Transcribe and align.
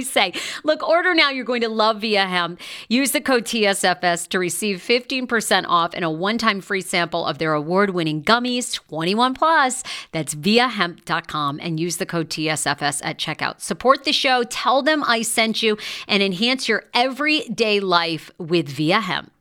say? 0.00 0.32
Look, 0.64 0.82
order 0.86 1.14
now. 1.14 1.30
You're 1.30 1.44
going 1.44 1.60
to 1.62 1.68
love 1.68 2.00
Viia 2.00 2.28
Hemp. 2.28 2.60
Use 2.88 3.12
the 3.12 3.20
code 3.20 3.44
TSFS 3.44 4.28
to 4.28 4.38
receive 4.38 4.78
15% 4.78 5.64
off 5.68 5.92
and 5.94 6.04
a 6.04 6.10
one 6.10 6.38
time 6.38 6.60
free 6.60 6.80
sample 6.80 7.26
of 7.26 7.38
their 7.38 7.52
award 7.52 7.90
winning 7.90 8.22
gummies, 8.22 8.74
21 8.74 9.34
plus. 9.34 9.82
That's 10.12 10.34
viiahemp.com 10.34 11.60
and 11.62 11.78
use 11.78 11.98
the 11.98 12.06
code 12.06 12.28
TSFS 12.28 13.00
at 13.04 13.18
checkout. 13.18 13.60
Support 13.60 14.04
the 14.04 14.12
show, 14.12 14.42
tell 14.44 14.82
them 14.82 15.04
I 15.04 15.22
sent 15.22 15.62
you, 15.62 15.76
and 16.08 16.22
enhance 16.22 16.68
your 16.68 16.84
everyday 16.94 17.80
life 17.80 18.30
with 18.38 18.68
Viia 18.68 19.00
Hemp. 19.00 19.32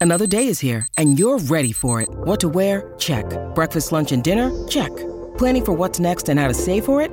Another 0.00 0.26
day 0.26 0.48
is 0.48 0.58
here, 0.58 0.88
and 0.98 1.16
you're 1.16 1.38
ready 1.38 1.70
for 1.70 2.00
it. 2.00 2.08
What 2.10 2.40
to 2.40 2.48
wear? 2.48 2.92
Check. 2.98 3.24
Breakfast, 3.54 3.92
lunch, 3.92 4.10
and 4.10 4.24
dinner? 4.24 4.50
Check. 4.66 4.90
Planning 5.38 5.64
for 5.64 5.72
what's 5.74 6.00
next 6.00 6.28
and 6.28 6.40
how 6.40 6.48
to 6.48 6.54
save 6.54 6.84
for 6.84 7.00
it? 7.00 7.12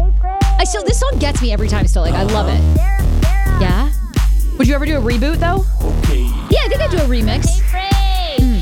I 0.61 0.63
still, 0.63 0.83
this 0.83 0.99
song 0.99 1.17
gets 1.17 1.41
me 1.41 1.51
every 1.51 1.67
time 1.67 1.87
still. 1.87 2.03
Like, 2.03 2.13
I 2.13 2.21
love 2.21 2.47
it. 2.47 2.61
Yeah? 3.59 3.91
Would 4.59 4.67
you 4.67 4.75
ever 4.75 4.85
do 4.85 4.95
a 4.95 5.01
reboot 5.01 5.37
though? 5.37 5.65
Yeah, 6.51 6.59
I 6.63 6.67
think 6.69 6.81
I'd 6.81 6.91
do 6.91 6.97
a 6.97 7.07
remix. 7.07 7.63
Mm, 8.37 8.59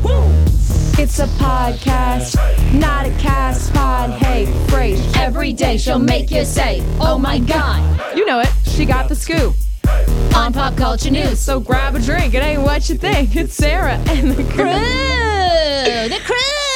mm. 0.00 0.98
It's 0.98 1.20
a 1.20 1.26
podcast, 1.38 2.34
not 2.74 3.06
a 3.06 3.10
cast 3.10 3.72
pod. 3.72 4.10
Hey, 4.10 4.46
phrase. 4.66 5.00
Every 5.14 5.52
day 5.52 5.76
she'll 5.76 6.00
make 6.00 6.32
you 6.32 6.44
say, 6.44 6.82
oh 7.00 7.16
my 7.16 7.38
god. 7.38 8.16
You 8.16 8.26
know 8.26 8.40
it. 8.40 8.50
She 8.64 8.84
got 8.84 9.08
the 9.08 9.14
scoop. 9.14 9.54
On 10.34 10.52
pop 10.52 10.76
culture 10.76 11.12
news. 11.12 11.38
So 11.38 11.60
grab 11.60 11.94
a 11.94 12.00
drink. 12.00 12.34
It 12.34 12.42
ain't 12.42 12.62
what 12.62 12.88
you 12.88 12.96
think. 12.96 13.36
It's 13.36 13.54
Sarah 13.54 14.02
and 14.08 14.32
the 14.32 14.42
crew. 14.42 14.64
Crew! 14.64 16.08
The 16.08 16.20
crew! 16.24 16.71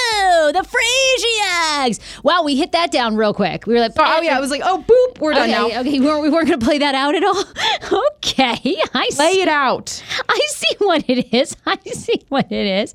The 0.52 0.60
Frasiags! 0.60 2.00
Wow, 2.22 2.42
we 2.42 2.56
hit 2.56 2.72
that 2.72 2.90
down 2.90 3.16
real 3.16 3.34
quick. 3.34 3.66
We 3.66 3.74
were 3.74 3.80
like, 3.80 3.92
oh, 3.98 4.04
oh 4.04 4.20
yeah, 4.20 4.36
I 4.36 4.40
was 4.40 4.50
like, 4.50 4.62
oh 4.64 4.84
boop, 4.86 5.20
we're 5.20 5.32
done 5.32 5.50
okay, 5.50 5.52
now. 5.52 5.80
okay, 5.80 6.00
we 6.00 6.06
weren't, 6.06 6.22
we 6.22 6.30
weren't 6.30 6.48
going 6.48 6.60
to 6.60 6.64
play 6.64 6.78
that 6.78 6.94
out 6.94 7.14
at 7.14 7.24
all. 7.24 7.44
okay, 8.16 8.82
I 8.94 9.08
see. 9.10 9.22
Lay 9.22 9.40
it 9.42 9.48
out. 9.48 10.02
I 10.28 10.40
see 10.48 10.76
what 10.78 11.04
it 11.08 11.34
is. 11.34 11.56
I 11.66 11.78
see 11.86 12.24
what 12.28 12.50
it 12.50 12.66
is. 12.66 12.94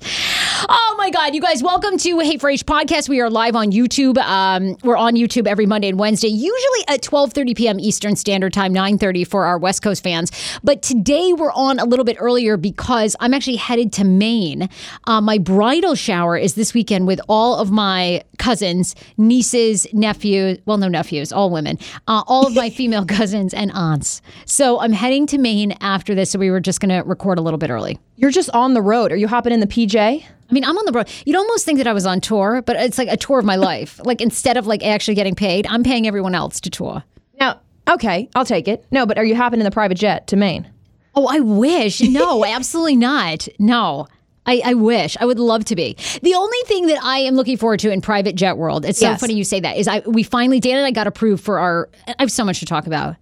Oh 0.54 0.94
my 0.98 1.10
God, 1.10 1.34
you 1.34 1.40
guys, 1.40 1.62
welcome 1.62 1.96
to 1.98 2.18
Hey 2.20 2.36
Frasier 2.36 2.64
podcast. 2.64 3.08
We 3.08 3.20
are 3.20 3.30
live 3.30 3.56
on 3.56 3.72
YouTube. 3.72 4.18
Um, 4.18 4.76
we're 4.84 4.96
on 4.96 5.14
YouTube 5.14 5.46
every 5.46 5.66
Monday 5.66 5.88
and 5.88 5.98
Wednesday, 5.98 6.28
usually 6.28 6.84
at 6.88 7.00
12:30 7.00 7.56
p.m. 7.56 7.80
Eastern 7.80 8.16
Standard 8.16 8.52
Time, 8.52 8.74
9:30 8.74 9.26
for 9.26 9.44
our 9.44 9.58
West 9.58 9.82
Coast 9.82 10.02
fans. 10.02 10.30
But 10.62 10.82
today 10.82 11.32
we're 11.32 11.52
on 11.52 11.78
a 11.78 11.84
little 11.84 12.04
bit 12.04 12.16
earlier 12.20 12.56
because 12.56 13.16
I'm 13.18 13.32
actually 13.34 13.56
headed 13.56 13.92
to 13.94 14.04
Maine. 14.04 14.68
Uh, 15.06 15.20
my 15.20 15.38
bridal 15.38 15.94
shower 15.94 16.36
is 16.36 16.54
this 16.54 16.74
weekend 16.74 17.06
with 17.06 17.20
all 17.28 17.56
of 17.56 17.70
my 17.70 18.22
cousins, 18.38 18.94
nieces, 19.16 19.86
nephews. 19.92 20.58
Well, 20.66 20.76
no 20.76 20.88
nephews, 20.88 21.32
all 21.32 21.50
women. 21.50 21.78
Uh, 22.06 22.22
all 22.26 22.46
of 22.46 22.54
my 22.54 22.68
female 22.82 23.06
cousins 23.06 23.54
and 23.54 23.70
aunts. 23.72 24.20
So 24.44 24.80
I'm 24.80 24.92
heading 24.92 25.26
to 25.28 25.38
Maine 25.38 25.72
after 25.80 26.14
this. 26.14 26.30
So 26.30 26.38
we 26.38 26.50
were 26.50 26.60
just 26.60 26.80
going 26.80 26.90
to 26.90 27.08
record 27.08 27.38
a 27.38 27.42
little 27.42 27.58
bit 27.58 27.70
early. 27.70 27.98
You're 28.22 28.30
just 28.30 28.48
on 28.50 28.72
the 28.74 28.80
road. 28.80 29.10
Are 29.12 29.16
you 29.16 29.26
hopping 29.26 29.52
in 29.52 29.58
the 29.60 29.66
PJ? 29.66 29.96
I 29.98 30.52
mean, 30.52 30.64
I'm 30.64 30.78
on 30.78 30.84
the 30.86 30.92
road. 30.92 31.08
You'd 31.26 31.36
almost 31.36 31.64
think 31.64 31.78
that 31.78 31.88
I 31.88 31.92
was 31.92 32.06
on 32.06 32.20
tour, 32.20 32.62
but 32.62 32.76
it's 32.76 32.96
like 32.96 33.08
a 33.08 33.16
tour 33.16 33.40
of 33.40 33.44
my 33.44 33.56
life. 33.56 34.00
like 34.04 34.20
instead 34.20 34.56
of 34.56 34.66
like 34.66 34.84
actually 34.84 35.14
getting 35.16 35.34
paid, 35.34 35.66
I'm 35.66 35.82
paying 35.82 36.06
everyone 36.06 36.34
else 36.34 36.60
to 36.60 36.70
tour. 36.70 37.02
Now, 37.40 37.60
okay, 37.88 38.28
I'll 38.36 38.44
take 38.44 38.68
it. 38.68 38.84
No, 38.92 39.06
but 39.06 39.18
are 39.18 39.24
you 39.24 39.34
hopping 39.34 39.58
in 39.60 39.64
the 39.64 39.70
private 39.72 39.96
jet 39.98 40.28
to 40.28 40.36
Maine? 40.36 40.70
Oh, 41.16 41.26
I 41.26 41.40
wish. 41.40 42.00
No, 42.00 42.44
absolutely 42.46 42.96
not. 42.96 43.48
No. 43.58 44.06
I, 44.46 44.60
I 44.64 44.74
wish. 44.74 45.16
I 45.20 45.24
would 45.24 45.38
love 45.40 45.64
to 45.66 45.76
be. 45.76 45.96
The 46.22 46.34
only 46.34 46.58
thing 46.66 46.86
that 46.88 47.02
I 47.02 47.18
am 47.18 47.34
looking 47.34 47.56
forward 47.56 47.80
to 47.80 47.90
in 47.90 48.00
private 48.00 48.34
jet 48.36 48.56
world, 48.56 48.84
it's 48.84 48.98
so 49.00 49.10
Yes. 49.10 49.20
funny 49.20 49.34
you 49.34 49.44
say 49.44 49.58
that, 49.60 49.76
is 49.76 49.86
I 49.88 50.00
we 50.00 50.22
finally 50.22 50.58
Dan 50.60 50.76
and 50.78 50.86
I 50.86 50.90
got 50.92 51.06
approved 51.06 51.42
for 51.44 51.58
our 51.58 51.88
I 52.08 52.14
have 52.20 52.30
so 52.32 52.44
much 52.44 52.60
to 52.60 52.66
talk 52.66 52.86
about. 52.86 53.16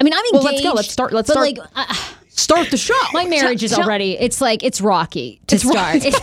I 0.00 0.04
mean, 0.04 0.12
I'm 0.14 0.24
engaged. 0.26 0.34
Well, 0.34 0.52
let's 0.52 0.62
go. 0.62 0.72
Let's 0.72 0.90
start- 0.90 1.12
let's 1.12 1.30
start. 1.30 1.46
like 1.46 1.58
uh, 1.74 1.94
Start 2.38 2.70
the 2.70 2.76
show. 2.76 2.94
my 3.12 3.24
marriage 3.26 3.62
is 3.64 3.72
already 3.74 4.12
it's 4.18 4.40
like 4.40 4.62
it's 4.62 4.80
rocky 4.80 5.40
to 5.48 5.58
start. 5.58 6.02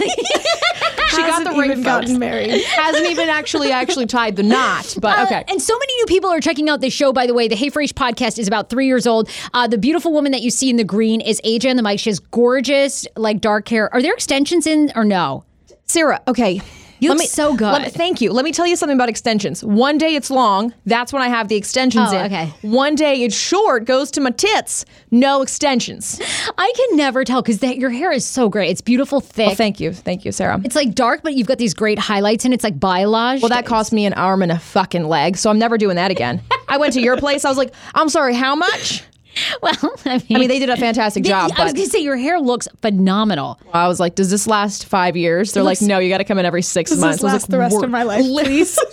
She 1.10 1.22
got 1.22 1.46
the 1.46 1.52
ring 1.52 1.72
even 1.72 1.84
gotten 1.84 2.20
married. 2.20 2.62
Hasn't 2.64 3.06
even 3.08 3.30
actually 3.30 3.72
actually 3.72 4.06
tied 4.06 4.36
the 4.36 4.44
knot. 4.44 4.96
But 5.00 5.18
Uh, 5.20 5.24
okay. 5.24 5.44
and 5.48 5.62
so 5.62 5.78
many 5.78 5.96
new 5.96 6.06
people 6.08 6.30
are 6.30 6.42
checking 6.42 6.68
out 6.68 6.82
this 6.82 6.92
show, 6.94 7.14
by 7.14 7.26
the 7.26 7.34
way. 7.34 7.48
The 7.48 7.56
Hey 7.56 7.70
Frasier 7.70 7.94
podcast 7.94 8.38
is 8.38 8.48
about 8.50 8.70
three 8.70 8.88
years 8.88 9.08
old. 9.08 9.30
Uh, 9.54 9.66
the 9.68 9.78
beautiful 9.78 10.12
woman 10.12 10.34
that 10.34 10.42
you 10.42 10.50
see 10.50 10.70
in 10.70 10.76
the 10.76 10.84
green 10.84 11.22
is 11.22 11.40
AJ 11.46 11.70
on 11.70 11.76
the 11.78 11.84
mic. 11.84 12.00
She 12.00 12.10
has 12.10 12.20
gorgeous, 12.20 13.08
like 13.16 13.40
dark 13.40 13.70
hair. 13.70 13.94
Are 13.94 14.02
there 14.02 14.14
extensions 14.14 14.68
in 14.68 14.92
or 14.96 15.06
no? 15.06 15.46
Sarah, 15.86 16.22
okay. 16.28 16.62
You 17.00 17.10
Let 17.10 17.16
look 17.16 17.24
me- 17.24 17.28
so 17.28 17.54
good. 17.56 17.82
me- 17.82 17.90
thank 17.90 18.22
you. 18.22 18.32
Let 18.32 18.46
me 18.46 18.52
tell 18.52 18.66
you 18.66 18.76
something 18.76 18.96
about 18.96 19.10
extensions. 19.10 19.64
One 19.64 19.98
day 19.98 20.16
it's 20.16 20.30
long. 20.30 20.74
That's 20.86 21.12
when 21.12 21.22
I 21.22 21.28
have 21.28 21.48
the 21.50 21.56
extensions 21.56 22.10
Oh, 22.12 22.18
in. 22.18 22.26
okay. 22.28 22.54
One 22.62 22.96
day 22.96 23.24
it's 23.24 23.36
short, 23.36 23.86
goes 23.86 24.10
to 24.12 24.22
my 24.22 24.30
tits. 24.32 24.86
No 25.12 25.42
extensions. 25.42 26.20
I 26.58 26.72
can 26.76 26.98
never 26.98 27.24
tell 27.24 27.42
because 27.42 27.62
your 27.62 27.90
hair 27.90 28.12
is 28.12 28.24
so 28.26 28.48
great. 28.50 28.70
It's 28.70 28.82
beautiful, 28.82 29.20
thick. 29.20 29.48
Well, 29.48 29.56
thank 29.56 29.80
you. 29.80 29.92
Thank 29.92 30.26
you, 30.26 30.32
Sarah. 30.32 30.60
it's 30.64 30.76
like 30.76 30.96
dark, 30.96 31.22
but 31.24 31.34
you've 31.36 31.48
got 31.48 31.58
these 31.58 31.74
great 31.74 32.00
highlights, 32.00 32.46
and 32.46 32.54
it's 32.54 32.64
like 32.64 32.80
balayage. 32.80 33.42
Well, 33.42 33.50
that 33.50 33.66
cost 33.66 33.92
me 33.92 34.06
an 34.06 34.14
arm 34.14 34.42
and 34.42 34.52
a 34.52 34.60
fucking 34.60 35.06
leg, 35.06 35.38
so 35.38 35.50
I'm 35.50 35.60
never 35.60 35.78
doing 35.78 35.96
that 35.98 36.12
again. 36.12 36.42
I 36.68 36.78
went 36.78 36.94
to 36.94 37.02
your 37.02 37.18
place. 37.18 37.46
I 37.46 37.50
was 37.50 37.58
like, 37.58 37.74
I'm 37.94 38.10
sorry, 38.10 38.34
how 38.36 38.56
much? 38.56 39.04
well, 39.62 39.74
I 40.06 40.18
mean, 40.18 40.24
I 40.36 40.40
mean, 40.40 40.48
they 40.48 40.60
did 40.60 40.70
a 40.70 40.78
fantastic 40.78 41.24
they- 41.24 41.30
job, 41.30 41.52
I 41.58 41.64
was 41.64 41.74
gonna 41.74 41.86
say 41.88 42.00
your 42.00 42.18
hair 42.18 42.40
looks 42.40 42.68
phenomenal. 42.82 43.60
I 43.74 43.88
was 43.88 44.00
like, 44.00 44.16
does 44.16 44.30
this 44.30 44.48
last 44.48 44.86
five 44.86 45.16
years? 45.18 45.54
They're 45.54 45.64
like, 45.64 45.82
no, 45.82 46.00
you 46.00 46.10
got 46.10 46.20
to 46.20 46.24
come 46.24 46.40
in 46.40 46.46
every 46.46 46.62
six 46.62 46.92
Does 46.92 47.00
months. 47.00 47.18
this 47.18 47.24
I 47.24 47.26
was 47.28 47.34
last 47.34 47.44
like, 47.44 47.50
the 47.52 47.58
rest 47.60 47.74
"Wor- 47.74 47.86
of 47.86 47.92
my 47.92 48.04
life, 48.04 48.22
please? 48.22 48.80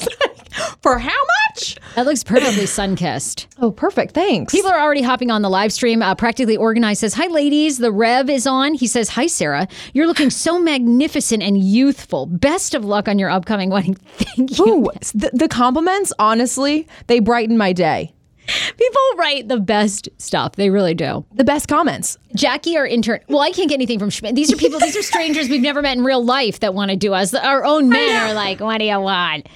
For 0.83 0.99
how 0.99 1.09
much? 1.49 1.77
That 1.95 2.05
looks 2.05 2.23
perfectly 2.23 2.67
sun 2.67 2.95
kissed. 2.95 3.47
Oh, 3.59 3.71
perfect. 3.71 4.13
Thanks. 4.13 4.53
People 4.53 4.71
are 4.71 4.79
already 4.81 5.01
hopping 5.01 5.31
on 5.31 5.41
the 5.41 5.49
live 5.49 5.73
stream. 5.73 6.03
Uh, 6.03 6.15
Practically 6.15 6.59
Organized 6.59 7.01
says, 7.01 7.15
Hi, 7.15 7.27
ladies. 7.29 7.79
The 7.79 7.91
Rev 7.91 8.29
is 8.29 8.47
on. 8.47 8.75
He 8.75 8.87
says, 8.87 9.09
Hi, 9.11 9.27
Sarah. 9.29 9.67
You're 9.95 10.07
looking 10.07 10.29
so 10.45 10.59
magnificent 10.59 11.43
and 11.43 11.57
youthful. 11.57 12.27
Best 12.27 12.75
of 12.75 12.85
luck 12.85 13.09
on 13.09 13.19
your 13.19 13.31
upcoming 13.31 13.71
wedding. 13.71 13.95
Thank 13.95 14.59
you. 14.59 14.67
Ooh, 14.67 14.91
the, 15.15 15.31
the 15.33 15.49
compliments, 15.49 16.13
honestly, 16.19 16.87
they 17.07 17.21
brighten 17.21 17.57
my 17.57 17.73
day. 17.73 18.13
People 18.77 19.01
write 19.17 19.49
the 19.49 19.59
best 19.59 20.09
stuff. 20.19 20.57
They 20.57 20.71
really 20.71 20.95
do. 20.95 21.25
The 21.35 21.45
best 21.45 21.69
comments. 21.69 22.19
Jackie, 22.35 22.77
our 22.77 22.87
intern. 22.87 23.21
Well, 23.29 23.41
I 23.41 23.51
can't 23.51 23.69
get 23.69 23.75
anything 23.75 23.99
from 23.99 24.11
Schmidt. 24.11 24.35
These 24.35 24.53
are 24.53 24.57
people, 24.57 24.81
these 24.81 24.97
are 24.97 25.03
strangers 25.03 25.49
we've 25.49 25.63
never 25.63 25.83
met 25.83 25.97
in 25.97 26.05
real 26.05 26.25
life 26.25 26.61
that 26.61 26.75
want 26.75 26.91
to 26.91 26.97
do 26.97 27.13
us. 27.13 27.35
Our 27.35 27.65
own 27.65 27.89
men 27.89 28.31
are 28.31 28.35
like, 28.35 28.61
what 28.61 28.79
do 28.79 28.85
you 28.85 29.01
want? 29.01 29.47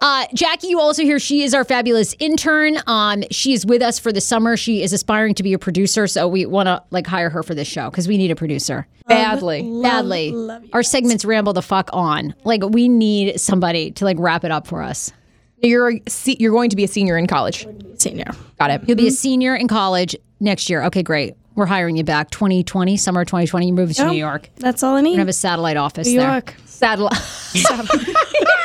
Uh, 0.00 0.26
Jackie, 0.34 0.68
you 0.68 0.78
also 0.78 1.02
hear 1.02 1.18
she 1.18 1.42
is 1.42 1.54
our 1.54 1.64
fabulous 1.64 2.14
intern. 2.18 2.76
Um, 2.86 3.24
she 3.30 3.54
is 3.54 3.64
with 3.64 3.80
us 3.80 3.98
for 3.98 4.12
the 4.12 4.20
summer. 4.20 4.56
She 4.56 4.82
is 4.82 4.92
aspiring 4.92 5.34
to 5.34 5.42
be 5.42 5.54
a 5.54 5.58
producer, 5.58 6.06
so 6.06 6.28
we 6.28 6.44
want 6.44 6.66
to 6.66 6.82
like 6.90 7.06
hire 7.06 7.30
her 7.30 7.42
for 7.42 7.54
this 7.54 7.66
show 7.66 7.90
because 7.90 8.06
we 8.06 8.18
need 8.18 8.30
a 8.30 8.36
producer 8.36 8.86
Badly. 9.08 9.62
badly. 9.82 10.34
our 10.72 10.82
segments 10.82 11.24
ramble 11.24 11.54
the 11.54 11.62
fuck 11.62 11.88
on. 11.92 12.34
Like 12.44 12.62
we 12.62 12.88
need 12.88 13.40
somebody 13.40 13.90
to 13.92 14.04
like 14.04 14.18
wrap 14.18 14.44
it 14.44 14.50
up 14.50 14.66
for 14.66 14.82
us. 14.82 15.12
You're 15.62 15.90
a 15.90 16.02
se- 16.06 16.36
you're 16.38 16.52
going 16.52 16.70
to 16.70 16.76
be 16.76 16.84
a 16.84 16.88
senior 16.88 17.16
in 17.16 17.26
college. 17.26 17.66
Senior. 17.98 18.32
Got 18.58 18.70
it. 18.70 18.82
You'll 18.86 18.96
be 18.96 19.04
a 19.04 19.06
mm-hmm. 19.06 19.14
senior 19.14 19.54
in 19.54 19.68
college 19.68 20.16
next 20.40 20.68
year. 20.68 20.82
Okay, 20.84 21.02
great. 21.02 21.34
We're 21.54 21.66
hiring 21.66 21.96
you 21.96 22.04
back. 22.04 22.30
2020, 22.30 22.98
summer 22.98 23.24
2020. 23.24 23.66
You 23.66 23.72
move 23.72 23.94
to 23.94 24.06
New 24.10 24.16
York. 24.18 24.50
That's 24.56 24.82
all 24.82 24.94
I 24.94 25.00
We 25.00 25.10
need. 25.10 25.18
have 25.18 25.28
a 25.28 25.32
satellite 25.32 25.78
office 25.78 26.06
New 26.06 26.18
there. 26.18 26.30
York. 26.30 26.54
Satellite. 26.66 27.16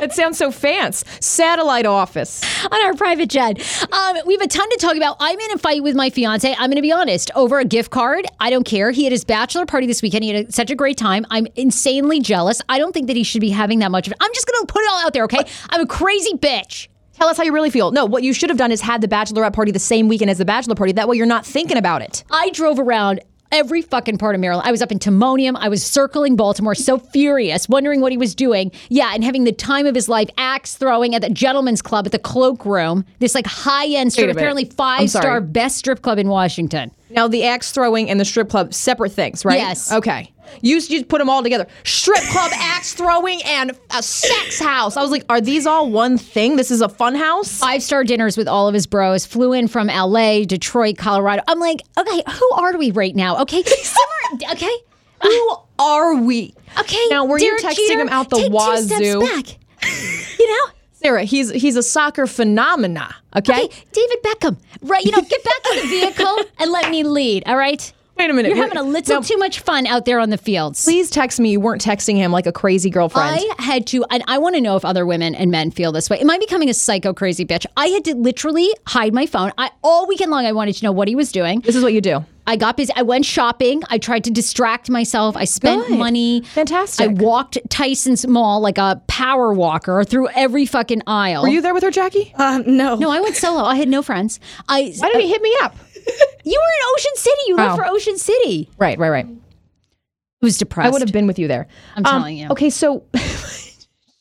that 0.00 0.12
sounds 0.12 0.38
so 0.38 0.50
fancy. 0.50 1.06
Satellite 1.20 1.86
office. 1.86 2.42
on 2.64 2.82
our 2.84 2.94
private 2.94 3.28
jet. 3.28 3.60
Um, 3.92 4.16
we 4.26 4.34
have 4.34 4.42
a 4.42 4.48
ton 4.48 4.68
to 4.70 4.76
talk 4.78 4.96
about. 4.96 5.16
I'm 5.20 5.38
in 5.38 5.52
a 5.52 5.58
fight 5.58 5.82
with 5.82 5.94
my 5.94 6.10
fiance. 6.10 6.50
I'm 6.50 6.66
going 6.66 6.76
to 6.76 6.82
be 6.82 6.92
honest 6.92 7.30
over 7.34 7.58
a 7.58 7.64
gift 7.64 7.90
card. 7.90 8.26
I 8.40 8.50
don't 8.50 8.64
care. 8.64 8.90
He 8.90 9.04
had 9.04 9.12
his 9.12 9.24
bachelor 9.24 9.66
party 9.66 9.86
this 9.86 10.02
weekend. 10.02 10.24
He 10.24 10.30
had 10.30 10.48
a, 10.48 10.52
such 10.52 10.70
a 10.70 10.74
great 10.74 10.96
time. 10.96 11.26
I'm 11.30 11.46
insanely 11.56 12.20
jealous. 12.20 12.60
I 12.68 12.78
don't 12.78 12.92
think 12.92 13.06
that 13.08 13.16
he 13.16 13.22
should 13.22 13.40
be 13.40 13.50
having 13.50 13.78
that 13.80 13.90
much 13.90 14.06
of 14.06 14.12
it. 14.12 14.18
I'm 14.20 14.32
just 14.34 14.46
going 14.46 14.66
to 14.66 14.72
put 14.72 14.82
it 14.82 14.90
all 14.90 14.98
out 15.00 15.12
there, 15.12 15.24
okay? 15.24 15.44
I'm 15.70 15.80
a 15.80 15.86
crazy 15.86 16.34
bitch. 16.34 16.88
Tell 17.14 17.28
us 17.28 17.36
how 17.36 17.42
you 17.42 17.52
really 17.52 17.70
feel. 17.70 17.90
No, 17.90 18.04
what 18.04 18.22
you 18.22 18.32
should 18.32 18.48
have 18.48 18.58
done 18.58 18.70
is 18.70 18.80
had 18.80 19.00
the 19.00 19.08
bachelorette 19.08 19.52
party 19.52 19.72
the 19.72 19.80
same 19.80 20.06
weekend 20.06 20.30
as 20.30 20.38
the 20.38 20.44
bachelor 20.44 20.76
party. 20.76 20.92
That 20.92 21.08
way 21.08 21.16
you're 21.16 21.26
not 21.26 21.44
thinking 21.44 21.76
about 21.76 22.00
it. 22.00 22.22
I 22.30 22.50
drove 22.50 22.78
around 22.78 23.20
every 23.52 23.82
fucking 23.82 24.18
part 24.18 24.34
of 24.34 24.40
Maryland. 24.40 24.66
I 24.66 24.70
was 24.70 24.82
up 24.82 24.92
in 24.92 24.98
Timonium. 24.98 25.56
I 25.58 25.68
was 25.68 25.84
circling 25.84 26.36
Baltimore, 26.36 26.74
so 26.74 26.98
furious, 26.98 27.68
wondering 27.68 28.00
what 28.00 28.12
he 28.12 28.18
was 28.18 28.34
doing. 28.34 28.70
Yeah, 28.88 29.12
and 29.14 29.24
having 29.24 29.44
the 29.44 29.52
time 29.52 29.86
of 29.86 29.94
his 29.94 30.08
life, 30.08 30.28
axe 30.38 30.76
throwing 30.76 31.14
at 31.14 31.22
the 31.22 31.30
Gentleman's 31.30 31.82
Club 31.82 32.06
at 32.06 32.12
the 32.12 32.18
Cloak 32.18 32.64
Room, 32.64 33.04
this 33.18 33.34
like 33.34 33.46
high 33.46 33.86
end 33.86 34.12
strip, 34.12 34.24
Wait 34.26 34.30
a 34.30 34.34
minute. 34.34 34.40
apparently 34.40 34.64
five 34.64 35.10
star 35.10 35.40
best 35.40 35.76
strip 35.76 36.02
club 36.02 36.18
in 36.18 36.28
Washington. 36.28 36.90
Now 37.10 37.26
the 37.28 37.44
axe 37.44 37.72
throwing 37.72 38.10
and 38.10 38.20
the 38.20 38.24
strip 38.24 38.50
club 38.50 38.74
separate 38.74 39.12
things, 39.12 39.44
right? 39.44 39.58
Yes. 39.58 39.90
Okay. 39.92 40.30
You 40.62 40.78
you 40.88 41.04
put 41.04 41.18
them 41.18 41.28
all 41.30 41.42
together. 41.42 41.66
Strip 41.84 42.22
club, 42.30 42.50
axe 42.54 42.94
throwing, 42.94 43.40
and 43.44 43.72
a 43.96 44.02
sex 44.02 44.58
house. 44.60 44.96
I 44.96 45.02
was 45.02 45.10
like, 45.10 45.24
are 45.28 45.40
these 45.40 45.66
all 45.66 45.90
one 45.90 46.18
thing? 46.18 46.56
This 46.56 46.70
is 46.70 46.80
a 46.80 46.88
fun 46.88 47.14
house. 47.14 47.58
five 47.58 47.82
star 47.82 48.04
dinners 48.04 48.36
with 48.36 48.48
all 48.48 48.68
of 48.68 48.74
his 48.74 48.86
bros. 48.86 49.24
Flew 49.26 49.52
in 49.52 49.68
from 49.68 49.88
LA, 49.88 50.44
Detroit, 50.44 50.96
Colorado. 50.98 51.42
I'm 51.48 51.58
like, 51.60 51.82
okay, 51.98 52.22
who 52.32 52.50
are 52.52 52.76
we 52.76 52.90
right 52.90 53.14
now? 53.14 53.40
Okay, 53.42 53.62
Simmer- 53.64 54.52
okay, 54.52 54.76
Who 55.22 55.56
are 55.78 56.14
we? 56.16 56.54
okay. 56.78 57.04
Now, 57.10 57.24
were 57.24 57.38
you 57.38 57.56
texting 57.60 57.88
Jeter, 57.88 58.00
him 58.02 58.08
out 58.08 58.30
the 58.30 58.36
take 58.36 58.52
wazoo? 58.52 58.98
Two 58.98 59.26
steps 59.26 59.52
back. 59.52 60.38
You 60.38 60.48
know. 60.48 60.72
Sarah, 60.92 61.22
he's 61.22 61.50
he's 61.52 61.76
a 61.76 61.82
soccer 61.82 62.26
phenomena. 62.26 63.14
Okay. 63.36 63.64
Okay, 63.66 63.74
David 63.92 64.18
Beckham. 64.24 64.56
Right, 64.82 65.04
you 65.04 65.12
know, 65.12 65.20
get 65.22 65.44
back 65.44 65.72
in 65.72 65.82
the 65.82 65.86
vehicle 65.88 66.38
and 66.58 66.72
let 66.72 66.90
me 66.90 67.04
lead. 67.04 67.44
All 67.46 67.56
right. 67.56 67.92
Wait 68.18 68.30
a 68.30 68.34
minute. 68.34 68.48
You're 68.48 68.56
having 68.58 68.78
a 68.78 68.82
little 68.82 69.16
Now, 69.16 69.20
too 69.20 69.36
much 69.36 69.60
fun 69.60 69.86
out 69.86 70.04
there 70.04 70.18
on 70.18 70.30
the 70.30 70.38
fields. 70.38 70.84
Please 70.84 71.08
text 71.08 71.38
me 71.38 71.50
you 71.50 71.60
weren't 71.60 71.82
texting 71.82 72.16
him 72.16 72.32
like 72.32 72.46
a 72.46 72.52
crazy 72.52 72.90
girlfriend. 72.90 73.28
I 73.30 73.62
had 73.62 73.86
to, 73.88 74.04
and 74.10 74.24
I 74.26 74.38
want 74.38 74.56
to 74.56 74.60
know 74.60 74.76
if 74.76 74.84
other 74.84 75.06
women 75.06 75.34
and 75.34 75.50
men 75.50 75.70
feel 75.70 75.92
this 75.92 76.10
way. 76.10 76.18
Am 76.18 76.28
I 76.28 76.38
becoming 76.38 76.68
a 76.68 76.74
psycho 76.74 77.14
crazy 77.14 77.44
bitch? 77.44 77.64
I 77.76 77.86
had 77.86 78.04
to 78.06 78.14
literally 78.16 78.68
hide 78.86 79.14
my 79.14 79.26
phone. 79.26 79.52
I 79.56 79.70
all 79.84 80.06
weekend 80.08 80.30
long 80.32 80.46
I 80.46 80.52
wanted 80.52 80.74
to 80.76 80.84
know 80.84 80.92
what 80.92 81.06
he 81.06 81.14
was 81.14 81.30
doing. 81.30 81.60
this 81.60 81.76
is 81.76 81.82
what 81.82 81.92
you 81.92 82.00
do. 82.00 82.24
I 82.48 82.56
got 82.56 82.78
busy. 82.78 82.90
I 82.96 83.02
went 83.02 83.26
shopping. 83.26 83.82
I 83.90 83.98
tried 83.98 84.24
to 84.24 84.30
distract 84.30 84.88
myself. 84.88 85.36
I 85.36 85.44
spent 85.44 85.86
Good. 85.86 85.98
money. 85.98 86.40
Fantastic. 86.40 87.04
I 87.04 87.12
walked 87.12 87.58
Tyson's 87.68 88.26
Mall 88.26 88.62
like 88.62 88.78
a 88.78 89.02
power 89.06 89.52
walker 89.52 90.02
through 90.02 90.28
every 90.30 90.64
fucking 90.64 91.02
aisle. 91.06 91.42
Were 91.42 91.50
you 91.50 91.60
there 91.60 91.74
with 91.74 91.82
her, 91.82 91.90
Jackie? 91.90 92.32
Uh, 92.34 92.62
no. 92.66 92.96
No, 92.96 93.10
I 93.10 93.20
went 93.20 93.36
solo. 93.36 93.62
I 93.64 93.76
had 93.76 93.88
no 93.88 94.00
friends. 94.00 94.40
I. 94.66 94.94
Why 94.96 95.08
didn't 95.08 95.20
he 95.20 95.28
hit 95.28 95.42
me 95.42 95.54
up? 95.60 95.76
You 96.44 96.58
were 96.58 96.88
in 96.88 96.94
Ocean 96.94 97.12
City. 97.16 97.40
You 97.48 97.56
left 97.56 97.72
Oh. 97.72 97.76
for 97.76 97.86
Ocean 97.86 98.16
City. 98.16 98.70
Right, 98.78 98.98
right, 98.98 99.10
right. 99.10 99.26
It 99.26 100.44
was 100.44 100.56
depressed. 100.56 100.86
I 100.86 100.90
would 100.90 101.02
have 101.02 101.12
been 101.12 101.26
with 101.26 101.38
you 101.38 101.46
there. 101.48 101.66
I'm 101.94 102.06
um, 102.06 102.10
telling 102.22 102.36
you. 102.38 102.48
Okay, 102.50 102.70
so 102.70 103.04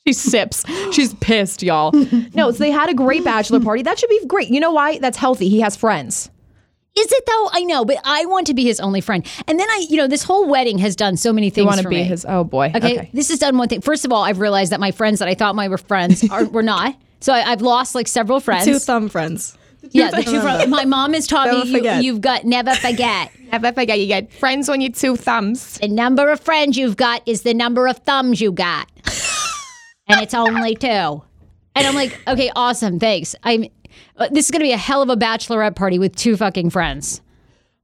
she 0.06 0.12
sips. 0.14 0.66
She's 0.92 1.14
pissed, 1.16 1.64
y'all. 1.64 1.92
no, 2.34 2.52
so 2.52 2.58
they 2.58 2.72
had 2.72 2.90
a 2.90 2.94
great 2.94 3.24
bachelor 3.24 3.60
party. 3.62 3.84
That 3.84 3.98
should 4.00 4.10
be 4.10 4.26
great. 4.26 4.50
You 4.50 4.60
know 4.60 4.72
why? 4.72 5.00
That's 5.00 5.18
healthy. 5.18 5.48
He 5.48 5.62
has 5.62 5.76
friends. 5.78 6.30
Is 6.98 7.12
it 7.12 7.24
though? 7.28 7.50
I 7.54 7.64
know, 7.64 7.86
but 7.86 7.98
I 8.04 8.26
want 8.26 8.48
to 8.48 8.54
be 8.56 8.64
his 8.64 8.80
only 8.80 9.00
friend. 9.02 9.26
And 9.48 9.60
then 9.60 9.70
I, 9.70 9.86
you 9.88 9.96
know, 9.98 10.08
this 10.08 10.24
whole 10.24 10.48
wedding 10.50 10.80
has 10.80 10.96
done 10.96 11.16
so 11.16 11.32
many 11.32 11.50
things 11.52 11.64
You 11.64 11.68
want 11.68 11.78
to 11.78 11.84
for 11.84 11.90
be 11.90 11.98
me. 11.98 12.04
his? 12.04 12.26
Oh 12.28 12.44
boy. 12.44 12.72
Okay, 12.76 12.98
Okay. 13.00 13.10
this 13.14 13.30
has 13.30 13.38
done 13.40 13.58
one 13.58 13.70
thing. 13.70 13.82
First 13.82 14.04
of 14.04 14.12
all, 14.12 14.24
I've 14.24 14.40
realized 14.40 14.72
that 14.72 14.80
my 14.80 14.92
friends 14.92 15.20
that 15.20 15.28
I 15.28 15.36
thought 15.36 15.56
my 15.56 15.68
were 15.68 15.78
friends 15.78 16.28
are 16.30 16.46
were 16.46 16.64
not. 16.64 16.96
So 17.20 17.32
I, 17.34 17.52
I've 17.52 17.62
lost 17.62 17.94
like 17.96 18.08
several 18.08 18.40
friends. 18.40 18.66
Two 18.66 18.80
thumb 18.80 19.08
friends. 19.10 19.56
Yeah, 19.92 20.12
the 20.12 20.24
two 20.24 20.68
my 20.70 20.86
mom 20.86 21.14
has 21.14 21.28
taught 21.28 21.48
Never 21.48 21.66
me 21.66 21.82
you, 21.82 21.92
you've 22.02 22.22
got 22.22 22.46
never 22.46 22.74
forget. 22.76 23.32
Never 23.52 23.72
forget 23.72 23.98
you 24.00 24.08
get 24.08 24.32
friends 24.34 24.68
on 24.68 24.82
your 24.82 24.92
two 24.92 25.16
thumbs. 25.16 25.78
the 25.78 25.88
number 25.88 26.30
of 26.30 26.40
friends 26.42 26.78
you've 26.78 26.98
got 26.98 27.22
is 27.26 27.44
the 27.44 27.54
number 27.54 27.88
of 27.88 27.98
thumbs 28.00 28.42
you 28.42 28.52
got, 28.52 28.90
and 30.08 30.22
it's 30.22 30.34
only 30.34 30.76
two. 30.76 30.88
And 30.88 31.24
I'm 31.76 31.96
like, 31.96 32.20
okay, 32.28 32.52
awesome, 32.56 33.00
thanks. 33.00 33.36
I'm. 33.44 33.66
uh, 34.18 34.28
This 34.32 34.46
is 34.46 34.52
gonna 34.52 34.66
be 34.66 34.72
a 34.74 34.78
hell 34.78 35.02
of 35.02 35.10
a 35.10 35.16
bachelorette 35.16 35.76
party 35.76 35.98
with 36.00 36.16
two 36.16 36.36
fucking 36.36 36.72
friends. 36.72 37.22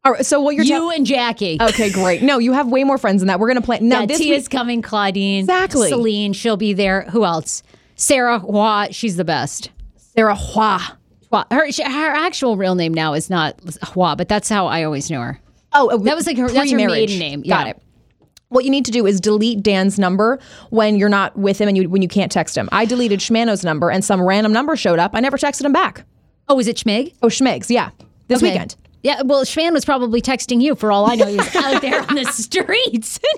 All 0.06 0.12
right. 0.12 0.26
So 0.26 0.42
what 0.42 0.56
you're 0.56 0.66
You 0.66 0.72
tell- 0.72 0.90
and 0.92 1.06
Jackie. 1.06 1.58
Okay, 1.62 1.90
great. 1.90 2.22
No, 2.22 2.38
you 2.40 2.52
have 2.52 2.68
way 2.68 2.84
more 2.84 2.98
friends 2.98 3.22
than 3.22 3.28
that. 3.28 3.40
We're 3.40 3.48
gonna 3.48 3.62
plan. 3.62 3.88
Now 3.88 4.02
Yeah, 4.02 4.06
this 4.08 4.18
Tia's 4.18 4.44
week, 4.46 4.50
coming. 4.50 4.82
Claudine, 4.82 5.40
Exactly. 5.42 5.88
Celine, 5.90 6.34
she'll 6.34 6.58
be 6.58 6.74
there. 6.74 7.04
Who 7.12 7.24
else? 7.24 7.64
Sarah 7.96 8.40
Hua, 8.40 8.88
she's 8.92 9.16
the 9.16 9.24
best. 9.24 9.70
Sarah 9.96 10.36
Hua. 10.36 10.98
Hua. 11.34 11.46
Her 11.52 11.72
she, 11.72 11.84
her 11.84 11.90
actual 12.16 12.58
real 12.58 12.76
name 12.76 12.94
now 12.94 13.14
is 13.14 13.30
not 13.30 13.60
Hua, 13.94 14.16
but 14.16 14.28
that's 14.30 14.50
how 14.50 14.68
I 14.68 14.84
always 14.84 15.10
knew 15.10 15.20
her. 15.20 15.40
Oh, 15.74 15.98
That 15.98 16.16
was 16.16 16.28
like 16.28 16.38
her- 16.38 16.50
that's 16.50 16.72
her 16.72 16.78
maiden 16.78 17.18
name. 17.20 17.42
Got 17.42 17.66
Yeah. 17.66 17.72
it. 17.72 17.82
What 18.50 18.66
you 18.66 18.70
need 18.70 18.86
to 18.86 18.92
do 18.92 19.08
is 19.08 19.20
delete 19.20 19.64
Dan's 19.64 19.98
number 19.98 20.38
when 20.70 20.96
you're 20.96 21.10
not 21.10 21.36
with 21.36 21.60
him 21.60 21.68
and 21.68 21.76
you 21.76 21.90
when 21.90 22.04
you 22.04 22.08
can't 22.08 22.32
text 22.32 22.56
him. 22.56 22.70
I 22.72 22.86
deleted 22.86 23.20
Schmano's 23.20 23.64
number 23.64 23.90
and 23.90 24.06
some 24.06 24.22
random 24.22 24.54
number 24.54 24.76
showed 24.76 25.00
up. 25.00 25.12
I 25.16 25.22
never 25.22 25.38
texted 25.38 25.66
him 25.66 25.74
back. 25.74 26.06
Oh, 26.48 26.60
is 26.60 26.68
it 26.68 26.78
Schmig? 26.78 27.14
Oh, 27.24 27.28
Schmegs, 27.28 27.70
yeah. 27.72 27.90
This 28.28 28.38
Okay. 28.44 28.52
weekend. 28.52 28.76
Yeah, 29.02 29.24
well, 29.24 29.44
Schman 29.44 29.74
was 29.74 29.84
probably 29.86 30.22
texting 30.22 30.62
you 30.62 30.76
for 30.76 30.92
all 30.92 31.10
I 31.10 31.16
know. 31.16 31.26
He 31.26 31.36
was 31.38 31.56
out 31.56 31.82
there 31.82 32.02
on 32.08 32.16
the 32.16 32.26
streets. 32.26 33.20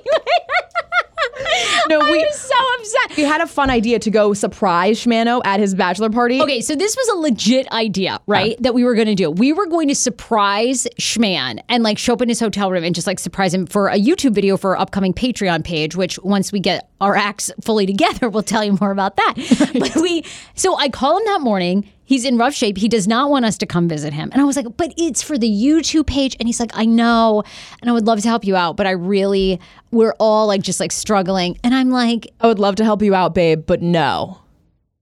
No, 1.88 2.00
we 2.00 2.28
so 2.32 2.56
upset. 2.80 3.18
we 3.18 3.24
had 3.24 3.42
a 3.42 3.48
fun 3.48 3.70
idea 3.70 4.00
to 4.00 4.10
go 4.10 4.34
surprise 4.34 5.04
Schmano 5.04 5.42
at 5.46 5.60
his 5.60 5.76
bachelor 5.76 6.10
party. 6.10 6.42
Okay, 6.42 6.62
so 6.62 6.76
this 6.76 6.96
was 6.96 7.08
a 7.10 7.16
legit 7.16 7.72
idea, 7.72 8.20
right? 8.26 8.56
That 8.62 8.74
we 8.74 8.84
were 8.84 8.96
going 8.96 9.08
to 9.08 9.16
do. 9.16 9.30
We 9.30 9.54
were 9.54 9.68
going 9.68 9.88
to 9.90 9.96
surprise 9.96 10.88
Schman 11.00 11.60
and 11.70 11.84
like 11.84 11.98
show 12.00 12.14
up 12.14 12.22
in 12.22 12.30
his 12.30 12.40
hotel 12.40 12.72
room 12.72 12.84
and 12.84 12.96
just 12.96 13.06
like 13.06 13.20
surprise 13.20 13.54
him 13.54 13.68
for 13.68 13.90
a 13.90 13.98
YouTube 13.98 14.34
video 14.34 14.58
for 14.58 14.76
our 14.76 14.82
upcoming 14.82 15.14
Patreon 15.14 15.64
page, 15.64 15.96
which 15.96 16.18
once 16.20 16.52
we 16.52 16.60
get 16.60 16.90
our 17.02 17.16
acts 17.16 17.52
fully 17.62 17.86
together, 17.86 18.30
we'll 18.32 18.44
tell 18.44 18.64
you 18.64 18.78
more 18.80 18.92
about 18.92 19.16
that. 19.18 19.34
but 19.80 19.96
we, 20.02 20.24
so 20.56 20.76
I 20.76 20.90
call 20.90 21.18
him 21.18 21.26
that 21.26 21.42
morning. 21.42 21.90
He's 22.08 22.24
in 22.24 22.38
rough 22.38 22.54
shape. 22.54 22.78
He 22.78 22.88
does 22.88 23.08
not 23.08 23.32
want 23.32 23.46
us 23.46 23.58
to 23.58 23.66
come 23.66 23.88
visit 23.88 24.14
him. 24.14 24.30
And 24.32 24.40
I 24.40 24.46
was 24.46 24.56
like, 24.56 24.78
but 24.78 24.94
it's 24.96 25.24
for 25.24 25.40
the 25.40 25.50
YouTube 25.50 26.06
page. 26.06 26.36
And 26.40 26.48
he's 26.48 26.60
like, 26.60 26.70
I 26.76 26.86
know. 26.86 27.42
And 27.82 27.90
I 27.90 27.94
would 27.94 28.06
love 28.06 28.22
to 28.22 28.28
help 28.28 28.46
you 28.46 28.56
out, 28.56 28.78
but 28.78 28.86
I 28.86 28.92
really, 28.92 29.60
we're 29.90 30.14
all 30.20 30.46
like 30.46 30.62
just 30.62 30.80
like 30.80 30.92
struggling. 30.92 31.15
And 31.64 31.74
I'm 31.76 31.90
like, 31.90 32.32
I 32.42 32.48
would 32.48 32.60
love 32.60 32.76
to 32.76 32.84
help 32.84 33.02
you 33.02 33.16
out, 33.16 33.34
babe, 33.36 33.66
but 33.66 33.82
no. 33.82 34.42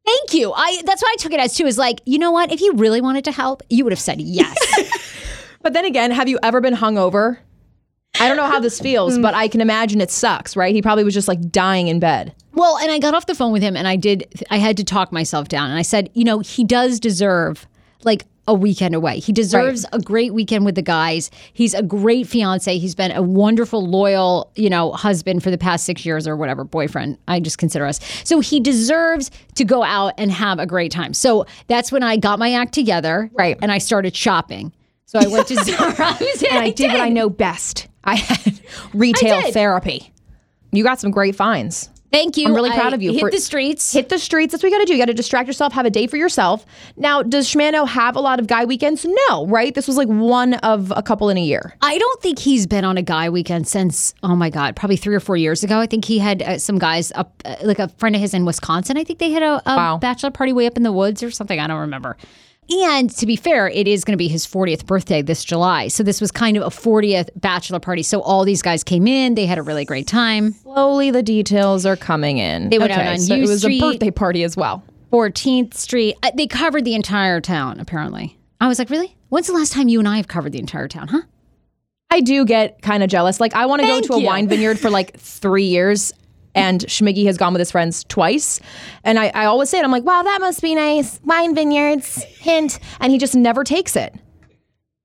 thank 0.06 0.34
you. 0.34 0.54
I 0.54 0.82
that's 0.86 1.02
why 1.02 1.12
I 1.14 1.16
took 1.18 1.32
it 1.32 1.40
as 1.40 1.56
too, 1.56 1.66
is 1.66 1.78
like, 1.78 2.02
you 2.06 2.20
know 2.20 2.32
what? 2.32 2.52
If 2.52 2.62
you 2.62 2.74
really 2.74 3.02
wanted 3.02 3.24
to 3.26 3.32
help, 3.32 3.64
you 3.70 3.84
would 3.84 3.94
have 3.94 4.00
said 4.00 4.22
yes. 4.22 4.58
But 5.64 5.72
then 5.72 5.86
again, 5.86 6.12
have 6.12 6.28
you 6.28 6.38
ever 6.44 6.62
been 6.62 6.76
hungover? 6.76 7.38
I 8.20 8.28
don't 8.28 8.38
know 8.38 8.46
how 8.46 8.60
this 8.60 8.80
feels, 8.80 9.18
but 9.18 9.34
I 9.34 9.48
can 9.48 9.60
imagine 9.60 10.00
it 10.00 10.12
sucks, 10.12 10.56
right? 10.56 10.76
He 10.76 10.82
probably 10.84 11.04
was 11.04 11.16
just 11.16 11.28
like 11.28 11.50
dying 11.50 11.88
in 11.88 12.00
bed. 12.00 12.36
Well, 12.52 12.78
and 12.78 12.92
I 12.92 13.00
got 13.00 13.16
off 13.16 13.26
the 13.26 13.34
phone 13.34 13.52
with 13.52 13.64
him 13.64 13.76
and 13.76 13.88
I 13.88 13.96
did, 13.96 14.46
I 14.52 14.58
had 14.58 14.78
to 14.78 14.84
talk 14.84 15.12
myself 15.12 15.48
down. 15.48 15.72
And 15.72 15.80
I 15.80 15.82
said, 15.82 16.12
you 16.14 16.24
know, 16.24 16.40
he 16.40 16.64
does 16.64 17.00
deserve 17.00 17.66
like 18.04 18.26
a 18.48 18.54
weekend 18.54 18.94
away. 18.94 19.20
He 19.20 19.32
deserves 19.32 19.86
a 19.94 20.00
great 20.00 20.34
weekend 20.34 20.66
with 20.66 20.76
the 20.76 20.82
guys. 20.82 21.32
He's 21.54 21.74
a 21.74 21.82
great 21.82 22.28
fiance. 22.28 22.78
He's 22.78 22.96
been 22.96 23.12
a 23.12 23.22
wonderful, 23.22 23.86
loyal, 23.88 24.52
you 24.56 24.70
know, 24.70 24.92
husband 24.92 25.44
for 25.44 25.50
the 25.50 25.58
past 25.58 25.86
six 25.86 26.06
years 26.06 26.28
or 26.28 26.36
whatever, 26.36 26.64
boyfriend. 26.66 27.18
I 27.28 27.40
just 27.40 27.58
consider 27.58 27.86
us. 27.86 28.00
So 28.26 28.42
he 28.42 28.60
deserves 28.60 29.32
to 29.56 29.64
go 29.64 29.84
out 29.84 30.14
and 30.18 30.30
have 30.32 30.60
a 30.60 30.66
great 30.66 30.92
time. 30.92 31.14
So 31.14 31.46
that's 31.68 31.92
when 31.92 32.04
I 32.04 32.18
got 32.18 32.38
my 32.38 32.54
act 32.54 32.74
together. 32.74 33.30
Right. 33.34 33.58
And 33.62 33.72
I 33.72 33.78
started 33.78 34.16
shopping. 34.16 34.74
So 35.06 35.20
I 35.20 35.28
went 35.28 35.48
to 35.48 35.56
Zara. 35.64 36.18
And 36.50 36.58
I 36.58 36.72
did 36.72 36.92
what 36.92 37.00
I 37.00 37.10
know 37.10 37.30
best. 37.30 37.88
I 38.04 38.16
had 38.16 38.60
retail 38.94 39.36
I 39.36 39.52
therapy. 39.52 40.12
You 40.74 40.84
got 40.84 41.00
some 41.00 41.12
great 41.12 41.36
finds. 41.36 41.90
Thank 42.14 42.38
you. 42.38 42.46
I'm 42.48 42.54
really 42.54 42.70
proud 42.70 42.94
I 42.94 42.96
of 42.96 43.02
you 43.02 43.12
Hit 43.12 43.20
for- 43.22 43.32
the 43.32 43.40
streets. 43.40 43.92
Hit 43.92 44.08
the 44.10 44.20
streets. 44.20 44.52
That's 44.52 44.62
what 44.64 44.70
you 44.72 44.76
got 44.78 44.82
to 44.82 44.86
do. 44.86 44.94
You 44.94 45.00
got 45.00 45.08
to 45.08 45.14
distract 45.16 45.48
yourself, 45.48 45.74
have 45.74 45.86
a 45.88 45.90
day 45.90 46.06
for 46.06 46.16
yourself. 46.16 46.64
Now, 46.96 47.24
does 47.24 47.50
Schmano 47.52 47.88
have 47.88 48.16
a 48.16 48.20
lot 48.22 48.40
of 48.40 48.46
guy 48.46 48.66
weekends? 48.66 49.04
No, 49.28 49.48
right? 49.48 49.74
This 49.74 49.88
was 49.88 49.98
like 49.98 50.08
one 50.08 50.54
of 50.56 50.94
a 50.96 51.02
couple 51.02 51.30
in 51.30 51.38
a 51.38 51.42
year. 51.42 51.76
I 51.82 51.98
don't 51.98 52.22
think 52.22 52.38
he's 52.38 52.68
been 52.68 52.86
on 52.86 52.98
a 52.98 53.02
guy 53.02 53.30
weekend 53.30 53.68
since 53.68 54.14
oh 54.22 54.36
my 54.36 54.52
god, 54.52 54.76
probably 54.76 54.96
three 54.98 55.16
or 55.16 55.20
four 55.20 55.38
years 55.38 55.64
ago. 55.64 55.80
I 55.80 55.88
think 55.88 56.06
he 56.06 56.20
had 56.20 56.44
uh, 56.44 56.58
some 56.60 56.78
guys 56.78 57.12
up, 57.16 57.34
uh, 57.46 57.56
like 57.64 57.80
a 57.80 57.88
friend 57.88 58.16
of 58.16 58.22
his 58.22 58.36
in 58.36 58.46
Wisconsin. 58.46 58.96
I 58.96 59.04
think 59.04 59.18
they 59.18 59.32
had 59.32 59.42
a, 59.44 59.56
a 59.70 59.76
Wow. 59.76 59.98
bachelor 59.98 60.30
party 60.30 60.54
way 60.54 60.68
up 60.68 60.78
in 60.78 60.84
the 60.84 60.92
woods 60.94 61.24
or 61.24 61.32
something. 61.32 61.60
I 61.60 61.66
don't 61.66 61.80
remember. 61.82 62.16
And 62.70 63.10
to 63.18 63.26
be 63.26 63.36
fair, 63.36 63.68
it 63.70 63.88
is 63.88 64.04
going 64.04 64.14
to 64.14 64.18
be 64.18 64.28
his 64.28 64.46
40th 64.48 64.86
birthday 64.86 65.22
this 65.22 65.44
July. 65.44 65.88
So 65.90 66.04
this 66.04 66.22
was 66.22 66.32
kind 66.32 66.56
of 66.58 66.64
a 66.64 66.68
40th 66.68 67.30
bachelor 67.36 67.80
party. 67.80 68.04
So 68.04 68.22
all 68.22 68.46
these 68.46 68.62
guys 68.62 68.84
came 68.84 69.06
in. 69.08 69.36
They 69.36 69.46
had 69.46 69.58
a 69.58 69.62
really 69.62 69.86
great 69.86 70.08
time. 70.08 70.54
Slowly, 70.54 71.12
the 71.12 71.24
details 71.24 71.86
are 71.86 71.96
coming 71.98 72.38
in. 72.38 72.70
They 72.70 72.80
went 72.80 72.92
out 72.94 73.06
on 73.06 73.20
so 73.20 73.36
U 73.36 73.44
it 73.44 73.48
was 73.48 73.62
Street. 73.62 73.82
a 73.82 73.92
birthday 73.92 74.12
party 74.12 74.44
as 74.44 74.56
well. 74.58 74.84
14th 75.12 75.74
Street. 75.76 76.16
Uh, 76.24 76.32
They 76.36 76.48
covered 76.48 76.86
the 76.86 76.96
entire 76.96 77.40
town, 77.42 77.80
apparently. 77.80 78.38
I 78.60 78.68
was 78.68 78.80
like, 78.80 78.90
really? 78.90 79.16
When's 79.30 79.48
the 79.48 79.54
last 79.54 79.74
time 79.74 79.88
you 79.90 80.00
and 80.00 80.08
I 80.08 80.18
have 80.18 80.28
covered 80.28 80.54
the 80.54 80.60
entire 80.60 80.88
town, 80.88 81.10
huh? 81.10 81.22
I 82.10 82.22
do 82.22 82.46
get 82.46 82.82
kind 82.82 83.04
of 83.04 83.10
jealous. 83.10 83.40
Like, 83.40 83.56
I 83.56 83.66
want 83.66 83.82
to 83.82 83.88
go 83.88 84.00
to 84.00 84.14
a 84.14 84.20
you. 84.20 84.26
wine 84.26 84.48
vineyard 84.48 84.80
for 84.80 84.90
like 84.92 85.18
three 85.20 85.66
years, 85.66 86.14
and 86.56 86.82
Schmiggy 86.82 87.26
has 87.26 87.38
gone 87.38 87.54
with 87.54 87.60
his 87.60 87.72
friends 87.72 88.04
twice. 88.06 88.60
And 89.04 89.20
I, 89.20 89.28
I 89.34 89.46
always 89.46 89.70
say 89.70 89.80
it. 89.80 89.84
I'm 89.84 89.92
like, 89.92 90.04
wow, 90.04 90.24
that 90.24 90.40
must 90.42 90.62
be 90.62 90.76
nice. 90.76 91.20
Wine 91.24 91.56
vineyards, 91.56 92.24
hint. 92.24 92.80
And 93.00 93.12
he 93.12 93.18
just 93.18 93.36
never 93.36 93.64
takes 93.64 93.96
it. 93.96 94.14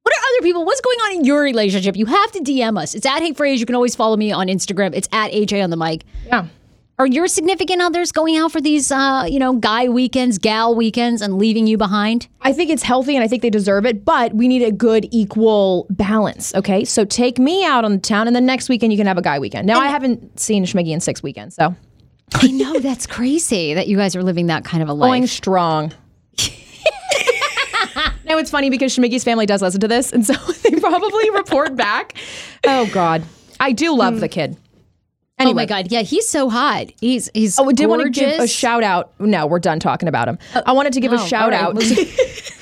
What 0.02 0.14
are 0.17 0.21
other 0.21 0.43
people? 0.43 0.64
What's 0.64 0.81
going 0.81 0.99
on 1.00 1.12
in 1.17 1.25
your 1.25 1.43
relationship? 1.43 1.97
You 1.97 2.07
have 2.07 2.33
to 2.33 2.40
DM 2.40 2.81
us. 2.81 2.95
It's 2.95 3.05
at 3.05 3.21
Hey 3.21 3.33
Frase. 3.33 3.59
You 3.59 3.67
can 3.67 3.75
always 3.75 3.95
follow 3.95 4.17
me 4.17 4.33
on 4.33 4.47
Instagram. 4.47 4.95
It's 4.95 5.09
at 5.12 5.33
AJ 5.33 5.62
on 5.62 5.71
the 5.71 5.76
mic. 5.76 6.05
Yeah. 6.26 6.47
Are 7.00 7.07
your 7.07 7.28
significant 7.28 7.81
others 7.81 8.11
going 8.11 8.37
out 8.37 8.50
for 8.50 8.61
these, 8.61 8.90
uh, 8.90 9.25
you 9.28 9.38
know, 9.38 9.52
guy 9.52 9.88
weekends, 9.88 10.37
gal 10.37 10.75
weekends, 10.75 11.23
and 11.23 11.38
leaving 11.38 11.69
you 11.69 11.78
behind? 11.78 12.26
I 12.43 12.52
think 12.52 12.71
it's 12.71 12.83
healthy 12.83 13.14
and 13.14 13.23
I 13.23 13.28
think 13.28 13.40
they 13.43 13.50
deserve 13.50 13.87
it, 13.87 14.05
but 14.05 14.35
we 14.35 14.49
need 14.49 14.62
a 14.62 14.73
good 14.73 15.07
equal 15.12 15.87
balance. 15.90 16.52
Okay. 16.57 16.85
So 16.85 17.05
take 17.05 17.38
me 17.38 17.64
out 17.64 17.85
on 17.85 17.93
the 17.93 17.99
town 17.99 18.26
and 18.26 18.35
then 18.35 18.47
next 18.47 18.69
weekend 18.69 18.93
you 18.93 18.99
can 18.99 19.07
have 19.07 19.17
a 19.17 19.23
guy 19.23 19.38
weekend. 19.38 19.64
Now, 19.64 19.78
I 19.78 19.87
haven't 19.87 20.40
seen 20.40 20.64
Schmiggy 20.64 20.88
in 20.88 20.99
six 20.99 21.23
weekends, 21.23 21.55
so 21.55 21.73
I 22.35 22.49
know 22.49 22.81
that's 22.81 23.07
crazy 23.07 23.75
that 23.75 23.87
you 23.87 23.97
guys 23.97 24.17
are 24.17 24.25
living 24.25 24.49
that 24.49 24.64
kind 24.64 24.83
of 24.83 24.88
a 24.88 24.93
life. 24.93 25.09
going 25.09 25.28
strong. 25.28 25.93
now 28.25 28.38
it's 28.38 28.50
funny 28.50 28.71
because 28.71 28.97
Schmiggy's 28.97 29.23
family 29.23 29.47
does 29.47 29.62
listen 29.62 29.81
to 29.83 29.88
this, 29.88 30.12
and 30.12 30.26
so 30.26 30.33
they 30.64 30.81
probably 30.81 31.31
report 31.31 31.76
back. 31.76 32.14
Oh 32.67 32.90
God, 32.93 33.23
I 33.61 33.71
do 33.71 33.95
love 33.95 34.19
the 34.19 34.28
kid. 34.28 34.57
Anyway. 35.38 35.52
Oh 35.52 35.54
my 35.54 35.66
god, 35.66 35.92
yeah, 35.92 36.02
he's 36.02 36.28
so 36.28 36.49
hot. 36.49 36.87
He's 37.00 37.30
he's. 37.33 37.59
Oh, 37.59 37.68
I 37.68 37.73
did 37.73 37.87
want 37.87 38.02
to 38.02 38.11
give 38.11 38.40
a 38.40 38.49
shout 38.49 38.83
out. 38.83 39.12
No, 39.21 39.47
we're 39.47 39.61
done 39.61 39.78
talking 39.78 40.09
about 40.09 40.28
him. 40.28 40.38
Uh, 40.54 40.62
I 40.66 40.73
wanted 40.73 40.92
to 40.95 41.00
give 41.00 41.12
oh, 41.12 41.16
a 41.16 41.28
shout 41.28 41.50
right, 41.50 41.61
out. 41.61 41.76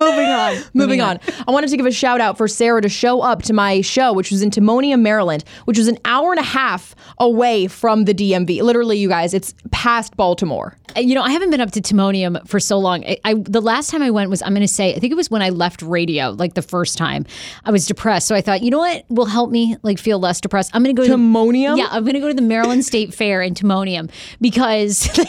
moving- 0.00 0.10
Moving 0.20 0.30
on. 0.30 0.56
Moving 0.74 1.00
on. 1.00 1.20
I 1.46 1.50
wanted 1.50 1.70
to 1.70 1.76
give 1.76 1.86
a 1.86 1.92
shout 1.92 2.20
out 2.20 2.36
for 2.38 2.48
Sarah 2.48 2.80
to 2.82 2.88
show 2.88 3.20
up 3.20 3.42
to 3.42 3.52
my 3.52 3.80
show, 3.80 4.12
which 4.12 4.30
was 4.30 4.42
in 4.42 4.50
Timonium, 4.50 5.00
Maryland, 5.02 5.44
which 5.66 5.78
was 5.78 5.88
an 5.88 5.98
hour 6.04 6.30
and 6.32 6.40
a 6.40 6.44
half 6.44 6.94
away 7.18 7.66
from 7.66 8.04
the 8.04 8.14
DMV. 8.14 8.62
Literally, 8.62 8.98
you 8.98 9.08
guys, 9.08 9.34
it's 9.34 9.54
past 9.70 10.16
Baltimore. 10.16 10.76
Uh, 10.96 11.00
you 11.00 11.14
know, 11.14 11.22
I 11.22 11.30
haven't 11.30 11.50
been 11.50 11.60
up 11.60 11.70
to 11.72 11.80
Timonium 11.80 12.46
for 12.48 12.58
so 12.58 12.78
long. 12.78 13.04
I, 13.04 13.18
I 13.24 13.34
the 13.34 13.60
last 13.60 13.90
time 13.90 14.02
I 14.02 14.10
went 14.10 14.30
was 14.30 14.42
I'm 14.42 14.50
going 14.54 14.62
to 14.62 14.68
say 14.68 14.94
I 14.94 14.98
think 14.98 15.12
it 15.12 15.16
was 15.16 15.30
when 15.30 15.42
I 15.42 15.50
left 15.50 15.82
radio, 15.82 16.30
like 16.30 16.54
the 16.54 16.62
first 16.62 16.96
time. 16.98 17.26
I 17.64 17.70
was 17.70 17.86
depressed, 17.86 18.26
so 18.26 18.34
I 18.34 18.40
thought, 18.40 18.62
you 18.62 18.70
know 18.70 18.78
what 18.78 19.04
will 19.08 19.26
help 19.26 19.50
me 19.50 19.76
like 19.82 19.98
feel 19.98 20.18
less 20.18 20.40
depressed. 20.40 20.70
I'm 20.74 20.82
going 20.82 20.94
to 20.96 21.00
go 21.02 21.06
to 21.06 21.14
Timonium? 21.14 21.74
To, 21.74 21.80
yeah, 21.82 21.88
I'm 21.90 22.02
going 22.04 22.14
to 22.14 22.20
go 22.20 22.28
to 22.28 22.34
the 22.34 22.42
Maryland 22.42 22.84
State 22.84 23.14
Fair 23.14 23.42
in 23.42 23.54
Timonium 23.54 24.10
because 24.40 25.06
like, 25.18 25.28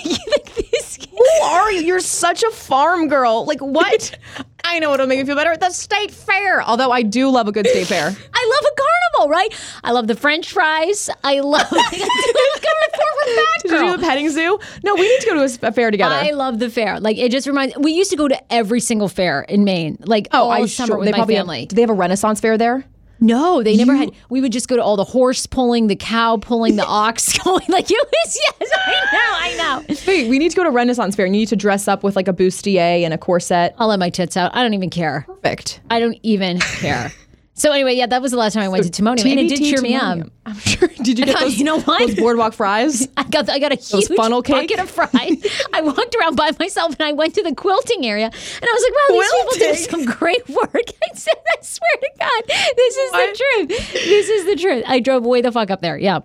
Who 0.97 1.43
are 1.43 1.71
you? 1.71 1.81
You're 1.81 1.99
such 1.99 2.43
a 2.43 2.51
farm 2.51 3.07
girl. 3.07 3.45
Like, 3.45 3.59
what? 3.59 4.17
I 4.63 4.79
know 4.79 4.89
what'll 4.89 5.07
make 5.07 5.19
me 5.19 5.25
feel 5.25 5.35
better. 5.35 5.57
The 5.57 5.71
state 5.71 6.11
fair. 6.11 6.61
Although 6.61 6.91
I 6.91 7.01
do 7.01 7.29
love 7.29 7.47
a 7.47 7.51
good 7.51 7.67
state 7.67 7.87
fair. 7.87 8.05
I 8.33 8.51
love 8.55 8.71
a 8.71 8.81
carnival, 8.81 9.29
right? 9.31 9.49
I 9.83 9.91
love 9.91 10.07
the 10.07 10.15
French 10.15 10.51
fries. 10.51 11.09
I 11.23 11.39
love. 11.39 11.67
I 11.71 11.73
love 11.73 13.61
Did 13.63 13.71
you 13.71 13.79
do 13.79 13.97
the 13.97 14.03
petting 14.03 14.29
zoo? 14.29 14.59
No, 14.83 14.95
we 14.95 15.01
need 15.01 15.21
to 15.21 15.27
go 15.27 15.47
to 15.47 15.67
a, 15.67 15.71
fair 15.71 15.91
together. 15.91 16.15
I 16.15 16.31
love 16.31 16.59
the 16.59 16.69
fair. 16.69 16.99
Like 16.99 17.17
it 17.17 17.31
just 17.31 17.47
reminds. 17.47 17.77
We 17.77 17.93
used 17.93 18.11
to 18.11 18.17
go 18.17 18.27
to 18.27 18.53
every 18.53 18.79
single 18.79 19.07
fair 19.07 19.41
in 19.41 19.63
Maine, 19.63 19.97
like 20.01 20.27
oh, 20.31 20.43
all 20.43 20.51
I 20.51 20.65
summer 20.65 20.87
sure 20.87 20.97
with 20.97 21.05
they 21.05 21.11
my 21.11 21.19
probably 21.19 21.35
family. 21.35 21.59
Have, 21.61 21.69
do 21.69 21.75
they 21.75 21.81
have 21.81 21.89
a 21.89 21.95
Renaissance 21.95 22.39
fair 22.39 22.57
there? 22.57 22.85
No, 23.21 23.61
they 23.61 23.77
never 23.77 23.95
had. 23.95 24.11
We 24.29 24.41
would 24.41 24.51
just 24.51 24.67
go 24.67 24.75
to 24.75 24.83
all 24.83 24.95
the 24.97 25.03
horse 25.03 25.45
pulling, 25.45 25.87
the 25.87 25.95
cow 25.95 26.37
pulling, 26.37 26.75
the 26.75 26.85
ox 26.87 27.37
going. 27.37 27.65
Like 27.69 27.89
it 27.89 28.09
was. 28.25 28.37
Yes, 28.59 28.71
I 28.75 28.91
know. 29.13 29.61
I 29.63 29.85
know. 29.87 29.95
Wait, 30.07 30.27
we 30.27 30.39
need 30.39 30.49
to 30.49 30.57
go 30.57 30.63
to 30.63 30.71
Renaissance 30.71 31.15
fair 31.15 31.25
and 31.25 31.35
you 31.35 31.41
need 31.41 31.49
to 31.49 31.55
dress 31.55 31.87
up 31.87 32.03
with 32.03 32.15
like 32.15 32.27
a 32.27 32.33
bustier 32.33 33.03
and 33.03 33.13
a 33.13 33.17
corset. 33.17 33.75
I'll 33.77 33.87
let 33.87 33.99
my 33.99 34.09
tits 34.09 34.35
out. 34.35 34.55
I 34.55 34.63
don't 34.63 34.73
even 34.73 34.89
care. 34.89 35.23
Perfect. 35.27 35.81
I 35.89 35.99
don't 35.99 36.17
even 36.23 36.59
care. 36.59 37.11
So 37.61 37.71
anyway, 37.71 37.93
yeah, 37.93 38.07
that 38.07 38.23
was 38.23 38.31
the 38.31 38.37
last 38.37 38.53
time 38.53 38.63
I 38.63 38.69
went 38.69 38.91
to 38.91 39.03
Timonium, 39.03 39.29
and 39.29 39.39
it 39.39 39.49
did 39.49 39.59
cheer 39.59 39.83
me 39.83 39.93
up. 39.93 40.17
I'm 40.47 40.57
sure. 40.57 40.87
Did 40.87 41.19
you 41.19 41.25
get 41.27 41.37
those, 41.37 41.57
you 41.59 41.63
know 41.63 41.79
what? 41.79 41.99
those 41.99 42.15
boardwalk 42.15 42.53
fries? 42.53 43.07
I 43.17 43.23
got 43.25 43.47
I 43.51 43.59
got 43.59 43.71
a 43.71 43.75
huge 43.75 44.07
funnel 44.15 44.41
cake? 44.41 44.67
bucket 44.67 44.79
of 44.79 44.89
fries. 44.89 45.45
I 45.71 45.81
walked 45.81 46.15
around 46.19 46.37
by 46.37 46.49
myself 46.59 46.95
and 46.99 47.07
I 47.07 47.13
went 47.13 47.35
to 47.35 47.43
the 47.43 47.53
quilting 47.53 48.03
area 48.03 48.25
and 48.25 48.33
I 48.63 48.73
was 48.73 48.83
like, 48.83 48.93
wow, 48.95 49.13
these 49.13 49.31
people 49.31 49.99
do 49.99 50.07
some 50.07 50.17
great 50.17 50.49
work. 50.49 50.73
I 50.75 51.13
said, 51.13 51.35
I 51.51 51.61
swear 51.61 51.91
to 52.01 52.09
God, 52.19 52.43
this 52.47 52.97
is 52.97 53.11
the 53.11 53.37
truth. 53.37 53.93
This 53.93 54.29
is 54.29 54.45
the 54.45 54.55
truth. 54.55 54.83
I 54.87 54.99
drove 54.99 55.23
way 55.23 55.41
the 55.43 55.51
fuck 55.51 55.69
up 55.69 55.83
there. 55.83 55.99
Yeah. 55.99 56.21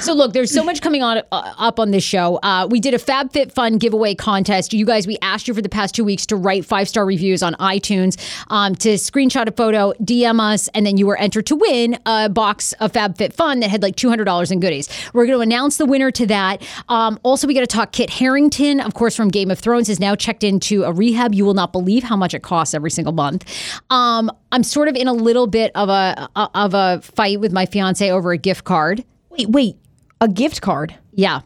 So 0.00 0.12
look, 0.12 0.32
there's 0.34 0.52
so 0.52 0.62
much 0.62 0.82
coming 0.82 1.02
on 1.02 1.18
uh, 1.32 1.54
up 1.56 1.80
on 1.80 1.90
this 1.90 2.04
show. 2.04 2.38
Uh, 2.42 2.66
we 2.70 2.78
did 2.78 2.92
a 2.92 2.98
FabFitFun 2.98 3.78
giveaway 3.78 4.14
contest. 4.14 4.74
You 4.74 4.84
guys, 4.84 5.06
we 5.06 5.16
asked 5.22 5.48
you 5.48 5.54
for 5.54 5.62
the 5.62 5.68
past 5.68 5.94
two 5.94 6.04
weeks 6.04 6.26
to 6.26 6.36
write 6.36 6.66
five 6.66 6.88
star 6.88 7.06
reviews 7.06 7.42
on 7.42 7.54
iTunes, 7.54 8.18
um, 8.50 8.74
to 8.76 8.94
screenshot 8.94 9.48
a 9.48 9.52
photo, 9.52 9.92
DM 10.02 10.40
us, 10.40 10.68
and 10.74 10.84
then 10.84 10.98
you 10.98 11.06
were 11.06 11.16
entered 11.16 11.46
to 11.46 11.56
win 11.56 11.98
a 12.04 12.28
box 12.28 12.74
of 12.74 12.92
FabFitFun 12.92 13.60
that 13.60 13.70
had 13.70 13.82
like 13.82 13.96
two 13.96 14.08
hundred 14.08 14.24
dollars 14.24 14.50
in 14.50 14.60
goodies. 14.60 14.88
We're 15.14 15.26
going 15.26 15.38
to 15.38 15.42
announce 15.42 15.78
the 15.78 15.86
winner 15.86 16.10
to 16.10 16.26
that. 16.26 16.62
Um, 16.88 17.18
also, 17.22 17.46
we 17.46 17.54
got 17.54 17.60
to 17.60 17.66
talk. 17.66 17.92
Kit 17.92 18.10
Harrington, 18.10 18.80
of 18.80 18.94
course, 18.94 19.16
from 19.16 19.28
Game 19.28 19.50
of 19.50 19.58
Thrones, 19.58 19.88
is 19.88 20.00
now 20.00 20.14
checked 20.14 20.44
into 20.44 20.84
a 20.84 20.92
rehab. 20.92 21.34
You 21.34 21.44
will 21.46 21.54
not 21.54 21.72
believe 21.72 22.02
how 22.02 22.16
much 22.16 22.34
it 22.34 22.42
costs 22.42 22.74
every 22.74 22.90
single 22.90 23.14
month. 23.14 23.44
Um, 23.90 24.30
I'm 24.52 24.64
sort 24.64 24.88
of 24.88 24.96
in 24.96 25.08
a 25.08 25.14
little 25.14 25.46
bit 25.46 25.72
of 25.74 25.88
a 25.88 26.28
of 26.36 26.74
a 26.74 27.00
fight 27.02 27.40
with 27.40 27.52
my 27.52 27.64
fiance 27.64 28.10
over 28.10 28.32
a 28.32 28.38
gift 28.38 28.64
card. 28.64 29.04
Wait, 29.30 29.48
wait. 29.48 29.76
A 30.24 30.28
gift 30.28 30.62
card. 30.62 30.94
Yeah. 31.12 31.42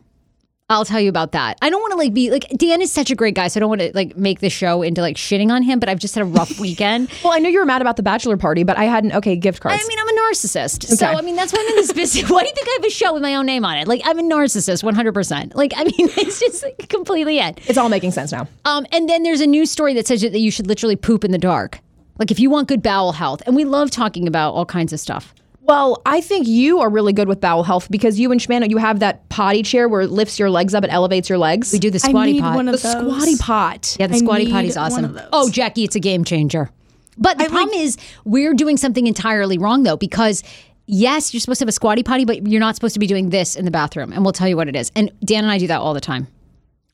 I'll 0.70 0.84
tell 0.84 1.00
you 1.00 1.08
about 1.08 1.32
that. 1.32 1.58
I 1.60 1.68
don't 1.68 1.80
want 1.80 1.90
to 1.90 1.98
like 1.98 2.14
be 2.14 2.30
like 2.30 2.46
Dan 2.56 2.80
is 2.80 2.92
such 2.92 3.10
a 3.10 3.16
great 3.16 3.34
guy, 3.34 3.48
so 3.48 3.58
I 3.58 3.60
don't 3.60 3.70
want 3.70 3.80
to 3.80 3.90
like 3.92 4.16
make 4.16 4.38
the 4.38 4.50
show 4.50 4.82
into 4.82 5.00
like 5.00 5.16
shitting 5.16 5.50
on 5.50 5.64
him, 5.64 5.80
but 5.80 5.88
I've 5.88 5.98
just 5.98 6.14
had 6.14 6.22
a 6.22 6.26
rough 6.26 6.60
weekend. 6.60 7.10
Well, 7.24 7.32
I 7.32 7.40
know 7.40 7.48
you 7.48 7.58
were 7.58 7.66
mad 7.66 7.80
about 7.80 7.96
the 7.96 8.04
bachelor 8.04 8.36
party, 8.36 8.62
but 8.62 8.76
I 8.78 8.84
hadn't. 8.84 9.14
Okay, 9.14 9.34
gift 9.34 9.60
cards. 9.60 9.82
I 9.82 9.88
mean, 9.88 9.98
I'm 9.98 10.08
a 10.08 10.12
narcissist. 10.20 10.84
So, 10.84 11.06
I 11.06 11.22
mean, 11.22 11.34
that's 11.34 11.52
why 11.52 11.58
I'm 11.58 11.66
in 11.70 11.74
this 11.74 11.92
business. 12.04 12.30
Why 12.30 12.42
do 12.42 12.48
you 12.50 12.54
think 12.54 12.68
I 12.68 12.76
have 12.76 12.84
a 12.84 12.90
show 12.90 13.14
with 13.14 13.22
my 13.22 13.34
own 13.34 13.46
name 13.46 13.64
on 13.64 13.78
it? 13.78 13.88
Like, 13.88 14.02
I'm 14.04 14.16
a 14.20 14.22
narcissist 14.22 14.84
100%. 14.84 15.56
Like, 15.56 15.72
I 15.76 15.82
mean, 15.82 15.92
it's 15.98 16.38
just 16.38 16.62
like, 16.62 16.88
completely 16.88 17.40
it. 17.40 17.58
it's 17.66 17.78
all 17.78 17.88
making 17.88 18.12
sense 18.12 18.30
now. 18.30 18.46
Um, 18.64 18.86
and 18.92 19.08
then 19.08 19.24
there's 19.24 19.40
a 19.40 19.46
news 19.48 19.72
story 19.72 19.92
that 19.94 20.06
says 20.06 20.20
that 20.20 20.38
you 20.38 20.52
should 20.52 20.68
literally 20.68 20.94
poop 20.94 21.24
in 21.24 21.32
the 21.32 21.38
dark. 21.38 21.80
Like, 22.18 22.30
if 22.30 22.38
you 22.38 22.48
want 22.48 22.68
good 22.68 22.82
bowel 22.82 23.10
health. 23.10 23.42
And 23.44 23.56
we 23.56 23.64
love 23.64 23.90
talking 23.90 24.28
about 24.28 24.52
all 24.52 24.66
kinds 24.66 24.92
of 24.92 25.00
stuff. 25.00 25.34
Well, 25.68 26.00
I 26.06 26.22
think 26.22 26.48
you 26.48 26.80
are 26.80 26.88
really 26.88 27.12
good 27.12 27.28
with 27.28 27.42
bowel 27.42 27.62
health 27.62 27.90
because 27.90 28.18
you 28.18 28.32
and 28.32 28.40
Shmano, 28.40 28.70
you 28.70 28.78
have 28.78 29.00
that 29.00 29.28
potty 29.28 29.62
chair 29.62 29.86
where 29.86 30.00
it 30.00 30.10
lifts 30.10 30.38
your 30.38 30.48
legs 30.48 30.74
up 30.74 30.82
and 30.82 30.90
elevates 30.90 31.28
your 31.28 31.36
legs. 31.36 31.70
We 31.74 31.78
do 31.78 31.90
the 31.90 32.00
I 32.02 32.08
squatty 32.08 32.32
need 32.32 32.40
pot. 32.40 32.54
one 32.56 32.64
the 32.66 32.72
those. 32.72 32.90
squatty 32.90 33.36
pot. 33.36 33.96
Yeah, 34.00 34.06
the 34.06 34.14
I 34.14 34.18
squatty 34.18 34.46
need 34.46 34.52
potty's 34.52 34.76
one 34.76 34.86
awesome. 34.86 35.04
of 35.04 35.14
those. 35.14 35.28
Oh, 35.30 35.50
Jackie, 35.50 35.84
it's 35.84 35.94
a 35.94 36.00
game 36.00 36.24
changer. 36.24 36.70
But 37.18 37.36
the 37.36 37.44
problem 37.50 37.74
is, 37.78 37.98
we're 38.24 38.54
doing 38.54 38.78
something 38.78 39.06
entirely 39.06 39.58
wrong 39.58 39.82
though, 39.82 39.96
because 39.98 40.42
yes, 40.86 41.34
you're 41.34 41.40
supposed 41.42 41.58
to 41.58 41.64
have 41.64 41.68
a 41.68 41.72
squatty 41.72 42.02
potty, 42.02 42.24
but 42.24 42.46
you're 42.46 42.60
not 42.60 42.74
supposed 42.74 42.94
to 42.94 43.00
be 43.00 43.06
doing 43.06 43.28
this 43.28 43.54
in 43.54 43.66
the 43.66 43.70
bathroom. 43.70 44.10
And 44.14 44.22
we'll 44.24 44.32
tell 44.32 44.48
you 44.48 44.56
what 44.56 44.68
it 44.68 44.76
is. 44.76 44.90
And 44.96 45.10
Dan 45.22 45.44
and 45.44 45.50
I 45.52 45.58
do 45.58 45.66
that 45.66 45.80
all 45.80 45.92
the 45.92 46.00
time. 46.00 46.28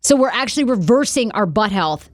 So 0.01 0.17
we're 0.17 0.31
actually 0.31 0.65
reversing 0.65 1.31
our 1.33 1.47
butt 1.47 1.71
health, 1.71 2.11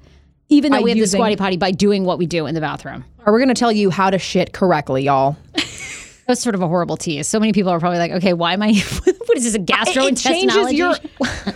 even 0.51 0.73
though 0.73 0.79
By 0.81 0.83
we 0.83 0.91
have 0.91 0.97
the 0.97 1.01
using- 1.01 1.19
squatty 1.19 1.37
potty, 1.37 1.57
by 1.57 1.71
doing 1.71 2.05
what 2.05 2.19
we 2.19 2.27
do 2.27 2.45
in 2.45 2.55
the 2.55 2.61
bathroom. 2.61 3.05
Are 3.25 3.33
We're 3.33 3.39
going 3.39 3.49
to 3.49 3.55
tell 3.55 3.73
you 3.73 3.89
how 3.89 4.11
to 4.11 4.19
shit 4.19 4.53
correctly, 4.53 5.05
y'all. 5.05 5.39
That 6.27 6.33
was 6.33 6.41
sort 6.41 6.55
of 6.55 6.63
a 6.63 6.69
horrible 6.69 6.97
tease. 6.97 7.27
So 7.27 7.41
many 7.41 7.53
people 7.53 7.71
are 7.71 7.81
probably 7.81 7.99
like, 7.99 8.13
okay, 8.13 8.33
why 8.33 8.53
am 8.53 8.63
I, 8.63 8.73
what 9.05 9.37
is 9.37 9.45
this, 9.45 9.55
a 9.55 9.59
gastrointestinal? 9.59 10.13
it 10.13 10.17
changes 10.17 10.73
your 10.73 10.95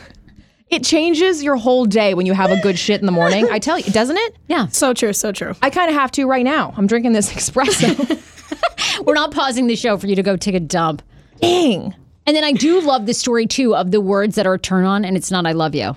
it 0.70 0.82
changes 0.84 1.42
your 1.42 1.56
whole 1.56 1.84
day 1.84 2.14
when 2.14 2.26
you 2.26 2.32
have 2.32 2.50
a 2.50 2.60
good 2.60 2.78
shit 2.78 3.00
in 3.00 3.06
the 3.06 3.12
morning. 3.12 3.48
I 3.50 3.58
tell 3.58 3.78
you, 3.78 3.92
doesn't 3.92 4.16
it? 4.16 4.36
yeah. 4.48 4.66
So 4.68 4.92
true, 4.94 5.12
so 5.12 5.30
true. 5.32 5.54
I 5.62 5.70
kind 5.70 5.88
of 5.88 5.94
have 5.94 6.10
to 6.12 6.24
right 6.26 6.44
now. 6.44 6.74
I'm 6.76 6.86
drinking 6.86 7.12
this 7.12 7.32
espresso. 7.32 9.04
We're 9.06 9.14
not 9.14 9.32
pausing 9.32 9.66
the 9.66 9.76
show 9.76 9.96
for 9.98 10.06
you 10.06 10.16
to 10.16 10.22
go 10.22 10.36
take 10.36 10.54
a 10.54 10.60
dump. 10.60 11.02
Dang. 11.40 11.94
And 12.26 12.34
then 12.34 12.44
I 12.44 12.52
do 12.52 12.80
love 12.80 13.06
the 13.06 13.14
story 13.14 13.46
too 13.46 13.74
of 13.76 13.90
the 13.90 14.00
words 14.00 14.36
that 14.36 14.46
are 14.46 14.56
turn 14.58 14.84
on 14.84 15.04
and 15.04 15.16
it's 15.16 15.30
not 15.30 15.46
I 15.46 15.52
love 15.52 15.74
you. 15.74 15.94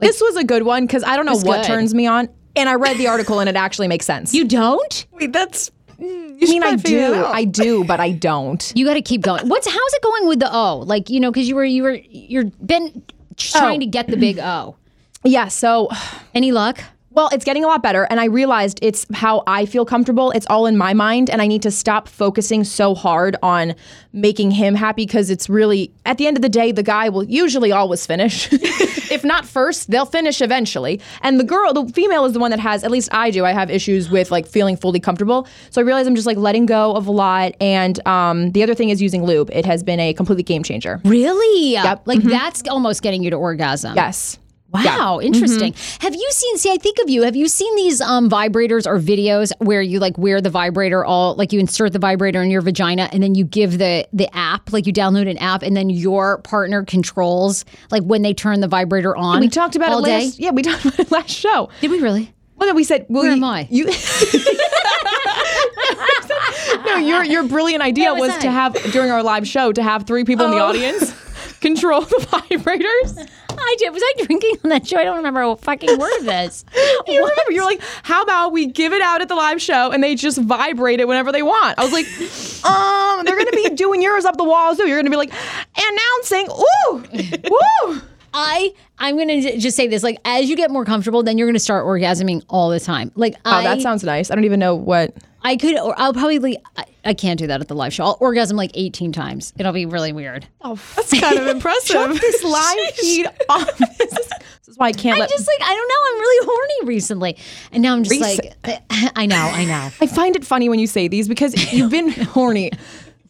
this 0.00 0.20
was 0.20 0.36
a 0.36 0.44
good 0.44 0.64
one 0.64 0.86
because 0.86 1.04
I 1.04 1.16
don't 1.16 1.26
know 1.26 1.34
what 1.36 1.62
good. 1.62 1.64
turns 1.64 1.94
me 1.94 2.06
on. 2.06 2.28
And 2.56 2.68
I 2.68 2.74
read 2.74 2.98
the 2.98 3.06
article 3.06 3.40
and 3.40 3.48
it 3.48 3.56
actually 3.56 3.88
makes 3.88 4.04
sense. 4.04 4.34
You 4.34 4.44
don't? 4.46 5.06
Wait, 5.12 5.32
that's. 5.32 5.70
You 6.02 6.36
I 6.42 6.46
mean, 6.46 6.62
I 6.62 6.76
do. 6.76 7.24
I 7.24 7.44
do, 7.44 7.84
but 7.84 8.00
I 8.00 8.10
don't. 8.10 8.72
You 8.74 8.84
got 8.84 8.94
to 8.94 9.02
keep 9.02 9.20
going. 9.22 9.48
What's 9.48 9.66
how's 9.66 9.92
it 9.94 10.02
going 10.02 10.26
with 10.26 10.40
the 10.40 10.52
O? 10.52 10.78
Like 10.78 11.08
you 11.08 11.20
know, 11.20 11.30
because 11.30 11.48
you 11.48 11.54
were 11.54 11.64
you 11.64 11.82
were 11.84 11.98
you're 12.10 12.44
been 12.64 13.02
trying 13.36 13.80
to 13.80 13.86
get 13.86 14.08
the 14.08 14.16
big 14.16 14.38
O. 14.38 14.76
Yeah, 15.24 15.48
so 15.48 15.88
Any 16.34 16.50
luck? 16.52 16.80
Well, 17.14 17.28
it's 17.30 17.44
getting 17.44 17.62
a 17.62 17.66
lot 17.66 17.82
better. 17.82 18.04
And 18.04 18.18
I 18.20 18.24
realized 18.24 18.78
it's 18.80 19.06
how 19.12 19.42
I 19.46 19.66
feel 19.66 19.84
comfortable. 19.84 20.30
It's 20.30 20.46
all 20.48 20.64
in 20.66 20.78
my 20.78 20.94
mind. 20.94 21.28
And 21.28 21.42
I 21.42 21.46
need 21.46 21.60
to 21.62 21.70
stop 21.70 22.08
focusing 22.08 22.64
so 22.64 22.94
hard 22.94 23.36
on 23.42 23.74
making 24.14 24.52
him 24.52 24.74
happy 24.74 25.04
because 25.04 25.28
it's 25.28 25.48
really, 25.48 25.92
at 26.06 26.16
the 26.16 26.26
end 26.26 26.38
of 26.38 26.42
the 26.42 26.48
day, 26.48 26.72
the 26.72 26.82
guy 26.82 27.10
will 27.10 27.24
usually 27.24 27.70
always 27.70 28.06
finish. 28.06 28.48
if 29.12 29.24
not 29.24 29.44
first, 29.44 29.90
they'll 29.90 30.06
finish 30.06 30.40
eventually. 30.40 31.00
And 31.20 31.38
the 31.38 31.44
girl, 31.44 31.72
the 31.72 31.86
female 31.92 32.24
is 32.24 32.32
the 32.32 32.38
one 32.38 32.50
that 32.50 32.60
has, 32.60 32.82
at 32.84 32.90
least 32.90 33.08
I 33.12 33.30
do, 33.30 33.44
I 33.44 33.52
have 33.52 33.70
issues 33.70 34.10
with 34.10 34.30
like 34.30 34.46
feeling 34.46 34.76
fully 34.76 35.00
comfortable. 35.00 35.46
So 35.70 35.80
I 35.80 35.84
realize 35.84 36.06
I'm 36.06 36.14
just 36.14 36.26
like 36.26 36.38
letting 36.38 36.66
go 36.66 36.92
of 36.94 37.06
a 37.06 37.12
lot. 37.12 37.54
And 37.60 38.04
um, 38.06 38.52
the 38.52 38.62
other 38.62 38.74
thing 38.74 38.88
is 38.88 39.00
using 39.00 39.24
lube. 39.24 39.50
It 39.52 39.66
has 39.66 39.82
been 39.82 40.00
a 40.00 40.12
completely 40.14 40.42
game 40.42 40.62
changer. 40.62 41.00
Really? 41.04 41.72
Yep. 41.72 42.02
Like 42.06 42.22
that's 42.22 42.62
almost 42.68 43.02
getting 43.02 43.22
you 43.22 43.30
to 43.30 43.36
orgasm. 43.36 43.94
Yes. 43.96 44.38
Wow, 44.72 45.20
interesting. 45.22 45.74
Have 46.00 46.14
you 46.14 46.28
seen? 46.30 46.58
See, 46.58 46.70
I 46.72 46.76
think 46.76 46.98
of 47.02 47.10
you. 47.10 47.22
Have 47.22 47.36
you 47.36 47.48
seen 47.48 47.74
these 47.76 48.00
um, 48.00 48.30
vibrators 48.30 48.86
or 48.86 48.98
videos 48.98 49.52
where 49.58 49.82
you 49.82 49.98
like 50.00 50.16
wear 50.16 50.40
the 50.40 50.50
vibrator 50.50 51.04
all 51.04 51.34
like 51.34 51.52
you 51.52 51.60
insert 51.60 51.92
the 51.92 51.98
vibrator 51.98 52.42
in 52.42 52.50
your 52.50 52.62
vagina 52.62 53.08
and 53.12 53.22
then 53.22 53.34
you 53.34 53.44
give 53.44 53.78
the 53.78 54.06
the 54.12 54.34
app 54.36 54.72
like 54.72 54.86
you 54.86 54.92
download 54.92 55.30
an 55.30 55.38
app 55.38 55.62
and 55.62 55.76
then 55.76 55.90
your 55.90 56.38
partner 56.38 56.84
controls 56.84 57.64
like 57.90 58.02
when 58.04 58.22
they 58.22 58.32
turn 58.34 58.60
the 58.60 58.68
vibrator 58.68 59.16
on. 59.16 59.40
We 59.40 59.48
talked 59.48 59.76
about 59.76 59.90
all 59.90 60.04
it 60.04 60.06
day. 60.06 60.24
last. 60.24 60.38
Yeah, 60.38 60.50
we 60.50 60.62
talked 60.72 60.84
about 60.84 61.00
it 61.00 61.10
last 61.10 61.30
show. 61.30 61.68
Did 61.80 61.90
we 61.90 62.00
really? 62.00 62.32
Well, 62.56 62.68
then 62.68 62.76
we 62.76 62.84
said, 62.84 63.06
well, 63.08 63.22
Where 63.24 63.32
you, 63.32 63.38
am 63.38 63.44
I? 63.44 63.66
You, 63.70 63.86
no, 66.84 66.96
your 66.96 67.24
your 67.24 67.42
brilliant 67.44 67.82
idea 67.82 68.12
was 68.12 68.22
was 68.32 68.38
to 68.38 68.50
have 68.50 68.74
during 68.92 69.10
our 69.10 69.22
live 69.22 69.46
show 69.46 69.72
to 69.72 69.82
have 69.82 70.06
three 70.06 70.24
people 70.24 70.46
in 70.46 70.52
the 70.52 70.58
Oh. 70.58 70.68
audience 70.68 71.12
control 71.60 72.02
the 72.02 72.16
vibrators. 72.30 73.28
I 73.66 73.76
did. 73.78 73.92
Was 73.92 74.02
I 74.04 74.24
drinking 74.24 74.56
on 74.64 74.70
that 74.70 74.86
show? 74.86 74.98
I 74.98 75.04
don't 75.04 75.16
remember 75.16 75.42
a 75.42 75.56
fucking 75.56 75.98
word 75.98 76.18
of 76.18 76.24
this. 76.24 76.64
You 77.06 77.18
remember? 77.20 77.50
You're 77.52 77.64
like, 77.64 77.80
how 78.04 78.22
about 78.22 78.52
we 78.52 78.66
give 78.66 78.92
it 78.92 79.02
out 79.02 79.20
at 79.22 79.28
the 79.28 79.34
live 79.34 79.60
show 79.60 79.90
and 79.90 80.02
they 80.04 80.14
just 80.14 80.40
vibrate 80.40 81.00
it 81.00 81.08
whenever 81.08 81.32
they 81.32 81.42
want? 81.42 81.78
I 81.78 81.84
was 81.84 81.92
like, 81.92 82.06
um, 82.64 83.24
they're 83.24 83.36
gonna 83.36 83.50
be 83.50 83.70
doing 83.74 84.00
yours 84.00 84.24
up 84.24 84.36
the 84.36 84.44
walls 84.44 84.76
too. 84.76 84.86
You're 84.86 84.98
gonna 84.98 85.10
be 85.10 85.16
like 85.16 85.32
announcing, 85.76 86.48
ooh, 86.50 87.04
woo. 87.50 88.00
I 88.34 88.72
I'm 88.98 89.18
gonna 89.18 89.58
just 89.58 89.76
say 89.76 89.88
this: 89.88 90.02
like, 90.02 90.18
as 90.24 90.48
you 90.48 90.56
get 90.56 90.70
more 90.70 90.84
comfortable, 90.84 91.22
then 91.22 91.38
you're 91.38 91.48
gonna 91.48 91.58
start 91.58 91.84
orgasming 91.84 92.44
all 92.48 92.70
the 92.70 92.80
time. 92.80 93.10
Like, 93.14 93.34
Oh, 93.44 93.50
I, 93.50 93.64
that 93.64 93.80
sounds 93.82 94.04
nice. 94.04 94.30
I 94.30 94.34
don't 94.36 94.44
even 94.44 94.60
know 94.60 94.74
what. 94.74 95.14
I 95.44 95.56
could, 95.56 95.78
or 95.78 95.94
I'll 95.98 96.12
probably, 96.12 96.56
I, 96.76 96.84
I 97.04 97.14
can't 97.14 97.38
do 97.38 97.46
that 97.48 97.60
at 97.60 97.68
the 97.68 97.74
live 97.74 97.92
show. 97.92 98.04
I'll 98.04 98.16
orgasm 98.20 98.56
like 98.56 98.70
18 98.74 99.12
times. 99.12 99.52
It'll 99.58 99.72
be 99.72 99.86
really 99.86 100.12
weird. 100.12 100.46
Oh, 100.60 100.78
That's 100.96 101.18
kind 101.18 101.38
of 101.38 101.46
impressive. 101.56 101.92
Shut 101.94 102.20
this 102.20 102.44
live 102.44 102.94
feed 102.96 103.26
off. 103.48 103.80
This 103.98 104.12
is, 104.12 104.28
this 104.28 104.68
is 104.68 104.78
why 104.78 104.86
I 104.88 104.92
can't 104.92 105.16
I 105.16 105.20
let. 105.20 105.30
just 105.30 105.46
like 105.46 105.68
I 105.68 105.74
don't 105.74 105.88
know. 105.88 105.94
I'm 106.14 106.18
really 106.20 106.46
horny 106.46 106.86
recently, 106.88 107.36
and 107.72 107.82
now 107.82 107.94
I'm 107.94 108.04
just 108.04 108.20
like, 108.20 108.54
I 109.16 109.26
know, 109.26 109.36
I 109.36 109.64
know. 109.64 109.90
I 110.00 110.06
find 110.06 110.34
it 110.36 110.44
funny 110.44 110.68
when 110.68 110.78
you 110.78 110.86
say 110.86 111.08
these 111.08 111.28
because 111.28 111.72
you've 111.72 111.90
been 111.90 112.10
horny, 112.10 112.70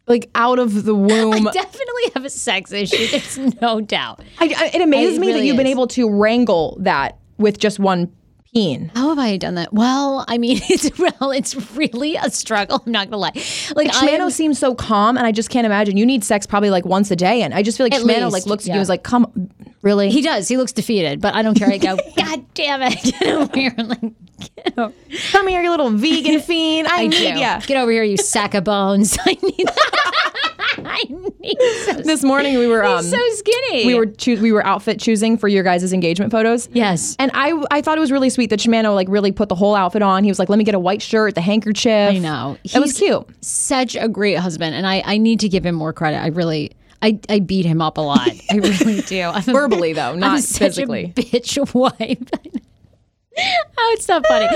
like 0.07 0.31
out 0.35 0.59
of 0.59 0.85
the 0.85 0.95
womb. 0.95 1.47
I 1.49 1.51
definitely 1.53 2.03
have 2.15 2.25
a 2.25 2.31
sex 2.31 2.73
issue. 2.73 3.07
There's 3.09 3.39
no 3.61 3.81
doubt. 3.81 4.21
I, 4.39 4.55
I, 4.57 4.71
it 4.75 4.83
amazes 4.83 5.17
It 5.17 5.21
me 5.21 5.33
that 5.33 5.43
you've 5.45 5.57
been 5.57 5.67
able 5.67 5.87
to 5.89 6.09
wrangle 6.11 6.77
that 6.81 7.19
with 7.39 7.59
just 7.59 7.79
one 7.79 8.13
How 8.95 9.09
have 9.09 9.19
I 9.19 9.39
done 9.39 9.55
that? 9.55 9.73
Well, 9.73 10.27
I 10.29 10.37
mean, 10.37 10.61
it's 10.69 10.99
well, 10.99 11.31
it's 11.31 11.55
really 11.75 12.17
a 12.17 12.31
struggle. 12.31 12.83
I'm 12.85 12.93
not 12.93 13.09
gonna 13.09 13.17
lie. 13.19 13.33
Like, 13.75 13.89
Like 13.89 13.91
Shmano 13.93 14.31
seems 14.31 14.59
so 14.59 14.75
calm, 14.75 15.17
and 15.17 15.27
I 15.27 15.33
just 15.33 15.49
can't 15.49 15.65
imagine. 15.65 15.97
You 15.97 16.05
need 16.05 16.23
sex 16.23 16.47
probably 16.47 16.69
like 16.71 16.85
once 16.85 17.11
a 17.11 17.17
day, 17.17 17.43
and 17.43 17.55
I 17.55 17.63
just 17.63 17.79
feel 17.79 17.87
like 17.87 17.95
Shmano 17.95 18.25
least, 18.25 18.33
like 18.33 18.47
looks 18.47 18.65
at 18.65 18.69
you 18.69 18.73
and 18.75 18.83
is 18.83 18.89
like, 18.91 19.03
"Come, 19.05 19.51
really?" 19.81 20.11
he 20.11 20.21
does. 20.21 20.49
He 20.49 20.59
looks 20.59 20.73
defeated, 20.73 21.21
but 21.21 21.35
I 21.35 21.43
don't 21.43 21.57
care. 21.57 21.71
I 21.71 21.79
go, 21.79 21.97
God 22.17 22.45
damn 22.55 22.83
it, 22.83 23.03
get 23.03 23.23
over 23.23 23.59
here! 23.59 23.75
Like, 23.79 24.01
get 24.57 24.79
over. 24.79 24.93
Come 25.31 25.49
here, 25.49 25.63
you 25.63 25.71
little 25.71 25.91
vegan 25.91 26.41
fiend. 26.41 26.89
I, 26.89 27.03
I 27.03 27.07
need 27.07 27.17
do. 27.17 27.39
ya. 27.41 27.61
Get 27.61 27.79
over 27.79 27.91
here, 27.91 28.05
you 28.05 28.19
sack 28.19 28.53
of 28.55 28.65
bones. 28.65 29.17
I 29.25 29.39
need. 29.43 29.67
I 30.79 31.03
need. 31.41 31.57
So, 31.85 31.93
This 32.03 32.23
morning 32.25 32.59
we 32.59 32.67
were 32.67 32.85
um, 32.85 33.03
so 33.03 33.19
skinny. 33.35 33.87
we 33.87 33.95
were 33.95 34.07
choo- 34.07 34.41
we 34.41 34.53
were 34.53 34.65
outfit 34.67 34.99
choosing 35.01 35.37
for 35.37 35.49
your 35.49 35.63
guys' 35.63 35.93
engagement 35.93 36.31
photos. 36.33 36.69
Yes. 36.73 37.17
And 37.19 37.31
I 37.35 37.53
I 37.71 37.83
thought 37.83 37.97
it 37.99 38.01
was 38.01 38.13
really 38.13 38.31
sweet 38.31 38.51
that 38.51 38.61
Shmano 38.61 38.95
like 38.95 39.09
really 39.09 39.33
put 39.33 39.49
the 39.49 39.55
whole 39.55 39.75
outfit 39.75 40.03
on. 40.03 40.25
He 40.25 40.31
was 40.31 40.39
like, 40.39 40.49
"Let 40.49 40.59
me 40.59 40.65
get 40.65 40.75
a 40.75 40.79
white 40.79 41.03
shirt, 41.03 41.35
the 41.35 41.41
handkerchief." 41.41 42.11
I 42.11 42.19
know. 42.19 42.57
That 42.73 42.81
was 42.81 42.93
cute. 42.99 43.27
Such 43.41 43.97
a 43.97 44.09
great 44.09 44.39
husband, 44.39 44.75
and 44.75 44.87
I, 44.87 45.03
I 45.05 45.19
need 45.19 45.41
to 45.41 45.49
give 45.49 45.65
him 45.67 45.75
more 45.75 45.93
credit. 45.93 46.19
I 46.19 46.29
really, 46.29 46.73
I, 47.03 47.19
I 47.29 47.41
beat 47.41 47.65
him 47.67 47.83
up 47.83 47.99
a 47.99 48.01
lot. 48.01 48.29
I 48.51 48.57
really 48.57 49.01
do. 49.07 49.21
I'm 49.23 49.43
Verbally, 49.43 49.93
though, 49.93 50.03
I'm 50.13 50.21
not 50.21 50.41
such 50.41 50.59
physically. 50.61 51.13
A 51.17 51.21
bitch 51.21 51.75
wife. 51.75 52.19
Oh, 53.85 53.95
it's 53.97 54.07
not 54.07 54.25
funny. 54.29 54.47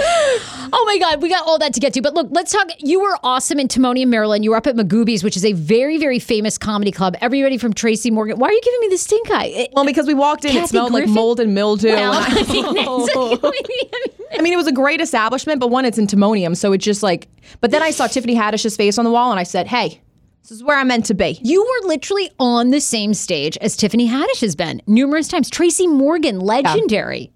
Oh 0.73 0.85
my 0.87 0.99
God, 0.99 1.21
we 1.21 1.29
got 1.29 1.45
all 1.47 1.59
that 1.59 1.75
to 1.75 1.81
get 1.81 1.93
to. 1.95 2.03
But 2.03 2.15
look, 2.15 2.29
let's 2.31 2.53
talk. 2.53 2.69
You 2.79 3.01
were 3.01 3.19
awesome 3.25 3.59
in 3.59 3.67
Timonium, 3.67 4.07
Maryland. 4.09 4.45
You 4.45 4.51
were 4.51 4.57
up 4.57 4.67
at 4.69 4.77
Magooby's, 4.77 5.25
which 5.25 5.37
is 5.37 5.45
a 5.45 5.53
very, 5.53 5.99
very 5.99 6.19
famous 6.21 6.59
comedy 6.59 6.93
club. 6.93 7.17
Everybody 7.21 7.59
from 7.59 7.73
Tracy 7.73 8.11
Morgan. 8.11 8.39
Why 8.39 8.49
are 8.49 8.53
you 8.53 8.61
giving 8.63 8.81
me 8.81 8.89
the 8.89 8.99
stink 8.99 9.31
eye? 9.31 9.47
It- 9.47 9.71
Well, 9.73 9.85
because 9.85 10.07
we 10.07 10.15
walked 10.15 10.45
in, 10.45 10.55
it 10.57 10.69
smelled 10.69 10.93
Griffin? 10.93 11.09
like 11.11 11.15
mold 11.15 11.41
and 11.41 11.55
mildew. 11.55 11.89
well, 11.89 12.13
and 12.13 12.35
I- 12.39 12.41
I 12.41 12.53
mean, 12.53 12.77
it's- 12.77 14.09
I 14.39 14.43
mean, 14.43 14.53
it 14.53 14.57
was 14.57 14.67
a 14.69 14.73
great 14.73 15.01
establishment, 15.01 15.59
but 15.61 15.69
one, 15.71 15.85
it's 15.85 15.99
in 15.99 16.07
Timonium, 16.07 16.57
so 16.57 16.73
it's 16.73 16.85
just 16.85 17.03
like. 17.03 17.29
But 17.61 17.71
then 17.73 17.83
I 17.83 17.91
saw 17.91 18.07
Tiffany 18.07 18.37
Haddish's 18.37 18.77
face 18.77 18.97
on 18.99 19.05
the 19.05 19.11
wall, 19.11 19.31
and 19.33 19.41
I 19.41 19.45
said, 19.45 19.67
"Hey, 19.67 20.01
this 20.43 20.51
is 20.53 20.63
where 20.63 20.79
I'm 20.79 20.89
meant 20.89 21.07
to 21.07 21.15
be." 21.15 21.39
You 21.43 21.63
were 21.63 21.89
literally 21.89 22.31
on 22.39 22.71
the 22.71 22.81
same 22.81 23.15
stage 23.15 23.57
as 23.59 23.77
Tiffany 23.77 24.09
Haddish 24.09 24.41
has 24.43 24.55
been 24.55 24.83
numerous 24.87 25.27
times. 25.29 25.51
Tracy 25.51 25.87
Morgan, 25.87 26.39
legendary. 26.41 27.19
Yeah, 27.21 27.31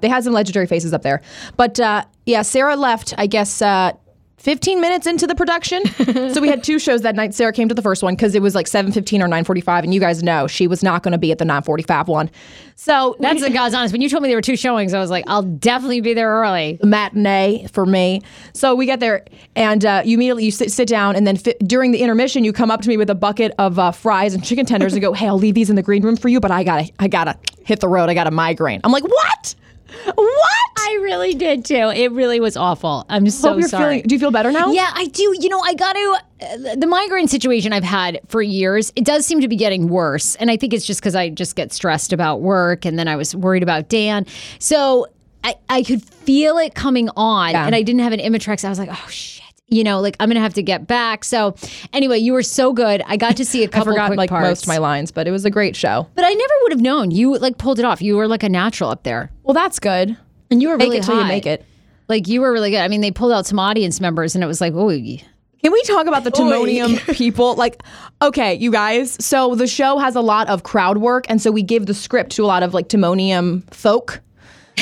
they 0.00 0.08
had 0.08 0.24
some 0.24 0.32
legendary 0.32 0.66
faces 0.66 0.92
up 0.92 1.02
there. 1.02 1.22
But 1.56 1.78
uh, 1.80 2.04
yeah, 2.26 2.42
Sarah 2.42 2.76
left, 2.76 3.14
I 3.18 3.26
guess, 3.26 3.62
uh, 3.62 3.92
15 4.38 4.80
minutes 4.80 5.06
into 5.08 5.26
the 5.26 5.34
production. 5.34 5.84
so 6.32 6.40
we 6.40 6.46
had 6.48 6.62
two 6.62 6.78
shows 6.78 7.02
that 7.02 7.16
night. 7.16 7.34
Sarah 7.34 7.52
came 7.52 7.68
to 7.68 7.74
the 7.74 7.82
first 7.82 8.04
one 8.04 8.14
because 8.14 8.36
it 8.36 8.40
was 8.40 8.54
like 8.54 8.66
7.15 8.66 9.20
or 9.20 9.26
9.45. 9.28 9.82
And 9.82 9.92
you 9.92 9.98
guys 9.98 10.22
know 10.22 10.46
she 10.46 10.68
was 10.68 10.80
not 10.80 11.02
going 11.02 11.10
to 11.10 11.18
be 11.18 11.32
at 11.32 11.38
the 11.38 11.44
9.45 11.44 12.06
one. 12.06 12.30
So 12.76 13.16
That's 13.18 13.42
the 13.42 13.50
God's 13.50 13.74
honest. 13.74 13.90
When 13.92 14.00
you 14.00 14.08
told 14.08 14.22
me 14.22 14.28
there 14.28 14.36
were 14.36 14.42
two 14.42 14.56
showings, 14.56 14.94
I 14.94 15.00
was 15.00 15.10
like, 15.10 15.24
I'll 15.26 15.42
definitely 15.42 16.00
be 16.02 16.14
there 16.14 16.30
early. 16.30 16.78
matinee 16.84 17.66
for 17.72 17.84
me. 17.84 18.22
So 18.54 18.76
we 18.76 18.86
get 18.86 19.00
there, 19.00 19.24
and 19.56 19.84
uh, 19.84 20.02
you 20.04 20.16
immediately 20.16 20.44
you 20.44 20.52
sit, 20.52 20.70
sit 20.70 20.86
down, 20.86 21.16
and 21.16 21.26
then 21.26 21.36
fi- 21.36 21.56
during 21.66 21.90
the 21.90 21.98
intermission, 21.98 22.44
you 22.44 22.52
come 22.52 22.70
up 22.70 22.80
to 22.82 22.88
me 22.88 22.96
with 22.96 23.10
a 23.10 23.16
bucket 23.16 23.52
of 23.58 23.80
uh, 23.80 23.90
fries 23.90 24.34
and 24.34 24.44
chicken 24.44 24.64
tenders 24.64 24.92
and 24.92 25.02
go, 25.02 25.12
"Hey, 25.12 25.26
I'll 25.26 25.36
leave 25.36 25.56
these 25.56 25.70
in 25.70 25.74
the 25.74 25.82
green 25.82 26.04
room 26.04 26.16
for 26.16 26.28
you, 26.28 26.38
but 26.38 26.52
I 26.52 26.62
gotta, 26.62 26.88
I 27.00 27.08
gotta 27.08 27.36
hit 27.64 27.80
the 27.80 27.88
road. 27.88 28.08
I 28.08 28.14
got 28.14 28.28
a 28.28 28.30
migraine." 28.30 28.80
I'm 28.84 28.92
like, 28.92 29.02
"What? 29.02 29.56
What?" 30.04 30.48
I 30.80 30.98
really 31.02 31.34
did 31.34 31.64
too. 31.64 31.74
It 31.94 32.12
really 32.12 32.40
was 32.40 32.56
awful. 32.56 33.04
I'm 33.08 33.28
so 33.28 33.50
Hope 33.50 33.60
you're 33.60 33.68
sorry. 33.68 33.84
feeling. 33.96 34.02
Do 34.08 34.14
you 34.14 34.18
feel 34.18 34.30
better 34.30 34.50
now? 34.52 34.70
Yeah, 34.72 34.90
I 34.94 35.06
do. 35.06 35.36
You 35.38 35.48
know, 35.48 35.60
I 35.60 35.74
got 35.74 35.92
to. 35.94 36.18
Uh, 36.40 36.76
the 36.76 36.86
migraine 36.86 37.26
situation 37.28 37.72
I've 37.72 37.82
had 37.84 38.20
for 38.28 38.40
years, 38.40 38.92
it 38.96 39.04
does 39.04 39.26
seem 39.26 39.40
to 39.40 39.48
be 39.48 39.56
getting 39.56 39.88
worse. 39.88 40.34
And 40.36 40.50
I 40.50 40.56
think 40.56 40.72
it's 40.72 40.86
just 40.86 41.00
because 41.00 41.14
I 41.16 41.30
just 41.30 41.56
get 41.56 41.72
stressed 41.72 42.12
about 42.12 42.40
work 42.40 42.84
and 42.84 42.98
then 42.98 43.08
I 43.08 43.16
was 43.16 43.34
worried 43.34 43.64
about 43.64 43.88
Dan. 43.88 44.24
So 44.60 45.08
I, 45.44 45.56
I 45.68 45.82
could 45.82 46.02
feel 46.02 46.56
it 46.58 46.74
coming 46.74 47.10
on 47.16 47.50
Yeah. 47.50 47.66
and 47.66 47.74
I 47.74 47.82
didn't 47.82 48.00
have 48.02 48.12
an 48.12 48.20
Imitrex. 48.20 48.64
I 48.64 48.68
was 48.68 48.78
like, 48.78 48.88
oh 48.90 49.06
shit. 49.08 49.37
You 49.68 49.84
know, 49.84 50.00
like 50.00 50.16
I'm 50.20 50.28
gonna 50.28 50.40
have 50.40 50.54
to 50.54 50.62
get 50.62 50.86
back. 50.86 51.24
So 51.24 51.54
anyway, 51.92 52.18
you 52.18 52.32
were 52.32 52.42
so 52.42 52.72
good. 52.72 53.02
I 53.06 53.16
got 53.16 53.36
to 53.36 53.44
see 53.44 53.64
a 53.64 53.68
couple 53.76 53.92
forgot 53.92 54.06
quick 54.08 54.18
like 54.18 54.30
parts. 54.30 54.48
most 54.48 54.62
of 54.64 54.68
my 54.68 54.78
lines, 54.78 55.10
but 55.10 55.26
it 55.28 55.30
was 55.30 55.44
a 55.44 55.50
great 55.50 55.76
show. 55.76 56.08
but 56.14 56.24
I 56.24 56.32
never 56.32 56.54
would 56.62 56.72
have 56.72 56.80
known. 56.80 57.10
You 57.10 57.36
like 57.38 57.58
pulled 57.58 57.78
it 57.78 57.84
off. 57.84 58.00
You 58.02 58.16
were 58.16 58.28
like 58.28 58.42
a 58.42 58.48
natural 58.48 58.90
up 58.90 59.02
there. 59.02 59.30
Well, 59.42 59.54
that's 59.54 59.78
good. 59.78 60.16
And 60.50 60.62
you 60.62 60.68
were 60.68 60.76
Make 60.78 60.86
really 60.86 60.98
it 60.98 61.04
till 61.04 61.20
you 61.20 61.26
make 61.26 61.46
it. 61.46 61.64
Like 62.08 62.26
you 62.26 62.40
were 62.40 62.52
really 62.52 62.70
good. 62.70 62.80
I 62.80 62.88
mean, 62.88 63.02
they 63.02 63.10
pulled 63.10 63.32
out 63.32 63.46
some 63.46 63.58
audience 63.58 64.00
members 64.00 64.34
and 64.34 64.42
it 64.42 64.46
was 64.46 64.62
like, 64.62 64.72
oh, 64.74 64.88
Can 64.88 65.72
we 65.72 65.82
talk 65.82 66.06
about 66.06 66.24
the 66.24 66.30
Timonium 66.38 66.98
people? 67.14 67.54
Like, 67.54 67.82
okay, 68.22 68.54
you 68.54 68.70
guys. 68.72 69.22
So 69.22 69.54
the 69.54 69.66
show 69.66 69.98
has 69.98 70.16
a 70.16 70.22
lot 70.22 70.48
of 70.48 70.62
crowd 70.62 70.98
work, 70.98 71.26
and 71.28 71.42
so 71.42 71.50
we 71.50 71.62
give 71.62 71.84
the 71.84 71.92
script 71.92 72.30
to 72.32 72.44
a 72.44 72.46
lot 72.46 72.62
of 72.62 72.72
like 72.72 72.88
Timonium 72.88 73.62
folk, 73.74 74.20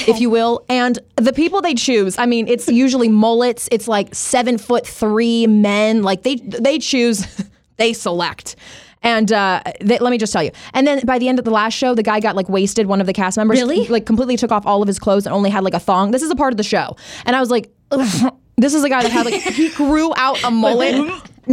if 0.09 0.21
you 0.21 0.31
will. 0.31 0.65
And 0.69 0.99
the 1.17 1.33
people 1.33 1.61
they 1.63 1.75
choose, 1.75 2.19
I 2.19 2.27
mean, 2.27 2.49
it's 2.49 2.69
usually 2.69 3.09
mullets. 3.09 3.69
It's 3.73 3.89
like 3.89 4.15
seven 4.15 4.59
foot 4.59 4.87
three 4.87 5.47
men. 5.47 6.03
Like 6.03 6.23
they 6.23 6.37
they 6.37 6.79
choose, 6.79 7.27
they 7.77 7.93
select. 7.93 8.57
And 9.03 9.31
uh, 9.31 9.63
they, 9.81 9.99
let 9.99 10.11
me 10.11 10.19
just 10.19 10.33
tell 10.33 10.43
you. 10.43 10.51
And 10.75 10.87
then 10.87 11.05
by 11.07 11.19
the 11.19 11.29
end 11.29 11.39
of 11.39 11.45
the 11.45 11.51
last 11.51 11.75
show, 11.75 11.95
the 11.95 12.03
guy 12.03 12.19
got 12.19 12.35
like 12.35 12.49
wasted. 12.49 12.87
One 12.87 13.01
of 13.01 13.07
the 13.07 13.13
cast 13.13 13.37
members, 13.37 13.61
Really? 13.61 13.87
Like 13.87 14.05
completely 14.07 14.37
took 14.37 14.51
off 14.51 14.67
all 14.67 14.83
of 14.83 14.89
his 14.89 14.99
clothes 14.99 15.27
and 15.27 15.35
only 15.35 15.51
had 15.51 15.63
like 15.63 15.75
a 15.75 15.79
thong. 15.81 16.11
This 16.11 16.23
is 16.23 16.31
a 16.31 16.37
part 16.37 16.53
of 16.53 16.57
the 16.57 16.65
show, 16.65 16.97
and 17.25 17.37
I 17.37 17.41
was 17.41 17.51
like, 17.51 17.71
this 18.57 18.75
is 18.75 18.83
a 18.83 18.89
guy 18.89 19.03
that 19.03 19.13
had 19.13 19.27
like 19.27 19.35
he 19.35 19.69
grew 19.71 20.13
out 20.17 20.43
a 20.43 20.51
mullet, 20.51 20.95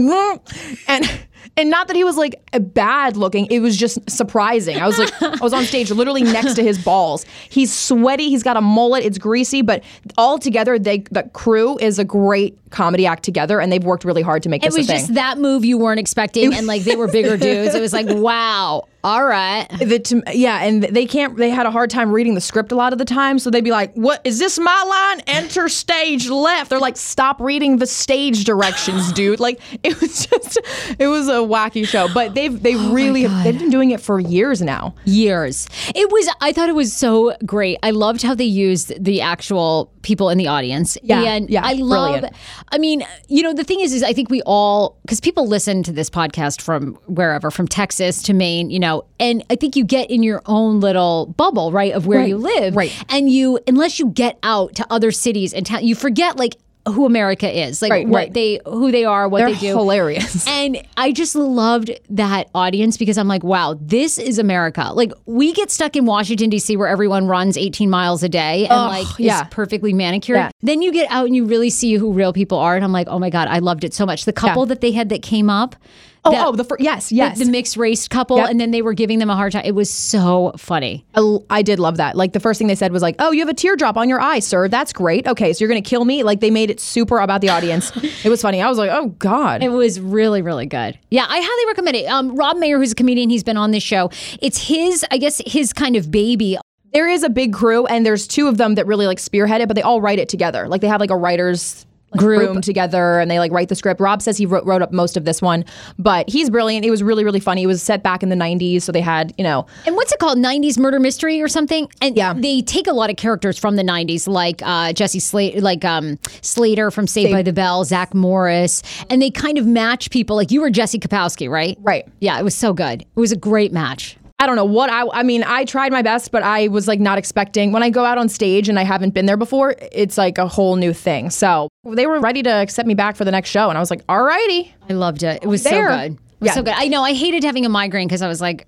and 0.88 1.06
and 1.56 1.70
not 1.70 1.88
that 1.88 1.96
he 1.96 2.04
was 2.04 2.18
like 2.18 2.42
bad 2.60 3.16
looking. 3.16 3.46
It 3.48 3.60
was 3.60 3.78
just 3.78 4.10
surprising. 4.10 4.78
I 4.78 4.88
was 4.88 4.98
like, 4.98 5.22
I 5.22 5.38
was 5.42 5.54
on 5.54 5.66
stage 5.66 5.92
literally 5.92 6.24
next 6.24 6.56
to 6.56 6.64
his 6.64 6.84
balls. 6.84 7.26
He's 7.50 7.72
sweaty. 7.72 8.30
He's 8.30 8.44
got 8.44 8.58
a 8.58 8.62
mullet. 8.62 9.06
It's 9.06 9.18
greasy, 9.18 9.62
but 9.62 9.84
all 10.18 10.40
together, 10.40 10.80
they 10.80 11.00
the 11.12 11.24
crew 11.34 11.78
is 11.80 12.00
a 12.00 12.06
great 12.06 12.58
comedy 12.72 13.06
act 13.06 13.24
together, 13.24 13.60
and 13.60 13.72
they've 13.72 13.84
worked 13.84 14.04
really 14.04 14.22
hard 14.24 14.44
to 14.44 14.50
make 14.50 14.64
it 14.64 14.68
this 14.68 14.78
was 14.78 14.90
a 14.90 14.94
thing. 14.94 15.00
just 15.00 15.14
that 15.14 15.38
move 15.38 15.64
you 15.64 15.78
weren't 15.78 16.00
expecting, 16.00 16.54
and 16.54 16.66
like 16.66 16.84
they 16.84 16.96
were 16.96 17.08
bigger 17.08 17.38
dudes. 17.38 17.76
It 17.76 17.82
was 17.82 17.94
like, 17.94 18.08
wow, 18.10 18.88
all 19.04 19.26
right. 19.26 19.68
the 19.80 20.00
to, 20.00 20.24
yeah, 20.34 20.64
and 20.64 20.84
they 20.84 21.06
can't. 21.06 21.36
They 21.36 21.50
had 21.50 21.66
a 21.66 21.72
hard 21.72 21.90
time 21.90 22.12
reading 22.12 22.36
the 22.36 22.42
script 22.42 22.72
a 22.72 22.76
lot 22.76 22.94
of 22.94 23.00
the 23.00 23.06
time, 23.06 23.38
so 23.38 23.50
they'd 23.50 23.64
be 23.64 23.72
like, 23.72 23.94
"What 23.96 24.22
is 24.24 24.40
this? 24.40 24.58
My 24.58 24.84
line? 24.84 25.24
Enter 25.28 25.68
stage 25.68 26.30
left." 26.30 26.70
They're 26.70 26.80
like, 26.80 26.96
"Stop 26.96 27.42
reading 27.42 27.78
the 27.78 27.88
stage 27.88 28.46
directions, 28.46 29.12
dude!" 29.14 29.40
Like 29.40 29.60
it 29.84 30.00
was 30.00 30.26
just, 30.26 30.60
it 31.00 31.08
was 31.08 31.28
a 31.28 31.34
wacky 31.34 31.86
show. 31.86 32.08
But 32.14 32.34
they've 32.34 32.62
they 32.62 32.76
oh 32.76 32.94
really 32.94 33.28
they've 33.28 33.60
been 33.60 33.70
doing 33.70 33.92
it 33.92 34.00
for 34.00 34.20
years 34.20 34.62
now. 34.62 34.96
years. 35.06 35.68
It 35.94 36.12
was 36.12 36.30
I 36.40 36.54
thought 36.54 36.70
it 36.70 36.76
was 36.76 36.94
so 36.94 37.36
great. 37.46 37.80
I 37.84 37.92
loved 37.92 38.22
how 38.22 38.34
they 38.36 38.46
used 38.46 39.04
the 39.04 39.22
actual 39.22 39.92
people 40.02 40.30
in 40.30 40.38
the 40.38 40.48
audience. 40.48 40.98
Yeah, 41.04 41.24
and 41.24 41.50
yeah, 41.50 41.62
I 41.66 41.74
love 41.74 42.12
brilliant. 42.22 42.36
I 42.72 42.78
mean, 42.78 43.04
you 43.28 43.44
know, 43.44 43.54
the 43.54 43.64
thing 43.64 43.80
is 43.82 43.94
is 43.94 44.04
I 44.04 44.14
think 44.14 44.30
we 44.30 44.42
all 44.44 44.98
cuz 45.08 45.20
people 45.20 45.48
listen 45.48 45.84
to 45.84 45.92
this 45.92 46.10
podcast 46.10 46.62
from 46.62 46.96
wherever 47.08 47.52
from 47.52 47.68
Texas 47.68 48.22
to 48.24 48.34
Maine, 48.34 48.70
you 48.70 48.80
know, 48.80 48.93
and 49.20 49.44
I 49.50 49.56
think 49.56 49.76
you 49.76 49.84
get 49.84 50.10
in 50.12 50.24
your 50.24 50.42
own 50.46 50.80
little 50.80 51.28
bubble, 51.38 51.72
right, 51.72 51.94
of 51.94 52.06
where 52.08 52.20
Right, 52.20 52.30
you 52.30 52.38
live. 52.38 52.76
right. 52.76 52.92
And 53.10 53.30
you 53.30 53.60
unless 53.68 54.00
you 54.00 54.08
get 54.10 54.38
out 54.44 54.76
to 54.76 54.86
other 54.90 55.12
cities 55.12 55.54
and 55.54 55.66
town, 55.66 55.84
you 55.86 55.96
forget 55.96 56.38
like 56.38 56.56
who 56.86 57.06
America 57.06 57.50
is, 57.50 57.82
like 57.82 57.92
Right, 57.92 58.06
what 58.06 58.18
right. 58.18 58.34
they 58.34 58.60
who 58.66 58.92
they 58.92 59.06
are, 59.06 59.30
what 59.30 59.38
They're 59.40 59.54
they 59.54 59.60
do. 59.60 59.68
hilarious. 59.78 60.46
And 60.64 60.86
I 60.98 61.14
just 61.14 61.34
loved 61.34 61.92
that 62.10 62.50
audience 62.54 62.98
because 62.98 63.18
I'm 63.18 63.28
like, 63.30 63.42
wow, 63.44 63.78
this 63.80 64.18
is 64.18 64.38
America. 64.38 64.92
Like 64.94 65.14
we 65.26 65.54
get 65.54 65.72
stuck 65.72 65.96
in 65.96 66.06
Washington 66.06 66.50
D.C. 66.50 66.76
where 66.76 66.90
everyone 66.90 67.26
runs 67.28 67.58
18 67.58 67.90
miles 67.90 68.22
a 68.22 68.28
day 68.30 68.64
and 68.64 68.74
Ugh, 68.74 68.90
like 68.90 69.08
yeah. 69.20 69.42
is 69.44 69.48
perfectly 69.50 69.94
manicured. 69.94 70.38
Yeah. 70.38 70.52
Then 70.62 70.82
you 70.82 70.92
get 70.92 71.10
out 71.10 71.26
and 71.26 71.36
you 71.36 71.46
really 71.46 71.70
see 71.70 71.94
who 71.96 72.12
real 72.12 72.34
people 72.34 72.58
are, 72.58 72.76
and 72.76 72.84
I'm 72.84 72.92
like, 72.92 73.08
oh 73.10 73.18
my 73.20 73.30
god, 73.30 73.48
I 73.48 73.60
loved 73.60 73.86
it 73.86 73.94
so 73.94 74.06
much. 74.06 74.26
The 74.26 74.34
couple 74.34 74.66
that 74.66 74.82
they 74.82 74.92
had 74.92 75.08
that 75.10 75.22
came 75.22 75.50
up. 75.50 75.78
Oh, 76.26 76.32
that- 76.32 76.48
oh, 76.48 76.52
the 76.54 76.64
fir- 76.64 76.78
yes, 76.80 77.12
yes. 77.12 77.38
The, 77.38 77.46
the 77.46 77.52
mixed 77.52 77.76
race 77.76 78.08
couple, 78.08 78.38
Yep. 78.38 78.50
and 78.50 78.60
then 78.60 78.72
they 78.72 78.82
were 78.82 78.94
giving 78.94 79.20
them 79.20 79.30
a 79.30 79.36
hard 79.36 79.52
time. 79.52 79.64
It 79.66 79.76
was 79.76 79.90
so 79.90 80.54
funny. 80.58 81.06
I, 81.16 81.38
I 81.50 81.62
did 81.62 81.80
love 81.80 81.98
that. 81.98 82.16
Like 82.16 82.32
the 82.34 82.40
first 82.40 82.58
thing 82.58 82.68
they 82.68 82.76
said 82.76 82.92
was 82.94 83.02
like, 83.02 83.16
"Oh, 83.20 83.32
you 83.32 83.40
have 83.42 83.50
a 83.50 83.54
teardrop 83.54 83.98
on 83.98 84.08
your 84.08 84.22
eye, 84.22 84.40
sir. 84.40 84.68
That's 84.70 84.94
great. 84.94 85.28
Okay, 85.28 85.52
so 85.52 85.60
you're 85.60 85.68
gonna 85.70 85.82
kill 85.82 86.06
me." 86.06 86.24
Like 86.24 86.40
they 86.40 86.50
made 86.52 86.70
it 86.70 86.80
super 86.80 87.20
about 87.20 87.42
the 87.42 87.50
audience. 87.50 87.92
it 88.24 88.30
was 88.30 88.42
funny. 88.42 88.62
I 88.62 88.70
was 88.70 88.78
like, 88.78 88.90
"Oh 88.92 89.08
God." 89.20 89.64
It 89.64 89.70
was 89.70 90.00
really, 90.00 90.42
really 90.42 90.66
good. 90.66 90.98
Yeah, 91.12 91.26
I 91.28 91.40
highly 91.42 91.68
recommend 91.68 91.98
it. 91.98 92.06
Um, 92.06 92.36
Rob 92.36 92.56
Mayer, 92.58 92.78
who's 92.78 92.94
a 92.94 92.96
comedian, 92.96 93.30
he's 93.30 93.44
been 93.44 93.58
on 93.58 93.72
this 93.72 93.84
show. 93.84 94.10
It's 94.42 94.58
his, 94.68 95.06
I 95.12 95.18
guess, 95.18 95.42
his 95.46 95.74
kind 95.74 95.96
of 95.98 96.10
baby. 96.10 96.58
there 96.94 97.10
is 97.10 97.24
a 97.24 97.30
big 97.30 97.52
crew 97.54 97.86
and 97.88 98.06
there's 98.06 98.28
two 98.28 98.48
of 98.48 98.58
them 98.58 98.76
that 98.76 98.86
really 98.86 99.08
like 99.08 99.18
spearhead 99.20 99.62
it 99.62 99.68
but 99.68 99.74
they 99.76 99.82
all 99.82 100.00
write 100.00 100.20
it 100.20 100.30
together 100.30 100.68
like 100.68 100.80
they 100.82 100.88
have 100.88 101.00
like 101.02 101.10
a 101.10 101.18
writers 101.18 101.88
like, 102.16 102.26
room 102.26 102.62
together 102.62 103.20
and 103.20 103.30
they 103.30 103.40
like 103.40 103.52
write 103.52 103.70
the 103.70 103.76
script 103.76 104.00
rob 104.02 104.22
says 104.22 104.38
he 104.38 104.46
wrote, 104.46 104.66
wrote 104.66 104.82
up 104.82 104.92
most 104.92 105.18
of 105.18 105.26
this 105.26 105.42
one 105.42 105.64
but 105.98 106.30
he's 106.30 106.50
brilliant 106.50 106.86
it 106.86 106.90
was 106.92 107.02
really 107.04 107.24
really 107.24 107.40
funny 107.40 107.64
it 107.64 107.68
was 107.68 107.82
set 107.82 108.04
back 108.04 108.24
in 108.24 108.30
the 108.30 108.36
90s 108.36 108.82
so 108.84 108.92
they 108.92 109.02
had 109.02 109.34
you 109.38 109.44
know 109.44 109.66
And 109.86 109.96
what's 109.96 110.12
it 110.12 110.20
called? 110.20 110.38
90s 110.38 110.78
murder 110.78 111.00
mystery 111.00 111.42
or 111.42 111.48
something? 111.48 111.88
And 112.02 112.16
Yeah. 112.16 112.34
they 112.34 112.62
take 112.62 112.88
a 112.88 112.94
lot 112.94 113.10
of 113.10 113.16
characters 113.18 113.58
from 113.60 113.76
the 113.76 113.84
90s, 113.84 114.28
like 114.28 114.62
uh, 114.64 114.94
Jesse 114.94 115.20
Slater, 115.20 115.62
like 115.62 115.84
um, 115.86 116.18
Slater 116.42 116.92
from 116.92 117.08
Saved 117.08 117.32
by 117.32 117.42
the 117.42 117.54
Bell, 117.54 117.84
Zach 117.86 118.14
Morris, 118.14 118.82
and 119.10 119.22
they 119.22 119.30
kind 119.32 119.58
of 119.58 119.66
match 119.66 120.10
people. 120.10 120.36
Like 120.36 120.52
you 120.52 120.62
were 120.62 120.70
Jesse 120.70 121.00
Kapowski, 121.00 121.50
right? 121.50 121.78
Right. 121.82 122.06
Yeah, 122.20 122.40
it 122.40 122.44
was 122.44 122.56
so 122.56 122.74
good. 122.74 123.02
It 123.02 123.08
was 123.20 123.32
a 123.32 123.38
great 123.38 123.72
match. 123.72 124.18
I 124.44 124.46
don't 124.46 124.56
know 124.58 124.66
what 124.66 124.90
I 124.90 125.08
I 125.14 125.24
mean 125.24 125.44
I 125.44 125.64
tried 125.66 125.92
my 125.92 126.02
best 126.02 126.32
but 126.32 126.44
I 126.44 126.68
was 126.68 126.88
like 126.88 127.00
not 127.00 127.18
expecting 127.18 127.72
when 127.72 127.82
I 127.82 127.90
go 127.90 128.04
out 128.06 128.18
on 128.18 128.28
stage 128.30 128.68
and 128.70 128.78
I 128.78 128.84
haven't 128.84 129.14
been 129.14 129.26
there 129.26 129.38
before 129.38 129.76
it's 129.92 130.18
like 130.18 130.38
a 130.38 130.48
whole 130.48 130.76
new 130.76 130.92
thing 130.94 131.30
so 131.30 131.70
they 131.86 132.06
were 132.08 132.20
ready 132.20 132.44
to 132.44 132.50
accept 132.50 132.88
me 132.88 132.94
back 132.94 133.16
for 133.16 133.24
the 133.26 133.32
next 133.32 133.50
show 133.50 133.70
and 133.70 133.78
I 133.78 133.82
was 133.82 133.90
like 133.90 134.06
alrighty 134.08 134.72
I 134.90 134.94
loved 134.94 135.24
it. 135.24 135.42
It 135.42 135.48
was 135.48 135.64
There. 135.64 135.90
so 135.90 135.96
good. 135.98 136.12
It 136.14 136.20
was 136.42 136.48
Yeah. 136.48 136.54
so 136.56 136.64
good. 136.64 136.74
I 136.76 136.88
know. 136.90 137.04
I 137.04 137.14
hated 137.14 137.44
having 137.46 137.66
a 137.66 137.70
migraine 137.70 138.08
because 138.08 138.22
I 138.22 138.28
was 138.28 138.42
like, 138.42 138.68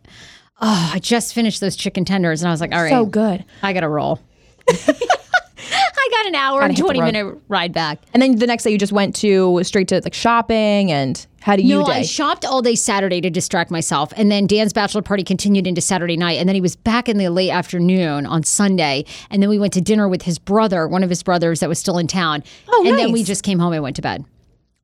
oh, 0.62 0.92
I 0.94 1.00
just 1.00 1.34
finished 1.34 1.60
those 1.60 1.76
chicken 1.76 2.06
tenders, 2.06 2.42
and 2.42 2.48
I 2.48 2.52
was 2.52 2.62
like, 2.62 2.72
all 2.74 2.82
right, 2.82 2.90
so 2.90 3.06
good 3.06 3.44
I 3.62 3.74
gotta 3.74 3.90
roll. 3.90 4.22
I 5.72 6.10
got 6.12 6.26
an 6.28 6.36
hour 6.36 6.62
and 6.62 6.76
20 6.78 7.02
minute 7.02 7.38
ride 7.48 7.74
back. 7.74 8.00
and 8.14 8.22
then 8.22 8.38
the 8.38 8.48
next 8.48 8.64
day 8.64 8.72
you 8.72 8.78
just 8.78 8.94
went 8.94 9.16
to 9.18 9.64
straight 9.64 9.88
to 9.90 10.02
like 10.02 10.14
shopping 10.14 10.92
and 10.92 11.26
how 11.42 11.54
a 11.54 11.62
you 11.62 11.80
No, 11.80 11.86
day 11.86 11.92
I 11.94 12.02
shopped 12.02 12.44
all 12.44 12.62
day 12.62 12.76
Saturday 12.76 13.22
to 13.22 13.30
distract 13.30 13.70
myself. 13.70 14.12
And 14.18 14.32
then 14.32 14.48
Dan's 14.48 14.74
bachelor 14.74 15.04
party 15.04 15.24
continued 15.24 15.68
into 15.68 15.80
Saturday 15.80 16.18
night. 16.18 16.40
And 16.40 16.50
then 16.50 16.56
he 16.56 16.62
was 16.62 16.76
back 16.76 17.08
in 17.08 17.18
the 17.20 17.30
late 17.30 17.52
afternoon 17.52 18.26
on 18.26 18.44
Sunday. 18.44 19.06
And 19.30 19.44
then 19.44 19.50
we 19.50 19.60
went 19.60 19.74
to 19.74 19.82
dinner 19.82 20.08
with 20.08 20.24
his 20.24 20.40
brother, 20.40 20.88
one 20.88 21.04
of 21.04 21.10
his 21.10 21.22
brothers 21.22 21.60
that 21.60 21.70
was 21.70 21.78
still 21.78 22.00
in 22.00 22.08
town. 22.08 22.44
Oh, 22.68 22.84
and 22.88 22.98
then 22.98 23.12
we 23.12 23.24
just 23.24 23.44
came 23.44 23.60
home 23.60 23.74
and 23.74 23.84
went 23.84 23.96
to 23.98 24.02
bed. 24.02 24.26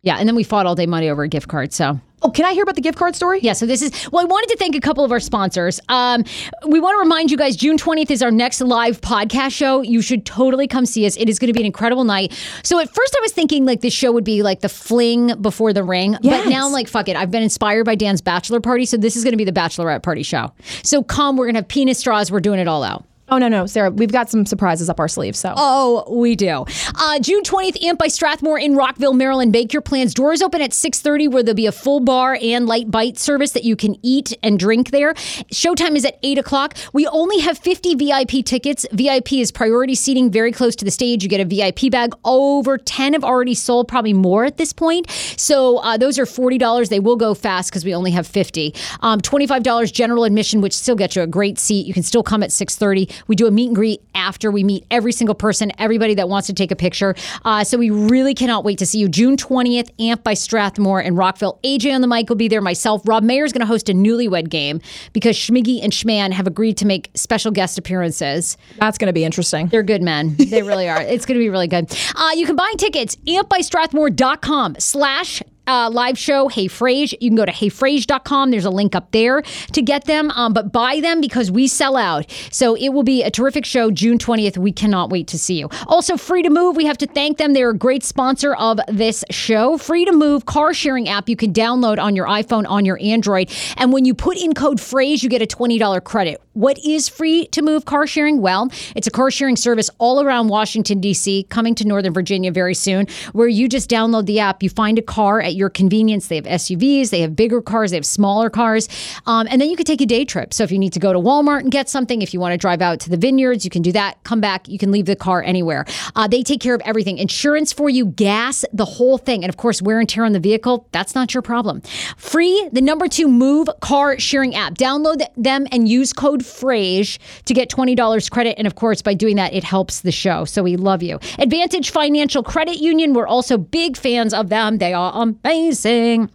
Yeah. 0.04 0.18
And 0.18 0.28
then 0.28 0.36
we 0.36 0.44
fought 0.44 0.66
all 0.68 0.76
day 0.76 0.86
Monday 0.86 1.10
over 1.10 1.24
a 1.24 1.28
gift 1.28 1.48
card. 1.48 1.74
So. 1.74 2.00
Oh 2.22 2.30
can 2.30 2.46
I 2.46 2.54
hear 2.54 2.64
about 2.64 2.76
the 2.76 2.82
gift 2.82 2.98
card 2.98 3.16
story 3.16 3.40
Yeah, 3.42 3.54
so 3.54 3.66
this 3.66 3.82
is 3.82 3.92
well. 4.12 4.22
I 4.22 4.26
wanted 4.26 4.50
to 4.50 4.58
thank 4.58 4.76
a 4.76 4.80
couple 4.80 5.04
of 5.04 5.12
our 5.12 5.20
sponsors. 5.20 5.80
Um, 5.90 6.24
we 6.68 6.80
want 6.80 6.96
to 6.96 7.00
remind 7.00 7.32
you 7.32 7.38
guys, 7.38 7.56
June 7.56 7.78
twentieth 7.78 8.12
is 8.12 8.22
our 8.22 8.32
next 8.32 8.62
live 8.62 9.02
podcast 9.02 9.52
show. 9.52 9.82
You 9.82 10.02
should 10.02 10.26
totally 10.26 10.68
come 10.68 10.86
see 10.86 11.06
us. 11.06 11.18
It 11.18 11.30
is 11.30 11.40
going 11.40 11.48
to 11.48 11.54
be 11.54 11.62
an 11.62 11.66
incredible 11.66 12.04
night. 12.04 12.34
So 12.64 12.80
at 12.80 12.94
first, 12.94 13.16
I 13.18 13.22
was 13.22 13.32
thinking 13.32 13.66
like 13.66 13.82
this 13.82 13.94
show 13.94 14.12
would 14.12 14.24
be 14.24 14.44
like 14.44 14.62
the 14.62 14.70
fling 14.70 15.42
before 15.42 15.74
the 15.74 15.84
ring, 15.84 16.18
but 16.24 16.48
now 16.48 16.66
I'm 16.66 16.72
like, 16.72 16.88
fuck 16.88 17.10
it. 17.10 17.16
I've 17.16 17.32
been 17.32 17.44
inspired 17.44 17.86
by 17.86 17.96
Dan's 17.96 18.22
bachelor 18.22 18.60
party, 18.60 18.86
so 18.86 18.98
this 18.98 19.16
is 19.16 19.24
going 19.24 19.34
to 19.34 19.38
be 19.38 19.46
the 19.46 19.52
bachelorette 19.52 20.04
party 20.04 20.24
show. 20.24 20.52
So 20.84 21.04
come, 21.04 21.38
we're 21.38 21.46
going 21.46 21.56
to 21.56 21.60
have 21.60 21.68
penis 21.68 22.00
straws. 22.00 22.32
We're 22.32 22.40
doing 22.40 22.60
it 22.60 22.68
all 22.68 22.84
out. 22.84 23.06
Oh 23.34 23.38
no, 23.38 23.48
no, 23.48 23.66
Sarah, 23.66 23.90
we've 23.90 24.12
got 24.12 24.30
some 24.30 24.46
surprises 24.46 24.90
up 24.90 25.00
our 25.00 25.08
sleeves. 25.08 25.40
So 25.40 25.54
Oh, 25.56 26.04
we 26.14 26.36
do. 26.36 26.66
Uh, 27.00 27.18
June 27.20 27.44
20th, 27.44 27.82
Amp 27.82 27.98
by 27.98 28.10
Strathmore 28.10 28.60
in 28.60 28.76
Rockville, 28.76 29.14
Maryland. 29.14 29.54
Bake 29.54 29.72
your 29.72 29.82
plans. 29.82 30.14
Doors 30.14 30.42
open 30.42 30.62
at 30.62 30.72
6.30 30.72 31.32
where 31.32 31.42
there'll 31.42 31.56
be 31.56 31.66
a 31.66 31.72
full 31.72 32.02
bar 32.02 32.38
and 32.42 32.68
light 32.68 32.92
bite 32.92 33.18
service 33.18 33.52
that 33.52 33.64
you 33.64 33.78
can 33.78 33.96
eat 34.04 34.38
and 34.44 34.60
drink 34.60 34.92
there. 34.92 35.14
Showtime 35.14 35.96
is 35.96 36.04
at 36.04 36.20
8 36.24 36.40
o'clock. 36.40 36.76
We 36.92 37.08
only 37.08 37.40
have 37.40 37.58
50 37.58 37.96
VIP 37.96 38.46
tickets. 38.46 38.86
VIP 38.92 39.34
is 39.34 39.50
priority 39.50 39.96
seating 39.96 40.30
very 40.30 40.52
close 40.52 40.76
to 40.76 40.84
the 40.84 40.92
stage. 40.92 41.24
You 41.24 41.30
get 41.30 41.40
a 41.40 41.46
VIP 41.46 41.90
bag. 41.90 42.14
Over 42.26 42.78
10 42.78 43.14
have 43.14 43.24
already 43.24 43.54
sold, 43.56 43.88
probably 43.88 44.12
more 44.14 44.44
at 44.44 44.58
this 44.58 44.74
point. 44.74 45.10
So 45.38 45.78
uh, 45.78 45.96
those 45.96 46.20
are 46.20 46.26
$40. 46.26 46.90
They 46.90 47.00
will 47.00 47.16
go 47.16 47.34
fast 47.34 47.72
because 47.72 47.86
we 47.86 47.96
only 47.96 48.12
have 48.12 48.28
50. 48.28 48.76
Um, 49.00 49.22
$25 49.22 49.94
general 49.94 50.26
admission, 50.26 50.60
which 50.60 50.76
still 50.76 50.96
gets 50.98 51.16
you 51.16 51.22
a 51.22 51.28
great 51.28 51.58
seat. 51.60 51.86
You 51.86 51.94
can 51.94 52.04
still 52.04 52.24
come 52.24 52.44
at 52.44 52.50
6.30. 52.50 53.10
We 53.28 53.36
do 53.36 53.48
a 53.48 53.52
meet 53.52 53.68
and 53.68 53.76
greet 53.76 54.02
after 54.16 54.52
we 54.52 54.64
meet 54.64 54.86
every 54.92 55.12
single 55.12 55.36
person, 55.36 55.72
everybody 55.78 56.16
that 56.16 56.30
wants 56.30 56.48
to 56.48 56.54
take 56.54 56.72
a 56.72 56.76
picture. 56.76 57.16
Uh, 57.46 57.64
so 57.64 57.78
we 57.78 57.90
really 57.90 58.34
cannot 58.34 58.64
wait 58.64 58.78
to 58.80 58.86
see 58.86 59.00
you. 59.00 59.10
June 59.10 59.38
20th, 59.38 59.90
Amp 60.00 60.24
by 60.24 60.34
Strathmore 60.34 61.02
in 61.02 61.16
Rockville. 61.16 61.60
AJ 61.64 61.94
on 61.94 62.02
the 62.02 62.08
mic 62.08 62.30
will 62.30 62.36
be 62.36 62.48
there. 62.48 62.62
Myself, 62.62 63.02
Rob 63.06 63.24
Mayer 63.24 63.46
is 63.46 63.52
going 63.54 63.62
to 63.62 63.66
host 63.66 63.90
a 63.90 63.94
newlywed 63.94 64.50
game 64.50 64.82
because 65.14 65.36
Schmiggy 65.36 65.84
and 65.84 65.92
Schman 65.94 66.32
have 66.32 66.48
agreed 66.48 66.78
to 66.78 66.86
make 66.86 67.10
special 67.16 67.52
guest 67.52 67.78
appearances. 67.78 68.58
that's 68.78 68.98
gonna 68.98 69.14
be 69.14 69.24
interesting. 69.24 69.68
They're 69.68 69.84
good 69.84 70.02
men. 70.02 70.36
They 70.38 70.64
really 70.64 70.90
are. 70.90 71.02
It's 71.02 71.26
going 71.26 71.40
to 71.40 71.44
be 71.44 71.50
really 71.50 71.68
good. 71.68 71.92
Uh, 72.16 72.30
you 72.36 72.46
can 72.46 72.56
buy 72.56 72.74
tickets, 72.78 73.16
ampbystrathmore.com 73.28 74.76
slash 74.80 75.42
uh, 75.68 75.90
live 75.92 76.18
show, 76.18 76.48
Hey 76.48 76.68
Frase. 76.68 77.14
You 77.20 77.30
can 77.30 77.36
go 77.36 77.46
to 77.46 77.52
heyfrase.com. 77.52 78.52
There's 78.52 78.66
a 78.66 78.70
link 78.70 78.96
up 78.96 79.12
there 79.12 79.42
to 79.42 79.82
get 79.82 80.06
them, 80.06 80.32
um, 80.32 80.54
but 80.54 80.72
buy 80.72 81.00
them 81.00 81.22
because 81.22 81.52
we 81.52 81.68
sell 81.68 81.98
out. 81.98 82.30
So 82.52 82.76
it 82.76 82.90
will 82.90 83.04
be 83.04 83.24
a 83.24 83.32
terrific 83.32 83.66
show 83.66 83.92
June 83.92 84.18
20th. 84.18 84.58
We 84.58 84.72
cannot 84.72 85.10
wait 85.10 85.28
to 85.28 85.40
see 85.40 85.60
you. 85.60 85.70
Also, 85.88 86.18
Free 86.18 86.44
to 86.44 86.50
Move, 86.50 86.76
we 86.76 86.86
have 86.86 86.98
to 87.00 87.08
thank 87.08 87.38
them. 87.38 87.54
They're 87.54 87.70
a 87.70 87.78
great 87.78 88.04
sponsor 88.04 88.56
of 88.56 88.80
this 88.88 89.24
show. 89.30 89.78
Free 89.78 90.06
to 90.06 90.12
Move 90.12 90.46
car 90.46 90.74
sharing 90.74 91.08
app 91.10 91.30
you 91.30 91.36
can 91.36 91.54
download 91.54 92.00
on 92.00 92.16
your 92.16 92.28
iPhone, 92.28 92.68
on 92.68 92.86
your 92.86 93.00
Android. 93.02 93.52
And 93.78 93.94
when 93.94 94.06
you 94.06 94.14
put 94.14 94.38
in 94.38 94.54
code 94.54 94.80
phrase, 94.80 95.24
you 95.24 95.30
get 95.30 95.42
a 95.42 95.48
$20 95.48 96.04
credit. 96.04 96.42
What 96.54 96.78
is 96.86 97.08
free 97.08 97.48
to 97.48 97.62
move 97.62 97.86
car 97.86 98.06
sharing? 98.06 98.42
Well, 98.42 98.70
it's 98.94 99.08
a 99.08 99.12
car 99.12 99.32
sharing 99.32 99.56
service 99.56 99.90
all 100.00 100.22
around 100.22 100.50
Washington, 100.50 101.00
D.C., 101.00 101.44
coming 101.44 101.76
to 101.76 101.88
Northern 101.88 102.14
Virginia 102.14 102.52
very 102.52 102.74
soon, 102.74 103.08
where 103.32 103.48
you 103.48 103.70
just 103.70 103.90
download 103.90 104.26
the 104.26 104.40
app. 104.40 104.62
You 104.62 104.70
find 104.70 105.00
a 105.00 105.02
car 105.02 105.40
at 105.52 105.56
your 105.56 105.70
convenience. 105.70 106.28
They 106.28 106.38
have 106.38 106.46
SUVs, 106.46 107.10
they 107.12 107.22
have 107.22 107.36
bigger 107.36 107.62
cars, 107.62 107.92
they 107.92 107.98
have 107.98 108.06
smaller 108.06 108.50
cars. 108.50 108.90
Um, 109.28 109.48
and 109.50 109.62
then 109.62 109.70
you 109.70 109.76
can 109.76 109.86
take 109.86 110.02
a 110.02 110.06
day 110.06 110.26
trip. 110.26 110.54
So 110.54 110.64
if 110.64 110.72
you 110.72 110.80
need 110.80 110.94
to 110.94 111.00
go 111.00 111.14
to 111.14 111.20
Walmart 111.20 111.60
and 111.60 111.72
get 111.72 111.90
something, 111.90 112.22
if 112.22 112.34
you 112.34 112.40
want 112.40 112.54
to 112.54 112.58
drive 112.58 112.82
out 112.82 113.00
to 113.02 113.10
the 113.10 113.18
vineyards, 113.18 113.64
you 113.64 113.70
can 113.70 113.82
do 113.82 113.92
that. 113.92 114.24
Come 114.24 114.42
back, 114.42 114.68
you 114.68 114.80
can 114.80 114.92
leave 114.92 115.06
the 115.06 115.16
car 115.16 115.44
anywhere. 115.44 115.86
Uh, 116.16 116.28
they 116.28 116.42
take 116.42 116.62
care 116.62 116.74
of 116.74 116.82
everything 116.86 117.18
insurance 117.18 117.72
for 117.72 117.90
you, 117.90 118.08
gas, 118.08 118.66
the 118.74 118.86
whole 118.86 119.18
thing. 119.18 119.44
And 119.44 119.50
of 119.50 119.58
course, 119.58 119.82
wear 119.82 120.00
and 120.00 120.10
tear 120.10 120.26
on 120.26 120.32
the 120.34 120.40
vehicle, 120.40 120.88
that's 120.92 121.14
not 121.14 121.34
your 121.34 121.42
problem. 121.42 121.82
Free, 122.18 122.70
the 122.72 122.82
number 122.82 123.08
two 123.08 123.28
move 123.28 123.70
car 123.82 124.18
sharing 124.20 124.56
app. 124.56 124.76
Download 124.76 125.26
them 125.36 125.68
and 125.72 125.88
use 125.88 126.14
code 126.14 126.46
phrase 126.46 127.20
to 127.46 127.54
get 127.54 127.70
$20 127.70 128.32
credit. 128.32 128.56
And 128.58 128.68
of 128.68 128.76
course, 128.76 129.02
by 129.02 129.14
doing 129.14 129.36
that, 129.36 129.54
it 129.54 129.64
helps 129.64 130.02
the 130.02 130.12
show. 130.12 130.46
So 130.46 130.64
we 130.64 130.76
love 130.76 131.04
you. 131.04 131.20
Advantage 131.40 131.92
Financial 131.92 132.44
Credit 132.44 132.78
Union, 132.78 133.14
we're 133.14 133.28
also 133.28 133.58
big 133.58 133.98
fans 133.98 134.34
of 134.34 134.50
them. 134.50 134.78
They 134.78 134.94
are 134.94 135.12
amazing. 135.44 136.30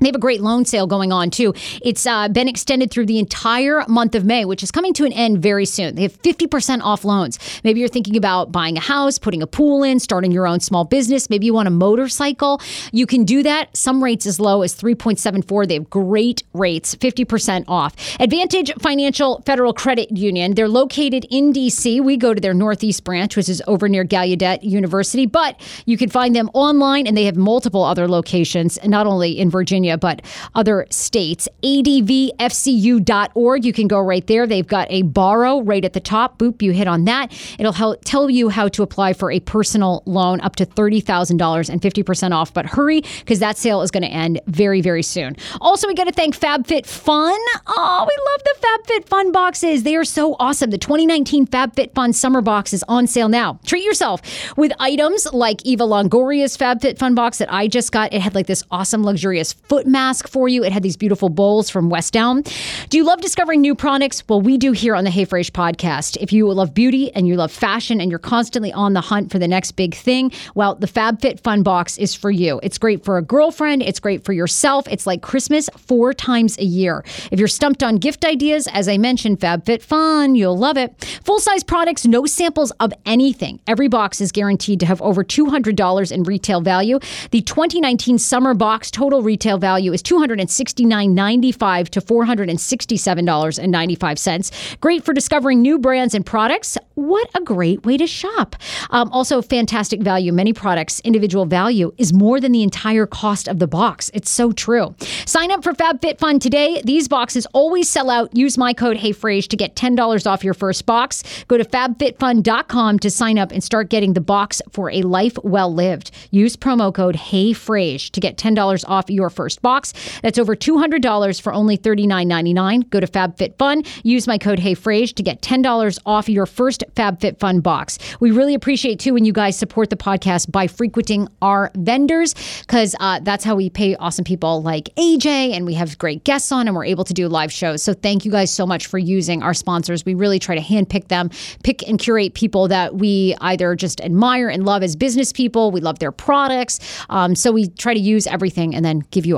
They 0.00 0.08
have 0.08 0.14
a 0.14 0.20
great 0.20 0.40
loan 0.40 0.64
sale 0.64 0.86
going 0.86 1.12
on 1.12 1.30
too. 1.30 1.54
It's 1.82 2.06
uh, 2.06 2.28
been 2.28 2.48
extended 2.48 2.90
through 2.90 3.06
the 3.06 3.18
entire 3.18 3.84
month 3.88 4.14
of 4.14 4.24
May, 4.24 4.44
which 4.44 4.62
is 4.62 4.70
coming 4.70 4.92
to 4.94 5.04
an 5.04 5.12
end 5.12 5.42
very 5.42 5.66
soon. 5.66 5.94
They 5.94 6.02
have 6.02 6.22
50% 6.22 6.82
off 6.82 7.04
loans. 7.04 7.38
Maybe 7.64 7.80
you're 7.80 7.88
thinking 7.88 8.16
about 8.16 8.52
buying 8.52 8.76
a 8.76 8.80
house, 8.80 9.18
putting 9.18 9.42
a 9.42 9.46
pool 9.46 9.82
in, 9.82 9.98
starting 9.98 10.30
your 10.30 10.46
own 10.46 10.60
small 10.60 10.84
business. 10.84 11.30
Maybe 11.30 11.46
you 11.46 11.54
want 11.54 11.68
a 11.68 11.72
motorcycle. 11.72 12.60
You 12.92 13.06
can 13.06 13.24
do 13.24 13.42
that. 13.42 13.76
Some 13.76 14.02
rates 14.02 14.26
as 14.26 14.38
low 14.38 14.62
as 14.62 14.74
3.74. 14.74 15.68
They 15.68 15.74
have 15.74 15.90
great 15.90 16.42
rates, 16.52 16.94
50% 16.94 17.64
off. 17.66 17.94
Advantage 18.20 18.72
Financial 18.80 19.42
Federal 19.46 19.72
Credit 19.72 20.10
Union. 20.16 20.54
They're 20.54 20.68
located 20.68 21.26
in 21.30 21.52
DC. 21.52 22.00
We 22.02 22.16
go 22.16 22.34
to 22.34 22.40
their 22.40 22.54
Northeast 22.54 23.04
branch, 23.04 23.36
which 23.36 23.48
is 23.48 23.62
over 23.66 23.88
near 23.88 24.04
Gallaudet 24.04 24.62
University, 24.62 25.26
but 25.26 25.60
you 25.86 25.96
can 25.96 26.08
find 26.08 26.36
them 26.36 26.50
online 26.54 27.06
and 27.06 27.16
they 27.16 27.24
have 27.24 27.36
multiple 27.36 27.84
other 27.84 28.08
locations, 28.08 28.78
not 28.84 29.06
only 29.06 29.38
in 29.38 29.50
Virginia 29.50 29.87
but 29.96 30.22
other 30.54 30.86
states. 30.90 31.48
ADVFCU.org. 31.62 33.64
You 33.64 33.72
can 33.72 33.88
go 33.88 34.00
right 34.00 34.26
there. 34.26 34.46
They've 34.46 34.66
got 34.66 34.88
a 34.90 35.02
borrow 35.02 35.60
right 35.60 35.84
at 35.84 35.92
the 35.92 36.00
top. 36.00 36.38
Boop, 36.38 36.62
you 36.62 36.72
hit 36.72 36.88
on 36.88 37.04
that. 37.04 37.32
It'll 37.58 37.72
help 37.72 38.00
tell 38.04 38.30
you 38.30 38.48
how 38.48 38.68
to 38.68 38.82
apply 38.82 39.12
for 39.12 39.30
a 39.30 39.40
personal 39.40 40.02
loan 40.06 40.40
up 40.40 40.56
to 40.56 40.66
$30,000 40.66 41.70
and 41.70 41.80
50% 41.80 42.32
off. 42.32 42.52
But 42.52 42.66
hurry, 42.66 43.00
because 43.00 43.38
that 43.38 43.56
sale 43.56 43.82
is 43.82 43.90
going 43.90 44.02
to 44.02 44.08
end 44.08 44.40
very, 44.46 44.80
very 44.80 45.02
soon. 45.02 45.36
Also, 45.60 45.86
we 45.86 45.94
got 45.94 46.04
to 46.04 46.12
thank 46.12 46.38
FabFitFun. 46.38 47.36
Oh, 47.66 48.08
we 48.08 48.16
love 48.30 48.42
the 48.44 48.54
FabFitFun 48.66 49.32
boxes. 49.32 49.82
They 49.82 49.96
are 49.96 50.04
so 50.04 50.36
awesome. 50.38 50.70
The 50.70 50.78
2019 50.78 51.46
FabFitFun 51.46 52.14
summer 52.14 52.40
box 52.40 52.72
is 52.72 52.84
on 52.88 53.06
sale 53.06 53.28
now. 53.28 53.60
Treat 53.64 53.84
yourself 53.84 54.22
with 54.56 54.72
items 54.78 55.26
like 55.32 55.64
Eva 55.64 55.84
Longoria's 55.84 56.56
FabFitFun 56.56 57.14
box 57.14 57.38
that 57.38 57.52
I 57.52 57.68
just 57.68 57.92
got. 57.92 58.12
It 58.12 58.20
had 58.20 58.34
like 58.34 58.46
this 58.46 58.64
awesome, 58.70 59.04
luxurious 59.04 59.52
foot 59.52 59.77
foot 59.78 59.86
mask 59.86 60.26
for 60.26 60.48
you. 60.48 60.64
It 60.64 60.72
had 60.72 60.82
these 60.82 60.96
beautiful 60.96 61.28
bowls 61.28 61.70
from 61.70 61.88
West 61.88 62.16
Elm. 62.16 62.42
Do 62.88 62.96
you 62.96 63.04
love 63.04 63.20
discovering 63.20 63.60
new 63.60 63.76
products? 63.76 64.24
Well, 64.28 64.40
we 64.40 64.58
do 64.58 64.72
here 64.72 64.96
on 64.96 65.04
the 65.04 65.10
Hey 65.10 65.24
Frase 65.24 65.52
podcast. 65.52 66.16
If 66.20 66.32
you 66.32 66.52
love 66.52 66.74
beauty 66.74 67.12
and 67.12 67.28
you 67.28 67.36
love 67.36 67.52
fashion 67.52 68.00
and 68.00 68.10
you're 68.10 68.18
constantly 68.18 68.72
on 68.72 68.94
the 68.94 69.00
hunt 69.00 69.30
for 69.30 69.38
the 69.38 69.46
next 69.46 69.72
big 69.72 69.94
thing, 69.94 70.32
well, 70.56 70.74
the 70.74 70.88
FabFitFun 70.88 71.62
box 71.62 71.96
is 71.96 72.12
for 72.12 72.28
you. 72.28 72.58
It's 72.64 72.76
great 72.76 73.04
for 73.04 73.18
a 73.18 73.22
girlfriend, 73.22 73.82
it's 73.82 74.00
great 74.00 74.24
for 74.24 74.32
yourself. 74.32 74.88
It's 74.88 75.06
like 75.06 75.22
Christmas 75.22 75.70
four 75.76 76.12
times 76.12 76.58
a 76.58 76.64
year. 76.64 77.04
If 77.30 77.38
you're 77.38 77.46
stumped 77.46 77.84
on 77.84 77.98
gift 77.98 78.24
ideas, 78.24 78.66
as 78.72 78.88
I 78.88 78.98
mentioned, 78.98 79.38
FabFitFun, 79.38 80.36
you'll 80.36 80.58
love 80.58 80.76
it. 80.76 80.92
Full 81.22 81.38
size 81.38 81.62
products, 81.62 82.04
no 82.04 82.26
samples 82.26 82.72
of 82.80 82.92
anything. 83.06 83.60
Every 83.68 83.86
box 83.86 84.20
is 84.20 84.32
guaranteed 84.32 84.80
to 84.80 84.86
have 84.86 85.00
over 85.02 85.22
$200 85.22 86.10
in 86.10 86.24
retail 86.24 86.60
value. 86.62 86.98
The 87.30 87.42
2019 87.42 88.18
summer 88.18 88.54
box 88.54 88.90
total 88.90 89.22
retail 89.22 89.56
value 89.56 89.67
value 89.68 89.92
is 89.92 90.02
$269.95 90.02 91.88
to 91.90 92.00
$467.95. 92.00 94.80
Great 94.80 95.04
for 95.04 95.12
discovering 95.12 95.60
new 95.60 95.78
brands 95.78 96.14
and 96.14 96.24
products. 96.24 96.78
What 96.94 97.28
a 97.34 97.40
great 97.40 97.84
way 97.84 97.98
to 97.98 98.06
shop. 98.06 98.56
Um, 98.90 99.10
also, 99.12 99.42
fantastic 99.42 100.00
value. 100.00 100.32
Many 100.32 100.54
products, 100.54 101.00
individual 101.00 101.44
value 101.44 101.92
is 101.98 102.14
more 102.14 102.40
than 102.40 102.52
the 102.52 102.62
entire 102.62 103.06
cost 103.06 103.46
of 103.46 103.58
the 103.58 103.68
box. 103.68 104.10
It's 104.14 104.30
so 104.30 104.52
true. 104.52 104.94
Sign 105.26 105.50
up 105.50 105.62
for 105.62 105.74
FabFitFun 105.74 106.40
today. 106.40 106.80
These 106.82 107.08
boxes 107.08 107.46
always 107.52 107.90
sell 107.90 108.08
out. 108.08 108.34
Use 108.34 108.56
my 108.56 108.72
code 108.72 108.96
HeyFrase 108.96 109.48
to 109.48 109.56
get 109.56 109.76
$10 109.76 110.26
off 110.26 110.42
your 110.42 110.54
first 110.54 110.86
box. 110.86 111.22
Go 111.46 111.58
to 111.58 111.64
fabfitfun.com 111.64 112.98
to 113.00 113.10
sign 113.10 113.36
up 113.38 113.52
and 113.52 113.62
start 113.62 113.90
getting 113.90 114.14
the 114.14 114.22
box 114.22 114.62
for 114.70 114.90
a 114.90 115.02
life 115.02 115.36
well 115.44 115.72
lived. 115.72 116.10
Use 116.30 116.56
promo 116.56 116.92
code 116.92 117.16
HeyFrase 117.16 118.10
to 118.10 118.20
get 118.20 118.38
$10 118.38 118.84
off 118.88 119.10
your 119.10 119.30
first 119.30 119.57
first 119.58 119.62
box. 119.62 120.20
That's 120.22 120.38
over 120.38 120.54
$200 120.56 121.40
for 121.40 121.52
only 121.52 121.76
$39.99. 121.76 122.90
Go 122.90 123.00
to 123.00 123.06
FabFitFun. 123.06 123.86
Use 124.04 124.26
my 124.26 124.38
code 124.38 124.58
HeyFrase 124.58 125.14
to 125.14 125.22
get 125.22 125.42
$10 125.42 125.98
off 126.06 126.28
your 126.28 126.46
first 126.46 126.84
FabFitFun 126.94 127.62
box. 127.62 127.98
We 128.20 128.30
really 128.30 128.54
appreciate 128.54 129.00
too 129.00 129.14
when 129.14 129.24
you 129.24 129.32
guys 129.32 129.58
support 129.58 129.90
the 129.90 129.96
podcast 129.96 130.50
by 130.50 130.66
frequenting 130.66 131.28
our 131.42 131.70
vendors 131.76 132.34
because 132.60 132.94
uh, 133.00 133.20
that's 133.22 133.44
how 133.44 133.56
we 133.56 133.70
pay 133.70 133.96
awesome 133.96 134.24
people 134.24 134.62
like 134.62 134.94
AJ 134.96 135.52
and 135.52 135.66
we 135.66 135.74
have 135.74 135.98
great 135.98 136.24
guests 136.24 136.52
on 136.52 136.68
and 136.68 136.76
we're 136.76 136.84
able 136.84 137.04
to 137.04 137.14
do 137.14 137.28
live 137.28 137.52
shows. 137.52 137.82
So 137.82 137.94
thank 137.94 138.24
you 138.24 138.30
guys 138.30 138.50
so 138.50 138.66
much 138.66 138.86
for 138.86 138.98
using 138.98 139.42
our 139.42 139.54
sponsors. 139.54 140.04
We 140.04 140.14
really 140.14 140.38
try 140.38 140.54
to 140.54 140.60
handpick 140.60 141.08
them, 141.08 141.30
pick 141.62 141.86
and 141.88 141.98
curate 141.98 142.34
people 142.34 142.68
that 142.68 142.96
we 142.96 143.34
either 143.40 143.74
just 143.74 144.00
admire 144.00 144.48
and 144.48 144.64
love 144.64 144.82
as 144.82 144.96
business 144.96 145.32
people. 145.32 145.70
We 145.70 145.80
love 145.80 145.98
their 145.98 146.12
products. 146.12 146.80
Um, 147.10 147.34
so 147.34 147.52
we 147.52 147.68
try 147.68 147.94
to 147.94 148.00
use 148.00 148.26
everything 148.26 148.74
and 148.74 148.84
then 148.84 149.00
give 149.10 149.26
you 149.26 149.37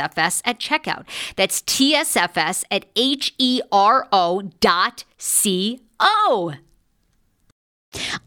at 0.00 0.58
checkout. 0.58 1.04
That's 1.36 1.62
TSFS 1.62 2.64
at 2.70 2.86
H 2.96 3.34
E 3.38 3.60
R 3.70 4.08
O 4.12 4.42
dot 4.60 5.04
C 5.18 5.80
O. 5.98 6.54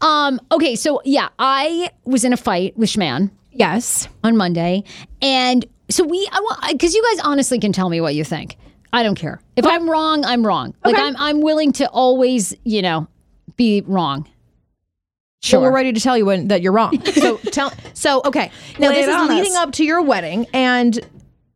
Um, 0.00 0.40
okay, 0.52 0.76
so 0.76 1.00
yeah, 1.04 1.28
I 1.38 1.90
was 2.04 2.24
in 2.24 2.32
a 2.32 2.36
fight 2.36 2.76
with 2.76 2.90
Shman 2.90 3.30
Yes. 3.52 4.08
on 4.22 4.36
Monday, 4.36 4.84
and 5.22 5.64
so 5.90 6.04
we, 6.04 6.28
because 6.70 6.94
you 6.94 7.02
guys 7.12 7.24
honestly 7.24 7.58
can 7.58 7.72
tell 7.72 7.88
me 7.88 8.00
what 8.00 8.14
you 8.14 8.24
think. 8.24 8.56
I 8.92 9.02
don't 9.02 9.16
care 9.16 9.40
if 9.56 9.66
I'm 9.66 9.88
wrong. 9.90 10.24
I'm 10.24 10.46
wrong. 10.46 10.74
Like 10.84 10.94
Okay. 10.94 11.02
I'm, 11.02 11.16
I'm 11.16 11.40
willing 11.40 11.72
to 11.74 11.88
always, 11.88 12.54
you 12.64 12.80
know, 12.82 13.08
be 13.56 13.82
wrong. 13.86 14.28
Sure. 15.42 15.60
we're 15.60 15.72
ready 15.74 15.92
to 15.92 16.00
tell 16.00 16.16
you 16.16 16.24
when 16.24 16.48
that 16.48 16.62
you're 16.62 16.72
wrong. 16.72 17.04
So 17.12 17.36
tell. 17.38 17.72
So 17.92 18.22
okay. 18.24 18.50
Now 18.78 18.88
Lay 18.90 18.94
this 19.04 19.08
is 19.08 19.28
leading 19.28 19.52
us. 19.52 19.58
up 19.58 19.72
to 19.72 19.84
your 19.84 20.00
wedding, 20.00 20.46
and 20.54 20.98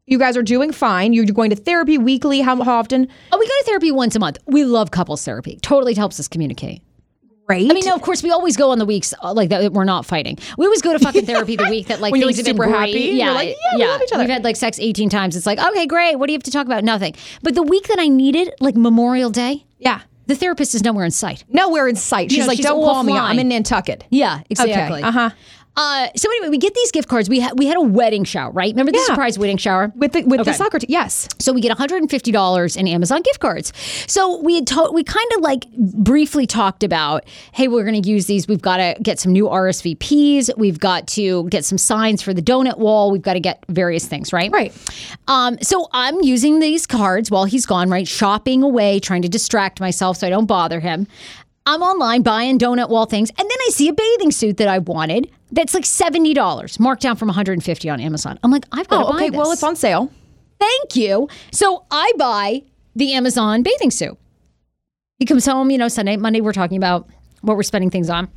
you 0.09 0.19
guys 0.19 0.37
are 0.37 0.43
doing 0.43 0.73
fine. 0.73 1.13
You're 1.13 1.27
going 1.27 1.51
to 1.51 1.57
therapy 1.57 1.99
weekly. 1.99 2.41
How, 2.41 2.63
how 2.63 2.79
often? 2.79 3.09
Oh, 3.33 3.39
we 3.39 3.47
go 3.47 3.53
to 3.59 3.65
therapy 3.67 3.93
once 3.93 4.17
a 4.17 4.19
month. 4.19 4.39
We 4.47 4.65
love 4.65 4.91
couples 4.91 5.25
therapy. 5.25 5.59
Totally 5.63 5.95
helps 5.95 6.19
us 6.19 6.29
communicate. 6.29 6.83
Great. 7.47 7.71
I 7.71 7.75
mean, 7.75 7.87
no, 7.87 7.95
of 7.95 8.03
course, 8.03 8.23
we 8.23 8.31
always 8.31 8.59
go 8.59 8.73
on 8.73 8.79
the 8.79 8.85
weeks 8.85 9.15
uh, 9.23 9.33
like 9.33 9.49
that. 9.49 9.73
We're 9.73 9.85
not 9.85 10.05
fighting. 10.05 10.39
We 10.59 10.67
always 10.67 10.83
go 10.83 10.93
to 10.93 10.99
fucking 10.99 11.25
therapy 11.31 11.57
the 11.57 11.65
week 11.71 11.87
that 11.87 11.99
like 11.99 12.13
When 12.13 12.21
you're, 12.21 12.29
things 12.29 12.39
like, 12.39 12.47
have 12.47 12.57
been 12.57 12.63
super 12.63 12.71
great. 12.71 12.95
happy, 12.95 13.05
you're 13.07 13.15
Yeah, 13.15 13.33
like, 13.33 13.57
yeah, 13.73 13.77
we 13.79 13.85
love 13.87 14.03
each 14.03 14.13
other. 14.13 14.25
We've 14.25 14.31
had 14.31 14.45
like 14.45 14.57
sex 14.57 14.79
18 14.79 15.09
times. 15.09 15.35
It's 15.35 15.47
like, 15.47 15.59
okay, 15.59 15.87
great. 15.87 16.17
What 16.17 16.27
do 16.27 16.33
you 16.33 16.37
have 16.37 16.43
to 16.43 16.51
talk 16.51 16.67
about? 16.67 16.85
Nothing. 16.85 17.15
But 17.43 17.55
the 17.55 17.63
week 17.63 17.89
that 17.89 17.99
I 17.99 18.09
needed, 18.09 18.53
like 18.61 18.77
Memorial 18.77 19.31
Day, 19.31 19.65
yeah. 19.79 20.03
the 20.27 20.35
therapist 20.35 20.75
is 20.75 20.85
nowhere 20.85 21.07
in 21.07 21.11
sight. 21.11 21.45
Nowhere 21.49 21.89
in 21.89 21.97
sight. 21.97 22.31
She's 22.31 22.41
know, 22.41 22.49
like, 22.49 22.57
she's 22.57 22.67
don't 22.67 22.85
call 22.85 23.03
me. 23.03 23.15
I'm 23.15 23.39
in 23.39 23.49
Nantucket. 23.49 24.05
Yeah, 24.11 24.41
exactly. 24.51 25.03
Uh 25.03 25.11
huh. 25.11 25.31
Uh, 25.77 26.09
so 26.17 26.29
anyway, 26.31 26.49
we 26.49 26.59
get 26.59 26.75
these 26.75 26.91
gift 26.91 27.09
cards. 27.09 27.29
We 27.29 27.39
had 27.39 27.57
we 27.57 27.67
had 27.67 27.77
a 27.77 27.81
wedding 27.81 28.25
shower, 28.25 28.51
right? 28.51 28.73
Remember 28.73 28.91
the 28.91 28.99
Yeah. 28.99 29.05
surprise 29.05 29.39
wedding 29.39 29.59
shower? 29.59 29.93
With 29.95 30.13
the 30.13 30.23
with 30.25 30.41
Okay. 30.41 30.51
the 30.51 30.57
soccer 30.57 30.81
team. 30.81 30.87
Yes. 30.91 31.29
So 31.39 31.53
we 31.53 31.61
get 31.61 31.71
$150 31.77 32.77
in 32.77 32.89
Amazon 32.89 33.23
gift 33.23 33.39
cards. 33.39 33.73
So 34.09 34.41
we 34.43 34.57
had 34.57 34.67
to- 34.67 34.91
we 34.93 35.05
kind 35.05 35.27
of 35.37 35.43
like 35.43 35.67
briefly 35.77 36.47
talked 36.49 36.83
about, 36.83 37.25
hey, 37.53 37.69
we're 37.69 37.85
going 37.85 38.01
to 38.03 38.09
use 38.09 38.27
these. 38.27 38.49
We've 38.49 38.61
got 38.61 38.79
to 38.79 38.97
get 39.03 39.21
some 39.21 39.33
new 39.33 39.47
RSVPs. 39.49 40.51
We've 40.57 40.81
got 40.81 41.07
to 41.09 41.45
get 41.49 41.65
some 41.65 41.79
signs 41.79 42.23
for 42.23 42.35
the 42.35 42.43
donut 42.43 42.79
wall. 42.79 43.13
We've 43.13 43.23
got 43.23 43.35
to 43.35 43.41
get 43.41 43.65
various 43.69 44.05
things, 44.07 44.33
right? 44.33 44.51
Right. 44.51 44.73
Um, 45.29 45.59
so 45.63 45.87
I'm 45.93 46.21
using 46.23 46.59
these 46.59 46.87
cards 46.87 47.31
while 47.31 47.45
he's 47.45 47.67
gone, 47.67 47.89
right? 47.89 48.09
Shopping 48.09 48.65
away, 48.65 48.99
trying 48.99 49.23
to 49.23 49.29
distract 49.29 49.79
myself 49.81 50.17
so 50.17 50.27
I 50.27 50.31
don't 50.31 50.47
bother 50.47 50.81
him. 50.81 51.07
I'm 51.69 51.83
online 51.83 52.23
buying 52.23 52.59
donut 52.59 52.89
wall 52.89 53.05
things, 53.07 53.29
and 53.31 53.39
then 53.39 53.59
I 53.67 53.71
see 53.71 53.89
a 53.89 53.93
bathing 53.93 54.31
suit 54.31 54.57
that 54.57 54.69
I 54.69 54.79
wanted 54.79 55.31
that's 55.53 55.75
like 55.75 55.85
seventy 55.85 56.33
dollars, 56.35 56.81
marked 56.81 57.03
down 57.03 57.17
from 57.17 57.29
150 57.29 57.89
on 57.91 58.01
Amazon. 58.01 58.39
I'm 58.43 58.51
like, 58.51 58.65
I've 58.73 58.89
got 58.89 58.99
to 59.03 59.07
Oh, 59.07 59.11
buy 59.11 59.17
okay. 59.17 59.29
this. 59.31 59.37
Well, 59.39 59.53
it's 59.53 59.63
on 59.63 59.77
sale. 59.77 60.11
Thank 60.59 60.97
you. 60.97 61.29
So 61.53 61.85
I 61.91 62.11
buy 62.19 62.63
the 62.97 63.13
Amazon 63.13 63.63
bathing 63.63 63.91
suit. 63.91 64.17
He 65.19 65.25
comes 65.27 65.45
home, 65.47 65.71
you 65.71 65.79
know, 65.79 65.89
Sunday, 65.89 66.17
Monday, 66.17 66.41
we're 66.41 66.53
talking 66.53 66.77
about 66.77 67.09
what 67.43 67.57
we're 67.57 67.63
spending 67.63 67.91
things 67.91 68.09
on. 68.09 68.29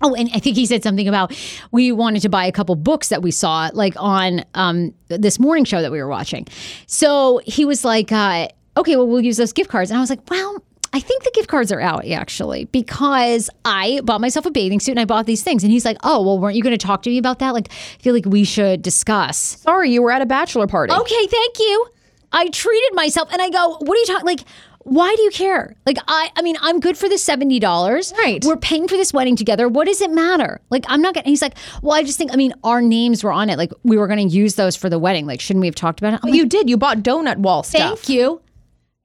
Oh, 0.00 0.14
and 0.14 0.28
I 0.34 0.38
think 0.40 0.56
he 0.56 0.66
said 0.66 0.82
something 0.82 1.06
about 1.06 1.32
we 1.70 1.92
wanted 1.92 2.22
to 2.22 2.28
buy 2.28 2.46
a 2.46 2.52
couple 2.52 2.74
books 2.74 3.08
that 3.10 3.22
we 3.22 3.30
saw 3.30 3.70
like 3.72 3.94
on 3.98 4.44
um, 4.54 4.94
this 5.08 5.38
morning 5.38 5.64
show 5.64 5.80
that 5.82 5.92
we 5.92 5.98
were 6.00 6.08
watching. 6.08 6.46
So 6.86 7.40
he 7.44 7.64
was 7.64 7.84
like, 7.84 8.10
uh, 8.10 8.48
okay, 8.76 8.96
well, 8.96 9.06
we'll 9.06 9.20
use 9.20 9.36
those 9.36 9.52
gift 9.52 9.70
cards. 9.70 9.90
And 9.90 9.98
I 9.98 10.00
was 10.00 10.10
like, 10.10 10.28
well, 10.30 10.62
I 10.94 11.00
think 11.00 11.24
the 11.24 11.30
gift 11.34 11.48
cards 11.48 11.72
are 11.72 11.80
out 11.80 12.06
actually 12.06 12.66
because 12.66 13.48
I 13.64 14.00
bought 14.04 14.20
myself 14.20 14.44
a 14.44 14.50
bathing 14.50 14.78
suit 14.78 14.92
and 14.92 15.00
I 15.00 15.06
bought 15.06 15.24
these 15.26 15.42
things. 15.42 15.62
And 15.64 15.72
he's 15.72 15.84
like, 15.86 15.96
oh, 16.02 16.22
well, 16.22 16.38
weren't 16.38 16.54
you 16.56 16.62
going 16.62 16.76
to 16.76 16.86
talk 16.86 17.02
to 17.02 17.10
me 17.10 17.16
about 17.18 17.38
that? 17.38 17.54
Like, 17.54 17.68
I 17.70 18.02
feel 18.02 18.12
like 18.12 18.26
we 18.26 18.44
should 18.44 18.82
discuss. 18.82 19.38
Sorry, 19.38 19.90
you 19.90 20.02
were 20.02 20.10
at 20.10 20.20
a 20.20 20.26
bachelor 20.26 20.66
party. 20.66 20.92
Okay, 20.92 21.26
thank 21.26 21.58
you. 21.58 21.86
I 22.30 22.48
treated 22.50 22.94
myself 22.94 23.32
and 23.32 23.40
I 23.40 23.48
go, 23.48 23.76
what 23.80 23.96
are 23.96 24.00
you 24.00 24.06
talking? 24.06 24.26
Like, 24.26 24.40
why 24.84 25.14
do 25.16 25.22
you 25.22 25.30
care? 25.30 25.76
Like, 25.86 25.96
I, 26.08 26.30
I 26.36 26.42
mean, 26.42 26.56
I'm 26.60 26.80
good 26.80 26.98
for 26.98 27.08
the 27.08 27.16
seventy 27.16 27.60
dollars. 27.60 28.12
Right. 28.18 28.44
We're 28.44 28.56
paying 28.56 28.88
for 28.88 28.96
this 28.96 29.12
wedding 29.14 29.36
together. 29.36 29.68
What 29.68 29.86
does 29.86 30.00
it 30.00 30.10
matter? 30.10 30.60
Like, 30.70 30.84
I'm 30.88 31.00
not 31.00 31.14
gonna. 31.14 31.28
He's 31.28 31.40
like, 31.40 31.54
well, 31.82 31.96
I 31.96 32.02
just 32.02 32.18
think. 32.18 32.32
I 32.32 32.36
mean, 32.36 32.52
our 32.64 32.82
names 32.82 33.22
were 33.22 33.30
on 33.30 33.48
it. 33.48 33.58
Like, 33.58 33.70
we 33.84 33.96
were 33.96 34.08
gonna 34.08 34.22
use 34.22 34.56
those 34.56 34.74
for 34.74 34.90
the 34.90 34.98
wedding. 34.98 35.24
Like, 35.24 35.40
shouldn't 35.40 35.60
we 35.60 35.68
have 35.68 35.76
talked 35.76 36.00
about 36.00 36.14
it? 36.14 36.24
Like, 36.24 36.34
You 36.34 36.46
did. 36.46 36.68
You 36.68 36.76
bought 36.76 36.98
donut 36.98 37.36
wall 37.36 37.62
stuff. 37.62 38.00
thank 38.00 38.08
you. 38.08 38.41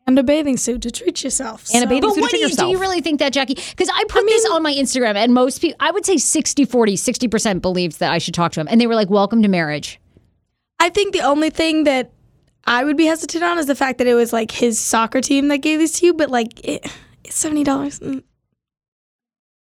And 0.08 0.18
a 0.18 0.24
bathing 0.24 0.56
suit 0.56 0.82
to 0.84 0.92
treat 0.92 1.22
yourself. 1.24 1.66
And 1.74 1.84
a 1.84 1.86
So- 1.86 1.90
bathing 1.90 2.02
But 2.10 2.14
suit 2.16 2.22
what 2.22 2.30
to 2.32 2.36
do 2.38 2.42
you, 2.42 2.48
yourself. 2.48 2.68
do 2.68 2.72
you 2.72 2.80
really 2.80 3.02
think 3.02 3.20
that, 3.20 3.34
Jackie? 3.34 3.56
Because 3.56 3.90
I 3.94 4.06
put 4.08 4.26
this 4.26 4.46
on 4.50 4.64
my 4.64 4.74
Instagram, 4.74 5.16
and 5.16 5.34
most 5.34 5.60
people, 5.60 5.76
I 5.82 5.92
would 5.92 6.06
say 6.06 6.16
60 6.18 6.64
40, 6.66 6.96
60% 6.96 7.62
believes 7.62 7.98
that 7.98 8.12
I 8.12 8.18
should 8.18 8.34
talk 8.34 8.54
to 8.54 8.62
him. 8.62 8.68
And 8.72 8.80
they 8.80 8.88
were 8.88 8.96
like, 8.96 9.10
welcome 9.10 9.42
to 9.44 9.50
marriage. 9.50 10.00
I 10.80 10.90
think 10.90 11.12
the 11.14 11.22
only 11.22 11.50
thing 11.50 11.84
that 11.84 12.12
I 12.66 12.84
would 12.86 12.96
be 12.98 13.06
hesitant 13.06 13.44
on 13.44 13.58
is 13.58 13.66
the 13.66 13.76
fact 13.76 13.98
that 13.98 14.08
it 14.08 14.14
was 14.16 14.32
like 14.32 14.52
his 14.52 14.80
soccer 14.80 15.20
team 15.22 15.50
that 15.50 15.58
gave 15.58 15.80
these 15.80 15.94
to 16.00 16.06
you, 16.06 16.14
but 16.14 16.30
like 16.30 16.64
it, 16.64 16.86
it's 17.26 17.36
seventy 17.36 17.64
dollars. 17.64 18.00
Mm. 18.00 18.24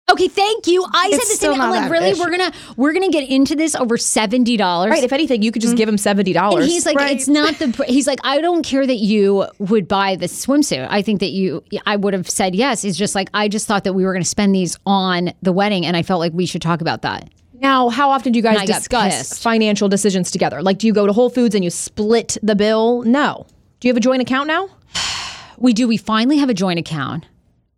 Okay, 0.10 0.28
thank 0.28 0.68
you. 0.68 0.86
I 0.92 1.10
said 1.12 1.20
It's 1.20 1.30
the 1.30 1.36
still 1.36 1.54
same. 1.54 1.62
I'm 1.62 1.70
like, 1.70 1.92
really? 1.92 2.10
issue. 2.10 2.22
We're 2.22 2.32
gonna 2.32 2.52
we're 2.78 2.94
gonna 2.94 3.10
get 3.10 3.30
into 3.30 3.56
this 3.56 3.76
over 3.76 3.98
seventy 3.98 4.58
dollars. 4.58 4.92
Right. 4.92 5.04
If 5.04 5.14
anything, 5.14 5.42
you 5.44 5.52
could 5.52 5.62
just 5.62 5.74
mm-hmm. 5.74 5.78
give 5.78 5.90
him 5.90 5.98
seventy 5.98 6.34
dollars. 6.34 6.64
And 6.64 6.72
he's 6.72 6.86
like, 6.86 6.98
Right. 6.98 7.16
it's 7.16 7.28
not 7.28 7.60
the. 7.60 7.86
He's 7.88 8.08
like, 8.08 8.20
I 8.24 8.42
don't 8.42 8.64
care 8.64 8.86
that 8.86 8.98
you 8.98 9.46
would 9.60 9.88
buy 9.88 10.16
the 10.16 10.26
swimsuit. 10.26 10.88
I 10.90 11.02
think 11.02 11.20
that 11.20 11.30
you, 11.30 11.64
I 11.86 11.96
would 11.96 12.14
have 12.14 12.30
said 12.30 12.56
yes. 12.56 12.84
It's 12.84 12.98
just 12.98 13.16
like 13.16 13.30
I 13.34 13.48
just 13.48 13.68
thought 13.68 13.84
that 13.84 13.94
we 13.94 14.04
were 14.04 14.14
going 14.14 14.24
to 14.24 14.30
spend 14.30 14.56
these 14.56 14.78
on 14.86 15.32
the 15.42 15.52
wedding, 15.52 15.86
and 15.86 15.96
I 15.96 16.04
felt 16.04 16.20
like 16.20 16.34
we 16.34 16.46
should 16.46 16.62
talk 16.62 16.82
about 16.82 17.04
that. 17.04 17.30
Now, 17.54 17.90
how 17.90 18.10
often 18.10 18.32
do 18.32 18.38
you 18.38 18.44
guys 18.44 18.66
discuss 18.66 19.38
financial 19.38 19.90
decisions 19.90 20.32
together? 20.32 20.62
Like, 20.62 20.78
do 20.78 20.88
you 20.88 20.94
go 20.94 21.06
to 21.06 21.12
Whole 21.14 21.30
Foods 21.30 21.56
and 21.56 21.64
you 21.64 21.70
split 21.70 22.38
the 22.42 22.56
bill? 22.56 23.04
No. 23.04 23.46
Do 23.80 23.88
you 23.88 23.92
have 23.92 23.98
a 23.98 24.02
joint 24.02 24.22
account 24.22 24.48
now? 24.48 24.70
We 25.62 25.74
do. 25.74 25.90
We 25.90 25.98
finally 25.98 26.38
have 26.38 26.48
a 26.48 26.54
joint 26.54 26.80
account, 26.80 27.26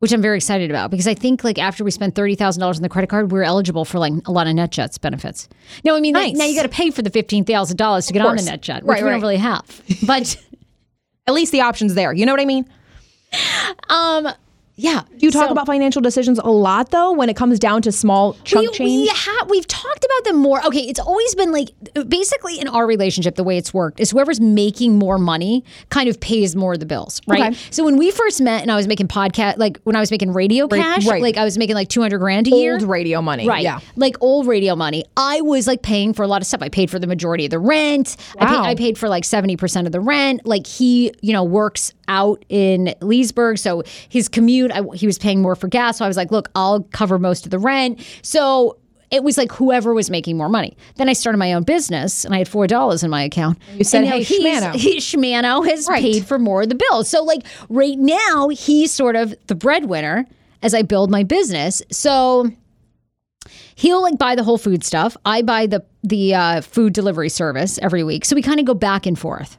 which 0.02 0.12
I'm 0.12 0.22
very 0.22 0.36
excited 0.38 0.70
about 0.70 0.92
because 0.92 1.08
I 1.08 1.14
think 1.14 1.44
like 1.44 1.58
after 1.58 1.84
we 1.84 1.92
spent 1.92 2.14
thirty 2.16 2.36
thousand 2.36 2.60
dollars 2.60 2.78
on 2.78 2.84
the 2.84 2.90
credit 2.90 3.10
card, 3.10 3.32
we're 3.32 3.44
eligible 3.44 3.86
for 3.86 3.98
like 3.98 4.14
a 4.28 4.32
lot 4.32 4.46
of 4.48 4.54
NetJets 4.54 5.00
benefits. 5.00 5.48
No, 5.86 5.96
I 5.96 6.00
mean 6.00 6.14
like, 6.14 6.34
Nice. 6.34 6.38
now 6.38 6.46
you 6.46 6.56
got 6.56 6.64
to 6.64 6.70
pay 6.70 6.92
for 6.92 7.02
the 7.02 7.10
fifteen 7.10 7.46
thousand 7.46 7.78
dollars 7.78 8.08
to 8.08 8.14
get 8.14 8.22
on 8.26 8.36
the. 8.36 8.42
NetJet, 8.42 8.82
which 8.84 8.88
Right, 8.88 9.04
we 9.04 9.10
don't 9.10 9.22
really 9.22 9.38
have. 9.38 9.82
But 10.06 10.36
At 11.28 11.34
least 11.36 11.52
the 11.52 11.62
option's 11.62 11.94
there. 11.94 12.12
You 12.14 12.26
know 12.26 12.34
what 12.34 12.42
I 12.42 12.46
mean? 12.46 12.66
um, 13.90 14.28
yeah. 14.82 15.04
Do 15.18 15.26
you 15.26 15.32
talk 15.32 15.46
So- 15.48 15.52
about 15.52 15.68
financial 15.68 16.02
decisions 16.02 16.40
a 16.40 16.50
lot 16.50 16.90
though 16.90 17.12
when 17.12 17.30
it 17.30 17.36
comes 17.36 17.60
down 17.60 17.82
to 17.84 17.92
small 17.92 18.34
chunk 18.44 18.72
we, 18.72 18.74
change? 18.74 19.08
We 19.08 19.08
ha- 19.14 19.46
we've 19.50 19.68
talked 19.68 20.04
about 20.04 20.24
them 20.26 20.38
more. 20.38 20.66
Okay, 20.66 20.80
it's 20.82 21.00
always 21.00 21.36
been 21.36 21.52
like 21.52 21.70
basically 22.08 22.60
in 22.60 22.68
our 22.68 22.88
relationship, 22.88 23.36
the 23.36 23.44
way 23.44 23.58
it's 23.58 23.74
worked 23.74 24.00
is 24.00 24.10
whoever's 24.12 24.40
making 24.40 24.98
more 24.98 25.20
money 25.20 25.64
kind 25.90 26.10
of 26.10 26.20
pays 26.20 26.56
more 26.56 26.74
of 26.74 26.80
the 26.80 26.86
bills, 26.88 27.22
right? 27.28 27.54
Okay. 27.54 27.58
So 27.70 27.84
when 27.84 27.98
we 27.98 28.10
first 28.12 28.42
met 28.42 28.64
and 28.64 28.72
I 28.72 28.76
was 28.76 28.88
making 28.88 29.08
podcast, 29.08 29.58
like 29.58 29.80
when 29.84 29.96
I 29.96 30.00
was 30.00 30.10
making 30.10 30.34
radio 30.34 30.68
cash, 30.68 31.06
right. 31.06 31.22
like 31.22 31.38
I 31.38 31.44
was 31.44 31.58
making 31.58 31.76
like 31.76 31.90
two 31.90 32.02
hundred 32.02 32.18
grand 32.20 32.48
a 32.48 32.52
year. 32.52 32.74
Old 32.74 32.84
radio 32.84 33.22
money. 33.22 33.48
Right. 33.48 33.64
Yeah. 33.64 33.80
Like 33.96 34.16
old 34.22 34.48
radio 34.48 34.76
money. 34.76 35.06
I 35.16 35.42
was 35.42 35.68
like 35.68 35.84
paying 35.84 36.14
for 36.14 36.24
a 36.24 36.28
lot 36.28 36.42
of 36.42 36.48
stuff. 36.48 36.62
I 36.64 36.70
paid 36.70 36.90
for 36.90 36.98
the 36.98 37.08
majority 37.08 37.46
of 37.46 37.52
the 37.52 37.60
rent. 37.60 38.18
I, 38.40 38.46
Wow. 38.46 38.50
paid, 38.64 38.70
I 38.70 38.76
paid 38.76 38.98
for 38.98 39.10
like 39.10 39.24
70% 39.24 39.86
of 39.86 39.92
the 39.92 40.00
rent. 40.00 40.46
Like 40.46 40.66
he, 40.66 41.12
you 41.22 41.34
know, 41.34 41.44
works 41.44 41.94
out 42.12 42.44
in 42.50 42.94
Leesburg. 43.02 43.58
So 43.58 43.84
his 44.10 44.28
commute, 44.28 44.72
I, 44.72 44.82
he 44.94 45.06
was 45.08 45.18
paying 45.18 45.42
more 45.42 45.56
for 45.56 45.68
gas. 45.68 45.98
So 45.98 46.06
I 46.06 46.08
was 46.08 46.18
like, 46.18 46.30
look, 46.32 46.50
I'll 46.56 46.84
cover 46.92 47.18
most 47.18 47.46
of 47.46 47.52
the 47.52 47.60
rent. 47.60 48.06
So 48.22 48.78
it 49.12 49.24
was 49.24 49.38
like 49.38 49.52
whoever 49.52 49.94
was 49.94 50.10
making 50.10 50.38
more 50.38 50.48
money. 50.50 50.76
Then 50.96 51.10
I 51.10 51.14
started 51.14 51.38
my 51.38 51.54
own 51.54 51.64
business 51.64 52.24
and 52.26 52.34
I 52.34 52.38
had 52.40 52.48
$4 52.48 53.04
in 53.04 53.10
my 53.10 53.24
account. 53.24 53.58
You 53.76 53.84
said, 53.84 54.04
And 54.04 54.08
"Hey, 54.14 54.24
he's- 54.24 54.62
Shmano." 54.64 54.74
He, 54.86 54.98
Shmano 54.98 55.68
has 55.68 55.88
Right. 55.88 56.02
paid 56.02 56.26
for 56.26 56.40
more 56.40 56.62
of 56.64 56.70
the 56.70 56.76
bills. 56.76 57.10
So 57.10 57.24
like 57.24 57.42
right 57.70 57.98
now, 58.00 58.50
he's 58.50 58.92
sort 58.92 59.16
of 59.16 59.34
the 59.48 59.56
breadwinner 59.56 60.26
as 60.62 60.74
I 60.74 60.82
build 60.84 61.10
my 61.12 61.24
business. 61.24 61.82
So 61.92 62.52
he'll 63.76 64.02
like 64.02 64.18
buy 64.18 64.36
the 64.36 64.44
whole 64.44 64.58
food 64.58 64.84
stuff. 64.84 65.18
I 65.26 65.42
buy 65.42 65.66
the 65.68 65.84
the 66.04 66.34
uh, 66.34 66.62
food 66.62 66.94
delivery 66.94 67.30
service 67.30 67.80
every 67.82 68.04
week. 68.04 68.26
So 68.26 68.36
we 68.36 68.42
kind 68.42 68.60
of 68.60 68.66
go 68.66 68.74
back 68.74 69.06
and 69.06 69.18
forth. 69.20 69.58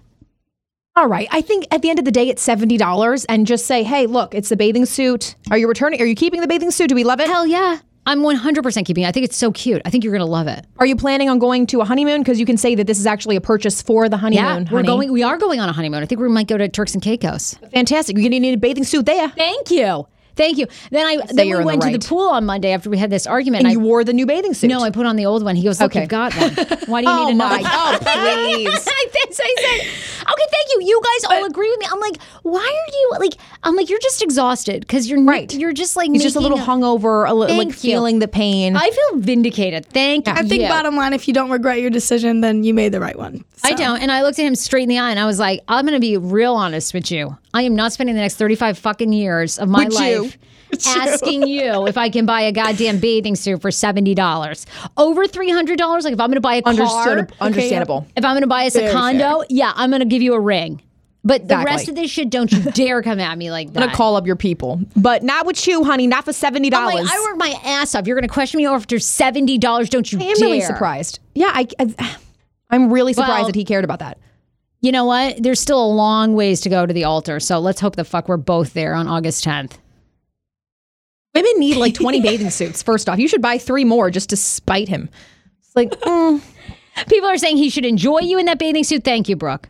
All 0.94 1.08
right. 1.08 1.26
I 1.30 1.40
think 1.40 1.66
at 1.70 1.80
the 1.80 1.88
end 1.88 1.98
of 1.98 2.04
the 2.04 2.10
day, 2.10 2.28
it's 2.28 2.42
seventy 2.42 2.76
dollars, 2.76 3.24
and 3.24 3.46
just 3.46 3.66
say, 3.66 3.82
"Hey, 3.82 4.06
look, 4.06 4.34
it's 4.34 4.50
the 4.50 4.56
bathing 4.56 4.84
suit. 4.84 5.36
Are 5.50 5.56
you 5.56 5.66
returning? 5.66 6.02
Are 6.02 6.06
you 6.06 6.14
keeping 6.14 6.40
the 6.42 6.46
bathing 6.46 6.70
suit? 6.70 6.88
Do 6.88 6.94
we 6.94 7.04
love 7.04 7.20
it? 7.20 7.28
Hell 7.28 7.46
yeah. 7.46 7.78
I'm 8.04 8.22
100% 8.22 8.84
keeping 8.84 9.04
it. 9.04 9.06
I 9.06 9.12
think 9.12 9.24
it's 9.24 9.36
so 9.36 9.52
cute. 9.52 9.80
I 9.84 9.90
think 9.90 10.02
you're 10.02 10.12
going 10.12 10.26
to 10.26 10.30
love 10.30 10.48
it. 10.48 10.66
Are 10.78 10.86
you 10.86 10.96
planning 10.96 11.28
on 11.28 11.38
going 11.38 11.68
to 11.68 11.82
a 11.82 11.84
honeymoon? 11.84 12.20
Because 12.22 12.40
you 12.40 12.46
can 12.46 12.56
say 12.56 12.74
that 12.74 12.88
this 12.88 12.98
is 12.98 13.06
actually 13.06 13.36
a 13.36 13.40
purchase 13.40 13.80
for 13.80 14.08
the 14.08 14.16
honeymoon. 14.16 14.64
Yeah, 14.64 14.72
we're 14.72 14.78
honey. 14.78 14.86
going 14.88 15.12
we 15.12 15.22
are 15.22 15.38
going 15.38 15.60
on 15.60 15.68
a 15.68 15.72
honeymoon. 15.72 16.02
I 16.02 16.06
think 16.06 16.20
we 16.20 16.28
might 16.28 16.48
go 16.48 16.58
to 16.58 16.68
Turks 16.68 16.94
and 16.94 17.02
Caicos. 17.02 17.54
Fantastic. 17.72 18.16
You're 18.16 18.24
gonna 18.24 18.40
need 18.40 18.54
a 18.54 18.58
bathing 18.58 18.82
suit 18.82 19.06
there. 19.06 19.28
Thank 19.28 19.70
you. 19.70 20.08
Thank 20.36 20.58
you. 20.58 20.66
Then 20.90 21.06
I 21.06 21.18
then 21.30 21.46
you're 21.48 21.58
we 21.58 21.62
in 21.74 21.78
the 21.80 21.84
went 21.86 21.92
to 21.94 21.98
the 21.98 22.08
pool 22.08 22.28
on 22.28 22.44
Monday 22.46 22.72
after 22.72 22.88
we 22.90 22.98
had 22.98 23.10
this 23.10 23.26
argument. 23.26 23.60
And 23.64 23.68
I, 23.68 23.72
you 23.72 23.80
wore 23.80 24.02
the 24.04 24.12
new 24.12 24.26
bathing 24.26 24.54
suit. 24.54 24.68
no, 24.68 24.80
I 24.80 24.90
put 24.90 25.06
on 25.06 25.16
the 25.16 25.26
old 25.26 25.44
one. 25.44 25.56
He 25.56 25.62
goes, 25.64 25.80
"Look, 25.80 25.92
Okay. 25.92 26.00
you've 26.00 26.08
got 26.08 26.32
them. 26.32 26.50
Why 26.86 27.02
do 27.02 27.08
you 27.08 27.14
Oh 27.16 27.26
need 27.26 27.32
another?" 27.34 27.62
my- 27.62 27.70
oh, 27.72 27.98
please. 28.00 28.68
I, 28.68 29.06
that's- 29.12 29.40
I 29.40 29.54
said, 29.60 30.22
"Okay, 30.32 30.46
thank 30.50 30.68
you. 30.80 30.86
You 30.86 31.00
guys 31.04 31.30
all 31.30 31.44
agree 31.46 31.70
with 31.70 31.80
me." 31.80 31.86
I'm 31.90 32.00
like, 32.00 32.20
"Why 32.42 32.60
are 32.60 32.92
you 32.92 33.10
like?" 33.20 33.34
I'm 33.62 33.76
like, 33.76 33.88
"You're 33.90 33.98
just 34.00 34.22
exhausted 34.22 34.80
because 34.80 35.08
you're 35.08 35.22
Right. 35.22 35.52
You're 35.54 35.72
just 35.72 35.96
like 35.96 36.10
He's 36.10 36.22
just 36.22 36.36
a 36.36 36.40
little 36.40 36.58
making 36.58 36.72
hungover, 36.74 37.28
a 37.28 37.32
li- 37.34 37.56
like 37.56 37.68
you. 37.68 37.72
feeling 37.74 38.18
the 38.18 38.26
pain. 38.28 38.76
I 38.76 38.90
feel 38.90 39.20
vindicated. 39.20 39.86
Thank 39.86 40.26
you. 40.26 40.32
I 40.32 40.42
think 40.42 40.68
bottom 40.68 40.96
line, 40.96 41.12
if 41.12 41.28
you 41.28 41.34
don't 41.34 41.50
regret 41.50 41.80
your 41.80 41.90
decision, 41.90 42.40
then 42.40 42.64
you 42.64 42.74
made 42.74 42.92
the 42.92 43.00
right 43.00 43.16
one. 43.16 43.44
I 43.64 43.72
don't. 43.74 44.00
And 44.02 44.10
I 44.10 44.22
looked 44.22 44.38
at 44.40 44.44
him 44.44 44.56
straight 44.56 44.82
in 44.84 44.88
the 44.88 44.98
eye 44.98 45.10
and 45.10 45.20
I 45.20 45.24
was 45.26 45.38
like, 45.38 45.60
I'm 45.68 45.84
going 45.86 45.94
to 45.94 46.00
be 46.00 46.16
real 46.16 46.54
honest 46.54 46.92
with 46.92 47.12
you. 47.12 47.36
I 47.54 47.62
am 47.62 47.76
not 47.76 47.92
spending 47.92 48.16
the 48.16 48.20
next 48.22 48.34
35 48.36 48.76
fucking 48.78 49.12
years 49.12 49.58
of 49.58 49.68
my 49.68 49.84
With 49.84 50.00
you. 50.00 50.21
Life 50.22 50.38
asking 50.86 51.46
you 51.46 51.86
if 51.86 51.96
I 51.98 52.08
can 52.08 52.26
buy 52.26 52.42
a 52.42 52.52
goddamn 52.52 52.98
bathing 52.98 53.36
suit 53.36 53.60
for 53.60 53.70
$70. 53.70 54.66
Over 54.96 55.24
$300, 55.26 56.04
like 56.04 56.12
if 56.12 56.20
I'm 56.20 56.28
going 56.28 56.32
to 56.32 56.40
buy 56.40 56.56
a 56.56 56.62
car, 56.62 57.28
understandable. 57.40 58.06
if 58.16 58.24
I'm 58.24 58.32
going 58.32 58.42
to 58.42 58.46
buy 58.46 58.66
us 58.66 58.74
a 58.74 58.80
Very 58.80 58.92
condo, 58.92 59.42
yeah, 59.48 59.72
I'm 59.74 59.90
going 59.90 60.00
to 60.00 60.06
give 60.06 60.22
you 60.22 60.34
a 60.34 60.40
ring. 60.40 60.82
But 61.24 61.46
the 61.46 61.58
rest 61.58 61.88
of 61.88 61.94
this 61.94 62.10
shit, 62.10 62.30
don't 62.30 62.50
you 62.50 62.62
dare 62.72 63.00
come 63.00 63.20
at 63.20 63.38
me 63.38 63.50
like 63.52 63.72
that. 63.72 63.80
I'm 63.80 63.86
gonna 63.90 63.96
call 63.96 64.16
up 64.16 64.26
your 64.26 64.34
people, 64.34 64.80
but 64.96 65.22
not 65.22 65.46
with 65.46 65.68
you, 65.68 65.84
honey. 65.84 66.08
Not 66.08 66.24
for 66.24 66.32
seventy 66.32 66.68
dollars. 66.68 66.94
like, 67.04 67.14
I 67.14 67.20
work 67.20 67.36
my 67.36 67.54
ass 67.64 67.94
off. 67.94 68.08
You're 68.08 68.16
going 68.16 68.26
to 68.28 68.32
question 68.34 68.58
me 68.58 68.66
after 68.66 68.96
$70. 68.96 69.88
Don't 69.88 70.12
you 70.12 70.18
I 70.18 70.22
am 70.24 70.34
dare. 70.34 70.48
really 70.48 70.60
surprised. 70.62 71.20
Yeah, 71.36 71.52
I, 71.54 71.68
I, 71.78 72.16
I'm 72.70 72.92
really 72.92 73.12
surprised 73.12 73.42
Well- 73.42 73.46
that 73.46 73.54
he 73.54 73.64
cared 73.64 73.84
about 73.84 74.00
that. 74.00 74.18
You 74.80 74.90
know 74.90 75.04
what? 75.04 75.40
There's 75.40 75.60
still 75.60 75.80
a 75.80 75.86
long 75.86 76.34
ways 76.34 76.60
to 76.62 76.68
go 76.68 76.84
to 76.84 76.92
the 76.92 77.04
altar. 77.04 77.38
So 77.38 77.60
let's 77.60 77.80
hope 77.80 77.94
the 77.94 78.02
fuck 78.04 78.28
we're 78.28 78.36
both 78.36 78.72
there 78.72 78.94
on 78.94 79.06
August 79.06 79.44
10th. 79.44 79.74
Women 81.34 81.52
need 81.58 81.76
like 81.76 81.94
20 81.94 82.20
bathing 82.22 82.50
suits. 82.50 82.82
First 82.82 83.08
off, 83.08 83.18
you 83.18 83.28
should 83.28 83.42
buy 83.42 83.58
three 83.58 83.84
more 83.84 84.10
just 84.10 84.30
to 84.30 84.36
spite 84.36 84.88
him. 84.88 85.08
It's 85.60 85.74
like, 85.76 85.90
mm, 86.00 86.42
People 87.08 87.28
are 87.28 87.38
saying 87.38 87.56
he 87.56 87.70
should 87.70 87.86
enjoy 87.86 88.20
you 88.20 88.38
in 88.38 88.46
that 88.46 88.58
bathing 88.58 88.84
suit. 88.84 89.02
Thank 89.04 89.28
you, 89.28 89.36
Brooke. 89.36 89.68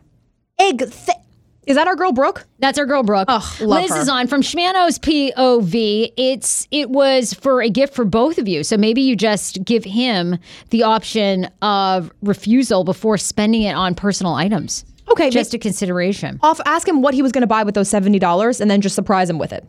egg. 0.59 0.79
Th- 0.79 1.17
is 1.65 1.77
that 1.77 1.87
our 1.87 1.95
girl 1.95 2.11
Brooke? 2.11 2.45
That's 2.59 2.77
our 2.77 2.85
girl, 2.85 3.03
Brooke. 3.03 3.27
Ugh, 3.29 3.61
love 3.61 3.83
Liz 3.83 3.91
her. 3.91 4.01
is 4.01 4.09
on 4.09 4.27
from 4.27 4.41
Shmano's 4.41 4.99
POV. 4.99 6.11
It's 6.17 6.67
it 6.71 6.89
was 6.89 7.33
for 7.33 7.61
a 7.61 7.69
gift 7.69 7.93
for 7.93 8.03
both 8.03 8.37
of 8.37 8.49
you. 8.49 8.65
So 8.65 8.75
maybe 8.75 9.01
you 9.01 9.15
just 9.15 9.63
give 9.63 9.85
him 9.85 10.37
the 10.71 10.83
option 10.83 11.45
of 11.61 12.11
refusal 12.21 12.83
before 12.83 13.17
spending 13.17 13.61
it 13.61 13.73
on 13.75 13.95
personal 13.95 14.33
items. 14.33 14.83
Okay, 15.09 15.29
Just 15.29 15.53
a 15.53 15.57
consideration. 15.57 16.39
off. 16.43 16.59
Ask 16.65 16.85
him 16.87 17.01
what 17.01 17.13
he 17.13 17.21
was 17.21 17.31
going 17.31 17.41
to 17.41 17.47
buy 17.47 17.63
with 17.63 17.75
those 17.75 17.87
seventy 17.89 18.19
dollars, 18.19 18.59
and 18.59 18.69
then 18.69 18.81
just 18.81 18.95
surprise 18.95 19.29
him 19.29 19.37
with 19.37 19.53
it. 19.53 19.65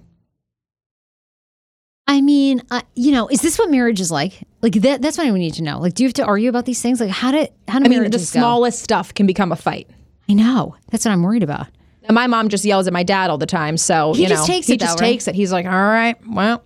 I 2.06 2.20
mean, 2.20 2.62
uh, 2.70 2.82
you 2.94 3.12
know, 3.12 3.28
is 3.28 3.40
this 3.40 3.58
what 3.58 3.70
marriage 3.70 4.00
is 4.00 4.10
like? 4.10 4.42
Like 4.60 4.74
that, 4.74 5.00
that's 5.00 5.16
what 5.16 5.26
I 5.26 5.30
need 5.30 5.54
to 5.54 5.62
know. 5.62 5.78
Like, 5.78 5.94
do 5.94 6.02
you 6.02 6.08
have 6.08 6.14
to 6.14 6.24
argue 6.24 6.48
about 6.50 6.66
these 6.66 6.80
things? 6.82 7.00
Like, 7.00 7.10
how 7.10 7.30
do 7.32 7.46
how 7.68 7.78
do 7.78 7.86
I 7.86 7.88
mean, 7.88 7.90
the 7.90 7.96
marriages 8.00 8.30
go? 8.30 8.40
smallest 8.40 8.82
stuff 8.82 9.14
can 9.14 9.26
become 9.26 9.52
a 9.52 9.56
fight. 9.56 9.88
I 10.28 10.34
know. 10.34 10.76
That's 10.90 11.04
what 11.04 11.12
I'm 11.12 11.22
worried 11.22 11.42
about. 11.42 11.66
And 12.04 12.14
my 12.14 12.26
mom 12.26 12.48
just 12.50 12.64
yells 12.64 12.86
at 12.86 12.92
my 12.92 13.02
dad 13.02 13.30
all 13.30 13.38
the 13.38 13.46
time, 13.46 13.76
so 13.78 14.12
He 14.12 14.22
you 14.24 14.28
know 14.28 14.34
just 14.36 14.46
takes 14.46 14.66
he 14.66 14.74
it, 14.74 14.80
just 14.80 14.98
though, 14.98 15.02
right? 15.04 15.10
takes 15.12 15.28
it. 15.28 15.34
He's 15.34 15.52
like, 15.52 15.64
all 15.64 15.72
right, 15.72 16.16
well, 16.28 16.62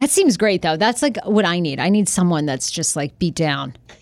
That 0.00 0.08
seems 0.10 0.36
great 0.38 0.62
though. 0.62 0.76
That's 0.78 1.02
like 1.02 1.18
what 1.24 1.44
I 1.44 1.60
need. 1.60 1.78
I 1.78 1.90
need 1.90 2.08
someone 2.08 2.46
that's 2.46 2.70
just 2.70 2.96
like 2.96 3.18
beat 3.18 3.34
down. 3.34 3.76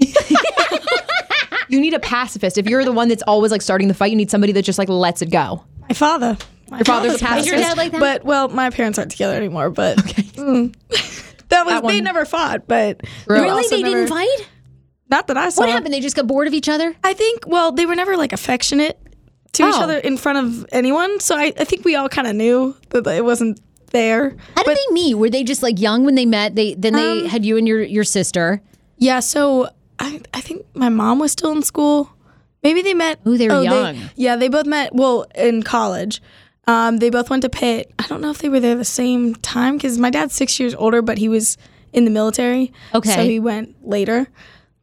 you 1.68 1.80
need 1.80 1.94
a 1.94 2.00
pacifist. 2.00 2.58
If 2.58 2.68
you're 2.68 2.84
the 2.84 2.92
one 2.92 3.08
that's 3.08 3.22
always 3.26 3.50
like 3.52 3.62
starting 3.62 3.88
the 3.88 3.94
fight, 3.94 4.10
you 4.10 4.16
need 4.16 4.30
somebody 4.30 4.52
that 4.52 4.62
just 4.62 4.78
like 4.78 4.88
lets 4.88 5.22
it 5.22 5.30
go. 5.30 5.64
My 5.88 5.94
father. 5.94 6.36
My 6.70 6.78
Your 6.78 6.84
father's 6.84 7.20
a 7.22 7.36
Is 7.36 7.46
your 7.46 7.56
dad 7.56 7.76
like 7.76 7.92
that? 7.92 8.00
But 8.00 8.24
well, 8.24 8.48
my 8.48 8.70
parents 8.70 8.98
aren't 8.98 9.10
together 9.10 9.34
anymore. 9.36 9.70
But 9.70 9.96
Mm. 10.40 10.74
that 11.48 11.66
was 11.66 11.74
That 11.74 11.86
they 11.86 12.00
never 12.00 12.24
fought. 12.24 12.66
But 12.66 13.02
Really? 13.26 13.48
also 13.50 13.76
They 13.76 13.82
didn't 13.82 14.08
fight? 14.08 14.48
Not 15.10 15.26
that 15.26 15.36
I 15.36 15.48
saw. 15.50 15.62
What 15.62 15.70
happened? 15.70 15.92
They 15.92 16.00
just 16.00 16.14
got 16.16 16.26
bored 16.26 16.46
of 16.46 16.54
each 16.54 16.68
other? 16.68 16.94
I 17.02 17.12
think. 17.14 17.44
Well, 17.46 17.72
they 17.72 17.84
were 17.86 17.96
never 17.96 18.16
like 18.16 18.32
affectionate 18.32 18.98
to 19.54 19.68
each 19.68 19.74
Oh. 19.74 19.82
other 19.82 19.98
in 19.98 20.16
front 20.16 20.38
of 20.38 20.66
anyone. 20.72 21.18
So 21.20 21.36
I, 21.36 21.52
I 21.58 21.64
think 21.64 21.84
we 21.84 21.96
all 21.96 22.08
kind 22.08 22.28
of 22.28 22.36
knew 22.36 22.76
that 22.90 23.06
it 23.08 23.24
wasn't 23.24 23.60
there. 23.90 24.36
How 24.56 24.62
did 24.62 24.76
they 24.76 24.92
meet? 24.94 25.14
Were 25.16 25.28
they 25.30 25.42
just 25.42 25.62
like 25.64 25.80
young 25.80 26.04
when 26.04 26.14
they 26.14 26.26
met? 26.26 26.54
They 26.54 26.74
then 26.74 26.92
they 26.92 27.26
had 27.26 27.44
you 27.44 27.56
and 27.56 27.66
your 27.66 27.82
your 27.82 28.04
sister. 28.04 28.62
Yeah, 28.98 29.18
so 29.18 29.68
I 29.98 30.20
I 30.32 30.40
think 30.40 30.64
my 30.74 30.88
mom 30.88 31.18
was 31.18 31.32
still 31.32 31.50
in 31.50 31.62
school. 31.62 32.08
Maybe 32.62 32.82
they 32.82 32.94
met. 32.94 33.18
Ooh, 33.26 33.36
they 33.36 33.48
were 33.48 33.62
young. 33.62 33.98
yeah, 34.14 34.36
they 34.36 34.48
both 34.48 34.66
met. 34.66 34.94
Well, 34.94 35.26
in 35.34 35.62
college, 35.64 36.22
um, 36.70 36.98
they 36.98 37.10
both 37.10 37.30
went 37.30 37.42
to 37.42 37.48
Pitt. 37.48 37.92
I 37.98 38.06
don't 38.06 38.20
know 38.20 38.30
if 38.30 38.38
they 38.38 38.48
were 38.48 38.60
there 38.60 38.76
the 38.76 38.84
same 38.84 39.34
time 39.36 39.76
because 39.76 39.98
my 39.98 40.10
dad's 40.10 40.34
six 40.34 40.58
years 40.60 40.74
older, 40.74 41.02
but 41.02 41.18
he 41.18 41.28
was 41.28 41.56
in 41.92 42.04
the 42.04 42.10
military. 42.10 42.72
Okay. 42.94 43.14
so 43.14 43.24
he 43.24 43.40
went 43.40 43.86
later. 43.86 44.28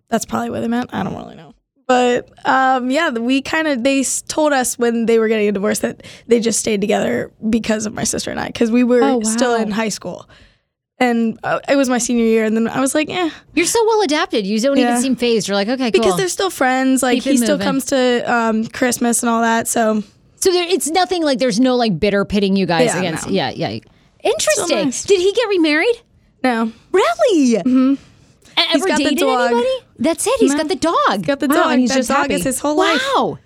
That's 0.09 0.25
probably 0.25 0.49
where 0.49 0.61
they 0.61 0.67
met. 0.67 0.87
I 0.93 1.03
don't 1.03 1.15
really 1.15 1.35
know. 1.35 1.53
But 1.87 2.29
um, 2.45 2.89
yeah, 2.91 3.11
we 3.11 3.41
kind 3.41 3.65
of 3.67 3.83
they 3.83 4.03
told 4.27 4.51
us 4.51 4.77
when 4.77 5.05
they 5.05 5.19
were 5.19 5.29
getting 5.29 5.47
a 5.47 5.53
divorce 5.53 5.79
that 5.79 6.03
they 6.27 6.41
just 6.41 6.59
stayed 6.59 6.81
together 6.81 7.31
because 7.49 7.85
of 7.85 7.93
my 7.93 8.03
sister 8.03 8.29
and 8.29 8.39
I 8.39 8.47
because 8.47 8.71
we 8.71 8.83
were 8.83 9.01
Oh, 9.01 9.21
still 9.23 9.55
in 9.55 9.71
high 9.71 9.87
school, 9.87 10.29
and 10.99 11.39
uh, 11.45 11.59
it 11.69 11.77
was 11.77 11.87
my 11.87 11.97
senior 11.97 12.25
year, 12.25 12.43
and 12.43 12.57
then 12.57 12.67
I 12.67 12.81
was 12.81 12.93
like, 12.93 13.07
"Yeah, 13.07 13.29
You're 13.53 13.65
so 13.65 13.79
well 13.85 14.01
adapted. 14.01 14.45
You 14.45 14.59
don't 14.59 14.77
even 14.77 14.97
seem 15.01 15.15
phased. 15.15 15.47
You're 15.47 15.55
like, 15.55 15.69
okay, 15.69 15.91
cool. 15.91 16.01
because 16.01 16.17
they're 16.17 16.27
still 16.27 16.49
friends. 16.49 17.01
Like 17.01 17.21
Keep 17.23 17.31
he 17.31 17.37
still 17.37 17.57
comes 17.59 17.85
to 17.85 17.97
um, 18.33 18.65
Christmas 18.67 19.23
and 19.23 19.29
all 19.29 19.41
that. 19.41 19.69
So 19.69 20.03
so 20.37 20.51
there, 20.51 20.67
it's 20.67 20.87
nothing 20.89 21.23
like 21.23 21.39
there's 21.39 21.59
no 21.59 21.75
like 21.75 21.99
bitter 21.99 22.25
pitting 22.25 22.55
you 22.55 22.65
guys 22.65 22.87
Yeah, 22.93 22.99
against. 22.99 23.27
no. 23.27 23.33
Yeah, 23.33 23.49
yeah. 23.51 23.79
Interesting. 24.23 24.85
nice. 24.85 25.03
Did 25.03 25.19
he 25.19 25.31
get 25.33 25.47
remarried? 25.49 25.95
no, 26.43 26.71
Really? 26.91 27.55
Mm-hmm. 27.55 27.93
Ever 28.73 28.87
got 28.87 28.97
the 28.97 29.03
dated 29.03 29.19
dog. 29.19 29.51
anybody? 29.51 29.69
That's 29.99 30.25
it. 30.25 30.33
He's 30.39 30.55
got 30.55 30.67
the 30.67 30.75
dog. 30.75 31.25
got 31.25 31.39
the 31.39 31.47
Wow, 31.47 31.55
dog. 31.55 31.71
and 31.73 31.81
he's 31.81 31.89
that 31.91 31.97
just 31.97 32.09
dog 32.09 32.17
happy. 32.23 32.33
is 32.35 32.43
his 32.43 32.59
whole 32.59 32.75
life. 32.75 33.01
wow. 33.15 33.37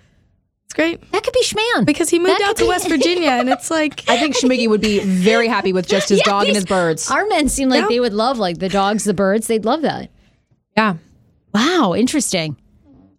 It's 0.64 0.74
great 0.74 1.00
That 1.12 1.22
could 1.22 1.34
be 1.34 1.42
Shman. 1.42 1.84
because 1.84 2.08
he 2.08 2.18
moved 2.18 2.30
That 2.30 2.40
out 2.42 2.48
could 2.48 2.56
to 2.58 2.62
be- 2.64 2.68
West 2.68 2.88
Virginia, 2.96 3.28
and 3.30 3.50
it's 3.50 3.70
like 3.70 4.04
I 4.08 4.16
think 4.18 4.36
Schmiggy 4.36 4.68
would 4.68 4.80
be 4.80 5.00
very 5.00 5.48
happy 5.48 5.72
with 5.74 5.86
just 5.86 6.08
his 6.08 6.18
Yeah, 6.24 6.24
dog 6.32 6.40
and 6.44 6.48
these- 6.50 6.56
his 6.56 6.64
birds. 6.64 7.10
Our 7.10 7.26
men 7.26 7.48
seem 7.50 7.68
like 7.68 7.82
Yeah. 7.82 7.88
they 7.88 8.00
would 8.00 8.14
love 8.14 8.38
like 8.38 8.58
the 8.58 8.70
dogs, 8.70 9.04
the 9.04 9.12
birds. 9.14 9.46
They'd 9.48 9.64
love 9.66 9.82
that. 9.82 10.10
Yeah. 10.76 10.94
Wow, 11.54 11.92
interesting. 11.94 12.56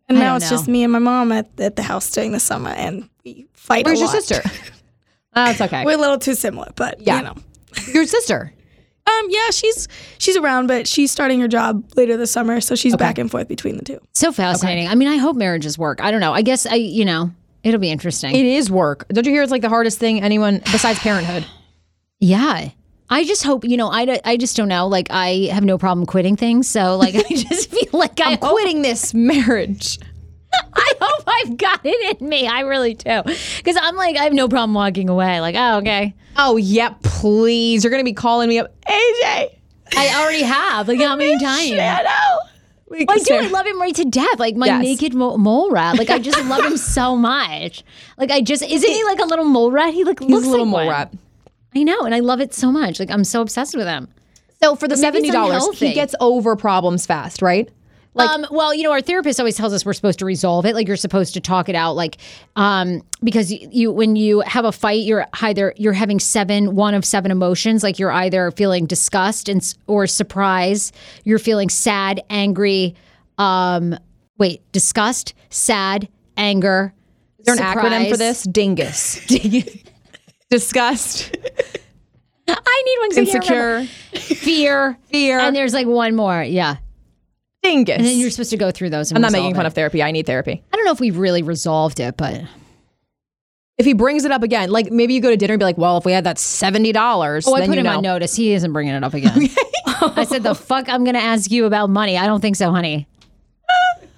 and 0.09 0.17
I 0.17 0.21
now 0.21 0.27
don't 0.33 0.37
it's 0.37 0.49
know. 0.51 0.57
just 0.57 0.67
me 0.67 0.83
and 0.83 0.91
my 0.91 0.99
mom 0.99 1.31
at, 1.31 1.49
at 1.59 1.75
the 1.75 1.83
house 1.83 2.09
during 2.09 2.31
the 2.31 2.39
summer, 2.39 2.71
and 2.71 3.01
we 3.03 3.09
fight. 3.63 3.85
Where's 3.85 3.99
your 3.99 4.07
lot. 4.09 4.21
sister? 4.23 4.41
That's 5.33 5.59
okay. 5.61 5.83
We're 5.85 5.93
a 5.97 5.97
little 5.97 6.19
too 6.19 6.35
similar, 6.35 6.71
but 6.75 7.01
Yeah. 7.01 7.17
you 7.17 7.23
know. 7.23 7.35
Your 7.93 8.05
sister. 8.05 8.53
Um, 9.05 9.25
yeah, 9.29 9.49
she's 9.49 9.87
she's 10.19 10.37
around, 10.37 10.67
but 10.67 10.87
she's 10.87 11.11
starting 11.11 11.39
her 11.41 11.47
job 11.47 11.83
later 11.97 12.15
this 12.17 12.31
summer, 12.31 12.61
so 12.61 12.75
she's 12.75 12.95
back 12.95 13.17
and 13.17 13.29
forth 13.29 13.47
between 13.49 13.75
the 13.77 13.83
two. 13.83 13.99
So 14.13 14.31
fascinating. 14.31 14.87
I 14.87 14.95
mean, 14.95 15.09
I 15.09 15.17
hope 15.17 15.35
marriages 15.35 15.77
work. 15.77 16.01
I 16.01 16.09
don't 16.11 16.21
know. 16.21 16.31
I 16.33 16.41
guess 16.41 16.65
I, 16.65 16.75
you 16.75 17.03
know, 17.03 17.31
it'll 17.63 17.81
be 17.81 17.91
interesting. 17.91 18.33
It 18.33 18.45
is 18.45 18.71
work. 18.71 19.05
Don't 19.09 19.25
you 19.25 19.33
hear 19.33 19.41
it's 19.43 19.51
like 19.51 19.61
the 19.63 19.67
hardest 19.69 19.97
thing 19.99 20.21
anyone 20.21 20.59
besides 20.71 20.99
parenthood? 20.99 21.45
yeah. 22.19 22.69
I 23.09 23.25
just 23.25 23.43
hope, 23.43 23.63
you 23.65 23.75
know, 23.77 23.89
I, 23.91 24.19
I 24.25 24.37
just 24.37 24.55
don't 24.57 24.69
know. 24.69 24.87
Like, 24.87 25.07
I 25.11 25.49
have 25.51 25.63
no 25.63 25.77
problem 25.77 26.07
quitting 26.07 26.35
things. 26.35 26.67
So, 26.67 26.95
like, 26.95 27.13
I 27.29 27.35
just 27.35 27.69
feel 27.69 27.89
like 27.99 28.19
I 28.21 28.31
I'm 28.31 28.37
hope, 28.39 28.51
quitting 28.53 28.81
this 28.81 29.13
marriage. 29.13 29.99
I 30.75 30.93
hope 31.01 31.23
I've 31.27 31.57
got 31.57 31.79
it 31.83 32.21
in 32.21 32.27
me. 32.29 32.47
I 32.47 32.61
really 32.61 32.93
do. 32.93 33.21
Because 33.23 33.77
I'm 33.79 33.95
like, 33.95 34.15
I 34.17 34.23
have 34.23 34.33
no 34.33 34.47
problem 34.47 34.73
walking 34.73 35.09
away. 35.09 35.39
Like, 35.41 35.55
oh, 35.57 35.77
okay. 35.77 36.13
Oh, 36.37 36.57
yeah, 36.57 36.93
please. 37.03 37.83
You're 37.83 37.91
going 37.91 38.01
to 38.03 38.09
be 38.09 38.13
calling 38.13 38.49
me 38.49 38.59
up. 38.59 38.73
AJ. 38.85 39.55
I 39.95 40.21
already 40.21 40.43
have. 40.43 40.87
Like, 40.87 40.99
how 40.99 41.15
many 41.15 41.37
times? 41.39 41.69
Shadow. 41.69 42.39
We 42.89 43.05
I 43.09 43.17
do. 43.17 43.33
I 43.35 43.47
love 43.47 43.65
him 43.65 43.79
right 43.81 43.95
to 43.95 44.05
death. 44.05 44.39
Like 44.39 44.55
my 44.55 44.67
Yes. 44.67 44.83
naked 44.83 45.13
mo- 45.15 45.37
mole 45.37 45.71
rat. 45.71 45.97
Like 45.97 46.11
I 46.11 46.19
just 46.19 46.43
love 46.45 46.63
him 46.63 46.77
so 46.77 47.15
much. 47.15 47.83
Like 48.19 48.29
I 48.29 48.41
just 48.41 48.61
isn't 48.61 48.87
he 48.91 49.03
like 49.05 49.19
a 49.19 49.25
little 49.25 49.45
mole 49.45 49.71
rat? 49.71 49.95
He 49.95 50.03
like 50.03 50.19
He's 50.19 50.29
looks 50.29 50.45
a 50.45 50.49
little 50.49 50.65
like 50.67 50.71
mole 50.71 50.85
one. 50.85 50.89
rat. 50.89 51.13
I 51.75 51.81
know, 51.81 52.01
and 52.01 52.13
I 52.13 52.19
love 52.19 52.39
it 52.39 52.53
so 52.53 52.71
much. 52.71 52.99
Like 52.99 53.09
I'm 53.09 53.23
so 53.23 53.41
obsessed 53.41 53.75
with 53.75 53.87
him. 53.87 54.09
So 54.61 54.75
for 54.75 54.87
the 54.87 54.95
seventy 54.95 55.31
dollars, 55.31 55.67
he 55.79 55.93
gets 55.93 56.13
over 56.19 56.55
problems 56.55 57.07
fast, 57.07 57.41
right? 57.41 57.67
Like, 58.15 58.29
um, 58.29 58.45
well, 58.51 58.73
you 58.73 58.83
know, 58.83 58.91
our 58.91 59.01
therapist 59.01 59.39
always 59.39 59.55
tells 59.55 59.73
us 59.73 59.85
we're 59.85 59.93
supposed 59.93 60.19
to 60.19 60.25
resolve 60.25 60.65
it. 60.65 60.75
Like 60.75 60.87
you're 60.87 60.97
supposed 60.97 61.33
to 61.33 61.41
talk 61.41 61.67
it 61.67 61.75
out. 61.75 61.95
Like, 61.95 62.17
um, 62.55 63.01
because 63.23 63.51
you, 63.51 63.67
you 63.71 63.91
when 63.91 64.15
you 64.15 64.41
have 64.41 64.65
a 64.65 64.71
fight, 64.71 65.01
you're 65.03 65.25
either 65.41 65.73
you're 65.77 65.93
having 65.93 66.19
seven, 66.19 66.75
one 66.75 66.93
of 66.93 67.03
seven 67.05 67.31
emotions. 67.31 67.81
Like 67.81 67.97
you're 67.97 68.11
either 68.11 68.51
feeling 68.51 68.85
disgust 68.85 69.49
and 69.49 69.75
or 69.87 70.05
surprise. 70.05 70.91
You're 71.23 71.39
feeling 71.39 71.69
sad, 71.69 72.21
angry. 72.29 72.95
Um, 73.39 73.97
wait, 74.37 74.61
disgust, 74.71 75.33
sad, 75.49 76.07
anger. 76.37 76.93
is 77.39 77.45
there 77.45 77.55
an 77.55 77.61
acronym 77.61 78.09
for 78.11 78.17
this? 78.17 78.43
Dingus. 78.53 79.25
Disgust. 80.49 81.35
I 82.47 82.83
need 82.85 82.97
one. 82.99 83.17
Insecure. 83.17 83.85
fear, 84.13 84.97
Fear. 85.05 85.39
and 85.39 85.55
there's 85.55 85.73
like 85.73 85.87
one 85.87 86.15
more. 86.15 86.43
Yeah, 86.43 86.75
Dingus. 87.63 87.97
and 87.97 88.05
then 88.05 88.17
you're 88.17 88.29
supposed 88.29 88.49
to 88.51 88.57
go 88.57 88.71
through 88.71 88.89
those. 88.89 89.11
And 89.11 89.17
I'm 89.17 89.21
not 89.21 89.31
making 89.31 89.55
fun 89.55 89.65
it. 89.65 89.67
of 89.67 89.73
therapy. 89.73 90.03
I 90.03 90.11
need 90.11 90.25
therapy. 90.25 90.61
I 90.71 90.75
don't 90.75 90.85
know 90.85 90.91
if 90.91 90.99
we 90.99 91.11
really 91.11 91.43
resolved 91.43 91.99
it, 91.99 92.17
but 92.17 92.41
If 93.77 93.85
he 93.85 93.93
brings 93.93 94.25
it 94.25 94.31
up 94.31 94.43
again, 94.43 94.69
like 94.69 94.91
maybe 94.91 95.13
you 95.13 95.21
go 95.21 95.29
to 95.31 95.37
dinner 95.37 95.53
and 95.53 95.59
be 95.59 95.65
like, 95.65 95.77
well, 95.77 95.97
if 95.97 96.05
we 96.05 96.11
had 96.11 96.25
that 96.25 96.35
$70, 96.37 96.93
Oh, 97.47 97.53
I 97.55 97.65
put 97.65 97.77
him 97.77 97.85
know. 97.85 97.97
on 97.97 98.01
notice. 98.03 98.35
He 98.35 98.53
isn't 98.53 98.71
bringing 98.73 98.93
it 98.93 99.03
up 99.03 99.13
again. 99.13 99.49
I 99.85 100.25
said, 100.25 100.43
"The 100.43 100.53
fuck, 100.55 100.89
I'm 100.89 101.03
gonna 101.05 101.19
ask 101.19 101.49
you 101.51 101.65
about 101.65 101.89
money." 101.89 102.17
I 102.17 102.25
don't 102.25 102.41
think 102.41 102.55
so, 102.55 102.71
honey. 102.71 103.07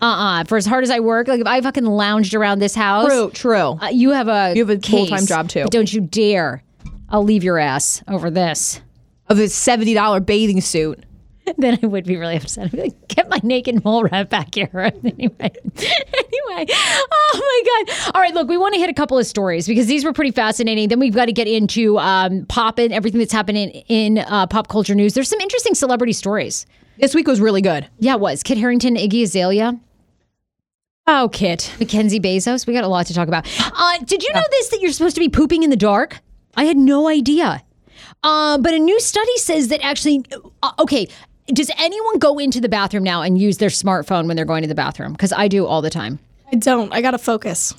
Uh 0.01 0.05
uh 0.05 0.43
For 0.43 0.57
as 0.57 0.65
hard 0.65 0.83
as 0.83 0.89
I 0.89 0.99
work, 0.99 1.27
like 1.29 1.39
if 1.39 1.47
I 1.47 1.61
fucking 1.61 1.85
lounged 1.85 2.33
around 2.33 2.59
this 2.59 2.75
house, 2.75 3.07
True, 3.07 3.29
true. 3.31 3.79
uh, 3.81 3.87
you 3.91 4.09
have 4.11 4.27
a 4.27 4.53
You 4.55 4.65
have 4.65 4.77
a 4.77 4.81
full-time 4.81 5.25
job, 5.25 5.47
too. 5.47 5.65
Don't 5.69 5.91
you 5.91 6.01
dare! 6.01 6.63
I'll 7.09 7.23
leave 7.23 7.43
your 7.45 7.57
ass 7.57 8.03
over 8.07 8.29
this. 8.29 8.81
of 9.29 9.37
his 9.37 9.53
$70 9.53 10.25
bathing 10.25 10.59
suit. 10.59 11.04
then 11.57 11.79
I 11.81 11.87
would 11.87 12.05
be 12.05 12.17
really 12.17 12.35
upset. 12.37 12.65
I'd 12.65 12.71
be 12.71 12.81
like, 12.81 13.07
get 13.07 13.29
my 13.29 13.39
naked 13.43 13.83
mole 13.83 14.03
rat 14.03 14.29
back 14.29 14.55
here. 14.55 14.69
anyway, 14.73 15.33
anyway. 15.39 16.65
Oh 16.69 17.33
my 17.33 17.85
god! 17.85 18.11
All 18.15 18.21
right, 18.21 18.33
look, 18.33 18.47
we 18.47 18.57
want 18.57 18.73
to 18.73 18.79
hit 18.79 18.89
a 18.89 18.93
couple 18.93 19.17
of 19.17 19.25
stories 19.25 19.67
because 19.67 19.87
these 19.87 20.03
were 20.03 20.13
pretty 20.13 20.31
fascinating. 20.31 20.89
Then 20.89 20.99
we've 20.99 21.13
got 21.13 21.25
to 21.25 21.33
get 21.33 21.47
into 21.47 21.97
um, 21.99 22.45
pop 22.47 22.79
and 22.79 22.93
everything 22.93 23.19
that's 23.19 23.33
happening 23.33 23.69
in 23.87 24.19
uh, 24.19 24.47
pop 24.47 24.67
culture 24.67 24.95
news. 24.95 25.13
There's 25.13 25.29
some 25.29 25.39
interesting 25.39 25.75
celebrity 25.75 26.13
stories. 26.13 26.65
This 26.99 27.13
week 27.13 27.27
was 27.27 27.41
really 27.41 27.61
good. 27.61 27.87
Yeah, 27.99 28.13
it 28.13 28.19
was 28.21 28.41
Kit 28.41 28.57
Harington, 28.57 28.95
Iggy 28.95 29.23
Azalea, 29.23 29.79
Oh, 31.07 31.29
Kit. 31.31 31.71
Mackenzie 31.79 32.19
Bezos. 32.19 32.65
We 32.65 32.73
got 32.73 32.83
a 32.83 32.87
lot 32.87 33.05
to 33.07 33.13
talk 33.13 33.27
about. 33.27 33.47
Uh, 33.59 33.97
did 34.05 34.23
you 34.23 34.33
know 34.33 34.43
this 34.49 34.69
that 34.69 34.81
you're 34.81 34.91
supposed 34.91 35.15
to 35.15 35.19
be 35.19 35.29
pooping 35.29 35.61
in 35.61 35.69
the 35.69 35.75
dark? 35.75 36.19
I 36.57 36.63
had 36.63 36.77
no 36.77 37.07
idea. 37.07 37.61
Uh, 38.23 38.57
but 38.57 38.73
a 38.73 38.79
new 38.79 38.99
study 38.99 39.37
says 39.37 39.67
that 39.67 39.83
actually, 39.85 40.25
uh, 40.63 40.71
okay, 40.79 41.07
does 41.47 41.69
anyone 41.77 42.17
go 42.19 42.39
into 42.39 42.59
the 42.59 42.69
bathroom 42.69 43.03
now 43.03 43.21
and 43.21 43.37
use 43.39 43.57
their 43.57 43.69
smartphone 43.69 44.27
when 44.27 44.35
they're 44.35 44.45
going 44.45 44.63
to 44.63 44.67
the 44.67 44.75
bathroom? 44.75 45.13
Because 45.13 45.31
I 45.31 45.47
do 45.47 45.65
all 45.65 45.81
the 45.81 45.89
time. 45.89 46.19
I 46.51 46.55
don't. 46.55 46.91
I 46.93 47.01
gotta 47.01 47.17
focus. 47.17 47.73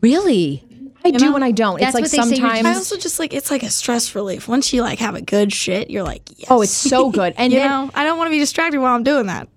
Really? 0.00 0.64
I 1.04 1.10
do 1.12 1.34
and 1.34 1.44
I 1.44 1.50
don't. 1.50 1.80
That's 1.80 1.88
it's 1.88 1.94
like 1.94 2.02
what 2.04 2.10
they 2.10 2.34
say 2.34 2.40
sometimes. 2.40 2.66
I 2.66 2.74
also 2.74 2.96
just 2.96 3.18
like 3.18 3.32
it's 3.32 3.50
like 3.50 3.62
a 3.62 3.70
stress 3.70 4.14
relief. 4.14 4.48
Once 4.48 4.72
you 4.72 4.82
like 4.82 4.98
have 4.98 5.14
a 5.14 5.22
good 5.22 5.52
shit, 5.52 5.90
you're 5.90 6.02
like, 6.02 6.22
yes. 6.36 6.48
oh, 6.50 6.60
it's 6.62 6.72
so 6.72 7.10
good. 7.10 7.34
And 7.38 7.52
you 7.52 7.58
then 7.58 7.70
know, 7.70 7.90
I 7.94 8.04
don't 8.04 8.18
want 8.18 8.28
to 8.28 8.32
be 8.32 8.38
distracted 8.38 8.80
while 8.80 8.94
I'm 8.94 9.02
doing 9.02 9.26
that. 9.26 9.48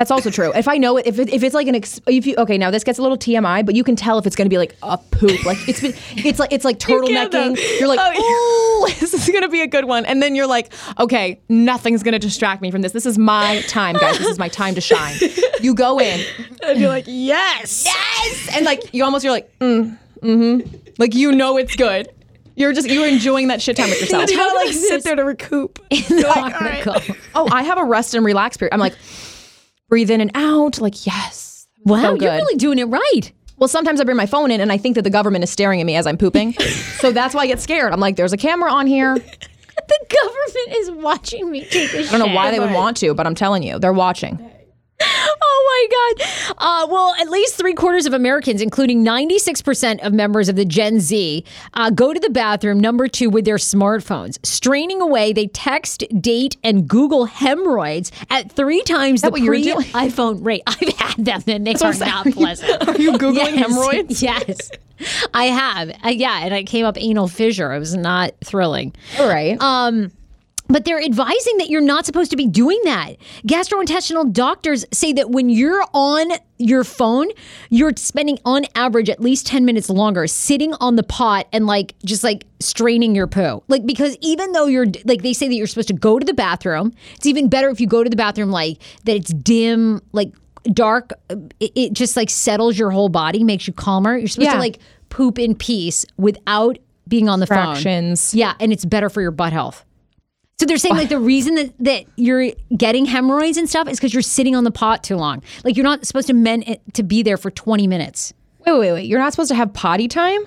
That's 0.00 0.10
also 0.10 0.30
true. 0.30 0.50
If 0.54 0.66
I 0.66 0.78
know 0.78 0.96
it, 0.96 1.06
if, 1.06 1.18
it, 1.18 1.28
if 1.28 1.42
it's 1.42 1.54
like 1.54 1.66
an, 1.66 1.74
ex, 1.74 2.00
if 2.06 2.26
you, 2.26 2.34
okay, 2.38 2.56
now 2.56 2.70
this 2.70 2.84
gets 2.84 2.98
a 2.98 3.02
little 3.02 3.18
TMI, 3.18 3.66
but 3.66 3.74
you 3.74 3.84
can 3.84 3.96
tell 3.96 4.16
if 4.18 4.26
it's 4.26 4.34
going 4.34 4.46
to 4.46 4.50
be 4.50 4.56
like 4.56 4.74
a 4.82 4.96
poop. 4.96 5.44
Like 5.44 5.58
it's 5.68 5.82
been, 5.82 5.92
it's 6.16 6.38
like, 6.38 6.54
it's 6.54 6.64
like 6.64 6.78
turtlenecking. 6.78 7.30
though. 7.30 7.54
You're 7.78 7.86
like, 7.86 7.98
Oh, 8.00 8.12
oh, 8.16 8.94
this 8.98 9.12
is 9.12 9.28
going 9.28 9.42
to 9.42 9.50
be 9.50 9.60
a 9.60 9.66
good 9.66 9.84
one. 9.84 10.06
And 10.06 10.22
then 10.22 10.34
you're 10.34 10.46
like, 10.46 10.72
okay, 10.98 11.38
nothing's 11.50 12.02
going 12.02 12.12
to 12.12 12.18
distract 12.18 12.62
me 12.62 12.70
from 12.70 12.80
this. 12.80 12.92
This 12.92 13.04
is 13.04 13.18
my 13.18 13.60
time, 13.68 13.94
guys. 13.96 14.16
This 14.16 14.28
is 14.28 14.38
my 14.38 14.48
time 14.48 14.74
to 14.74 14.80
shine. 14.80 15.16
You 15.60 15.74
go 15.74 16.00
in 16.00 16.24
And 16.64 16.80
you're 16.80 16.88
like, 16.88 17.04
yes. 17.06 17.84
yes, 17.84 18.56
and 18.56 18.64
like 18.64 18.94
you 18.94 19.04
almost, 19.04 19.22
you're 19.22 19.34
like, 19.34 19.52
mm, 19.58 19.98
mm-hmm. 20.22 20.76
Like 20.96 21.14
you 21.14 21.32
know 21.32 21.58
it's 21.58 21.76
good. 21.76 22.08
You're 22.56 22.72
just, 22.72 22.88
you're 22.88 23.06
enjoying 23.06 23.48
that 23.48 23.60
shit 23.60 23.76
time 23.76 23.90
with 23.90 24.00
yourself. 24.00 24.30
You 24.30 24.36
gotta 24.38 24.54
like 24.54 24.72
sit 24.72 25.04
there 25.04 25.16
to 25.16 25.24
recoup. 25.24 25.78
In 25.90 26.02
the 26.08 26.26
article. 26.26 27.16
Oh, 27.34 27.48
I 27.52 27.62
have 27.62 27.76
a 27.78 27.84
rest 27.84 28.14
and 28.14 28.24
relax 28.24 28.56
period. 28.56 28.72
I'm 28.72 28.80
like, 28.80 28.94
breathe 29.90 30.10
in 30.10 30.22
and 30.22 30.30
out. 30.34 30.80
Like, 30.80 31.06
yes. 31.06 31.68
Wow, 31.84 32.02
So 32.02 32.14
you're 32.14 32.32
really 32.32 32.56
doing 32.56 32.78
it 32.78 32.84
right. 32.84 33.32
Well, 33.58 33.68
sometimes 33.68 34.00
I 34.00 34.04
bring 34.04 34.16
my 34.16 34.24
phone 34.26 34.50
in 34.50 34.62
and 34.62 34.72
I 34.72 34.78
think 34.78 34.94
that 34.94 35.02
the 35.02 35.10
government 35.10 35.44
is 35.44 35.50
staring 35.50 35.80
at 35.80 35.84
me 35.84 35.96
as 35.96 36.06
I'm 36.06 36.16
pooping. 36.16 36.52
so 37.00 37.12
that's 37.12 37.34
why 37.34 37.42
I 37.42 37.46
get 37.46 37.60
scared. 37.60 37.92
I'm 37.92 38.00
like, 38.00 38.16
there's 38.16 38.32
a 38.32 38.38
camera 38.38 38.72
on 38.72 38.86
here. 38.86 39.18
The 39.88 40.06
government 40.22 40.78
is 40.78 40.90
watching 41.02 41.50
me 41.50 41.64
take 41.64 41.92
a 41.94 42.00
I 42.00 42.10
don't 42.10 42.20
know 42.20 42.34
why 42.34 42.52
they 42.52 42.60
would 42.60 42.70
want 42.70 42.98
to, 42.98 43.12
but 43.14 43.26
I'm 43.26 43.34
telling 43.34 43.64
you, 43.64 43.78
they're 43.80 43.92
watching. 43.94 44.38
Oh 45.42 45.86
my 45.90 46.16
God. 46.18 46.54
Uh, 46.58 46.86
well, 46.90 47.14
at 47.20 47.30
least 47.30 47.54
three 47.56 47.74
quarters 47.74 48.06
of 48.06 48.12
Americans, 48.12 48.60
including 48.60 49.04
96% 49.04 50.04
of 50.04 50.12
members 50.12 50.48
of 50.48 50.56
the 50.56 50.64
Gen 50.64 51.00
Z, 51.00 51.44
uh, 51.74 51.90
go 51.90 52.12
to 52.12 52.20
the 52.20 52.28
bathroom, 52.30 52.78
number 52.80 53.08
two, 53.08 53.30
with 53.30 53.44
their 53.44 53.56
smartphones. 53.56 54.38
Straining 54.44 55.00
away, 55.00 55.32
they 55.32 55.46
text, 55.48 56.04
date, 56.20 56.56
and 56.62 56.86
Google 56.88 57.24
hemorrhoids 57.26 58.12
at 58.30 58.50
three 58.52 58.82
times 58.82 59.22
the 59.22 59.30
pre 59.30 59.72
iPhone 59.72 60.44
rate. 60.44 60.62
I've 60.66 60.88
had 60.96 61.24
them 61.24 61.42
and 61.46 61.66
they 61.66 61.74
are 61.74 61.94
not 61.94 62.26
pleasant. 62.32 62.88
Are 62.88 62.96
you 63.00 63.12
Googling 63.12 63.54
Yes. 63.56 63.58
hemorrhoids? 63.58 64.22
Yes. 64.22 64.70
I 65.32 65.44
have. 65.46 65.90
Uh, 66.04 66.08
yeah, 66.10 66.40
and 66.44 66.52
I 66.54 66.62
came 66.64 66.84
up 66.84 66.96
anal 66.98 67.28
fissure. 67.28 67.72
It 67.72 67.78
was 67.78 67.96
not 67.96 68.32
thrilling. 68.44 68.94
All 69.18 69.28
right. 69.28 69.60
Um, 69.60 70.12
but 70.70 70.84
they're 70.84 71.02
advising 71.02 71.58
that 71.58 71.68
you're 71.68 71.80
not 71.80 72.06
supposed 72.06 72.30
to 72.30 72.36
be 72.36 72.46
doing 72.46 72.80
that. 72.84 73.16
Gastrointestinal 73.46 74.32
doctors 74.32 74.84
say 74.92 75.12
that 75.12 75.30
when 75.30 75.48
you're 75.50 75.84
on 75.92 76.28
your 76.58 76.84
phone, 76.84 77.28
you're 77.70 77.92
spending 77.96 78.38
on 78.44 78.64
average 78.74 79.10
at 79.10 79.20
least 79.20 79.46
10 79.46 79.64
minutes 79.64 79.90
longer 79.90 80.26
sitting 80.26 80.74
on 80.74 80.96
the 80.96 81.02
pot 81.02 81.46
and 81.52 81.66
like 81.66 81.94
just 82.04 82.22
like 82.22 82.44
straining 82.60 83.14
your 83.14 83.26
poo. 83.26 83.62
Like, 83.68 83.84
because 83.86 84.16
even 84.20 84.52
though 84.52 84.66
you're 84.66 84.86
like, 85.04 85.22
they 85.22 85.32
say 85.32 85.48
that 85.48 85.54
you're 85.54 85.66
supposed 85.66 85.88
to 85.88 85.94
go 85.94 86.18
to 86.18 86.24
the 86.24 86.34
bathroom, 86.34 86.92
it's 87.16 87.26
even 87.26 87.48
better 87.48 87.68
if 87.68 87.80
you 87.80 87.86
go 87.86 88.04
to 88.04 88.10
the 88.10 88.16
bathroom 88.16 88.50
like 88.50 88.78
that 89.04 89.16
it's 89.16 89.32
dim, 89.32 90.00
like 90.12 90.32
dark. 90.72 91.12
Uh, 91.30 91.36
it, 91.58 91.72
it 91.74 91.92
just 91.92 92.16
like 92.16 92.30
settles 92.30 92.78
your 92.78 92.90
whole 92.90 93.08
body, 93.08 93.42
makes 93.44 93.66
you 93.66 93.72
calmer. 93.72 94.16
You're 94.16 94.28
supposed 94.28 94.46
Yeah. 94.46 94.54
to 94.54 94.58
like 94.60 94.78
poop 95.08 95.38
in 95.38 95.54
peace 95.54 96.04
without 96.16 96.78
being 97.08 97.28
on 97.28 97.40
the 97.40 97.46
phone. 97.46 97.56
Fractions. 97.74 98.34
Yeah, 98.34 98.54
and 98.60 98.72
it's 98.72 98.84
better 98.84 99.08
for 99.10 99.20
your 99.22 99.32
butt 99.32 99.52
health. 99.52 99.84
So 100.60 100.66
they're 100.66 100.76
saying 100.76 100.96
like 100.96 101.08
the 101.08 101.18
reason 101.18 101.54
that, 101.54 101.72
that 101.78 102.04
you're 102.16 102.50
getting 102.76 103.06
hemorrhoids 103.06 103.56
and 103.56 103.66
stuff 103.66 103.88
is 103.88 103.98
because 103.98 104.12
you're 104.12 104.20
sitting 104.20 104.54
on 104.54 104.64
the 104.64 104.70
pot 104.70 105.02
too 105.02 105.16
long. 105.16 105.42
Like 105.64 105.74
you're 105.74 105.84
not 105.84 106.04
supposed 106.04 106.26
to 106.26 106.34
meant 106.34 106.68
it 106.68 106.82
to 106.92 107.02
be 107.02 107.22
there 107.22 107.38
for 107.38 107.50
20 107.50 107.86
minutes. 107.86 108.34
Wait, 108.66 108.78
wait, 108.78 108.92
wait. 108.92 109.06
You're 109.06 109.20
not 109.20 109.32
supposed 109.32 109.48
to 109.48 109.54
have 109.54 109.72
potty 109.72 110.06
time? 110.06 110.42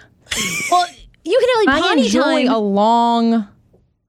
Well, 0.70 0.86
you 1.26 1.40
can 1.40 1.68
have 1.68 1.76
I 1.76 1.80
like 1.80 1.90
potty 1.90 2.06
enjoy 2.06 2.46
time. 2.46 2.54
a 2.54 2.60
long, 2.60 3.48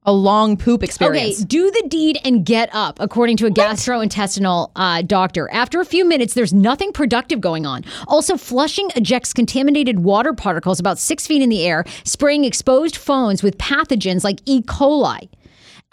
a 0.03 0.13
long 0.13 0.59
poop 0.59 0.81
Okay, 0.81 0.85
experience. 0.85 1.39
do 1.43 1.71
the 1.71 1.87
deed 1.89 2.19
and 2.23 2.45
get 2.45 2.69
up, 2.75 2.99
according 3.01 3.39
to 3.39 3.47
a 3.47 3.51
gastrointestinal 3.51 4.73
uh, 4.77 5.01
doctor. 5.01 5.51
After 5.53 5.81
a 5.81 5.87
few 5.87 6.05
minutes, 6.05 6.35
there's 6.35 6.53
nothing 6.53 6.93
productive 6.93 7.41
going 7.41 7.65
on. 7.65 7.83
Also, 8.09 8.37
flushing 8.37 8.91
ejects 8.95 9.33
contaminated 9.33 10.01
water 10.01 10.35
particles 10.35 10.79
about 10.79 10.99
six 10.99 11.27
feet 11.27 11.41
in 11.41 11.49
the 11.49 11.65
air, 11.65 11.83
spraying 12.05 12.45
exposed 12.45 12.95
phones 12.95 13.43
with 13.43 13.57
pathogens 13.57 14.23
like 14.23 14.41
E. 14.45 14.61
coli. 14.61 15.31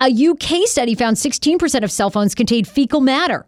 A 0.03 0.09
UK 0.11 0.67
study 0.67 0.95
found 0.95 1.15
16% 1.17 1.83
of 1.83 1.91
cell 1.91 2.09
phones 2.09 2.33
contained 2.33 2.67
fecal 2.67 3.01
matter. 3.01 3.45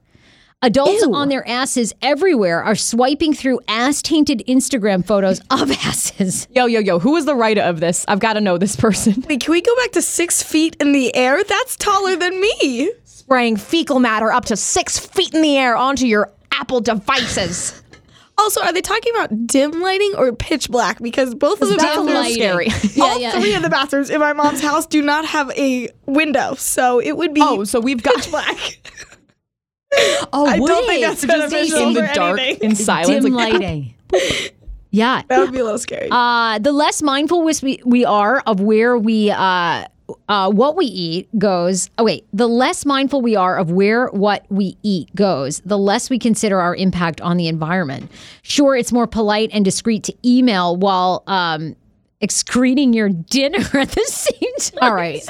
Adults 0.61 1.03
on 1.11 1.27
their 1.27 1.45
asses 1.47 1.93
everywhere 2.01 2.63
are 2.63 2.75
swiping 2.75 3.33
through 3.33 3.59
ass 3.67 4.01
tainted 4.03 4.43
Instagram 4.47 5.03
photos 5.03 5.39
of 5.49 5.71
asses. 5.71 6.47
Yo, 6.51 6.67
yo, 6.67 6.79
yo. 6.79 6.99
Who 6.99 7.15
is 7.17 7.25
the 7.25 7.33
writer 7.33 7.61
of 7.61 7.79
this? 7.79 8.05
I've 8.07 8.19
got 8.19 8.33
to 8.33 8.41
know 8.41 8.57
this 8.57 8.75
person. 8.75 9.25
Wait, 9.27 9.41
can 9.41 9.51
we 9.51 9.61
go 9.61 9.75
back 9.77 9.91
to 9.93 10.01
six 10.01 10.43
feet 10.43 10.77
in 10.79 10.93
the 10.93 11.13
air? 11.15 11.43
That's 11.43 11.75
taller 11.75 12.15
than 12.15 12.39
me. 12.39 12.93
Spraying 13.03 13.57
fecal 13.57 13.99
matter 13.99 14.31
up 14.31 14.45
to 14.45 14.55
six 14.55 14.99
feet 14.99 15.33
in 15.33 15.41
the 15.41 15.57
air 15.57 15.75
onto 15.75 16.05
your 16.05 16.31
Apple 16.51 16.81
devices. 16.81 17.82
Also, 18.37 18.61
are 18.61 18.73
they 18.73 18.81
talking 18.81 19.13
about 19.15 19.45
dim 19.47 19.71
lighting 19.81 20.13
or 20.17 20.33
pitch 20.33 20.69
black? 20.69 20.99
Because 21.01 21.35
both 21.35 21.61
of 21.61 21.69
the 21.69 21.75
That's 21.75 21.83
a 21.83 21.87
bathrooms, 21.87 22.07
little 22.07 22.33
scary. 22.33 22.67
all 23.01 23.19
yeah. 23.19 23.31
three 23.39 23.53
of 23.53 23.61
the 23.61 23.69
bathrooms 23.69 24.09
in 24.09 24.19
my 24.19 24.33
mom's 24.33 24.61
house 24.61 24.85
do 24.85 25.01
not 25.01 25.25
have 25.25 25.51
a 25.51 25.89
window, 26.05 26.55
so 26.55 26.99
it 26.99 27.15
would 27.15 27.33
be 27.33 27.41
Oh, 27.43 27.63
so 27.63 27.79
we've 27.79 28.01
got 28.03 28.27
black. 28.29 28.57
Oh, 30.33 30.47
I 30.47 30.59
would 30.59 30.67
don't 30.67 30.87
think 30.87 31.03
it? 31.03 31.07
that's 31.07 31.21
Just 31.21 31.51
beneficial 31.51 31.77
a 31.77 31.87
in 31.89 31.93
the 31.93 32.09
dark, 32.15 32.39
anything. 32.39 32.71
in 32.71 32.75
silence. 32.75 33.23
dim 33.23 33.31
like, 33.33 33.53
lighting. 33.53 33.93
yeah. 34.89 35.21
That 35.27 35.37
would 35.39 35.51
be 35.51 35.59
a 35.59 35.63
little 35.63 35.77
scary. 35.77 36.07
Uh, 36.09 36.57
the 36.57 36.71
less 36.71 37.03
mindful 37.03 37.43
we, 37.43 37.79
we 37.85 38.03
are 38.03 38.39
of 38.47 38.59
where 38.59 38.97
we 38.97 39.29
uh, 39.29 39.85
uh, 40.27 40.51
what 40.51 40.75
we 40.75 40.85
eat 40.85 41.27
goes. 41.39 41.89
Oh 41.97 42.03
wait, 42.03 42.25
the 42.33 42.47
less 42.47 42.85
mindful 42.85 43.21
we 43.21 43.35
are 43.35 43.57
of 43.57 43.71
where 43.71 44.07
what 44.07 44.45
we 44.49 44.77
eat 44.83 45.13
goes, 45.15 45.61
the 45.65 45.77
less 45.77 46.09
we 46.09 46.19
consider 46.19 46.59
our 46.59 46.75
impact 46.75 47.21
on 47.21 47.37
the 47.37 47.47
environment. 47.47 48.11
Sure, 48.41 48.75
it's 48.75 48.91
more 48.91 49.07
polite 49.07 49.49
and 49.53 49.63
discreet 49.63 50.03
to 50.03 50.13
email 50.25 50.75
while 50.75 51.23
um, 51.27 51.75
excreting 52.21 52.93
your 52.93 53.09
dinner 53.09 53.59
at 53.73 53.89
the 53.91 54.05
same 54.07 54.79
time. 54.79 54.89
All 54.89 54.95
right. 54.95 55.23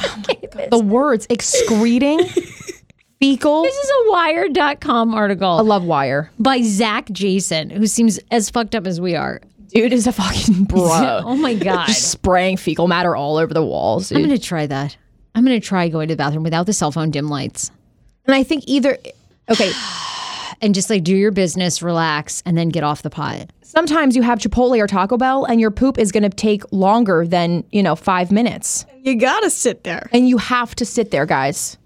the 0.72 0.80
words 0.80 1.28
excreting, 1.30 2.20
fecal. 3.20 3.64
This 3.64 3.76
is 3.76 3.90
a 3.90 4.12
Wired.com 4.12 5.14
article 5.14 5.50
I 5.50 5.62
love 5.62 5.84
wire. 5.84 6.32
by 6.40 6.62
Zach 6.62 7.10
Jason, 7.12 7.70
who 7.70 7.88
seems 7.88 8.20
as 8.32 8.50
fucked 8.50 8.76
up 8.76 8.88
as 8.88 9.00
we 9.00 9.16
are. 9.16 9.42
Dude 9.74 9.94
is 9.94 10.08
a 10.08 10.12
fucking 10.12 10.64
bro. 10.66 11.22
Oh 11.24 11.36
my 11.36 11.54
god. 11.54 11.88
Just 11.88 12.12
spraying 12.12 12.58
fecal 12.58 12.88
matter 12.88 13.16
all 13.16 13.38
over 13.38 13.54
the 13.54 13.64
walls. 13.66 14.12
I'm 14.12 14.22
gonna 14.22 14.38
try 14.38 14.66
that. 14.68 14.96
I'm 15.36 15.44
gonna 15.44 15.60
try 15.60 15.90
going 15.90 16.08
to 16.10 16.14
the 16.14 16.18
bathroom 16.18 16.44
without 16.44 16.66
the 16.66 16.74
cell 16.74 16.92
phone 16.92 17.10
dim 17.12 17.28
lights 17.28 17.72
and 18.26 18.36
I 18.36 18.44
think 18.44 18.64
either. 18.68 18.98
Okay, 19.50 19.72
and 20.62 20.74
just 20.74 20.90
like 20.90 21.04
do 21.04 21.16
your 21.16 21.32
business, 21.32 21.82
relax, 21.82 22.42
and 22.46 22.58
then 22.58 22.70
get 22.70 22.84
off 22.84 23.02
the 23.02 23.10
pot. 23.10 23.52
sometimes 23.64 24.16
you 24.16 24.22
have 24.22 24.40
Chipotle 24.40 24.78
or 24.80 24.88
Taco 24.88 25.18
Bell, 25.18 25.44
and 25.46 25.60
your 25.60 25.72
poop 25.72 25.98
is 25.98 26.12
going 26.12 26.24
to 26.24 26.30
take 26.30 26.64
longer 26.72 27.26
than 27.28 27.64
you 27.72 27.84
know 27.84 27.96
five 27.96 28.32
minutes, 28.32 28.86
you 29.02 29.16
gotta 29.16 29.50
sit 29.50 29.84
there. 29.84 30.08
and 30.14 30.30
you 30.30 30.38
have 30.38 30.76
to 30.76 30.86
sit 30.86 31.12
there, 31.12 31.26
guys. 31.26 31.78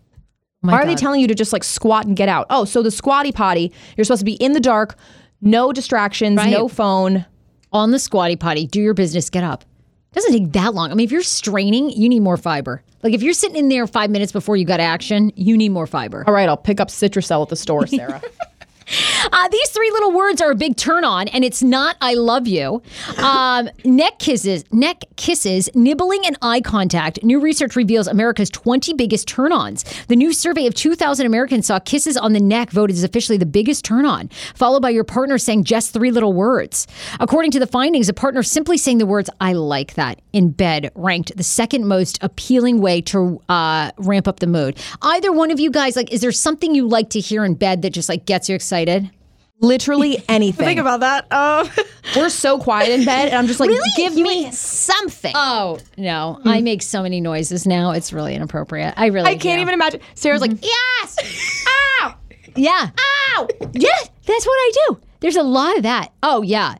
Oh 0.63 0.69
Why 0.69 0.81
are 0.81 0.85
they 0.85 0.95
telling 0.95 1.21
you 1.21 1.27
to 1.27 1.35
just 1.35 1.53
like 1.53 1.63
squat 1.63 2.05
and 2.05 2.15
get 2.17 2.27
out? 2.29 2.45
Oh, 2.49 2.65
so 2.65 2.83
the 2.83 2.91
squatty 2.91 3.31
potty, 3.31 3.71
you're 3.95 4.03
supposed 4.05 4.21
to 4.21 4.25
be 4.25 4.33
in 4.33 4.51
the 4.51 4.59
dark, 4.59 4.95
no 5.41 5.71
distractions, 5.71 6.37
Right. 6.37 6.49
no 6.51 6.67
phone. 6.67 7.25
On 7.73 7.91
the 7.91 7.99
squatty 7.99 8.35
potty? 8.35 8.65
Do 8.65 8.81
your 8.81 8.93
business, 8.93 9.29
get 9.29 9.43
up. 9.43 9.65
Doesn't 10.13 10.31
take 10.31 10.51
that 10.53 10.73
long. 10.73 10.91
I 10.91 10.95
mean, 10.95 11.05
if 11.05 11.11
you're 11.11 11.21
straining, 11.21 11.89
you 11.89 12.09
need 12.09 12.21
more 12.21 12.37
fiber. 12.37 12.81
Like 13.03 13.13
if 13.13 13.21
you're 13.21 13.33
sitting 13.33 13.57
in 13.57 13.69
there 13.69 13.85
five 13.87 14.09
minutes 14.09 14.31
before 14.31 14.55
you 14.55 14.65
got 14.65 14.79
action, 14.79 15.31
you 15.35 15.57
need 15.57 15.69
more 15.69 15.85
fiber. 15.85 16.23
All 16.25 16.33
right, 16.33 16.49
I'll 16.49 16.57
pick 16.57 16.79
up 16.79 16.87
Citrucel 16.87 17.43
at 17.43 17.49
the 17.49 17.55
store, 17.55 17.85
Sarah. 17.87 18.21
Uh, 19.31 19.47
these 19.49 19.69
three 19.69 19.91
little 19.91 20.11
words 20.11 20.41
are 20.41 20.51
a 20.51 20.55
big 20.55 20.77
turn 20.77 21.03
on, 21.03 21.27
and 21.29 21.43
it's 21.43 21.61
not 21.61 21.97
"I 22.01 22.13
love 22.13 22.47
you." 22.47 22.81
Um, 23.17 23.69
neck 23.83 24.19
kisses, 24.19 24.63
neck 24.71 25.03
kisses, 25.15 25.69
nibbling, 25.75 26.25
and 26.25 26.37
eye 26.41 26.61
contact. 26.61 27.23
New 27.23 27.39
research 27.39 27.75
reveals 27.75 28.07
America's 28.07 28.49
20 28.49 28.93
biggest 28.93 29.27
turn-ons. 29.27 29.83
The 30.07 30.15
new 30.15 30.31
survey 30.31 30.67
of 30.67 30.73
2,000 30.73 31.25
Americans 31.25 31.67
saw 31.67 31.79
kisses 31.79 32.15
on 32.15 32.33
the 32.33 32.39
neck 32.39 32.71
voted 32.71 32.95
as 32.95 33.03
officially 33.03 33.37
the 33.37 33.45
biggest 33.45 33.83
turn-on, 33.83 34.29
followed 34.55 34.81
by 34.81 34.89
your 34.89 35.03
partner 35.03 35.37
saying 35.37 35.65
just 35.65 35.91
three 35.91 36.11
little 36.11 36.33
words. 36.33 36.87
According 37.19 37.51
to 37.51 37.59
the 37.59 37.67
findings, 37.67 38.07
a 38.07 38.13
partner 38.13 38.43
simply 38.43 38.77
saying 38.77 38.99
the 38.99 39.05
words 39.05 39.29
"I 39.41 39.53
like 39.53 39.95
that" 39.95 40.21
in 40.31 40.51
bed 40.51 40.91
ranked 40.95 41.35
the 41.35 41.43
second 41.43 41.87
most 41.87 42.19
appealing 42.21 42.79
way 42.79 43.01
to 43.01 43.41
uh, 43.49 43.91
ramp 43.97 44.27
up 44.27 44.39
the 44.39 44.47
mood. 44.47 44.77
Either 45.01 45.31
one 45.31 45.51
of 45.51 45.59
you 45.59 45.69
guys, 45.71 45.95
like, 45.95 46.11
is 46.13 46.21
there 46.21 46.31
something 46.31 46.73
you 46.73 46.87
like 46.87 47.09
to 47.09 47.19
hear 47.19 47.43
in 47.43 47.55
bed 47.55 47.81
that 47.81 47.89
just 47.89 48.07
like 48.07 48.25
gets 48.25 48.47
you 48.47 48.55
excited? 48.55 48.76
Literally 49.59 50.23
anything. 50.29 50.65
Think 50.65 50.79
about 50.79 50.99
that. 50.99 51.31
Um, 51.31 51.69
We're 52.15 52.29
so 52.29 52.59
quiet 52.59 52.91
in 52.91 53.05
bed, 53.05 53.27
and 53.29 53.35
I'm 53.35 53.47
just 53.47 53.59
like, 53.59 53.71
give 53.95 54.15
me 54.15 54.51
something. 54.51 55.33
Oh 55.35 55.79
no, 55.97 56.39
I 56.45 56.61
make 56.61 56.81
so 56.81 57.01
many 57.03 57.19
noises 57.21 57.65
now. 57.65 57.91
It's 57.91 58.13
really 58.13 58.35
inappropriate. 58.35 58.93
I 58.97 59.07
really 59.07 59.27
I 59.27 59.35
can't 59.35 59.57
do. 59.57 59.61
even 59.61 59.73
imagine. 59.73 59.99
Sarah's 60.15 60.41
like, 60.41 60.51
Yes. 60.61 61.65
Ow. 62.01 62.15
Yeah. 62.55 62.89
Ow. 63.35 63.47
Yeah. 63.73 63.89
That's 64.25 64.45
what 64.45 64.53
I 64.53 64.71
do. 64.87 64.99
There's 65.19 65.35
a 65.35 65.43
lot 65.43 65.75
of 65.77 65.83
that. 65.83 66.11
Oh 66.23 66.43
yeah. 66.43 66.75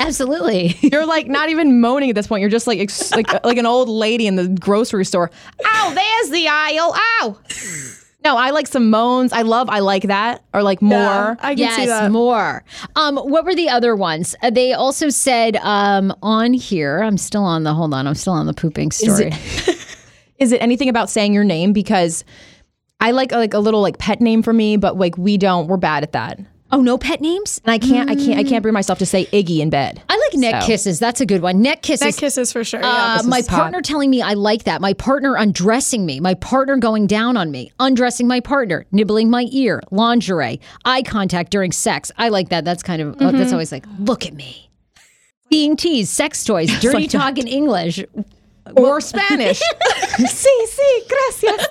Absolutely. 0.00 0.76
you're 0.80 1.06
like 1.06 1.28
not 1.28 1.48
even 1.48 1.80
moaning 1.80 2.10
at 2.10 2.16
this 2.16 2.26
point. 2.26 2.40
You're 2.40 2.50
just 2.50 2.66
like 2.66 2.80
ex- 2.80 3.12
like 3.12 3.32
like 3.44 3.56
an 3.56 3.66
old 3.66 3.88
lady 3.88 4.26
in 4.26 4.34
the 4.36 4.48
grocery 4.48 5.04
store. 5.04 5.30
Ow, 5.64 5.92
there's 5.94 6.30
the 6.30 6.48
aisle. 6.48 6.94
Ow. 7.20 7.38
No, 8.24 8.36
I 8.36 8.50
like 8.50 8.66
some 8.66 8.90
moans. 8.90 9.32
I 9.32 9.42
love. 9.42 9.68
I 9.68 9.80
like 9.80 10.04
that. 10.04 10.44
Or 10.54 10.62
like 10.62 10.80
more. 10.80 10.96
yeah, 10.96 11.36
I 11.40 11.54
can 11.54 11.72
see 11.72 11.84
yes, 11.84 11.88
that. 11.88 12.12
more. 12.12 12.64
Um, 12.94 13.16
what 13.16 13.44
were 13.44 13.54
the 13.54 13.68
other 13.68 13.96
ones? 13.96 14.34
Uh, 14.42 14.50
they 14.50 14.72
also 14.72 15.08
said 15.08 15.56
um, 15.56 16.14
on 16.22 16.52
here. 16.52 17.02
I'm 17.02 17.18
still 17.18 17.44
on 17.44 17.64
the. 17.64 17.74
Hold 17.74 17.94
on. 17.94 18.06
I'm 18.06 18.14
still 18.14 18.32
on 18.32 18.46
the 18.46 18.54
pooping 18.54 18.92
story. 18.92 19.32
Is 20.38 20.52
it 20.52 20.62
anything 20.62 20.88
about 20.88 21.10
saying 21.10 21.34
your 21.34 21.44
name? 21.44 21.72
Because 21.72 22.24
I 23.00 23.10
like 23.10 23.32
like 23.32 23.54
a 23.54 23.58
little 23.58 23.80
like 23.80 23.98
pet 23.98 24.20
name 24.20 24.42
for 24.42 24.52
me, 24.52 24.76
but 24.76 24.96
like 24.96 25.18
we 25.18 25.36
don't. 25.36 25.66
We're 25.66 25.76
bad 25.76 26.02
at 26.02 26.12
that. 26.12 26.38
Oh 26.72 26.80
no, 26.82 26.98
pet 26.98 27.20
names. 27.20 27.60
And 27.64 27.72
I 27.72 27.78
can't. 27.78 28.10
I 28.10 28.14
can't. 28.16 28.38
I 28.38 28.44
can't 28.44 28.62
bring 28.62 28.72
myself 28.74 28.98
to 29.00 29.06
say 29.06 29.26
Iggy 29.26 29.58
in 29.60 29.70
bed. 29.70 30.02
I 30.08 30.16
like 30.16 30.38
neck 30.40 30.62
So. 30.62 30.66
kisses. 30.66 30.98
That's 30.98 31.20
a 31.20 31.26
good 31.26 31.42
one. 31.42 31.62
Neck 31.62 31.82
kisses. 31.82 32.04
neck 32.06 32.16
kisses 32.16 32.52
for 32.52 32.64
sure. 32.64 32.80
Uh, 32.84 33.18
Yeah. 33.18 33.22
my 33.26 33.38
is 33.38 33.46
hot. 33.46 33.56
partner 33.60 33.80
telling 33.82 34.10
me 34.10 34.22
I 34.22 34.34
like 34.34 34.64
that. 34.64 34.80
My 34.80 34.92
partner 34.94 35.36
undressing 35.36 36.04
me. 36.04 36.18
My 36.20 36.34
partner 36.34 36.76
going 36.78 37.06
down 37.06 37.36
on 37.36 37.50
me. 37.50 37.70
Undressing 37.78 38.26
my 38.26 38.40
partner. 38.40 38.84
Nibbling 38.90 39.30
my 39.30 39.46
ear. 39.52 39.82
Lingerie. 39.90 40.60
Eye 40.84 41.02
contact 41.02 41.50
during 41.50 41.70
sex. 41.72 42.10
I 42.18 42.28
like 42.30 42.48
that. 42.48 42.64
That's 42.64 42.82
kind 42.82 43.00
of, 43.02 43.14
uh, 43.14 43.18
Mm-hmm. 43.26 43.38
that's 43.38 43.52
always 43.52 43.70
like, 43.72 43.84
look 43.98 44.26
at 44.26 44.34
me. 44.34 44.68
Being 45.50 45.76
teased. 45.76 46.10
Sex 46.10 46.44
toys. 46.44 46.68
Dirty 46.80 46.96
like 47.02 47.10
that. 47.10 47.18
talk 47.18 47.38
in 47.38 47.46
English. 47.46 48.02
Or 48.76 49.00
Spanish. 49.12 49.60
sí, 50.18 50.66
sí, 50.66 51.08
gracias. 51.08 51.66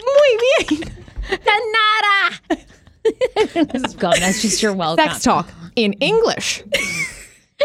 Muy 0.00 0.38
bien. 0.68 0.94
Nada. 1.44 2.62
This 3.54 3.82
is 3.84 3.94
gone. 3.94 4.14
That's 4.20 4.42
just 4.42 4.62
your 4.62 4.72
welcome. 4.74 5.04
Sex 5.04 5.22
talk 5.22 5.48
in 5.76 5.92
English. 5.94 6.62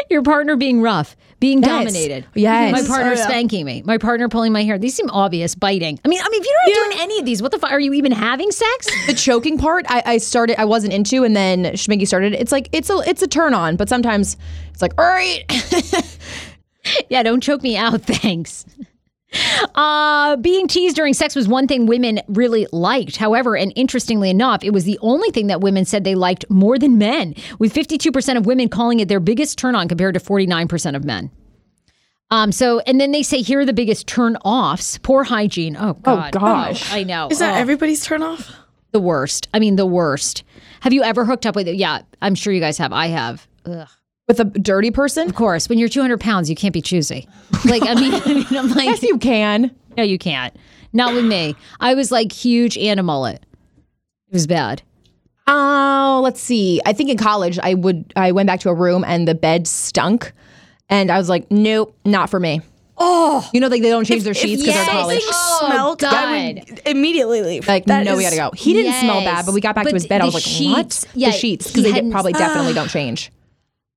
Your 0.09 0.21
partner 0.23 0.55
being 0.55 0.81
rough. 0.81 1.17
being 1.41 1.61
Yes. 1.61 1.67
dominated. 1.69 2.25
Yes. 2.33 2.71
My 2.71 2.87
partner 2.87 3.11
Oh, 3.11 3.15
yeah. 3.15 3.23
spanking 3.27 3.65
me. 3.65 3.81
My 3.85 3.97
partner 3.97 4.29
pulling 4.29 4.53
my 4.53 4.63
hair. 4.63 4.77
These 4.79 4.93
seem 4.95 5.09
obvious. 5.09 5.53
Biting. 5.53 5.99
I 6.05 6.07
mean, 6.07 6.21
I 6.23 6.29
mean, 6.29 6.41
if 6.41 6.47
you're 6.47 6.75
not 6.75 6.89
doing 6.91 7.01
any 7.01 7.19
of 7.19 7.25
these, 7.25 7.41
what 7.41 7.51
the 7.51 7.59
fuck? 7.59 7.71
Are 7.73 7.79
you 7.79 7.91
even 7.93 8.13
having 8.13 8.51
sex? 8.51 8.87
the 9.07 9.13
choking 9.13 9.57
part 9.57 9.85
I, 9.89 10.01
I 10.05 10.17
started 10.17 10.59
I 10.61 10.63
wasn't 10.65 10.93
into 10.93 11.25
and 11.25 11.35
then 11.35 11.65
Schmiggy 11.73 12.07
started 12.07 12.33
it's 12.33 12.53
like 12.53 12.69
it's 12.71 12.89
a 12.89 12.99
it's 13.05 13.21
a 13.21 13.27
turn 13.27 13.53
on 13.53 13.75
but 13.75 13.89
sometimes 13.89 14.37
it's 14.71 14.81
like 14.81 14.93
all 14.97 15.05
right 15.05 15.43
yeah, 17.09 17.21
don't 17.23 17.41
choke 17.43 17.61
me 17.61 17.75
out, 17.75 18.01
thanks. 18.03 18.65
Uh, 19.75 20.35
being 20.37 20.67
teased 20.67 20.95
during 20.95 21.13
sex 21.13 21.35
was 21.35 21.47
one 21.47 21.67
thing 21.67 21.85
women 21.85 22.19
really 22.27 22.67
liked. 22.71 23.15
However, 23.17 23.55
and 23.55 23.71
interestingly 23.75 24.29
enough, 24.29 24.63
it 24.63 24.71
was 24.71 24.83
the 24.83 24.99
only 25.01 25.29
thing 25.31 25.47
that 25.47 25.61
women 25.61 25.85
said 25.85 26.03
they 26.03 26.15
liked 26.15 26.45
more 26.49 26.77
than 26.77 26.97
men, 26.97 27.35
with 27.59 27.73
52% 27.73 28.37
of 28.37 28.45
women 28.45 28.67
calling 28.69 28.99
it 28.99 29.07
their 29.07 29.19
biggest 29.19 29.57
turn 29.57 29.75
on 29.75 29.87
compared 29.87 30.13
to 30.15 30.19
49% 30.19 30.95
of 30.95 31.05
men. 31.05 31.31
Um, 32.29 32.51
so, 32.51 32.79
and 32.81 32.99
then 32.99 33.11
they 33.11 33.23
say 33.23 33.41
here 33.41 33.59
are 33.59 33.65
the 33.65 33.73
biggest 33.73 34.07
turn 34.07 34.37
offs 34.37 34.97
poor 34.99 35.23
hygiene. 35.23 35.75
Oh, 35.77 35.93
God. 35.93 36.31
gosh. 36.31 36.91
I 36.93 37.03
know. 37.03 37.27
Is 37.29 37.39
that 37.39 37.53
Oh, 37.55 37.57
everybody's 37.57 38.05
turn 38.05 38.23
off? 38.23 38.51
the 38.91 38.99
worst? 39.01 39.47
I 39.53 39.59
mean, 39.59 39.75
the 39.77 39.85
worst. 39.85 40.43
Have 40.81 40.91
you 40.93 41.03
ever 41.03 41.23
hooked 41.25 41.45
up 41.45 41.55
with 41.55 41.67
it? 41.67 41.75
Yeah, 41.75 42.01
I'm 42.21 42.35
sure 42.35 42.51
you 42.53 42.59
guys 42.59 42.77
have. 42.77 42.91
I 42.93 43.07
have. 43.07 43.47
Ugh. 43.65 43.87
With 44.39 44.55
a 44.55 44.59
dirty 44.59 44.91
person 44.91 45.27
Of 45.29 45.35
course, 45.35 45.67
when 45.69 45.77
you're 45.77 45.89
200 45.89 46.19
pounds, 46.19 46.49
you 46.49 46.55
can't 46.55 46.73
be 46.73 46.81
choosy. 46.81 47.27
Like, 47.65 47.83
I 47.83 47.95
mean, 47.95 48.13
I 48.13 48.25
mean 48.33 48.45
I'm 48.57 48.69
like, 48.69 48.85
yes 48.85 49.03
you 49.03 49.17
can 49.17 49.71
no, 49.97 50.03
you 50.03 50.17
can't. 50.17 50.55
Not 50.93 51.13
with 51.13 51.25
me. 51.25 51.55
I 51.79 51.93
was 51.95 52.11
like 52.11 52.31
huge 52.31 52.77
and 52.77 52.99
a 52.99 53.03
mullet. 53.03 53.43
It 54.29 54.33
was 54.33 54.47
bad. 54.47 54.81
Oh, 55.47 56.21
let's 56.23 56.39
see. 56.39 56.81
I 56.85 56.93
think 56.93 57.09
in 57.09 57.17
college 57.17 57.59
I 57.59 57.73
would 57.73 58.13
I 58.15 58.31
went 58.31 58.47
back 58.47 58.61
to 58.61 58.69
a 58.69 58.73
room 58.73 59.03
and 59.05 59.27
the 59.27 59.35
bed 59.35 59.67
stunk, 59.67 60.31
and 60.89 61.11
I 61.11 61.17
was 61.17 61.29
like, 61.29 61.49
nope, 61.51 61.95
not 62.05 62.29
for 62.29 62.39
me. 62.39 62.61
Oh, 62.97 63.49
you 63.53 63.59
know, 63.59 63.67
like 63.67 63.81
they 63.81 63.89
don't 63.89 64.05
change 64.05 64.23
their 64.23 64.33
sheets 64.33 64.61
because 64.61 64.75
they're 64.75 64.85
college. 64.85 65.21
Oh, 65.25 65.65
smelled, 65.67 66.03
I 66.03 66.11
God. 66.11 66.69
would 66.69 66.81
immediately 66.85 67.41
leave. 67.41 67.67
Like, 67.67 67.85
That 67.85 68.05
no, 68.05 68.15
we 68.15 68.23
is- 68.25 68.35
gotta 68.35 68.51
go. 68.51 68.55
He 68.55 68.73
didn't 68.73 68.93
smell 68.93 69.21
bad, 69.21 69.45
but 69.45 69.53
we 69.55 69.61
got 69.61 69.73
back 69.75 69.85
But 69.85 69.89
to 69.91 69.95
his 69.95 70.05
bed. 70.07 70.21
I 70.21 70.25
was 70.25 70.35
like, 70.35 70.43
sheets- 70.43 71.05
what? 71.05 71.15
yeah, 71.15 71.31
the 71.31 71.37
sheets 71.37 71.67
because 71.67 71.83
they 71.83 71.91
hadn't- 71.91 72.09
did, 72.09 72.13
probably 72.13 72.33
definitely 72.33 72.71
ah. 72.71 72.75
don't 72.75 72.89
change. 72.89 73.31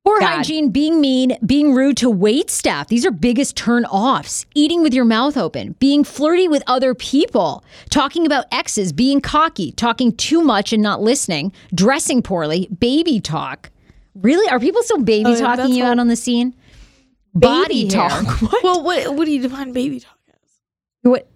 Poor 0.05 0.21
Bad. 0.21 0.37
hygiene, 0.37 0.69
being 0.69 1.01
mean, 1.01 1.39
being 1.47 1.73
rude 1.75 1.97
to 1.97 2.11
wait 2.11 2.51
staff. 2.51 2.89
These 2.89 3.07
are 3.07 3.11
biggest 3.11 3.57
turn 3.57 3.87
offs. 3.87 4.45
Eating 4.55 4.83
with 4.83 4.93
your 4.93 5.07
mouth 5.07 5.39
open, 5.39 5.77
being 5.79 6.05
flirty 6.05 6.47
with 6.47 6.63
other 6.67 6.95
people, 6.95 7.65
talking 7.89 8.27
about 8.27 8.45
exes, 8.53 8.93
being 8.93 9.23
cocky, 9.23 9.73
talking 9.73 10.15
too 10.15 10.43
much 10.43 10.75
and 10.75 10.83
not 10.83 11.01
listening, 11.01 11.53
dressing 11.75 12.21
poorly, 12.21 12.69
baby 12.79 13.19
talk. 13.19 13.71
Really? 14.15 14.47
Are 14.51 14.61
people 14.61 14.83
still 14.83 15.03
baby 15.03 15.31
yeah, 15.31 15.37
talking 15.39 15.57
that's 15.65 15.77
you 15.77 15.85
out 15.85 15.99
on 15.99 16.09
the 16.09 16.17
scene? 16.17 16.55
Body 17.35 17.85
Baby 17.85 17.97
hair. 17.97 18.09
talk. 18.11 18.43
What? 18.43 18.63
Well, 18.63 18.83
what 18.85 19.15
what 19.17 19.25
do 19.25 19.33
you 19.33 19.41
define 19.43 19.73
baby 19.73 20.01
talk 20.01 20.19
as? 20.29 20.51
what? 21.03 21.27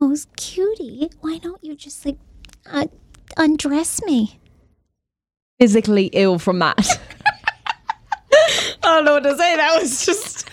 Oh, 0.00 0.14
cutie, 0.36 1.10
why 1.22 1.38
don't 1.38 1.64
you 1.64 1.74
just 1.74 2.04
like 2.04 2.18
uh, 2.66 2.86
undress 3.38 4.02
me? 4.04 4.38
Physically 5.58 6.10
ill 6.12 6.38
from 6.38 6.58
that. 6.58 7.00
I 8.84 8.96
don't 8.96 9.04
know 9.04 9.14
what 9.14 9.22
to 9.24 9.36
say. 9.36 9.56
That 9.56 9.80
was 9.80 10.04
just. 10.04 10.48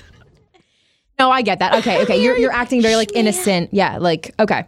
no, 1.20 1.32
I 1.32 1.42
get 1.42 1.60
that. 1.60 1.76
Okay, 1.76 2.02
okay. 2.04 2.22
You're 2.24 2.38
you're 2.38 2.54
acting 2.54 2.82
very 2.82 2.96
like 2.96 3.12
innocent. 3.14 3.70
Yeah, 3.74 3.98
like 3.98 4.34
okay. 4.40 4.66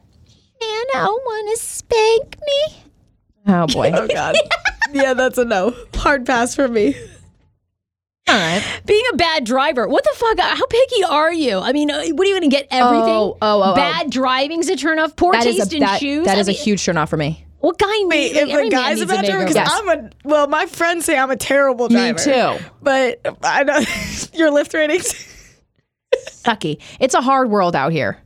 Anna, 0.61 1.05
want 1.07 1.57
to 1.57 1.64
spank 1.64 2.38
me? 2.45 2.84
Oh 3.47 3.68
boy. 3.68 3.91
Oh 3.95 4.07
God. 4.07 4.36
yeah, 4.93 5.14
that's 5.14 5.38
a 5.38 5.45
no. 5.45 5.76
Hard 5.95 6.26
pass 6.26 6.55
for 6.55 6.68
me. 6.68 6.95
All 8.28 8.36
right. 8.36 8.64
Being 8.86 9.03
a 9.11 9.18
bad 9.18 9.43
driver. 9.43 9.88
What 9.88 10.03
the 10.05 10.11
fuck? 10.16 10.39
How 10.39 10.66
picky 10.66 11.03
are 11.03 11.34
you? 11.34 11.59
I 11.59 11.74
mean, 11.74 11.91
uh, 11.91 12.01
what 12.11 12.26
are 12.26 12.30
you 12.30 12.39
going 12.39 12.49
to 12.49 12.55
get 12.55 12.68
everything? 12.72 13.09
Oh, 13.09 13.38
oh, 13.41 13.61
oh, 13.61 13.72
oh. 13.72 13.76
Bad 13.76 14.09
driving's 14.09 14.70
a 14.70 14.78
turn 14.78 14.97
off. 14.97 15.16
Poor 15.18 15.34
That 15.34 15.45
is 15.45 15.57
taste 15.57 15.74
a 15.74 15.76
in 15.76 15.82
that, 15.82 15.99
shoes. 15.99 16.26
that 16.26 16.38
I 16.38 16.39
is 16.39 16.47
a 16.47 16.53
huge 16.53 16.84
turn 16.86 16.95
off 16.97 17.09
for 17.09 17.18
me. 17.18 17.45
What 17.64 17.78
guy 17.78 17.88
Wait, 18.07 18.34
needs? 18.34 18.36
if 18.36 18.49
every 18.49 18.68
a 18.68 18.70
man 18.70 18.70
guy's 18.72 18.99
needs 18.99 19.09
about 19.09 19.24
to, 19.24 19.38
because 19.38 19.55
Yes. 19.55 19.70
I'm 19.72 19.88
a 19.88 20.09
well, 20.26 20.47
my 20.47 20.66
friends 20.66 21.05
say 21.05 21.18
I'm 21.18 21.32
a 21.32 21.38
terrible 21.38 21.88
Me 21.88 21.95
driver. 22.11 22.20
too. 22.59 22.66
But 22.82 23.22
I 23.41 23.64
know 23.64 23.78
your 24.34 24.51
Lyft 24.51 24.74
ratings. 24.74 25.14
Sucky. 26.28 26.82
It's 26.99 27.14
a 27.14 27.22
hard 27.22 27.49
world 27.49 27.74
out 27.74 27.93
here. 27.93 28.18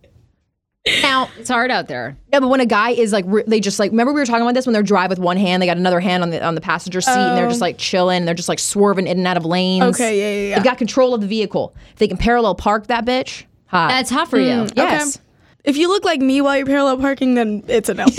Now, 1.03 1.29
It's 1.37 1.49
hard 1.49 1.69
out 1.69 1.87
there. 1.87 2.17
no, 2.33 2.39
but 2.41 2.47
when 2.47 2.61
a 2.61 2.65
guy 2.65 2.91
is 2.91 3.13
like, 3.13 3.25
re- 3.27 3.43
they 3.45 3.59
just 3.59 3.77
like, 3.77 3.91
remember 3.91 4.11
we 4.11 4.21
were 4.21 4.25
talking 4.25 4.41
about 4.41 4.55
this 4.55 4.65
when 4.65 4.73
they're 4.73 4.81
drive 4.81 5.11
with 5.11 5.19
one 5.19 5.37
hand, 5.37 5.61
they 5.61 5.67
got 5.67 5.77
another 5.77 5.99
hand 5.99 6.23
on 6.23 6.31
the 6.31 6.43
on 6.43 6.55
the 6.55 6.61
passenger 6.61 6.99
seat, 6.99 7.11
and 7.11 7.37
they're 7.37 7.47
just 7.47 7.61
oh. 7.61 7.65
like 7.65 7.77
chilling, 7.77 8.25
they're 8.25 8.33
just 8.33 8.49
like 8.49 8.57
swerving 8.57 9.05
in 9.05 9.19
and 9.19 9.27
out 9.27 9.37
of 9.37 9.45
lanes. 9.45 9.83
Okay, 9.83 10.17
yeah, 10.17 10.29
yeah, 10.29 10.49
yeah. 10.49 10.55
They've 10.55 10.63
got 10.63 10.79
control 10.79 11.13
of 11.13 11.21
the 11.21 11.27
vehicle. 11.27 11.75
If 11.91 11.97
they 11.97 12.07
can 12.07 12.17
parallel 12.17 12.55
park 12.55 12.87
that 12.87 13.05
bitch, 13.05 13.43
hot. 13.67 13.89
That's 13.89 14.09
hot 14.09 14.31
for 14.31 14.39
you. 14.39 14.47
Mm, 14.47 14.67
mm, 14.69 14.77
yes. 14.77 15.19
If 15.63 15.77
you 15.77 15.89
look 15.89 16.05
like 16.05 16.21
me 16.21 16.41
while 16.41 16.57
you're 16.57 16.65
parallel 16.65 16.97
parking, 16.97 17.35
then 17.35 17.63
it's 17.67 17.89
a 17.89 17.93
no. 17.93 18.05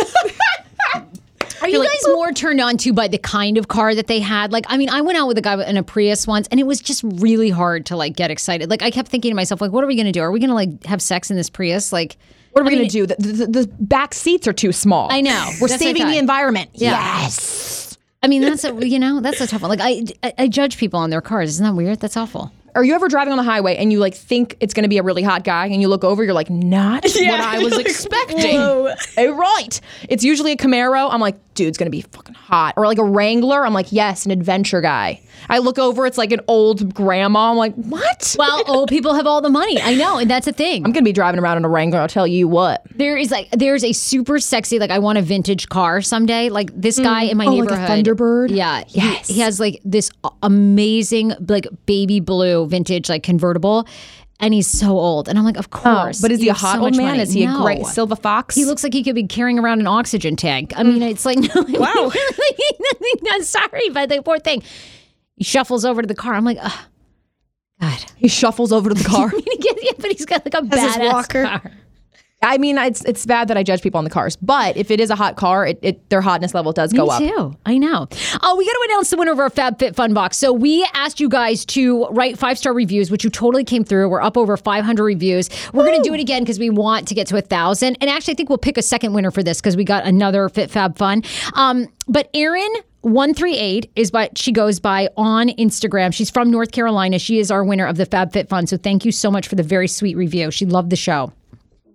Are 1.63 1.69
you 1.69 1.83
guys 1.83 2.07
more 2.09 2.33
turned 2.33 2.61
on 2.61 2.77
to 2.79 2.93
by 2.93 3.09
the 3.09 3.19
kind 3.19 3.59
of 3.59 3.69
car 3.69 3.95
that 3.95 4.07
they 4.07 4.21
had? 4.21 4.53
Like, 4.53 4.65
I 4.69 4.77
mean, 4.77 4.89
I 4.89 5.01
went 5.01 5.19
out 5.19 5.27
with 5.29 5.39
a 5.39 5.43
guy 5.43 5.63
in 5.69 5.77
a 5.77 5.83
Prius 5.83 6.27
once, 6.27 6.49
and 6.49 6.59
it 6.61 6.65
was 6.65 6.81
just 6.81 7.03
really 7.05 7.51
hard 7.51 7.87
to 7.87 7.97
like 7.97 8.17
get 8.17 8.31
excited. 8.31 8.71
Like, 8.71 8.83
I 8.83 8.91
kept 8.91 9.09
thinking 9.09 9.31
to 9.31 9.35
myself, 9.35 9.61
like, 9.61 9.73
what 9.73 9.85
are 9.85 9.87
we 9.87 9.97
gonna 9.97 10.13
do? 10.13 10.21
Are 10.21 10.31
we 10.31 10.41
gonna 10.41 10.55
like 10.55 10.85
have 10.85 11.03
sex 11.03 11.31
in 11.31 11.37
this 11.37 11.51
Prius? 11.51 11.93
Like, 11.93 12.17
What 12.53 12.63
are 12.63 12.65
we 12.65 12.71
I 12.71 12.73
gonna 12.75 12.83
mean, 12.83 12.91
do? 12.91 13.07
The, 13.07 13.17
the, 13.17 13.47
the 13.47 13.71
back 13.81 14.15
seats 14.15 14.47
are 14.47 14.53
too 14.53 14.73
small. 14.73 15.09
I 15.11 15.21
know. 15.21 15.51
We're 15.61 15.69
That's 15.69 15.83
saving 15.83 16.07
the 16.07 16.19
environment. 16.19 16.71
Yeah. 16.75 16.91
Yes. 17.23 17.97
I 18.23 18.27
mean, 18.27 18.43
that's 18.43 18.65
a 18.65 18.87
you 18.87 18.99
know 18.99 19.21
that's 19.21 19.41
a 19.41 19.47
tough 19.47 19.63
one. 19.63 19.71
Like, 19.71 19.81
I, 19.81 20.05
I 20.23 20.33
I 20.45 20.49
judge 20.49 20.77
people 20.77 20.99
on 21.01 21.11
their 21.11 21.21
cars. 21.21 21.51
Isn't 21.51 21.65
that 21.65 21.75
weird? 21.75 22.01
That's 22.01 22.17
awful. 22.17 22.53
Are 22.75 22.85
you 22.85 22.95
ever 22.95 23.09
driving 23.09 23.33
on 23.33 23.39
the 23.39 23.45
highway 23.45 23.77
and 23.77 23.91
you 23.91 23.99
like 23.99 24.15
think 24.15 24.57
it's 24.61 24.75
gonna 24.75 24.89
be 24.89 24.99
a 24.99 25.03
really 25.03 25.23
hot 25.23 25.43
guy, 25.45 25.67
and 25.67 25.81
you 25.81 25.89
look 25.89 26.05
over, 26.05 26.23
you're 26.23 26.35
like, 26.35 26.51
not 26.51 27.03
what 27.17 27.41
I 27.41 27.59
was 27.63 27.79
expecting. 27.79 28.57
Whoa. 28.57 28.93
Eh, 29.17 29.27
right. 29.29 29.81
It's 30.09 30.23
usually 30.25 30.53
a 30.53 30.57
Camaro. 30.57 31.09
I'm 31.11 31.21
like, 31.21 31.37
dude's 31.59 31.77
gonna 31.77 31.91
be 31.91 32.01
fucking 32.01 32.35
hot. 32.35 32.75
Or 32.77 32.87
like 32.87 32.99
a 32.99 33.05
Wrangler. 33.05 33.67
I'm 33.67 33.75
like, 33.75 33.93
yes, 33.93 34.25
an 34.25 34.31
adventure 34.31 34.81
guy. 34.81 35.21
I 35.51 35.59
look 35.59 35.79
over, 35.79 36.07
it's 36.07 36.19
like 36.19 36.33
an 36.33 36.41
old 36.49 36.95
grandma. 36.95 37.51
I'm 37.51 37.57
like, 37.57 37.75
what? 37.75 38.37
Well, 38.39 38.65
old 38.69 38.89
people 38.89 39.15
have 39.15 39.27
all 39.27 39.41
the 39.41 39.51
money. 39.51 39.81
I 39.81 39.95
know, 39.95 40.19
and 40.19 40.31
that's 40.31 40.47
a 40.47 40.53
thing. 40.53 40.85
I'm 40.85 40.93
gonna 40.93 41.05
be 41.05 41.13
driving 41.13 41.41
around 41.41 41.59
in 41.59 41.65
a 41.65 41.69
Wrangler. 41.69 42.01
I'll 42.01 42.09
tell 42.09 42.27
you 42.27 42.49
what. 42.49 42.83
There 42.95 43.17
is 43.17 43.31
like 43.31 43.51
there's 43.51 43.85
a 43.85 43.93
super 43.93 44.39
sexy 44.39 44.79
like 44.79 44.91
I 44.91 44.99
want 44.99 45.19
a 45.19 45.23
vintage 45.23 45.69
car 45.69 46.01
someday. 46.01 46.49
Like 46.49 46.71
this 46.75 46.99
mm. 46.99 47.05
guy 47.05 47.23
in 47.25 47.37
my 47.37 47.47
Oh, 47.47 47.55
like 47.55 47.71
a 47.71 47.77
neighborhood, 47.77 48.05
Thunderbird? 48.07 48.51
Yeah, 48.51 48.85
he- 48.87 48.99
Yes. 48.99 49.29
He, 49.29 49.41
has 49.41 49.61
like 49.61 49.81
this 49.85 50.11
amazing 50.43 51.33
like 51.49 51.67
baby 51.87 52.21
blue 52.21 52.67
vintage 52.67 53.09
like 53.09 53.23
convertible, 53.23 53.87
and 54.41 54.55
he's 54.55 54.67
so 54.67 54.91
old. 54.99 55.29
And 55.29 55.39
I'm 55.39 55.45
like, 55.45 55.57
of 55.57 55.69
oh, 55.73 55.77
course. 55.79 56.21
Oh, 56.21 56.23
but 56.23 56.31
is 56.33 56.41
he 56.41 56.49
a 56.49 56.55
hot 56.55 56.77
so 56.77 56.83
old 56.85 56.97
man? 56.97 57.07
money. 57.07 57.21
Is 57.23 57.33
he 57.33 57.45
No. 57.47 57.59
a 57.61 57.63
great 57.63 57.87
silver 57.87 58.17
fox? 58.17 58.55
He 58.55 58.65
looks 58.65 58.83
like 58.85 58.93
he 58.95 59.03
could 59.03 59.15
be 59.15 59.27
carrying 59.27 59.59
around 59.59 59.81
an 59.81 59.87
oxygen 59.87 60.37
tank. 60.37 60.73
I 60.77 60.83
mean, 60.83 61.01
mm. 61.01 61.11
it's 61.11 61.25
like 61.25 61.39
no, 61.55 61.65
Wow. 61.79 62.13
I'm 63.33 63.43
sorry, 63.43 63.89
but 63.93 64.09
the 64.09 64.23
poor 64.23 64.39
thing. 64.39 64.63
He 65.37 65.45
shuffles 65.45 65.85
over 65.85 66.03
to 66.03 66.09
the 66.09 66.15
car. 66.15 66.35
I'm 66.35 66.45
like, 66.45 66.59
God. 67.81 68.05
He 68.17 68.29
shuffles 68.29 68.73
over 68.73 68.89
to 68.89 68.95
the 68.95 69.05
car. 69.09 69.33
Yeah, 69.35 69.93
but 69.99 70.11
he's 70.13 70.27
got 70.27 70.45
like 70.45 70.55
a 70.55 70.67
Has 70.77 70.97
badass 70.97 71.13
walker. 71.13 71.45
car. 71.45 71.73
I 72.41 72.57
mean, 72.57 72.79
it's 72.79 73.05
it's 73.05 73.27
bad 73.27 73.49
that 73.49 73.57
I 73.57 73.65
judge 73.65 73.83
people 73.83 73.99
on 73.99 74.05
the 74.05 74.11
cars, 74.11 74.37
but 74.37 74.77
if 74.77 74.93
it 74.93 75.01
is 75.01 75.11
a 75.11 75.17
hot 75.17 75.35
car, 75.37 75.67
it, 75.67 75.79
it 75.83 76.09
their 76.09 76.21
hotness 76.21 76.55
level 76.55 76.73
does 76.73 76.93
go 76.93 77.07
Me 77.07 77.11
up. 77.11 77.19
too. 77.19 77.57
I 77.67 77.79
know. 77.79 78.07
Oh, 78.43 78.57
we 78.57 78.65
got 78.65 78.73
to 78.73 78.89
announce 78.91 79.11
the 79.11 79.17
winner 79.17 79.33
of 79.33 79.41
our 79.41 79.51
Fab 79.51 79.79
Fit 79.81 79.97
Fun 79.97 80.15
Box. 80.15 80.37
So 80.37 80.53
we 80.53 80.87
asked 80.95 81.19
you 81.19 81.29
guys 81.29 81.65
to 81.67 82.07
write 82.11 82.39
five 82.39 82.57
star 82.57 82.73
reviews, 82.73 83.11
which 83.11 83.25
you 83.25 83.31
totally 83.31 83.65
came 83.65 83.83
through. 83.83 84.09
We're 84.09 84.23
up 84.23 84.37
over 84.37 84.57
500 84.57 85.03
reviews. 85.03 85.51
We're 85.73 85.85
going 85.85 86.01
to 86.01 86.09
do 86.09 86.15
it 86.15 86.21
again 86.21 86.43
because 86.43 86.61
we 86.61 86.71
want 86.71 87.09
to 87.09 87.15
get 87.15 87.27
to 87.29 87.37
a 87.37 87.43
thousand. 87.43 87.99
And 88.01 88.09
actually, 88.09 88.35
I 88.35 88.37
think 88.37 88.51
we'll 88.51 88.59
pick 88.59 88.79
a 88.79 88.83
second 88.83 89.15
winner 89.15 89.33
for 89.33 89.43
this 89.43 89.61
because 89.61 89.77
we 89.77 89.83
got 89.83 90.07
another 90.07 90.49
Fit 90.49 90.71
Fab 90.71 90.97
Fun. 90.97 91.23
Um, 91.55 91.89
but 92.07 92.31
Erin. 92.35 92.71
138 93.03 93.93
is 93.95 94.11
what 94.13 94.37
she 94.37 94.51
goes 94.51 94.81
by 94.81 95.09
on 95.17 95.51
Instagram. 95.51 96.13
She's 96.13 96.31
from 96.31 96.51
North 96.51 96.73
Carolina. 96.73 97.21
She 97.21 97.39
is 97.39 97.49
our 97.49 97.63
winner 97.63 97.87
of 97.87 97.97
the 97.97 98.05
Fab 98.05 98.33
Fit 98.33 98.49
Fun. 98.49 98.67
So 98.67 98.77
thank 98.77 99.05
you 99.05 99.13
so 99.13 99.31
much 99.31 99.47
for 99.47 99.55
the 99.55 99.63
very 99.63 99.87
sweet 99.87 100.17
review. 100.17 100.51
She 100.51 100.67
loved 100.67 100.91
the 100.91 100.97
show. 100.97 101.33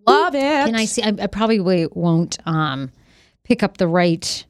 Love 0.08 0.36
it. 0.36 0.66
Can 0.66 0.76
I 0.76 0.86
see? 0.86 1.04
I, 1.04 1.14
I 1.22 1.28
probably 1.28 1.88
won't 1.88 2.38
um, 2.45 2.91
pick 3.43 3.64
up 3.64 3.78
the 3.78 3.88
right. 3.88 4.45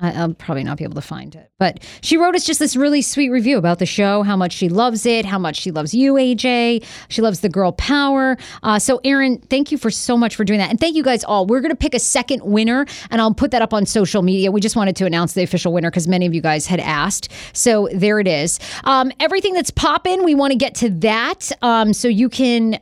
I, 0.00 0.12
I'll 0.12 0.34
probably 0.34 0.62
not 0.62 0.78
be 0.78 0.84
able 0.84 0.94
to 0.94 1.00
find 1.00 1.34
it. 1.34 1.50
But 1.58 1.82
she 2.02 2.16
wrote 2.16 2.36
us 2.36 2.44
just 2.44 2.60
this 2.60 2.76
really 2.76 3.02
sweet 3.02 3.30
review 3.30 3.58
about 3.58 3.80
the 3.80 3.86
show, 3.86 4.22
how 4.22 4.36
much 4.36 4.52
she 4.52 4.68
loves 4.68 5.04
it, 5.04 5.24
how 5.24 5.40
much 5.40 5.56
she 5.56 5.72
loves 5.72 5.92
you, 5.92 6.14
AJ. 6.14 6.84
She 7.08 7.20
loves 7.20 7.40
the 7.40 7.48
girl 7.48 7.72
power. 7.72 8.36
Uh, 8.62 8.78
so, 8.78 9.00
Erin, 9.02 9.38
thank 9.50 9.72
you 9.72 9.78
for 9.78 9.90
so 9.90 10.16
much 10.16 10.36
for 10.36 10.44
doing 10.44 10.60
that. 10.60 10.70
And 10.70 10.78
thank 10.78 10.94
you 10.94 11.02
guys 11.02 11.24
all. 11.24 11.46
We're 11.46 11.60
going 11.60 11.70
to 11.70 11.76
pick 11.76 11.94
a 11.94 11.98
second 11.98 12.42
winner, 12.44 12.86
and 13.10 13.20
I'll 13.20 13.34
put 13.34 13.50
that 13.50 13.62
up 13.62 13.74
on 13.74 13.86
social 13.86 14.22
media. 14.22 14.52
We 14.52 14.60
just 14.60 14.76
wanted 14.76 14.94
to 14.96 15.06
announce 15.06 15.32
the 15.32 15.42
official 15.42 15.72
winner 15.72 15.90
because 15.90 16.06
many 16.06 16.26
of 16.26 16.34
you 16.34 16.42
guys 16.42 16.66
had 16.66 16.80
asked. 16.80 17.32
So, 17.52 17.88
there 17.92 18.20
it 18.20 18.28
is. 18.28 18.60
Um, 18.84 19.10
everything 19.18 19.52
that's 19.52 19.72
popping, 19.72 20.22
we 20.22 20.36
want 20.36 20.52
to 20.52 20.56
get 20.58 20.76
to 20.76 20.90
that. 20.90 21.50
Um, 21.60 21.92
so, 21.92 22.06
you 22.06 22.28
can 22.28 22.78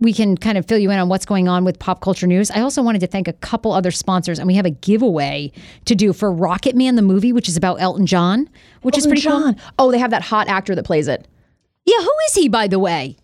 we 0.00 0.12
can 0.12 0.36
kind 0.36 0.58
of 0.58 0.66
fill 0.66 0.78
you 0.78 0.90
in 0.90 0.98
on 0.98 1.08
what's 1.08 1.24
going 1.24 1.48
on 1.48 1.64
with 1.64 1.78
pop 1.78 2.00
culture 2.00 2.26
news. 2.26 2.50
I 2.50 2.60
also 2.60 2.82
wanted 2.82 3.00
to 3.00 3.06
thank 3.06 3.28
a 3.28 3.32
couple 3.32 3.72
other 3.72 3.90
sponsors, 3.90 4.38
and 4.38 4.46
we 4.46 4.54
have 4.54 4.66
a 4.66 4.70
giveaway 4.70 5.52
to 5.86 5.94
do 5.94 6.12
for 6.12 6.30
Rocket 6.30 6.76
Man, 6.76 6.96
the 6.96 7.02
movie, 7.02 7.32
which 7.32 7.48
is 7.48 7.56
about 7.56 7.80
Elton 7.80 8.06
John, 8.06 8.48
which 8.82 8.98
is 8.98 9.06
pretty 9.06 9.22
cool. 9.22 9.40
John. 9.40 9.56
Oh, 9.78 9.90
they 9.90 9.98
have 9.98 10.10
that 10.10 10.22
hot 10.22 10.48
actor 10.48 10.74
that 10.74 10.84
plays 10.84 11.08
it. 11.08 11.26
Yeah, 11.86 12.00
who 12.00 12.12
is 12.28 12.34
he, 12.34 12.48
by 12.48 12.66
the 12.66 12.78
way? 12.78 13.16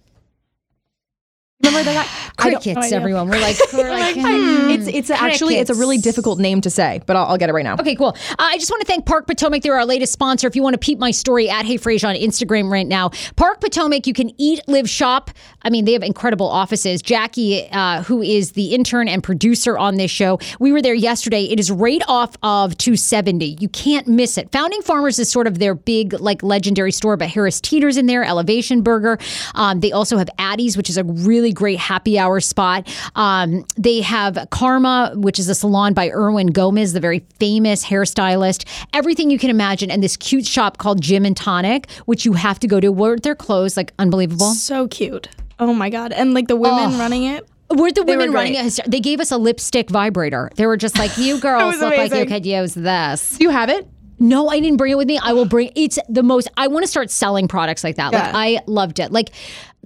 Remember 1.64 1.84
they 1.84 1.94
got 1.94 2.08
I 2.38 2.88
everyone. 2.92 3.28
We're 3.28 3.40
like, 3.40 3.56
we're 3.72 3.90
like, 3.98 4.16
hmm, 4.16 4.70
It's 4.70 4.88
it's 4.88 5.10
actually 5.10 5.56
it's 5.58 5.70
a 5.70 5.74
really 5.74 5.98
difficult 5.98 6.38
name 6.38 6.60
to 6.62 6.70
say, 6.70 7.00
but 7.06 7.16
I'll, 7.16 7.26
I'll 7.26 7.38
get 7.38 7.50
it 7.50 7.52
right 7.52 7.64
now. 7.64 7.74
Okay, 7.74 7.94
cool. 7.94 8.08
Uh, 8.30 8.34
I 8.38 8.58
just 8.58 8.70
want 8.70 8.80
to 8.80 8.86
thank 8.86 9.06
Park 9.06 9.26
Potomac. 9.26 9.62
They're 9.62 9.76
our 9.76 9.86
latest 9.86 10.12
sponsor. 10.12 10.46
If 10.48 10.56
you 10.56 10.62
want 10.62 10.74
to 10.74 10.78
peep 10.78 10.98
my 10.98 11.10
story 11.10 11.48
at 11.48 11.64
Hey 11.64 11.78
Frase 11.78 12.06
on 12.06 12.14
Instagram 12.16 12.70
right 12.70 12.86
now, 12.86 13.10
Park 13.36 13.60
Potomac, 13.60 14.06
you 14.06 14.14
can 14.14 14.32
eat, 14.38 14.60
live, 14.66 14.88
shop. 14.88 15.30
I 15.62 15.70
mean, 15.70 15.84
they 15.84 15.92
have 15.92 16.02
incredible 16.02 16.48
offices. 16.48 17.00
Jackie, 17.00 17.68
uh, 17.70 18.02
who 18.02 18.22
is 18.22 18.52
the 18.52 18.74
intern 18.74 19.08
and 19.08 19.22
producer 19.22 19.78
on 19.78 19.96
this 19.96 20.10
show, 20.10 20.38
we 20.58 20.72
were 20.72 20.82
there 20.82 20.94
yesterday. 20.94 21.44
It 21.44 21.60
is 21.60 21.70
right 21.70 22.02
off 22.08 22.36
of 22.42 22.76
270. 22.78 23.56
You 23.60 23.68
can't 23.68 24.08
miss 24.08 24.36
it. 24.36 24.50
Founding 24.50 24.82
Farmers 24.82 25.18
is 25.18 25.30
sort 25.30 25.46
of 25.46 25.58
their 25.58 25.74
big, 25.74 26.14
like, 26.14 26.42
legendary 26.42 26.92
store, 26.92 27.16
but 27.16 27.28
Harris 27.28 27.60
Teeter's 27.60 27.96
in 27.96 28.06
there, 28.06 28.24
Elevation 28.24 28.82
Burger. 28.82 29.18
Um, 29.54 29.80
they 29.80 29.92
also 29.92 30.18
have 30.18 30.28
Addie's, 30.38 30.76
which 30.76 30.90
is 30.90 30.96
a 30.96 31.04
really 31.04 31.51
great 31.52 31.78
happy 31.78 32.18
hour 32.18 32.40
spot. 32.40 32.86
Um, 33.14 33.64
they 33.76 34.00
have 34.00 34.38
Karma, 34.50 35.12
which 35.14 35.38
is 35.38 35.48
a 35.48 35.54
salon 35.54 35.94
by 35.94 36.10
Erwin 36.10 36.48
Gomez, 36.48 36.92
the 36.92 37.00
very 37.00 37.24
famous 37.38 37.84
hairstylist. 37.84 38.66
Everything 38.92 39.30
you 39.30 39.38
can 39.38 39.50
imagine, 39.50 39.90
and 39.90 40.02
this 40.02 40.16
cute 40.16 40.46
shop 40.46 40.78
called 40.78 41.00
Gym 41.00 41.24
and 41.24 41.36
Tonic, 41.36 41.90
which 42.06 42.24
you 42.24 42.32
have 42.34 42.58
to 42.60 42.66
go 42.66 42.80
to. 42.80 42.90
Weren't 42.90 43.22
their 43.22 43.34
clothes 43.34 43.76
like 43.76 43.92
unbelievable? 43.98 44.54
So 44.54 44.88
cute. 44.88 45.28
Oh 45.58 45.72
my 45.72 45.90
god. 45.90 46.12
And 46.12 46.34
like 46.34 46.48
the 46.48 46.56
women 46.56 46.94
Oh. 46.94 46.98
running 46.98 47.24
it. 47.24 47.46
Were 47.70 47.90
the 47.90 48.04
They 48.04 48.12
were 48.16 48.18
women 48.22 48.32
running 48.34 48.54
it? 48.54 48.80
They 48.86 49.00
gave 49.00 49.18
us 49.20 49.30
a 49.30 49.38
lipstick 49.38 49.88
vibrator. 49.88 50.50
They 50.56 50.66
were 50.66 50.76
just 50.76 50.98
like, 50.98 51.16
"You 51.16 51.38
girls 51.40 51.74
look 51.80 51.90
like 51.96 52.10
you 52.10 52.16
amazing. 52.18 52.28
could 52.28 52.44
use 52.46 52.74
this." 52.74 53.38
Do 53.38 53.44
you 53.44 53.50
have 53.50 53.70
it? 53.70 53.88
No, 54.18 54.48
I 54.48 54.60
didn't 54.60 54.76
bring 54.76 54.92
it 54.92 54.96
with 54.96 55.08
me. 55.08 55.18
I 55.18 55.32
will 55.32 55.46
bring. 55.46 55.70
It's 55.74 55.98
the 56.08 56.22
most. 56.22 56.48
I 56.56 56.68
want 56.68 56.84
to 56.84 56.86
start 56.86 57.10
selling 57.10 57.48
products 57.48 57.82
like 57.82 57.96
that. 57.96 58.12
Like 58.12 58.34
I 58.34 58.60
loved 58.66 58.98
it. 59.00 59.10
Like, 59.10 59.30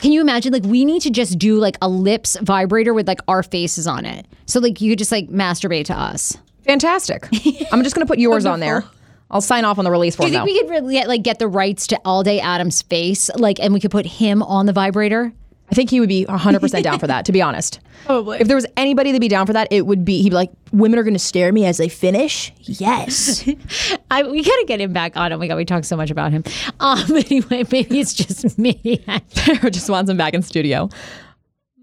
can 0.00 0.12
you 0.12 0.20
imagine? 0.20 0.52
Like 0.52 0.64
we 0.64 0.84
need 0.84 1.02
to 1.02 1.10
just 1.10 1.38
do 1.38 1.58
like 1.58 1.76
a 1.80 1.88
lips 1.88 2.36
vibrator 2.42 2.92
with 2.92 3.08
like 3.08 3.20
our 3.28 3.42
faces 3.42 3.86
on 3.86 4.04
it. 4.04 4.26
So 4.46 4.60
like 4.60 4.80
you 4.80 4.92
could 4.92 4.98
just 4.98 5.12
like 5.12 5.28
masturbate 5.28 5.86
to 5.86 5.94
us. 5.94 6.36
Fantastic. 6.64 7.28
I'm 7.72 7.82
just 7.82 7.94
gonna 7.94 8.06
put 8.06 8.18
yours 8.18 8.44
on 8.44 8.60
there. 8.60 8.84
I'll 9.30 9.40
sign 9.40 9.64
off 9.64 9.78
on 9.78 9.84
the 9.84 9.90
release 9.90 10.14
form. 10.14 10.28
Do 10.28 10.32
you 10.32 10.38
think 10.38 10.48
now. 10.48 10.52
we 10.52 10.60
could 10.60 10.70
really 10.70 10.94
get, 10.94 11.08
like 11.08 11.22
get 11.22 11.38
the 11.38 11.48
rights 11.48 11.88
to 11.88 12.00
All 12.04 12.22
Day 12.22 12.38
Adams' 12.38 12.82
face, 12.82 13.28
like, 13.36 13.58
and 13.58 13.74
we 13.74 13.80
could 13.80 13.90
put 13.90 14.06
him 14.06 14.42
on 14.42 14.66
the 14.66 14.72
vibrator? 14.72 15.32
I 15.70 15.74
think 15.74 15.90
he 15.90 15.98
would 16.00 16.08
be 16.08 16.24
100% 16.26 16.82
down 16.82 16.98
for 16.98 17.06
that, 17.06 17.24
to 17.24 17.32
be 17.32 17.42
honest. 17.42 17.80
Probably. 18.06 18.38
If 18.38 18.46
there 18.46 18.56
was 18.56 18.66
anybody 18.76 19.10
that'd 19.10 19.20
be 19.20 19.28
down 19.28 19.46
for 19.46 19.52
that, 19.52 19.66
it 19.70 19.86
would 19.86 20.04
be, 20.04 20.22
he'd 20.22 20.30
be 20.30 20.34
like, 20.34 20.52
women 20.72 20.98
are 20.98 21.02
going 21.02 21.14
to 21.14 21.18
stare 21.18 21.48
at 21.48 21.54
me 21.54 21.66
as 21.66 21.78
they 21.78 21.88
finish? 21.88 22.52
Yes. 22.62 23.48
I 24.10 24.22
we 24.22 24.42
gotta 24.42 24.64
get 24.66 24.80
him 24.80 24.92
back 24.92 25.16
on. 25.16 25.32
Oh 25.32 25.38
my 25.38 25.48
god, 25.48 25.56
we 25.56 25.64
talk 25.64 25.84
so 25.84 25.96
much 25.96 26.10
about 26.10 26.32
him. 26.32 26.44
Um, 26.80 27.04
anyway, 27.16 27.64
maybe 27.70 27.98
it's 27.98 28.14
just 28.14 28.58
me. 28.58 29.04
Sarah 29.28 29.70
just 29.70 29.90
wants 29.90 30.10
him 30.10 30.16
back 30.16 30.34
in 30.34 30.42
studio. 30.42 30.88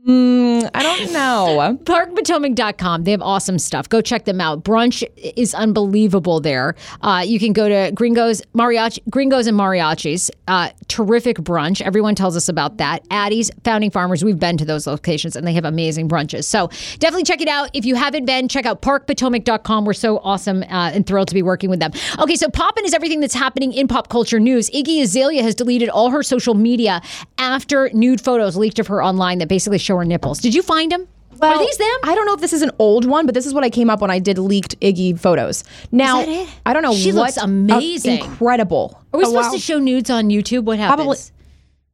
Mm, 0.07 0.69
I 0.73 0.83
don't 0.83 1.13
know. 1.13 1.77
parkpotomac.com. 1.85 3.05
They 3.05 3.11
have 3.11 3.21
awesome 3.21 3.57
stuff. 3.57 3.87
Go 3.87 4.01
check 4.01 4.25
them 4.25 4.41
out. 4.41 4.61
Brunch 4.63 5.01
is 5.37 5.55
unbelievable 5.55 6.41
there. 6.41 6.75
Uh, 7.01 7.23
you 7.25 7.39
can 7.39 7.53
go 7.53 7.69
to 7.69 7.89
Gringos, 7.93 8.41
Mariachi, 8.53 8.99
Gringos 9.09 9.47
and 9.47 9.57
Mariachis. 9.57 10.29
Uh, 10.49 10.71
terrific 10.89 11.37
brunch. 11.37 11.81
Everyone 11.81 12.15
tells 12.15 12.35
us 12.35 12.49
about 12.49 12.77
that. 12.79 13.05
Addie's, 13.11 13.49
Founding 13.63 13.91
Farmers. 13.91 14.25
We've 14.25 14.37
been 14.39 14.57
to 14.57 14.65
those 14.65 14.85
locations 14.87 15.37
and 15.37 15.47
they 15.47 15.53
have 15.53 15.63
amazing 15.63 16.09
brunches. 16.09 16.43
So 16.43 16.67
definitely 16.99 17.23
check 17.23 17.39
it 17.39 17.47
out. 17.47 17.69
If 17.73 17.85
you 17.85 17.95
haven't 17.95 18.25
been, 18.25 18.49
check 18.49 18.65
out 18.65 18.81
parkpotomac.com. 18.81 19.85
We're 19.85 19.93
so 19.93 20.17
awesome 20.19 20.63
uh, 20.63 20.91
and 20.93 21.07
thrilled 21.07 21.29
to 21.29 21.33
be 21.33 21.43
working 21.43 21.69
with 21.69 21.79
them. 21.79 21.91
Okay, 22.19 22.35
so 22.35 22.49
poppin' 22.49 22.83
is 22.83 22.93
everything 22.93 23.21
that's 23.21 23.33
happening 23.33 23.71
in 23.71 23.87
pop 23.87 24.09
culture 24.09 24.39
news. 24.39 24.69
Iggy 24.71 25.01
Azalea 25.01 25.43
has 25.43 25.55
deleted 25.55 25.87
all 25.87 26.09
her 26.09 26.23
social 26.23 26.55
media 26.55 27.01
after 27.37 27.89
nude 27.93 28.19
photos 28.19 28.57
leaked 28.57 28.79
of 28.79 28.87
her 28.87 29.01
online 29.01 29.37
that 29.37 29.47
basically 29.47 29.77
show 29.77 29.92
her 29.97 30.05
nipples. 30.05 30.39
Did 30.39 30.53
you 30.53 30.61
find 30.61 30.91
them? 30.91 31.07
Are 31.41 31.59
these 31.59 31.77
them? 31.77 31.87
I 32.03 32.15
don't 32.15 32.25
know 32.25 32.33
if 32.33 32.41
this 32.41 32.53
is 32.53 32.61
an 32.61 32.71
old 32.79 33.05
one, 33.05 33.25
but 33.25 33.35
this 33.35 33.45
is 33.45 33.53
what 33.53 33.63
I 33.63 33.69
came 33.69 33.89
up 33.89 34.01
when 34.01 34.11
I 34.11 34.19
did 34.19 34.37
leaked 34.37 34.79
Iggy 34.79 35.19
photos. 35.19 35.63
Now, 35.91 36.19
that 36.19 36.29
it? 36.29 36.49
I 36.65 36.73
don't 36.73 36.83
know 36.83 36.93
She 36.93 37.11
what 37.11 37.21
looks 37.21 37.37
amazing. 37.37 38.19
incredible. 38.23 39.01
Are 39.11 39.17
we 39.17 39.25
oh, 39.25 39.29
supposed 39.29 39.51
to 39.51 39.59
show 39.59 39.79
nudes 39.79 40.09
on 40.09 40.29
YouTube? 40.29 40.63
What 40.63 40.79
happens? 40.79 41.31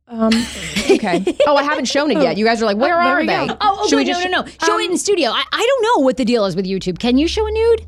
Probably- 0.08 0.44
Okay. 0.90 1.24
oh, 1.46 1.56
I 1.56 1.62
haven't 1.62 1.86
shown 1.86 2.10
it 2.10 2.18
yet. 2.22 2.36
You 2.36 2.44
guys 2.44 2.64
are 2.64 2.66
like, 2.66 2.78
oh, 2.78 2.80
where 2.80 2.96
there 2.96 3.20
are 3.20 3.26
they? 3.26 3.48
go. 3.48 3.58
Oh, 3.62 3.78
oh 3.82 3.88
Should 3.88 3.98
we 3.98 4.06
good. 4.06 4.14
No, 4.14 4.24
no, 4.24 4.42
no. 4.42 4.52
Show 4.66 4.80
it 4.80 4.86
in 4.86 4.92
um, 4.92 4.98
studio. 4.98 5.30
I, 5.30 5.44
I 5.52 5.66
don't 5.66 5.84
know 5.84 6.04
what 6.04 6.18
the 6.18 6.26
deal 6.26 6.46
is 6.46 6.56
with 6.56 6.66
YouTube. 6.66 6.98
Can 6.98 7.20
you 7.20 7.28
show 7.28 7.46
a 7.46 7.52
nude? 7.52 7.86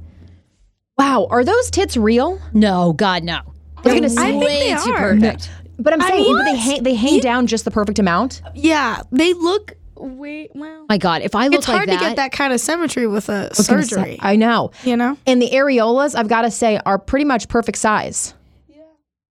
Wow, 1.00 1.28
are 1.32 1.44
those 1.44 1.72
tits 1.72 1.98
real? 1.98 2.40
No, 2.54 2.94
God, 2.94 3.24
no. 3.24 3.40
was 3.84 3.94
gonna 3.94 4.08
say- 4.08 4.38
way 4.38 4.72
they 4.72 4.84
too 4.84 4.92
are. 4.92 4.98
perfect. 5.00 5.50
But 5.80 5.94
I'm 5.94 6.02
I 6.02 6.10
saying 6.10 6.24
mean, 6.24 6.38
but 6.38 6.44
they 6.44 6.56
hang 6.58 6.84
they 6.84 6.94
hang 6.94 7.20
down 7.22 7.48
just 7.48 7.66
the 7.66 7.72
perfect 7.72 7.98
amount. 7.98 8.44
Yeah. 8.54 9.02
They 9.12 9.34
look 9.34 9.74
way 10.02 10.50
well. 10.54 10.86
My 10.90 10.98
God, 10.98 11.22
if 11.22 11.36
I 11.36 11.48
look 11.48 11.52
like 11.52 11.54
a. 11.54 11.58
It's 11.58 11.68
like 11.68 11.78
hard 11.78 11.90
that, 11.90 12.00
to 12.00 12.06
get 12.06 12.16
that 12.18 12.32
kind 12.32 12.54
of 12.54 12.60
symmetry 12.60 13.08
with 13.08 13.30
a 13.30 13.50
I 13.54 13.58
was 13.58 13.68
gonna 13.68 13.84
say- 13.84 13.96
surgery. 13.96 14.18
I 14.22 14.36
know. 14.36 14.72
you 14.84 14.98
know? 14.98 15.18
And 15.26 15.42
the 15.42 15.50
areolas, 15.52 16.16
I've 16.16 16.28
got 16.28 16.42
to 16.42 16.52
say, 16.52 16.80
are 16.86 16.98
pretty 17.00 17.26
much 17.26 17.48
perfect 17.48 17.78
size. 17.78 18.34
Yeah. 18.68 18.84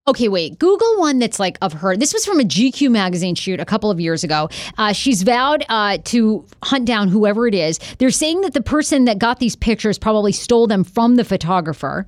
Okay, 0.09 0.29
wait. 0.29 0.59
Google 0.59 0.99
one 0.99 1.19
that's 1.19 1.39
like 1.39 1.59
of 1.63 1.73
her. 1.75 1.97
This 1.97 2.13
was 2.13 2.25
from 2.25 2.41
a 2.41 2.45
GQ 2.45 2.91
magazine 2.91 3.35
shoot 3.35 3.61
a 3.61 3.65
couple 3.65 3.91
of 3.91 4.01
years 4.01 4.25
ago. 4.25 4.49
Uh, 4.79 4.93
she's 4.93 5.23
vowed 5.23 5.65
uh, 5.69 5.99
to 6.05 6.45
hunt 6.63 6.85
down 6.87 7.09
whoever 7.09 7.47
it 7.47 7.55
is. 7.55 7.79
They're 7.99 8.11
saying 8.11 8.41
that 8.43 8.55
the 8.55 8.63
person 8.63 9.05
that 9.05 9.19
got 9.19 9.39
these 9.41 9.57
pictures 9.57 9.99
probably 9.99 10.33
stole 10.33 10.67
them 10.67 10.85
from 10.85 11.17
the 11.17 11.25
photographer. 11.25 12.07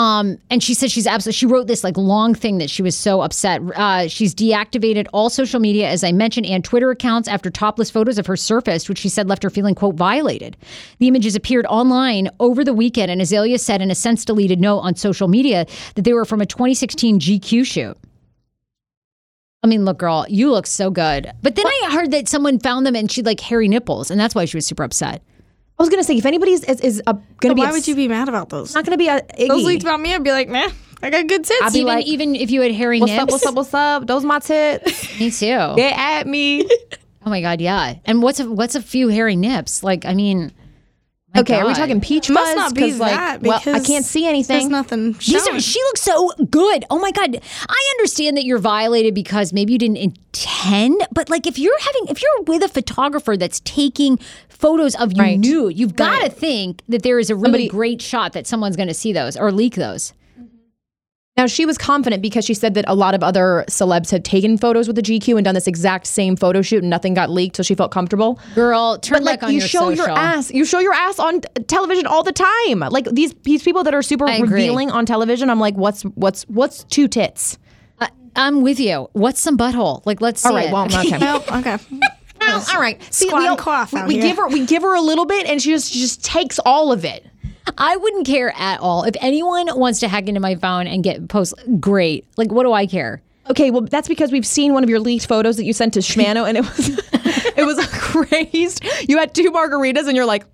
Um, 0.00 0.38
and 0.48 0.62
she 0.62 0.72
said 0.72 0.90
she's 0.90 1.06
absolutely. 1.06 1.36
She 1.36 1.44
wrote 1.44 1.66
this 1.66 1.84
like 1.84 1.98
long 1.98 2.34
thing 2.34 2.56
that 2.56 2.70
she 2.70 2.80
was 2.80 2.96
so 2.96 3.20
upset. 3.20 3.60
Uh, 3.76 4.08
she's 4.08 4.34
deactivated 4.34 5.06
all 5.12 5.28
social 5.28 5.60
media, 5.60 5.90
as 5.90 6.02
I 6.02 6.10
mentioned, 6.10 6.46
and 6.46 6.64
Twitter 6.64 6.90
accounts 6.90 7.28
after 7.28 7.50
topless 7.50 7.90
photos 7.90 8.16
of 8.16 8.26
her 8.26 8.36
surfaced, 8.36 8.88
which 8.88 8.96
she 8.96 9.10
said 9.10 9.28
left 9.28 9.42
her 9.42 9.50
feeling 9.50 9.74
quote 9.74 9.96
violated. 9.96 10.56
The 11.00 11.08
images 11.08 11.36
appeared 11.36 11.66
online 11.66 12.30
over 12.40 12.64
the 12.64 12.72
weekend, 12.72 13.10
and 13.10 13.20
Azalea 13.20 13.58
said 13.58 13.82
in 13.82 13.90
a 13.90 13.94
sense 13.94 14.24
deleted 14.24 14.58
note 14.58 14.78
on 14.78 14.94
social 14.94 15.28
media 15.28 15.66
that 15.96 16.02
they 16.02 16.14
were 16.14 16.24
from 16.24 16.40
a 16.40 16.46
2016 16.46 17.20
GQ 17.20 17.66
shoot. 17.66 17.98
I 19.62 19.66
mean, 19.66 19.84
look, 19.84 19.98
girl, 19.98 20.24
you 20.30 20.50
look 20.50 20.66
so 20.66 20.90
good. 20.90 21.30
But 21.42 21.56
then 21.56 21.66
I 21.66 21.88
heard 21.92 22.10
that 22.12 22.26
someone 22.26 22.58
found 22.58 22.86
them 22.86 22.96
and 22.96 23.12
she 23.12 23.20
like 23.20 23.40
hairy 23.40 23.68
nipples, 23.68 24.10
and 24.10 24.18
that's 24.18 24.34
why 24.34 24.46
she 24.46 24.56
was 24.56 24.64
super 24.64 24.82
upset. 24.82 25.20
I 25.80 25.82
was 25.82 25.88
gonna 25.88 26.04
say 26.04 26.14
if 26.18 26.26
anybody's 26.26 26.62
is, 26.64 26.78
is 26.82 27.02
uh, 27.06 27.14
gonna 27.14 27.22
But 27.40 27.54
be 27.54 27.60
why 27.62 27.66
ups- 27.68 27.74
would 27.78 27.88
you 27.88 27.94
be 27.96 28.06
mad 28.06 28.28
about 28.28 28.50
those? 28.50 28.74
not 28.74 28.84
gonna 28.84 28.98
be 28.98 29.08
a 29.08 29.22
Iggy. 29.22 29.48
Those 29.48 29.64
leaked 29.64 29.82
about 29.82 29.98
me, 29.98 30.14
I'd 30.14 30.22
be 30.22 30.30
like, 30.30 30.48
man, 30.50 30.70
I 31.02 31.08
got 31.08 31.26
good 31.26 31.42
tits. 31.42 31.58
I'd 31.62 31.72
be 31.72 31.78
Even 31.78 31.86
like, 31.94 32.04
even 32.04 32.36
if 32.36 32.50
you 32.50 32.60
had 32.60 32.72
hairy 32.72 33.00
what's 33.00 33.10
nips, 33.12 33.22
up? 33.22 33.30
What's 33.30 33.46
up? 33.46 33.54
What's 33.54 33.72
up? 33.74 34.06
Those 34.06 34.22
my 34.22 34.40
tits. 34.40 35.18
me 35.20 35.30
too. 35.30 35.46
Get 35.76 35.98
at 35.98 36.26
me. 36.26 36.68
Oh 37.22 37.28
my 37.28 37.42
god, 37.42 37.60
yeah. 37.60 37.96
And 38.06 38.22
what's 38.22 38.40
a, 38.40 38.50
what's 38.50 38.74
a 38.74 38.80
few 38.80 39.08
hairy 39.08 39.36
nips? 39.36 39.82
Like, 39.82 40.06
I 40.06 40.14
mean, 40.14 40.52
my 41.34 41.40
okay, 41.42 41.60
are 41.60 41.66
we 41.66 41.74
talking 41.74 42.00
peach 42.00 42.26
fuzz? 42.26 42.34
Must 42.34 42.56
not 42.56 42.74
be 42.74 42.90
'Cause, 42.90 42.98
like, 42.98 43.12
that 43.12 43.42
well, 43.42 43.60
I 43.66 43.80
can't 43.80 44.04
see 44.04 44.22
There's 44.22 44.50
anything. 44.50 44.68
nothing. 44.70 45.12
These 45.12 45.22
showing. 45.44 45.56
are, 45.56 45.60
she 45.60 45.80
looks 45.84 46.02
so 46.02 46.32
good. 46.50 46.84
Oh 46.90 46.98
my 46.98 47.12
god. 47.12 47.40
I 47.68 47.94
understand 47.98 48.36
that 48.36 48.44
you're 48.44 48.58
violated 48.58 49.14
because 49.14 49.52
maybe 49.52 49.72
you 49.72 49.78
didn't 49.78 49.98
intend, 49.98 51.00
but 51.12 51.28
like 51.30 51.46
if 51.46 51.58
you're 51.58 51.78
having 51.80 52.02
if 52.08 52.20
you're 52.22 52.42
with 52.46 52.64
a 52.64 52.68
photographer 52.68 53.36
that's 53.36 53.60
taking 53.60 54.18
photos 54.48 54.94
of 54.96 55.12
you 55.12 55.22
Right. 55.22 55.38
nude, 55.38 55.78
you've 55.78 55.96
got 55.96 56.20
to 56.22 56.30
think 56.30 56.82
that 56.88 57.02
there 57.02 57.18
is 57.18 57.30
a 57.30 57.34
really 57.34 57.44
Somebody- 57.44 57.68
great 57.68 58.02
shot 58.02 58.32
that 58.32 58.46
someone's 58.46 58.76
going 58.76 58.88
to 58.88 58.94
see 58.94 59.12
those 59.12 59.36
or 59.36 59.52
leak 59.52 59.76
those. 59.76 60.12
Now 61.40 61.46
she 61.46 61.64
was 61.64 61.78
confident 61.78 62.20
because 62.20 62.44
she 62.44 62.52
said 62.52 62.74
that 62.74 62.84
a 62.86 62.94
lot 62.94 63.14
of 63.14 63.22
other 63.22 63.64
celebs 63.66 64.10
had 64.10 64.26
taken 64.26 64.58
photos 64.58 64.86
with 64.86 64.94
the 64.96 65.00
GQ 65.00 65.36
and 65.38 65.44
done 65.46 65.54
this 65.54 65.66
exact 65.66 66.06
same 66.06 66.36
photo 66.36 66.60
shoot 66.60 66.82
and 66.82 66.90
nothing 66.90 67.14
got 67.14 67.30
leaked, 67.30 67.56
so 67.56 67.62
she 67.62 67.74
felt 67.74 67.90
comfortable. 67.90 68.38
Girl, 68.54 68.98
turn 68.98 69.20
But 69.20 69.22
like 69.24 69.42
on 69.42 69.50
you 69.50 69.60
your 69.60 69.66
show 69.66 69.88
your 69.88 70.10
ass, 70.10 70.50
you 70.50 70.66
show 70.66 70.80
your 70.80 70.92
ass 70.92 71.18
on 71.18 71.40
television 71.66 72.04
all 72.06 72.22
the 72.22 72.32
time. 72.32 72.80
Like 72.80 73.06
these 73.06 73.32
these 73.44 73.62
people 73.62 73.82
that 73.84 73.94
are 73.94 74.02
super 74.02 74.28
I 74.28 74.34
agree. 74.34 74.48
revealing 74.50 74.90
on 74.90 75.06
television, 75.06 75.48
I'm 75.48 75.58
like, 75.58 75.76
what's 75.76 76.02
what's 76.02 76.42
what's 76.42 76.84
two 76.84 77.08
tits? 77.08 77.56
I, 78.02 78.10
I'm 78.36 78.60
with 78.60 78.78
you. 78.78 79.08
What's 79.14 79.40
some 79.40 79.56
butthole? 79.56 80.04
Like, 80.04 80.20
let's 80.20 80.42
see 80.42 80.48
All 80.50 80.54
right, 80.54 80.66
it. 80.68 80.72
well, 80.74 80.84
okay. 80.94 81.16
Well, 81.16 81.42
okay. 81.60 81.78
Well, 82.38 82.64
all 82.74 82.80
right. 82.82 83.02
See, 83.10 83.28
Squat 83.28 83.38
we, 83.40 83.46
and 83.46 83.50
all- 83.52 83.56
cough 83.56 83.94
we, 83.94 83.98
out 84.00 84.08
we 84.08 84.14
here. 84.16 84.22
give 84.24 84.36
her 84.36 84.48
we 84.48 84.66
give 84.66 84.82
her 84.82 84.94
a 84.94 85.00
little 85.00 85.24
bit, 85.24 85.46
and 85.46 85.62
she 85.62 85.70
just 85.70 85.90
she 85.90 86.00
just 86.00 86.22
takes 86.22 86.58
all 86.66 86.92
of 86.92 87.06
it. 87.06 87.24
I 87.78 87.96
wouldn't 87.96 88.26
care 88.26 88.52
at 88.56 88.80
all 88.80 89.04
if 89.04 89.14
anyone 89.20 89.68
wants 89.78 90.00
to 90.00 90.08
hack 90.08 90.28
into 90.28 90.40
my 90.40 90.54
phone 90.56 90.86
and 90.86 91.02
get 91.02 91.28
post. 91.28 91.54
Great. 91.78 92.26
Like, 92.36 92.50
what 92.52 92.64
do 92.64 92.72
I 92.72 92.86
care? 92.86 93.22
Okay, 93.48 93.70
well, 93.70 93.82
that's 93.82 94.06
because 94.06 94.30
we've 94.30 94.46
seen 94.46 94.72
one 94.74 94.84
of 94.84 94.90
your 94.90 95.00
leaked 95.00 95.26
photos 95.26 95.56
that 95.56 95.64
you 95.64 95.72
sent 95.72 95.94
to 95.94 96.00
Shmano, 96.00 96.48
and 96.48 96.56
it 96.56 96.60
was 96.60 96.88
it 97.56 97.64
was 97.64 97.84
crazed. 97.92 98.84
You 99.08 99.18
had 99.18 99.34
two 99.34 99.50
margaritas, 99.50 100.06
and 100.06 100.16
you're 100.16 100.26
like 100.26 100.44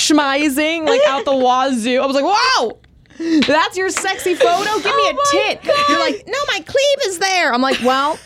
schmizing 0.00 0.86
like 0.86 1.00
out 1.08 1.24
the 1.24 1.34
wazoo. 1.34 2.00
I 2.00 2.06
was 2.06 2.14
like, 2.14 2.24
wow. 2.24 2.78
That's 3.18 3.78
your 3.78 3.88
sexy 3.88 4.34
photo. 4.34 4.76
Give 4.76 4.84
me 4.84 4.90
oh 4.92 5.16
a 5.16 5.30
tit. 5.32 5.64
You're 5.88 5.98
like, 5.98 6.24
no, 6.26 6.38
my 6.48 6.60
cleave 6.60 6.98
is 7.06 7.18
there. 7.18 7.52
I'm 7.52 7.62
like, 7.62 7.80
well, 7.82 8.18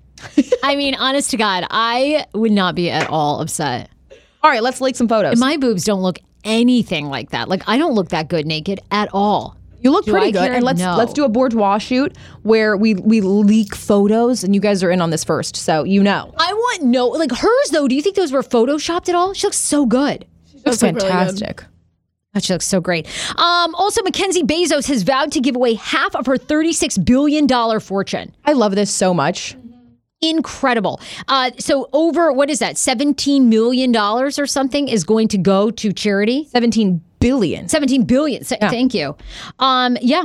I 0.64 0.74
mean, 0.74 0.96
honest 0.96 1.30
to 1.30 1.36
God, 1.36 1.64
I 1.70 2.26
would 2.34 2.50
not 2.50 2.74
be 2.74 2.90
at 2.90 3.08
all 3.08 3.40
upset. 3.40 3.88
all 4.42 4.50
right, 4.50 4.62
let's 4.62 4.80
leak 4.80 4.96
some 4.96 5.06
photos. 5.06 5.38
My 5.38 5.56
boobs 5.56 5.84
don't 5.84 6.02
look 6.02 6.18
anything 6.44 7.06
like 7.08 7.30
that. 7.30 7.48
Like, 7.48 7.62
I 7.68 7.78
don't 7.78 7.94
look 7.94 8.08
that 8.10 8.28
good 8.28 8.46
naked 8.46 8.80
at 8.90 9.08
all. 9.12 9.56
You 9.80 9.90
look 9.90 10.04
Do 10.04 10.12
pretty 10.12 10.28
I 10.28 10.30
good, 10.30 10.38
care? 10.46 10.52
and 10.54 10.64
let's 10.64 10.78
No. 10.80 10.94
let's 10.96 11.12
do 11.12 11.24
a 11.24 11.28
bourgeois 11.28 11.78
shoot 11.78 12.16
where 12.42 12.76
we 12.76 12.94
we 12.94 13.20
leak 13.20 13.74
photos, 13.74 14.44
and 14.44 14.54
you 14.54 14.60
guys 14.60 14.82
are 14.84 14.90
in 14.92 15.00
on 15.00 15.10
this 15.10 15.24
first, 15.24 15.56
so 15.56 15.82
you 15.82 16.02
know. 16.04 16.32
I 16.38 16.52
want 16.52 16.82
no 16.84 17.08
like 17.08 17.32
hers 17.32 17.70
though. 17.72 17.88
Do 17.88 17.94
you 17.96 18.02
think 18.02 18.14
those 18.14 18.30
were 18.30 18.42
photoshopped 18.42 19.08
at 19.08 19.16
all? 19.16 19.34
She 19.34 19.46
looks 19.46 19.56
so 19.58 19.84
good. 19.84 20.24
Looks 20.64 20.80
look 20.82 20.94
really 20.94 21.00
good. 21.00 21.02
fantastic. 21.10 21.64
Oh, 22.34 22.38
she 22.38 22.52
looks 22.52 22.66
so 22.68 22.80
great. 22.80 23.06
Um, 23.36 23.74
also, 23.74 24.02
Mackenzie 24.04 24.44
Bezos 24.44 24.86
has 24.86 25.02
vowed 25.02 25.32
to 25.32 25.40
give 25.40 25.54
away 25.56 25.74
half 25.74 26.14
of 26.16 26.24
her 26.26 26.38
$36 26.38 27.04
billion 27.04 27.46
fortune. 27.80 28.34
I 28.46 28.52
love 28.54 28.74
this 28.74 28.90
so 28.90 29.12
much. 29.12 29.54
Incredible. 30.22 31.00
Uh, 31.28 31.50
so, 31.58 31.88
over 31.92 32.32
what 32.32 32.48
is 32.48 32.60
that, 32.60 32.76
$17 32.76 33.42
million 33.46 33.94
or 33.96 34.30
something 34.30 34.88
is 34.88 35.04
going 35.04 35.28
to 35.28 35.38
go 35.38 35.70
to 35.72 35.92
charity? 35.92 36.44
Seventeen 36.44 37.02
billion. 37.18 37.68
17 37.68 38.04
billion. 38.04 38.44
So, 38.44 38.56
Thank 38.60 38.94
you. 38.94 39.16
Um, 39.58 39.96
yeah. 40.00 40.24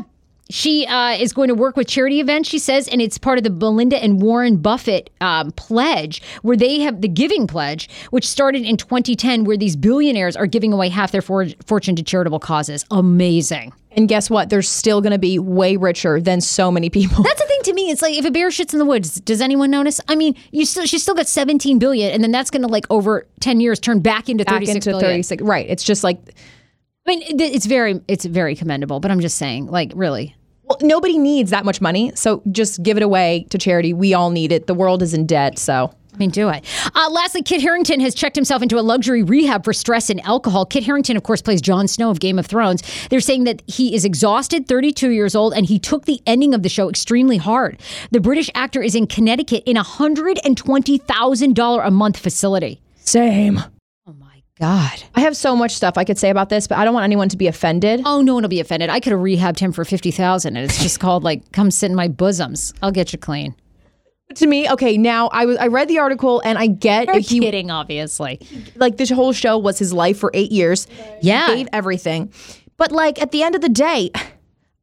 She 0.50 0.86
uh, 0.86 1.12
is 1.12 1.34
going 1.34 1.50
to 1.50 1.56
work 1.56 1.76
with 1.76 1.88
charity 1.88 2.22
events, 2.22 2.48
she 2.48 2.58
says, 2.58 2.88
and 2.88 3.02
it's 3.02 3.18
part 3.18 3.38
of 3.38 3.44
the 3.44 3.50
Melinda 3.50 4.02
and 4.02 4.22
Warren 4.22 4.56
Buffett 4.58 5.10
um, 5.20 5.52
pledge, 5.52 6.22
where 6.42 6.56
they 6.56 6.80
have 6.80 7.02
the 7.02 7.10
giving 7.10 7.48
pledge, 7.48 7.90
which 8.12 8.26
started 8.26 8.64
in 8.64 8.78
2010, 8.78 9.44
where 9.44 9.58
these 9.58 9.76
billionaires 9.76 10.38
are 10.38 10.48
giving 10.48 10.72
away 10.72 10.88
half 10.88 11.12
their 11.12 11.22
for- 11.22 11.50
fortune 11.66 11.98
to 11.98 12.04
charitable 12.04 12.40
causes. 12.40 12.86
Amazing. 12.92 13.74
And 13.92 14.08
guess 14.08 14.30
what? 14.30 14.50
They're 14.50 14.62
still 14.62 15.02
going 15.02 15.12
to 15.12 15.20
be 15.20 15.38
way 15.38 15.76
richer 15.76 16.22
than 16.22 16.40
so 16.40 16.72
many 16.72 16.90
people. 16.90 17.24
That's 17.24 17.42
to 17.68 17.74
me. 17.74 17.92
It's 17.92 18.02
like 18.02 18.16
if 18.16 18.26
a 18.26 18.32
bear 18.32 18.50
shits 18.50 18.74
in 18.74 18.80
the 18.80 18.86
woods, 18.86 19.20
does 19.22 19.42
anyone 19.42 19.70
notice? 19.72 20.02
I 20.08 20.16
mean, 20.16 20.36
you 20.52 20.66
still 20.66 20.86
she's 20.86 21.04
still 21.04 21.16
got 21.16 21.28
17 21.28 21.80
billion, 21.80 22.12
and 22.12 22.24
then 22.24 22.32
that's 22.32 22.50
going 22.50 22.64
to 22.64 22.68
like 22.68 22.86
over 22.90 23.28
10 23.40 23.60
years 23.60 23.80
turn 23.80 24.00
back 24.00 24.30
into 24.30 24.44
Back 24.44 24.56
36 24.56 24.76
into 24.76 24.90
billion. 24.90 25.24
36. 25.24 25.44
Right. 25.44 25.66
It's 25.70 25.84
just 25.84 26.04
like 26.04 26.20
I 27.08 27.16
mean, 27.16 27.40
it's 27.40 27.66
very 27.66 28.02
it's 28.08 28.26
very 28.26 28.56
commendable, 28.56 29.00
but 29.00 29.12
I'm 29.12 29.22
just 29.22 29.38
saying, 29.38 29.68
like, 29.68 29.92
really. 29.96 30.36
well, 30.64 30.78
nobody 30.82 31.18
needs 31.18 31.52
that 31.52 31.64
much 31.64 31.80
money, 31.80 32.12
so 32.16 32.42
just 32.52 32.84
give 32.84 32.98
it 32.98 33.04
away 33.04 33.48
to 33.50 33.58
charity. 33.58 33.94
We 33.94 34.14
all 34.14 34.30
need 34.30 34.52
it. 34.52 34.68
The 34.68 34.74
world 34.74 35.02
is 35.02 35.14
in 35.14 35.26
debt, 35.26 35.58
so 35.58 35.94
I 36.18 36.20
mean, 36.20 36.32
do 36.32 36.50
it. 36.50 36.66
Uh, 36.96 37.10
lastly, 37.12 37.44
Kit 37.44 37.62
Harington 37.62 38.00
has 38.00 38.16
checked 38.16 38.36
himself 38.36 38.64
into 38.64 38.80
a 38.80 38.82
luxury 38.82 39.22
rehab 39.22 39.64
for 39.64 39.72
stress 39.72 40.10
and 40.10 40.20
alcohol. 40.26 40.66
Kit 40.66 40.84
Harington, 40.84 41.16
of 41.16 41.22
course, 41.22 41.44
plays 41.44 41.62
Jon 41.62 41.88
Snow 41.88 42.10
of 42.10 42.20
Game 42.20 42.40
of 42.40 42.48
Thrones. 42.48 42.82
They're 43.10 43.20
saying 43.20 43.44
that 43.44 43.62
he 43.68 43.94
is 43.94 44.04
exhausted, 44.04 44.68
32 44.68 45.12
years 45.12 45.36
old, 45.36 45.54
and 45.54 45.68
he 45.68 45.78
took 45.78 46.06
the 46.06 46.20
ending 46.26 46.56
of 46.56 46.64
the 46.64 46.70
show 46.70 46.90
extremely 46.90 47.38
hard. 47.38 47.80
The 48.10 48.20
British 48.20 48.50
actor 48.56 48.82
is 48.82 48.96
in 48.96 49.06
Connecticut 49.06 49.62
in 49.68 49.78
a 49.78 49.84
$120,000 49.84 51.88
a 51.88 51.92
month 51.92 52.18
facility. 52.18 52.82
same. 53.04 53.60
Oh 54.08 54.14
my 54.14 54.42
God. 54.60 55.04
I 55.14 55.20
have 55.22 55.38
so 55.38 55.56
much 55.56 55.76
stuff 55.76 56.00
I 56.00 56.04
could 56.04 56.18
say 56.18 56.32
about 56.32 56.50
this, 56.50 56.66
but 56.68 56.80
I 56.80 56.84
don't 56.86 56.96
want 56.96 57.04
anyone 57.04 57.30
to 57.30 57.38
be 57.38 57.46
offended. 57.46 58.02
Oh, 58.06 58.22
no 58.22 58.34
one 58.34 58.42
will 58.42 58.50
be 58.50 58.60
offended. 58.60 58.90
I 58.90 59.00
could 59.00 59.12
have 59.12 59.22
rehabbed 59.22 59.60
him 59.60 59.72
for 59.72 59.86
50000 59.86 60.58
and 60.58 60.66
it's 60.66 60.82
just 60.82 61.00
called, 61.00 61.24
like, 61.24 61.52
come 61.52 61.70
sit 61.70 61.92
in 61.92 61.96
my 61.96 62.08
bosoms. 62.08 62.74
I'll 62.82 62.92
get 62.92 63.14
you 63.14 63.20
clean. 63.20 63.54
To 64.36 64.46
me, 64.46 64.70
okay, 64.70 64.98
now 64.98 65.28
I 65.30 65.46
was 65.46 65.58
I 65.58 65.68
read 65.68 65.88
the 65.88 66.00
article 66.00 66.42
and 66.44 66.58
I 66.58 66.68
get 66.68 67.08
You're 67.08 67.20
he 67.20 67.40
kidding, 67.40 67.72
obviously. 67.72 68.40
like 68.76 68.98
this 68.98 69.10
whole 69.10 69.32
show 69.32 69.58
was 69.58 69.80
his 69.80 69.94
life 69.94 70.18
for 70.20 70.32
eight 70.34 70.52
years. 70.52 70.86
Yeah. 71.22 71.48
Gave 71.48 71.68
everything. 71.72 72.34
But 72.76 72.92
like 72.92 73.22
at 73.22 73.32
the 73.32 73.42
end 73.44 73.56
of 73.56 73.62
the 73.62 73.70
day, 73.70 74.12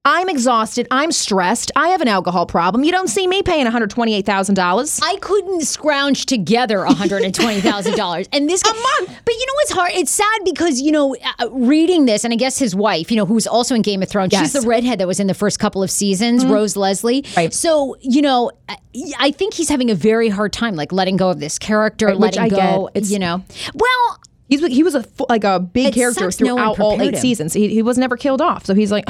I'm 0.07 0.29
exhausted. 0.29 0.87
I'm 0.91 1.11
stressed. 1.13 1.73
I 1.77 1.89
have 1.89 2.03
an 2.03 2.09
alcohol 2.09 2.45
problem. 2.45 2.85
You 2.85 2.93
don't 2.93 3.09
see 3.09 3.27
me 3.27 3.43
paying 3.43 3.67
$128,000. 3.67 5.01
I 5.03 5.17
couldn't 5.17 5.63
scrounge 5.63 6.27
together 6.27 6.81
$120,000. 6.81 8.29
And 8.33 8.49
this 8.51 8.63
a 8.65 8.67
month. 8.67 9.19
But 9.25 9.35
you 9.35 9.47
know 9.47 9.53
what's 9.55 9.73
hard? 9.73 9.91
It's 9.95 10.11
sad 10.11 10.41
because, 10.45 10.83
you 10.83 10.93
know, 10.93 11.15
uh, 11.17 11.45
uh, 11.45 11.51
reading 11.53 12.05
this, 12.05 12.23
and 12.23 12.35
I 12.35 12.37
guess 12.37 12.59
his 12.59 12.75
wife, 12.77 13.11
you 13.11 13.17
know, 13.17 13.25
who's 13.25 13.47
also 13.47 13.75
in 13.75 13.81
Game 13.81 14.03
of 14.03 14.11
Thrones, 14.11 14.35
she's 14.35 14.53
the 14.53 14.61
redhead 14.61 14.99
that 15.01 15.07
was 15.07 15.21
in 15.21 15.27
the 15.27 15.33
first 15.35 15.59
couple 15.59 15.83
of 15.83 15.91
seasons, 15.91 16.45
mm-hmm. 16.45 16.53
Rose 16.53 16.77
Leslie. 16.77 17.25
Right. 17.35 17.53
So, 17.55 17.97
you 18.01 18.21
know, 18.21 18.51
uh, 18.69 18.75
I- 18.95 19.13
I 19.19 19.31
think 19.31 19.55
he's 19.55 19.71
having 19.71 19.91
a 19.91 19.95
very 19.95 20.29
hard 20.29 20.53
time, 20.53 20.77
like 20.77 20.93
letting 20.93 21.17
go 21.17 21.31
of 21.31 21.41
this 21.41 21.59
character, 21.59 22.09
Right, 22.09 22.19
letting 22.19 22.49
go, 22.49 22.91
It's- 22.95 23.11
you 23.11 23.19
know. 23.19 23.43
Well, 23.75 24.19
He's 24.51 24.65
he 24.67 24.83
was 24.83 24.95
a 24.95 25.03
like 25.31 25.43
a 25.43 25.59
big 25.59 25.87
It 25.87 25.95
character 25.95 26.31
sucks 26.31 26.39
no 26.39 26.57
throughout 26.57 26.79
all 26.79 27.01
eight 27.01 27.15
him. 27.15 27.21
seasons. 27.21 27.55
He, 27.55 27.69
he 27.69 27.83
was 27.83 27.97
never 27.97 28.15
killed 28.19 28.43
off. 28.43 28.67
So 28.67 28.75
he's 28.75 28.93
like, 28.93 29.07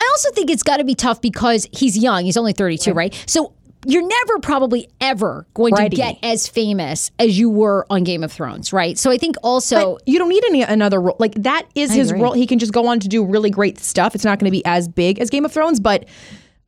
I 0.00 0.08
also 0.12 0.30
think 0.32 0.50
it's 0.50 0.62
got 0.62 0.78
to 0.78 0.84
be 0.84 0.94
tough 0.94 1.20
because 1.20 1.66
he's 1.72 1.96
young. 1.96 2.24
He's 2.24 2.36
only 2.36 2.52
32, 2.52 2.92
right? 2.92 3.14
So 3.26 3.52
you're 3.86 4.06
never 4.06 4.40
probably 4.40 4.88
ever 5.00 5.46
going 5.54 5.72
Ready. 5.74 5.90
to 5.90 5.96
get 5.96 6.18
as 6.22 6.48
famous 6.48 7.10
as 7.20 7.38
you 7.38 7.48
were 7.48 7.86
on 7.88 8.02
Game 8.02 8.24
of 8.24 8.32
Thrones, 8.32 8.72
right? 8.72 8.98
So 8.98 9.10
I 9.10 9.16
think 9.18 9.36
also 9.44 9.94
But 9.94 10.08
you 10.08 10.18
don't 10.18 10.28
need 10.28 10.44
any 10.46 10.62
another 10.62 11.00
role. 11.00 11.16
Like 11.20 11.34
that 11.34 11.66
is 11.74 11.92
his 11.94 12.10
agree. 12.10 12.22
role. 12.22 12.32
He 12.32 12.46
can 12.46 12.58
just 12.58 12.72
go 12.72 12.86
on 12.88 12.98
to 13.00 13.08
do 13.08 13.24
really 13.24 13.50
great 13.50 13.78
stuff. 13.78 14.14
It's 14.14 14.24
not 14.24 14.38
going 14.40 14.46
to 14.46 14.50
be 14.50 14.64
as 14.66 14.88
big 14.88 15.20
as 15.20 15.30
Game 15.30 15.44
of 15.44 15.52
Thrones, 15.52 15.78
but 15.78 16.06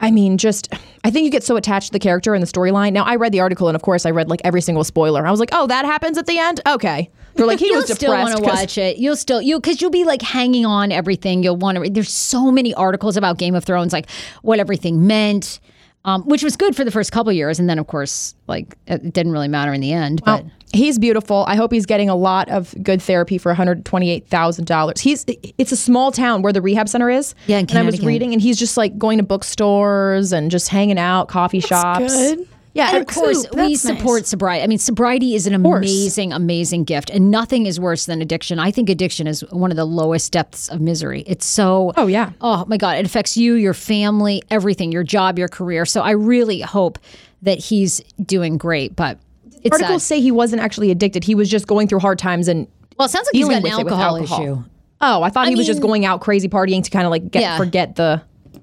I 0.00 0.12
mean, 0.12 0.38
just 0.38 0.72
I 1.02 1.10
think 1.10 1.24
you 1.24 1.30
get 1.30 1.42
so 1.42 1.56
attached 1.56 1.88
to 1.88 1.92
the 1.92 1.98
character 1.98 2.34
and 2.34 2.42
the 2.42 2.46
storyline. 2.46 2.92
Now 2.92 3.02
I 3.04 3.16
read 3.16 3.32
the 3.32 3.40
article, 3.40 3.68
and 3.68 3.74
of 3.74 3.82
course 3.82 4.06
I 4.06 4.10
read 4.10 4.28
like 4.28 4.40
every 4.44 4.60
single 4.60 4.84
spoiler. 4.84 5.26
I 5.26 5.30
was 5.32 5.40
like, 5.40 5.50
oh, 5.52 5.66
that 5.66 5.84
happens 5.84 6.18
at 6.18 6.26
the 6.26 6.38
end. 6.38 6.60
Okay, 6.68 7.10
they're 7.38 7.46
like 7.46 7.58
he 7.58 7.66
you'll 7.66 7.76
was 7.76 7.92
still 7.92 8.12
want 8.12 8.36
to 8.36 8.42
watch 8.42 8.76
it. 8.76 8.98
You'll 8.98 9.16
still 9.16 9.40
you 9.40 9.58
because 9.58 9.80
you'll 9.80 9.90
be 9.90 10.04
like 10.04 10.20
hanging 10.20 10.66
on 10.66 10.92
everything. 10.92 11.42
You'll 11.42 11.56
want 11.56 11.76
to. 11.76 11.80
read. 11.80 11.94
There's 11.94 12.12
so 12.12 12.50
many 12.50 12.74
articles 12.74 13.16
about 13.16 13.38
Game 13.38 13.54
of 13.54 13.64
Thrones, 13.64 13.92
like 13.92 14.10
what 14.42 14.58
everything 14.58 15.06
meant, 15.06 15.60
um, 16.04 16.24
which 16.24 16.42
was 16.42 16.56
good 16.56 16.76
for 16.76 16.84
the 16.84 16.90
first 16.90 17.12
couple 17.12 17.32
years, 17.32 17.58
and 17.58 17.70
then 17.70 17.78
of 17.78 17.86
course, 17.86 18.34
like 18.46 18.76
it 18.86 19.12
didn't 19.12 19.32
really 19.32 19.48
matter 19.48 19.72
in 19.72 19.80
the 19.80 19.92
end. 19.92 20.22
But 20.24 20.44
He's 20.72 20.98
beautiful. 20.98 21.44
I 21.48 21.56
hope 21.56 21.72
he's 21.72 21.86
getting 21.86 22.10
a 22.10 22.14
lot 22.14 22.50
of 22.50 22.74
good 22.82 23.00
therapy 23.00 23.38
for 23.38 23.48
one 23.48 23.56
hundred 23.56 23.86
twenty-eight 23.86 24.26
thousand 24.26 24.66
dollars. 24.66 25.00
He's 25.00 25.24
it's 25.56 25.72
a 25.72 25.76
small 25.76 26.12
town 26.12 26.42
where 26.42 26.52
the 26.52 26.60
rehab 26.60 26.88
center 26.88 27.08
is. 27.08 27.34
Yeah, 27.46 27.58
and 27.58 27.72
I 27.72 27.82
was 27.82 28.02
reading, 28.02 28.34
and 28.34 28.42
he's 28.42 28.58
just 28.58 28.76
like 28.76 28.98
going 28.98 29.16
to 29.18 29.24
bookstores 29.24 30.32
and 30.32 30.50
just 30.50 30.68
hanging 30.68 30.98
out, 30.98 31.28
coffee 31.28 31.60
shops. 31.60 32.14
good. 32.14 32.48
Yeah, 32.74 32.90
And 32.94 32.98
of 32.98 33.06
course, 33.14 33.38
Ooh, 33.46 33.48
we 33.54 33.72
that's 33.72 33.84
nice. 33.84 33.98
support 33.98 34.26
sobriety. 34.26 34.62
I 34.62 34.66
mean, 34.66 34.78
sobriety 34.78 35.34
is 35.34 35.46
an 35.46 35.54
amazing, 35.54 36.32
amazing 36.32 36.84
gift, 36.84 37.10
and 37.10 37.30
nothing 37.30 37.66
is 37.66 37.80
worse 37.80 38.06
than 38.06 38.20
addiction. 38.22 38.58
I 38.58 38.70
think 38.70 38.88
addiction 38.88 39.26
is 39.26 39.40
one 39.50 39.70
of 39.70 39.76
the 39.76 39.84
lowest 39.84 40.30
depths 40.32 40.68
of 40.68 40.80
misery. 40.80 41.24
It's 41.26 41.46
so. 41.46 41.92
Oh, 41.96 42.06
yeah. 42.06 42.32
Oh 42.40 42.64
my 42.68 42.76
God! 42.76 42.98
It 42.98 43.06
affects 43.06 43.36
you, 43.36 43.54
your 43.54 43.74
family, 43.74 44.42
everything, 44.50 44.92
your 44.92 45.02
job, 45.02 45.38
your 45.38 45.48
career. 45.48 45.86
So 45.86 46.02
I 46.02 46.10
really 46.12 46.60
hope 46.60 46.98
that 47.42 47.58
he's 47.58 48.00
doing 48.24 48.58
great. 48.58 48.94
But 48.94 49.18
it's 49.62 49.72
articles 49.74 50.02
sad. 50.04 50.16
say 50.16 50.20
he 50.20 50.30
wasn't 50.30 50.62
actually 50.62 50.90
addicted. 50.90 51.24
He 51.24 51.34
was 51.34 51.48
just 51.50 51.66
going 51.66 51.88
through 51.88 52.00
hard 52.00 52.18
times 52.18 52.46
and 52.48 52.68
Well, 52.96 53.06
it 53.06 53.10
sounds 53.10 53.26
like 53.26 53.34
he's 53.34 53.46
dealing 53.48 53.62
got 53.62 53.78
an 53.78 53.84
with 53.84 53.92
alcohol, 53.92 54.16
alcohol. 54.18 54.42
issue. 54.42 54.64
Oh, 55.00 55.22
I 55.22 55.30
thought 55.30 55.46
I 55.46 55.50
he 55.50 55.56
was 55.56 55.66
just 55.66 55.80
going 55.80 56.04
out 56.04 56.20
crazy 56.20 56.48
partying 56.48 56.82
to 56.84 56.90
kind 56.90 57.06
of 57.06 57.10
like 57.10 57.30
get 57.30 57.42
Yeah. 57.42 57.56
forget 57.56 57.96
the 57.96 58.22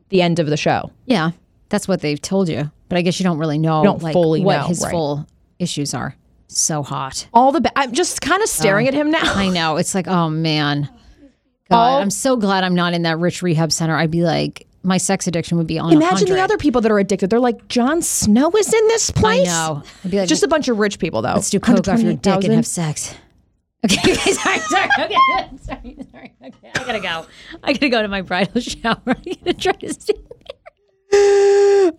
the 0.09 0.21
end 0.21 0.39
of 0.39 0.47
the 0.47 0.57
show. 0.57 0.91
Yeah, 1.05 1.31
that's 1.69 1.87
what 1.87 2.01
they've 2.01 2.21
told 2.21 2.47
you. 2.49 2.69
But 2.89 2.97
I 2.97 3.01
guess 3.01 3.19
you 3.19 3.23
don't 3.23 3.37
really 3.37 3.57
know 3.57 3.83
don't 3.83 4.01
like, 4.01 4.13
fully 4.13 4.41
what 4.41 4.57
know, 4.61 4.67
his 4.67 4.81
right. 4.81 4.91
full 4.91 5.27
issues 5.59 5.93
are. 5.93 6.15
So 6.47 6.83
hot. 6.83 7.27
All 7.33 7.51
the 7.51 7.61
ba- 7.61 7.71
I'm 7.75 7.91
just 7.91 8.21
kind 8.21 8.41
of 8.41 8.47
oh, 8.47 8.51
staring 8.51 8.87
at 8.87 8.93
him 8.93 9.11
now. 9.11 9.33
I 9.33 9.49
know. 9.49 9.77
It's 9.77 9.95
like, 9.95 10.07
oh 10.07 10.29
man. 10.29 10.83
God, 11.69 11.75
All- 11.75 12.01
I'm 12.01 12.11
so 12.11 12.37
glad 12.37 12.63
I'm 12.63 12.75
not 12.75 12.93
in 12.93 13.01
that 13.03 13.17
rich 13.17 13.41
rehab 13.41 13.71
center. 13.71 13.95
I'd 13.95 14.11
be 14.11 14.21
like, 14.21 14.67
my 14.83 14.97
sex 14.97 15.25
addiction 15.25 15.57
would 15.57 15.65
be 15.65 15.79
on. 15.79 15.91
Imagine 15.91 16.27
100. 16.27 16.35
the 16.35 16.41
other 16.41 16.57
people 16.57 16.81
that 16.81 16.91
are 16.91 16.99
addicted. 16.99 17.31
They're 17.31 17.39
like, 17.39 17.67
Jon 17.67 18.03
Snow 18.03 18.51
is 18.51 18.71
in 18.71 18.87
this 18.87 19.09
place. 19.09 19.49
I 19.49 19.51
know. 19.51 19.83
I'd 20.03 20.11
be 20.11 20.19
like, 20.19 20.29
Just 20.29 20.43
a 20.43 20.47
bunch 20.47 20.67
of 20.67 20.77
rich 20.77 20.99
people 20.99 21.23
though. 21.23 21.33
let's 21.33 21.49
do 21.49 21.59
coke 21.59 21.87
off 21.87 22.01
your 22.01 22.13
dick 22.13 22.43
and 22.43 22.53
have 22.53 22.67
sex. 22.67 23.15
Okay, 23.85 24.15
sorry, 24.15 24.57
sorry, 24.61 24.89
okay, 24.97 25.15
sorry, 25.61 25.97
sorry. 26.11 26.33
Okay, 26.43 26.71
I 26.73 26.83
gotta 26.85 26.99
go. 26.99 27.27
I 27.63 27.73
gotta 27.73 27.89
go 27.89 28.01
to 28.01 28.07
my 28.07 28.21
bridal 28.21 28.59
shower. 28.59 28.97
I 29.05 29.13
gotta 29.13 29.53
try 29.53 29.73
to 29.73 29.93
stay. 29.93 30.15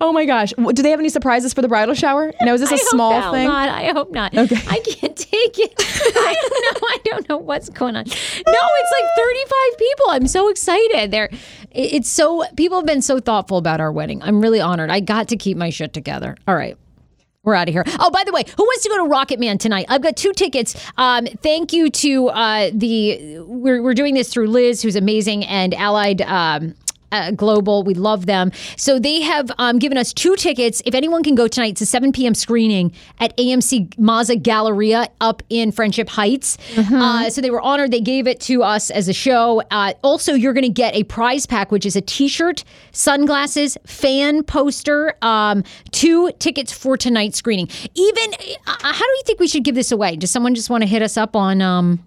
Oh 0.01 0.13
my 0.13 0.25
gosh. 0.25 0.53
Do 0.57 0.83
they 0.83 0.91
have 0.91 1.01
any 1.01 1.09
surprises 1.09 1.53
for 1.53 1.63
the 1.63 1.69
bridal 1.69 1.95
shower? 1.95 2.33
Now 2.41 2.55
is 2.55 2.61
this 2.61 2.71
a 2.71 2.75
I 2.75 2.79
hope 2.79 2.89
small 2.89 3.21
no, 3.21 3.33
thing? 3.33 3.49
Not. 3.49 3.69
I 3.69 3.93
hope 3.93 4.11
not. 4.11 4.37
Okay. 4.37 4.57
I 4.69 4.81
can't 4.81 5.17
take 5.17 5.59
it. 5.59 5.75
I 5.79 6.35
don't 6.35 6.83
know. 6.83 6.89
I 6.89 6.99
don't 7.05 7.29
know 7.29 7.39
what's 7.39 7.69
going 7.71 7.97
on. 7.97 8.05
No, 8.05 8.13
it's 8.13 8.93
like 8.93 9.05
35 9.17 9.79
people. 9.79 10.07
I'm 10.11 10.27
so 10.27 10.49
excited. 10.49 11.11
They're 11.11 11.31
it's 11.71 12.09
so 12.09 12.45
people 12.57 12.79
have 12.79 12.87
been 12.87 13.03
so 13.03 13.21
thoughtful 13.21 13.59
about 13.59 13.81
our 13.81 13.93
wedding. 13.93 14.23
I'm 14.23 14.41
really 14.41 14.61
honored. 14.61 14.91
I 14.91 15.01
got 15.01 15.29
to 15.29 15.37
keep 15.37 15.57
my 15.57 15.71
shit 15.71 15.93
together. 15.93 16.37
All 16.47 16.55
right. 16.55 16.77
We're 17.43 17.55
out 17.55 17.69
of 17.69 17.75
here. 17.75 17.85
Oh, 18.01 18.11
by 18.11 18.25
the 18.25 18.33
way, 18.33 18.43
who 18.57 18.65
wants 18.65 18.83
to 18.83 18.89
go 18.89 18.97
to 18.97 19.09
Rocket 19.09 19.39
Man 19.39 19.57
tonight? 19.57 19.87
I've 19.89 20.03
got 20.03 20.17
two 20.17 20.33
tickets. 20.33 20.75
Um, 20.99 21.27
thank 21.45 21.73
you 21.73 21.91
to 21.91 22.29
uh, 22.31 22.71
the 22.75 23.39
we're, 23.41 23.81
we're 23.81 23.95
doing 23.95 24.15
this 24.15 24.33
through 24.33 24.49
Liz, 24.49 24.83
who's 24.83 24.97
amazing, 24.97 25.45
and 25.45 25.73
Allied 25.75 26.23
um, 26.23 26.75
uh, 27.13 27.31
Global. 27.33 27.83
We 27.83 27.95
love 27.95 28.27
them. 28.27 28.53
So 28.77 28.99
they 28.99 29.21
have 29.23 29.51
um, 29.59 29.79
given 29.79 29.99
us 29.99 30.13
two 30.13 30.37
tickets. 30.37 30.83
If 30.85 30.95
anyone 30.95 31.23
can 31.23 31.35
go 31.35 31.49
tonight, 31.49 31.73
it's 31.73 31.81
a 31.81 31.87
7 31.87 32.13
p.m. 32.13 32.35
screening 32.35 32.93
at 33.21 33.37
AMC 33.37 33.95
Mazza 33.97 34.41
Galleria 34.43 35.09
up 35.21 35.43
in 35.51 35.73
Friendship 35.73 36.09
Heights. 36.09 36.59
Uh, 36.77 37.31
so 37.31 37.41
they 37.41 37.51
were 37.51 37.61
honored. 37.61 37.91
They 37.91 38.01
gave 38.01 38.27
it 38.27 38.41
to 38.43 38.63
us 38.63 38.91
as 38.91 39.09
a 39.09 39.13
show. 39.13 39.63
Uh, 39.71 39.93
also, 40.03 40.35
you're 40.35 40.53
going 40.53 40.63
to 40.65 40.69
get 40.69 40.95
a 40.95 41.05
prize 41.05 41.47
pack, 41.47 41.71
which 41.71 41.87
is 41.87 41.97
a 41.97 42.01
T-shirt, 42.01 42.65
sunglasses, 42.93 43.77
fan 43.87 44.43
poster, 44.43 45.15
um, 45.23 45.63
two 45.93 46.31
tickets 46.39 46.73
for 46.73 46.97
tonight's 46.97 47.39
screening. 47.39 47.69
Even 47.95 48.33
uh, 48.67 48.77
how 48.83 48.93
do 48.93 49.05
you 49.05 49.23
think 49.25 49.41
we 49.41 49.49
should 49.49 49.65
give 49.65 49.75
this 49.75 49.93
away? 49.93 50.17
Does 50.17 50.31
someone 50.31 50.55
just 50.55 50.71
want 50.71 50.83
to 50.83 50.89
hit 50.89 51.03
us 51.03 51.17
up 51.17 51.37
on? 51.37 51.61
Um, 51.63 52.05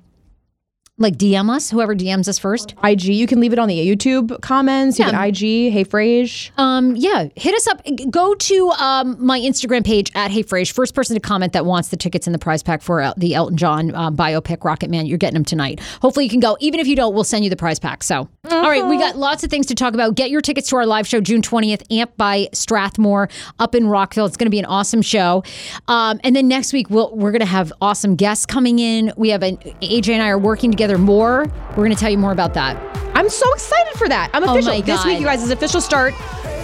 Like 0.99 1.17
DM 1.17 1.49
us, 1.49 1.69
whoever 1.71 1.95
DMs 1.95 2.27
us 2.27 2.37
first. 2.37 2.75
IG, 2.83 3.03
you 3.05 3.25
can 3.25 3.39
leave 3.39 3.53
it 3.53 3.59
on 3.59 3.67
the 3.69 3.77
YouTube 3.95 4.39
comments. 4.41 4.99
You 4.99 5.05
Yeah. 5.05 5.11
can 5.11 5.19
IG, 5.29 5.71
hey 5.71 5.85
Frase. 5.85 6.51
Um, 6.57 6.95
yeah, 6.97 7.29
hit 7.35 7.55
us 7.55 7.67
up. 7.67 7.81
Go 8.11 8.33
to 8.35 8.69
um, 8.71 9.15
my 9.25 9.39
Instagram 9.39 9.85
page 9.85 10.11
at 10.13 10.29
Hey 10.29 10.43
Frase. 10.43 10.71
First 10.71 10.93
person 10.93 11.15
to 11.15 11.19
comment 11.21 11.53
that 11.53 11.65
wants 11.65 11.87
the 11.87 11.95
tickets 11.97 12.27
in 12.27 12.33
the 12.33 12.39
prize 12.39 12.61
pack 12.61 12.81
for 12.81 13.01
uh, 13.01 13.13
the 13.15 13.33
Elton 13.33 13.55
John 13.55 13.95
um, 13.95 14.17
biopic 14.17 14.63
Rocket 14.65 14.89
Man. 14.89 15.05
You're 15.05 15.17
getting 15.17 15.35
them 15.35 15.45
tonight. 15.45 15.79
Hopefully 16.01 16.25
you 16.25 16.29
can 16.29 16.41
go. 16.41 16.57
Even 16.59 16.81
if 16.81 16.87
you 16.87 16.97
don't, 16.97 17.13
we'll 17.15 17.23
send 17.23 17.45
you 17.45 17.49
the 17.49 17.55
prize 17.55 17.79
pack. 17.79 18.03
So, 18.03 18.27
all 18.51 18.61
right, 18.69 18.85
we 18.85 18.97
got 18.97 19.15
lots 19.17 19.43
of 19.45 19.49
things 19.49 19.67
to 19.67 19.75
talk 19.75 19.93
about. 19.93 20.15
Get 20.15 20.29
your 20.29 20.41
tickets 20.41 20.67
to 20.69 20.75
our 20.75 20.85
live 20.85 21.07
show 21.07 21.21
June 21.21 21.41
20th, 21.41 21.81
Amp 21.91 22.15
by 22.17 22.49
Strathmore 22.51 23.29
up 23.57 23.73
in 23.73 23.87
Rockville. 23.87 24.25
It's 24.25 24.35
going 24.35 24.47
to 24.47 24.51
be 24.51 24.59
an 24.59 24.65
awesome 24.65 25.01
show. 25.01 25.43
Um, 25.87 26.19
and 26.25 26.35
then 26.35 26.49
next 26.49 26.73
week 26.73 26.89
we'll, 26.89 27.15
we're 27.15 27.31
going 27.31 27.39
to 27.39 27.45
have 27.45 27.71
awesome 27.81 28.15
guests 28.17 28.45
coming 28.45 28.79
in. 28.79 29.13
We 29.15 29.29
have 29.29 29.43
an 29.43 29.55
AJ 29.81 30.09
and 30.09 30.21
I 30.23 30.27
are 30.29 30.37
working 30.37 30.71
together 30.71 30.88
more. 30.97 31.45
We're 31.69 31.75
going 31.75 31.91
to 31.91 31.97
tell 31.97 32.09
you 32.09 32.17
more 32.17 32.31
about 32.31 32.53
that. 32.55 32.77
I'm 33.15 33.29
so 33.29 33.51
excited 33.53 33.97
for 33.97 34.07
that. 34.07 34.29
I'm 34.33 34.43
oh 34.43 34.51
official. 34.51 34.73
Oh 34.73 34.81
This 34.81 35.05
week, 35.05 35.19
you 35.19 35.25
guys, 35.25 35.43
is 35.43 35.51
official 35.51 35.81
start 35.81 36.13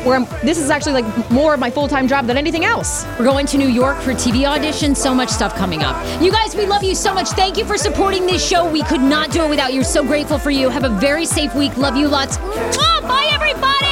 where 0.05 0.15
I'm, 0.15 0.25
this 0.45 0.57
is 0.57 0.69
actually 0.69 1.01
like 1.01 1.31
more 1.31 1.53
of 1.53 1.59
my 1.59 1.69
full 1.69 1.87
time 1.87 2.07
job 2.07 2.27
than 2.27 2.37
anything 2.37 2.63
else. 2.63 3.05
We're 3.17 3.25
going 3.25 3.45
to 3.47 3.57
New 3.57 3.67
York 3.67 3.97
for 3.97 4.11
TV 4.11 4.45
auditions. 4.45 4.97
So 4.97 5.13
much 5.13 5.29
stuff 5.29 5.55
coming 5.55 5.81
up. 5.83 5.95
You 6.21 6.31
guys, 6.31 6.55
we 6.55 6.65
love 6.65 6.83
you 6.83 6.95
so 6.95 7.13
much. 7.13 7.29
Thank 7.29 7.57
you 7.57 7.65
for 7.65 7.77
supporting 7.77 8.25
this 8.25 8.47
show. 8.47 8.69
We 8.69 8.83
could 8.83 9.01
not 9.01 9.31
do 9.31 9.43
it 9.43 9.49
without 9.49 9.73
you. 9.73 9.83
So 9.83 10.03
grateful 10.03 10.37
for 10.37 10.51
you. 10.51 10.69
Have 10.69 10.83
a 10.83 10.89
very 10.89 11.25
safe 11.25 11.53
week. 11.55 11.75
Love 11.77 11.97
you 11.97 12.07
lots. 12.07 12.37
Mwah! 12.37 13.01
Bye, 13.01 13.29
everybody. 13.31 13.85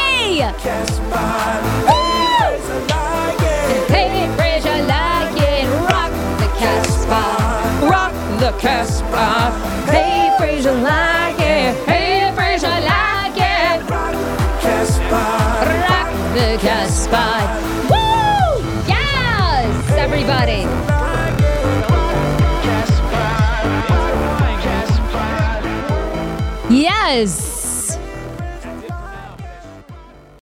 Hey, 3.93 4.27
like 4.87 5.37
it. 5.37 5.65
Rock 5.89 6.11
the 6.39 6.47
Casbah. 6.59 7.89
Rock 7.89 8.13
the 8.39 8.51
Casbah. 8.59 9.51
Hey, 9.91 10.12
Fraser, 10.63 10.81
like 10.81 11.39
it. 11.41 11.75
Hey, 11.85 12.31
Fraser, 12.35 12.67
like 12.69 13.35
it. 13.35 13.81
Rock 15.89 16.09
the 16.33 16.57
Casbah. 16.61 17.41
Woo! 17.89 18.63
Yes, 18.87 19.91
everybody. 19.97 20.63
Yes. 26.73 27.52